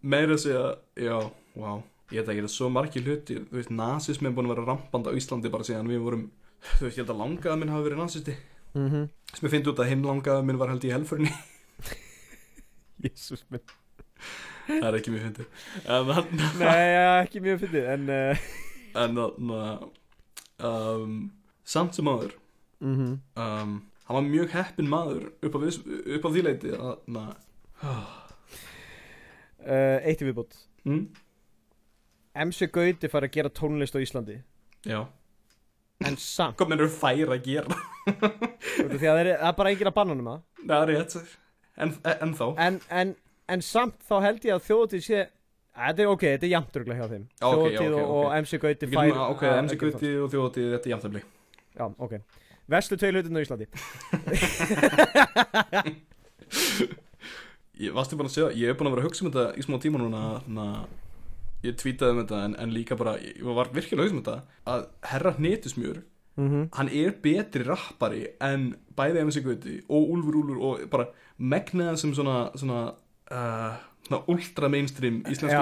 Meira 0.04 0.36
að 0.36 0.44
segja, 0.44 0.66
já, 1.08 1.16
wow 1.58 1.80
Ég 2.12 2.20
veit 2.22 2.34
ekki, 2.34 2.44
það 2.44 2.50
er 2.50 2.54
svo 2.54 2.70
margir 2.76 3.08
hluti 3.08 3.40
Þú 3.48 3.58
veist, 3.62 3.72
nasismi 3.74 4.30
er 4.30 4.36
búin 4.38 4.52
að 4.52 4.54
vera 4.58 4.68
rampand 4.74 5.08
á 5.10 5.16
Íslandi 5.18 5.52
bara 5.56 5.66
síðan 5.68 5.90
við 5.90 6.04
vorum 6.04 6.28
Þú 6.76 6.84
veist, 6.86 6.98
ég 6.98 7.02
held 7.06 7.16
að 7.16 7.24
langaða 7.24 7.58
minn 7.62 7.72
hafi 7.74 7.88
verið 7.88 8.04
nasisti 8.04 8.36
mm 8.78 8.88
-hmm. 8.92 9.10
sem 9.34 9.48
ég 9.48 9.54
fyndi 9.56 9.72
út 9.74 9.82
að 9.84 9.90
hinn 9.92 10.06
langaða 10.06 10.46
minn 10.46 10.62
var 10.62 10.72
held 10.72 10.86
í 10.86 10.94
helfurni 10.94 11.34
Jésús 13.04 13.44
minn. 13.50 13.62
Það 14.68 14.88
er 14.88 14.96
ekki 14.98 15.12
mjög 15.14 15.26
fyndið. 15.28 15.48
Nei, 16.60 16.88
ja, 16.92 17.12
ekki 17.22 17.42
mjög 17.46 17.60
fyndið 17.62 17.90
En 17.94 18.10
uh, 18.10 18.48
En 19.04 19.20
þannig 19.20 19.84
um, 20.66 21.20
Samt 21.64 21.96
sem 21.96 22.08
áður 22.08 22.34
mm 22.80 22.96
-hmm. 22.96 23.14
um, 23.36 23.76
Hann 24.08 24.16
var 24.16 24.24
mjög 24.24 24.50
heppin 24.56 24.90
maður 24.90 25.30
upp 25.44 25.56
á, 25.56 25.60
upp 26.16 26.26
á 26.26 26.30
því 26.32 26.42
leiti 26.44 26.72
að, 26.72 26.98
na, 27.08 27.24
uh, 27.84 28.14
Eitt 30.08 30.22
í 30.22 30.26
viðbót. 30.26 30.56
Mm, 30.88 31.10
MC 32.46 32.70
Gauti 32.72 33.10
fær 33.12 33.26
að 33.28 33.34
gera 33.34 33.50
tónlist 33.50 33.96
á 33.96 34.00
Íslandi. 34.00 34.38
Já. 34.88 35.02
En 36.06 36.16
samt 36.18 36.56
Hvað 36.56 36.70
mennur 36.72 36.92
fær 36.94 37.34
að 37.34 37.44
gera? 37.44 37.80
Að 38.08 38.98
það 39.02 39.22
er, 39.22 39.30
er 39.38 39.54
bara 39.58 39.72
enginn 39.74 39.90
að 39.92 39.98
banna 40.00 40.14
um 40.18 40.28
það 40.32 40.40
Það 40.68 40.80
er 40.82 40.88
rétt 40.94 41.14
En, 41.78 41.92
en 42.10 42.32
þá? 42.34 42.46
En, 42.66 42.76
en, 43.02 43.10
en 43.54 43.62
samt 43.62 44.00
þá 44.08 44.16
held 44.26 44.42
ég 44.48 44.54
að 44.58 44.64
þjóðatíð 44.70 45.04
sé 45.06 45.20
Þetta 45.78 46.02
er 46.02 46.10
ok, 46.10 46.24
þetta 46.26 46.46
er 46.48 46.52
jafntruglega 46.56 46.98
hjá 47.04 47.08
þeim. 47.12 47.26
Já, 47.38 47.46
ok, 47.46 47.54
já, 47.54 47.60
Þjóðatíð 47.78 47.94
ok, 47.94 48.00
og, 48.02 48.06
ok. 48.10 48.16
og 48.18 48.26
MC 48.42 48.52
Gauti 48.64 48.86
fær 48.90 48.98
að 48.98 49.14
að- 49.22 49.60
MC 49.62 49.74
að 49.76 49.82
Gutti 49.84 50.10
og 50.24 50.28
þjóðatíð 50.34 50.68
Þetta 50.74 50.88
er 50.88 50.94
jafntöfli 50.96 51.22
Já, 51.78 51.86
ok. 52.08 52.14
Vestu 52.68 52.98
tvei 53.00 53.12
hlutin 53.14 53.38
á 53.38 53.42
Íslandi. 53.46 53.68
Ég 57.78 57.94
varstu 57.94 58.18
búin 58.18 58.30
að 58.30 58.34
segja 58.34 58.50
Ég 58.58 58.72
hef 58.72 58.78
búin 58.80 58.90
að 58.90 58.96
vera 58.98 59.04
að 59.06 59.10
hugsa 59.12 59.24
um 59.26 59.30
þetta 59.32 59.46
í 59.62 59.66
smá 59.66 59.78
tíma 59.84 60.02
núna 60.02 60.22
na, 60.50 60.66
Ég 61.66 61.78
tweetaði 61.78 62.16
um 62.16 62.22
þetta 62.24 62.40
en, 62.48 62.56
en 62.64 62.74
líka 62.74 62.98
bara 63.00 63.14
Ég 63.22 63.44
var 63.58 63.70
virkilega 63.76 64.02
að 64.02 64.08
hugsa 64.10 64.18
um 64.18 64.24
þetta 64.24 64.38
Að 64.74 64.82
herra 65.12 65.32
hnetusmjör 65.38 66.02
mm 66.38 66.48
-hmm. 66.50 66.70
hann 66.74 66.90
er 66.90 67.12
betri 67.24 67.64
rappari 67.68 68.28
en 68.42 68.76
bæði 68.98 69.26
MC 69.26 69.44
Gauti 69.44 69.82
og 69.90 70.10
Úlfur 70.14 70.40
Úlfur 70.42 70.62
og 70.62 70.90
bara 70.90 71.06
megnaða 71.38 71.98
sem 71.98 72.14
svona 72.14 72.50
svona, 72.56 72.92
uh, 73.32 73.76
svona 74.08 74.24
ultra 74.28 74.68
mainstream 74.68 75.24
íslensku 75.30 75.62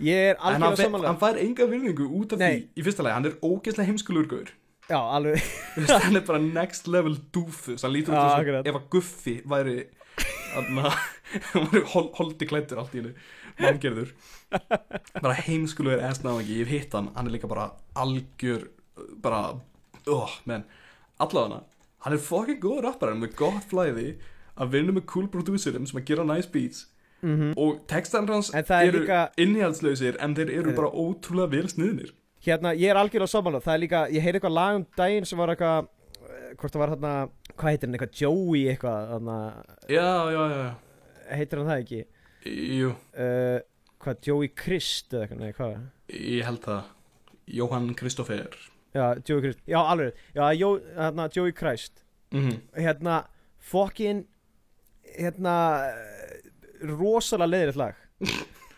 er 0.00 0.34
en 0.34 0.62
hann, 0.62 0.76
samanlega 0.76 1.12
hann 1.12 1.20
fær 1.20 1.38
enga 1.38 1.66
virðingu 1.66 2.08
út 2.08 2.32
af 2.32 2.38
Nei. 2.38 2.50
því 2.50 2.80
í 2.80 2.84
fyrsta 2.84 3.02
lagi, 3.02 3.14
hann 3.14 3.26
er 3.26 3.38
ógeðslega 3.42 3.86
heimskulur 3.86 4.26
gaur. 4.26 4.48
Já, 4.90 4.98
alveg. 4.98 5.42
Hann 5.88 6.16
er 6.16 6.24
bara 6.26 6.38
next 6.42 6.88
level 6.90 7.16
dúfus. 7.34 7.82
Hann 7.82 7.92
lítur 7.94 8.12
út 8.12 8.34
akkurat. 8.34 8.66
og 8.66 8.66
ef 8.66 8.78
að 8.80 8.88
Guffi 8.90 9.36
væri 9.48 9.84
hann 10.52 10.80
hol, 11.94 12.10
holdi 12.18 12.48
klættur 12.48 12.82
allt 12.82 12.94
í 12.96 13.00
hennu 13.00 13.14
manngerður. 13.60 14.12
Bara 15.22 15.36
heimskulur 15.46 16.02
eðsnaðangi, 16.02 16.58
ég 16.58 16.66
hef 16.66 16.72
hitt 16.74 16.96
hann. 16.98 17.12
Hann 17.16 17.30
er 17.30 17.36
líka 17.36 17.50
bara 17.50 17.70
algjör 17.94 18.66
bara, 19.24 19.54
oh, 20.10 20.30
menn. 20.48 20.64
Allavega 21.22 21.62
hann 22.02 22.16
er 22.16 22.18
fucking 22.18 22.58
góður 22.62 22.88
rappar 22.88 23.12
hann 23.12 23.20
er 23.22 23.28
með 23.28 23.36
gott 23.38 23.68
flæði 23.70 24.16
að 24.58 24.72
vinna 24.74 24.94
með 24.96 25.06
cool 25.12 25.28
producerum 25.30 25.86
sem 25.86 26.00
að 26.00 26.08
gera 26.10 26.24
nice 26.26 26.50
beats. 26.50 26.88
Mm 27.22 27.52
og 27.56 27.84
textan 27.86 28.26
hans 28.26 28.50
er 28.50 28.64
eru 28.82 29.04
líka- 29.04 29.30
innihaldslausir 29.38 30.16
en 30.18 30.34
þeir 30.34 30.50
eru 30.58 30.72
bara 30.74 30.90
ótrúlega 30.90 31.50
vel 31.50 31.68
sniðnir. 31.70 32.10
Hérna, 32.42 32.72
ég 32.74 32.90
er 32.90 32.98
algjörlega 32.98 33.30
samanlega 33.30 33.62
Það 33.62 33.74
er 33.74 33.78
líka, 33.78 33.98
ég 34.10 34.22
heyri 34.24 34.38
eitthvað 34.40 34.56
lag 34.56 34.74
um 34.74 34.86
daginn 34.98 35.24
sem 35.24 35.38
var 35.38 35.52
eitthvað 35.52 35.86
eh, 36.26 36.54
Hvort 36.58 36.72
það 36.74 36.80
var 36.82 36.90
hérna, 36.96 37.12
hvað 37.54 37.70
heitir 37.70 37.86
hann, 37.86 37.94
eitthvað 37.94 38.16
Joey 38.18 38.64
eitthvað 38.72 39.12
Þarna, 39.12 39.36
já, 39.86 40.08
já, 40.34 40.42
já, 40.50 40.72
heitir 41.36 41.60
hann 41.60 41.70
það 41.70 41.84
ekki? 41.84 42.00
Jú. 42.50 42.90
Uh, 43.14 43.60
Hvað, 44.02 44.18
Joey 44.26 44.48
Christ 44.58 45.14
eða 45.14 45.28
eitthvað, 45.28 45.38
nei, 45.44 45.52
hvað? 45.54 45.74
Ég 46.10 46.42
held 46.48 46.64
það. 46.64 46.90
Jóhann 47.54 47.92
Kristoffer 47.94 48.56
Já, 48.92 49.04
Joey 49.24 49.40
Christ, 49.40 49.60
já, 49.66 49.78
alveg 49.80 50.14
Já, 50.36 50.44
Jó, 50.52 50.74
hérna, 50.96 51.28
Joey 51.32 51.52
Christ. 51.52 52.04
Mm 52.32 52.58
Hérna, 52.76 53.22
fokkin 53.58 54.26
hérna 55.18 55.56
rosalega 56.82 57.50
leiðilegt 57.50 57.80
lag. 57.80 57.94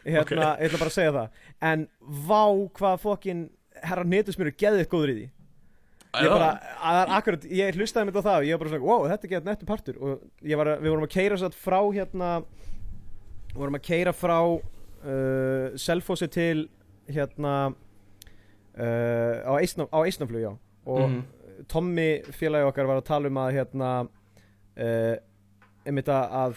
Hérna, 0.05 0.51
ég 0.61 0.69
ætla 0.69 0.79
bara 0.83 0.91
að 0.91 0.97
segja 0.99 1.13
það. 1.15 1.37
En 1.65 1.87
vá 2.29 2.43
hvað 2.77 2.99
fokkin 3.01 3.47
herra 3.81 4.05
netusmjör 4.05 4.51
geðið 4.61 4.89
góður 4.93 5.13
í 5.13 5.15
því. 5.17 5.29
Ég 6.15 6.31
bara, 6.31 6.51
að, 6.79 7.13
akkurat, 7.17 7.47
ég 7.51 7.79
hlustaði 7.79 8.07
mitt 8.11 8.19
á 8.21 8.27
það 8.27 8.37
og 8.37 8.45
ég 8.47 8.55
var 8.55 8.61
bara 8.63 8.73
svona, 8.75 8.85
wow, 8.87 9.07
þetta 9.11 9.27
er 9.27 9.31
ekki 9.31 9.49
nettu 9.49 9.69
partur. 9.71 9.97
Og 9.99 10.51
ég 10.51 10.61
var, 10.61 10.71
við 10.83 10.93
vorum 10.93 11.07
að 11.07 11.15
keira 11.17 11.39
satt 11.41 11.57
frá 11.59 11.79
hérna 11.97 12.29
við 13.55 13.63
vorum 13.63 13.79
að 13.79 13.87
keira 13.89 14.13
frá 14.15 14.39
uh, 14.45 15.75
Selfossi 15.81 16.29
til 16.31 16.67
hérna 17.11 17.55
á 18.79 19.53
Eistna- 19.61 19.89
á 19.93 19.99
Eistnaflug, 20.05 20.41
já. 20.43 20.53
Og 20.87 21.09
Mhm. 21.11 21.23
Tommy 21.69 22.23
félagi 22.35 22.67
okkar 22.67 22.87
var 22.87 22.97
að 23.01 23.05
tala 23.07 23.29
um 23.29 23.35
að 23.39 23.53
hérna 23.55 24.09
uh, 24.77 25.17
einmitt 25.87 26.09
að, 26.11 26.57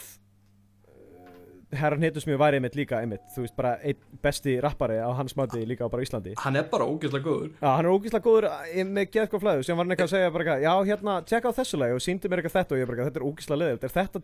uh, 0.87 1.77
herran 1.77 2.01
Hittusmjög 2.01 2.39
væri 2.41 2.57
einmitt 2.57 2.75
líka 2.75 2.97
einmitt, 3.03 3.21
þú 3.35 3.43
veist 3.45 3.55
bara 3.55 3.75
einn 3.85 3.97
besti 4.23 4.55
rappari 4.63 4.97
á 4.97 5.11
hans 5.15 5.35
mati 5.37 5.61
líka 5.67 5.85
á 5.85 5.91
bara 5.91 6.01
Íslandi. 6.03 6.33
Hann 6.41 6.55
er 6.55 6.63
bara 6.71 6.85
ógeðslega 6.89 7.23
góður. 7.27 7.51
Já, 7.61 7.67
hann 7.75 7.85
er 7.85 7.91
ógíslega 7.93 8.25
góður 8.25 8.47
eh, 8.73 8.83
með 8.83 9.11
geðt 9.13 9.31
góð 9.35 9.43
flæðu 9.45 9.63
sem 9.67 9.77
var 9.77 9.85
hann 9.85 9.91
eitthvað 9.95 10.09
að 10.09 10.15
segja 10.15 10.33
bara 10.33 10.57
já, 10.65 10.73
hérna, 10.89 11.17
tjekka 11.29 11.51
á 11.53 11.57
þessu 11.59 11.77
lagi 11.81 11.93
og 11.97 12.01
síndi 12.07 12.29
mér 12.31 12.41
eitthvað 12.41 12.57
þetta. 12.57 12.71
Og 12.75 12.81
ég 12.81 12.87
bara, 12.91 13.07
þetta 13.09 13.21
er 13.21 13.27
ógíslega 13.29 13.61
leðilt 13.61 13.83
er 13.83 13.95
þetta 13.97 14.21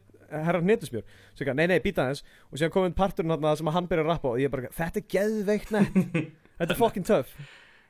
herran 0.49 0.69
Hittusmjör? 0.73 1.03
Svo 1.35 1.43
eitthvað, 1.45 1.55
nei, 1.61 1.67
nei, 1.67 1.79
býta 1.85 2.07
hans 2.09 2.23
og 2.49 2.57
síðan 2.57 2.73
komið 2.73 2.95
parturinn 2.97 3.35
hann 3.37 3.57
sem 3.61 3.67
hann 3.77 3.87
byrja 3.91 4.03
að 4.07 4.11
rappa 4.15 4.33
og 4.33 4.39
ég 4.41 4.49
bara, 4.51 4.71
þetta 4.73 5.03
er 5.03 5.09
geðveikt 5.15 5.71
nett. 5.71 5.93
Þetta 6.63 6.69
er 6.73 6.77
fucking 6.79 7.03
tough 7.05 7.29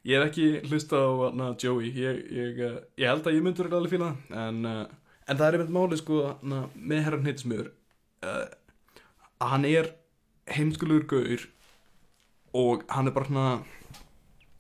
Ég 0.04 0.20
hef 0.20 0.26
ekki 0.28 0.48
hlustað 0.68 1.06
á 1.08 1.12
na, 1.32 1.46
Joey. 1.56 1.94
Ég, 1.96 2.18
ég, 2.36 2.58
uh, 2.60 2.82
ég 3.00 3.08
held 3.08 3.28
að 3.30 3.38
ég 3.38 3.46
myndur 3.46 3.70
alveg 3.72 3.94
fíla 3.94 4.10
en, 4.36 4.66
uh, 4.68 4.82
en 5.24 5.40
það 5.40 5.46
er 5.46 5.58
einmitt 5.58 5.76
máli 5.78 6.00
sko 6.00 6.18
na, 6.44 6.66
með 6.76 7.06
herran 7.06 7.30
hittismjör 7.30 7.70
uh, 8.28 8.44
að 9.40 9.54
hann 9.54 9.70
er 9.70 9.94
heimskulegur 10.52 11.08
gaur 11.08 11.48
og 12.60 12.84
hann 12.92 13.08
er 13.08 13.16
bara 13.16 13.30
svona 13.32 13.48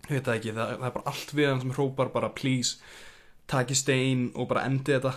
ég 0.08 0.16
veit 0.16 0.30
það 0.30 0.38
ekki, 0.38 0.56
það, 0.56 0.72
það 0.78 0.88
er 0.88 0.96
bara 0.96 1.12
allt 1.12 1.36
við 1.36 1.50
hann 1.52 1.62
sem 1.66 1.76
hrópar 1.76 2.16
bara 2.16 2.32
please 2.40 2.80
taki 3.52 3.76
stein 3.76 4.30
og 4.40 4.48
bara 4.52 4.64
endi 4.70 4.96
þetta. 4.96 5.14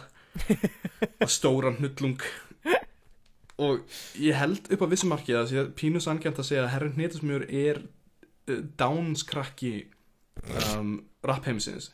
Stóran 1.37 1.79
hnullung. 1.79 2.19
Og 3.63 3.87
ég 4.21 4.37
held 4.37 4.67
upp 4.75 4.83
á 4.85 4.91
vissum 4.91 5.15
markið 5.15 5.39
að 5.39 5.53
sé 5.53 5.69
pínu 5.79 6.03
sannkjæmt 6.03 6.43
að 6.43 6.49
segja 6.51 6.65
að 6.67 6.73
herran 6.75 6.99
hittismjör 6.99 7.47
er 7.47 7.85
uh, 8.51 8.59
dánskrakki 8.77 9.77
um, 10.77 10.95
rap 11.27 11.49
heimsins 11.49 11.91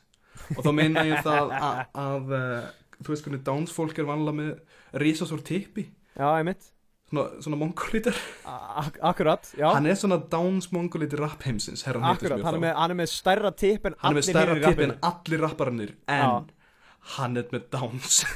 og 0.57 0.63
þá 0.65 0.71
meina 0.75 1.05
ég 1.07 1.25
það 1.25 1.53
að, 1.57 1.83
að 2.03 2.37
þú 3.03 3.15
veist 3.15 3.27
hvernig 3.27 3.43
dánsfólk 3.47 3.99
er 3.99 4.09
vanlega 4.09 4.39
með 4.39 5.03
risasór 5.03 5.43
tippi. 5.47 5.89
Já, 6.17 6.27
ég 6.41 6.47
mitt 6.47 6.73
svona, 7.13 7.43
svona 7.43 7.57
mongolítar 7.57 8.15
akkurat, 9.01 9.55
já. 9.59 9.73
Hann 9.75 9.87
er 9.87 9.95
svona 9.95 10.17
dánsmongolíti 10.33 11.17
rap 11.21 11.43
heimsins 11.47 11.87
akkurat, 11.87 12.43
hann 12.43 12.55
er, 12.55 12.61
með, 12.61 12.75
hann 12.77 12.91
er 12.91 12.97
með 13.03 13.07
stærra 13.13 13.51
tipp 13.53 13.87
en 13.87 13.95
hann 14.01 14.13
er 14.13 14.17
með 14.21 14.29
stærra 14.31 14.55
tipp 14.65 14.81
en 14.87 14.93
allir 15.11 15.41
rapparinnir 15.45 15.93
en 16.09 16.21
já. 16.25 16.43
hann 17.19 17.37
er 17.37 17.45
með 17.53 17.63
dáns 17.73 18.17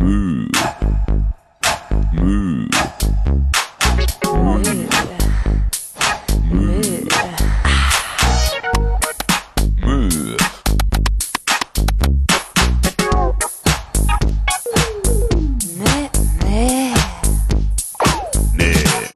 Bú 0.00 0.49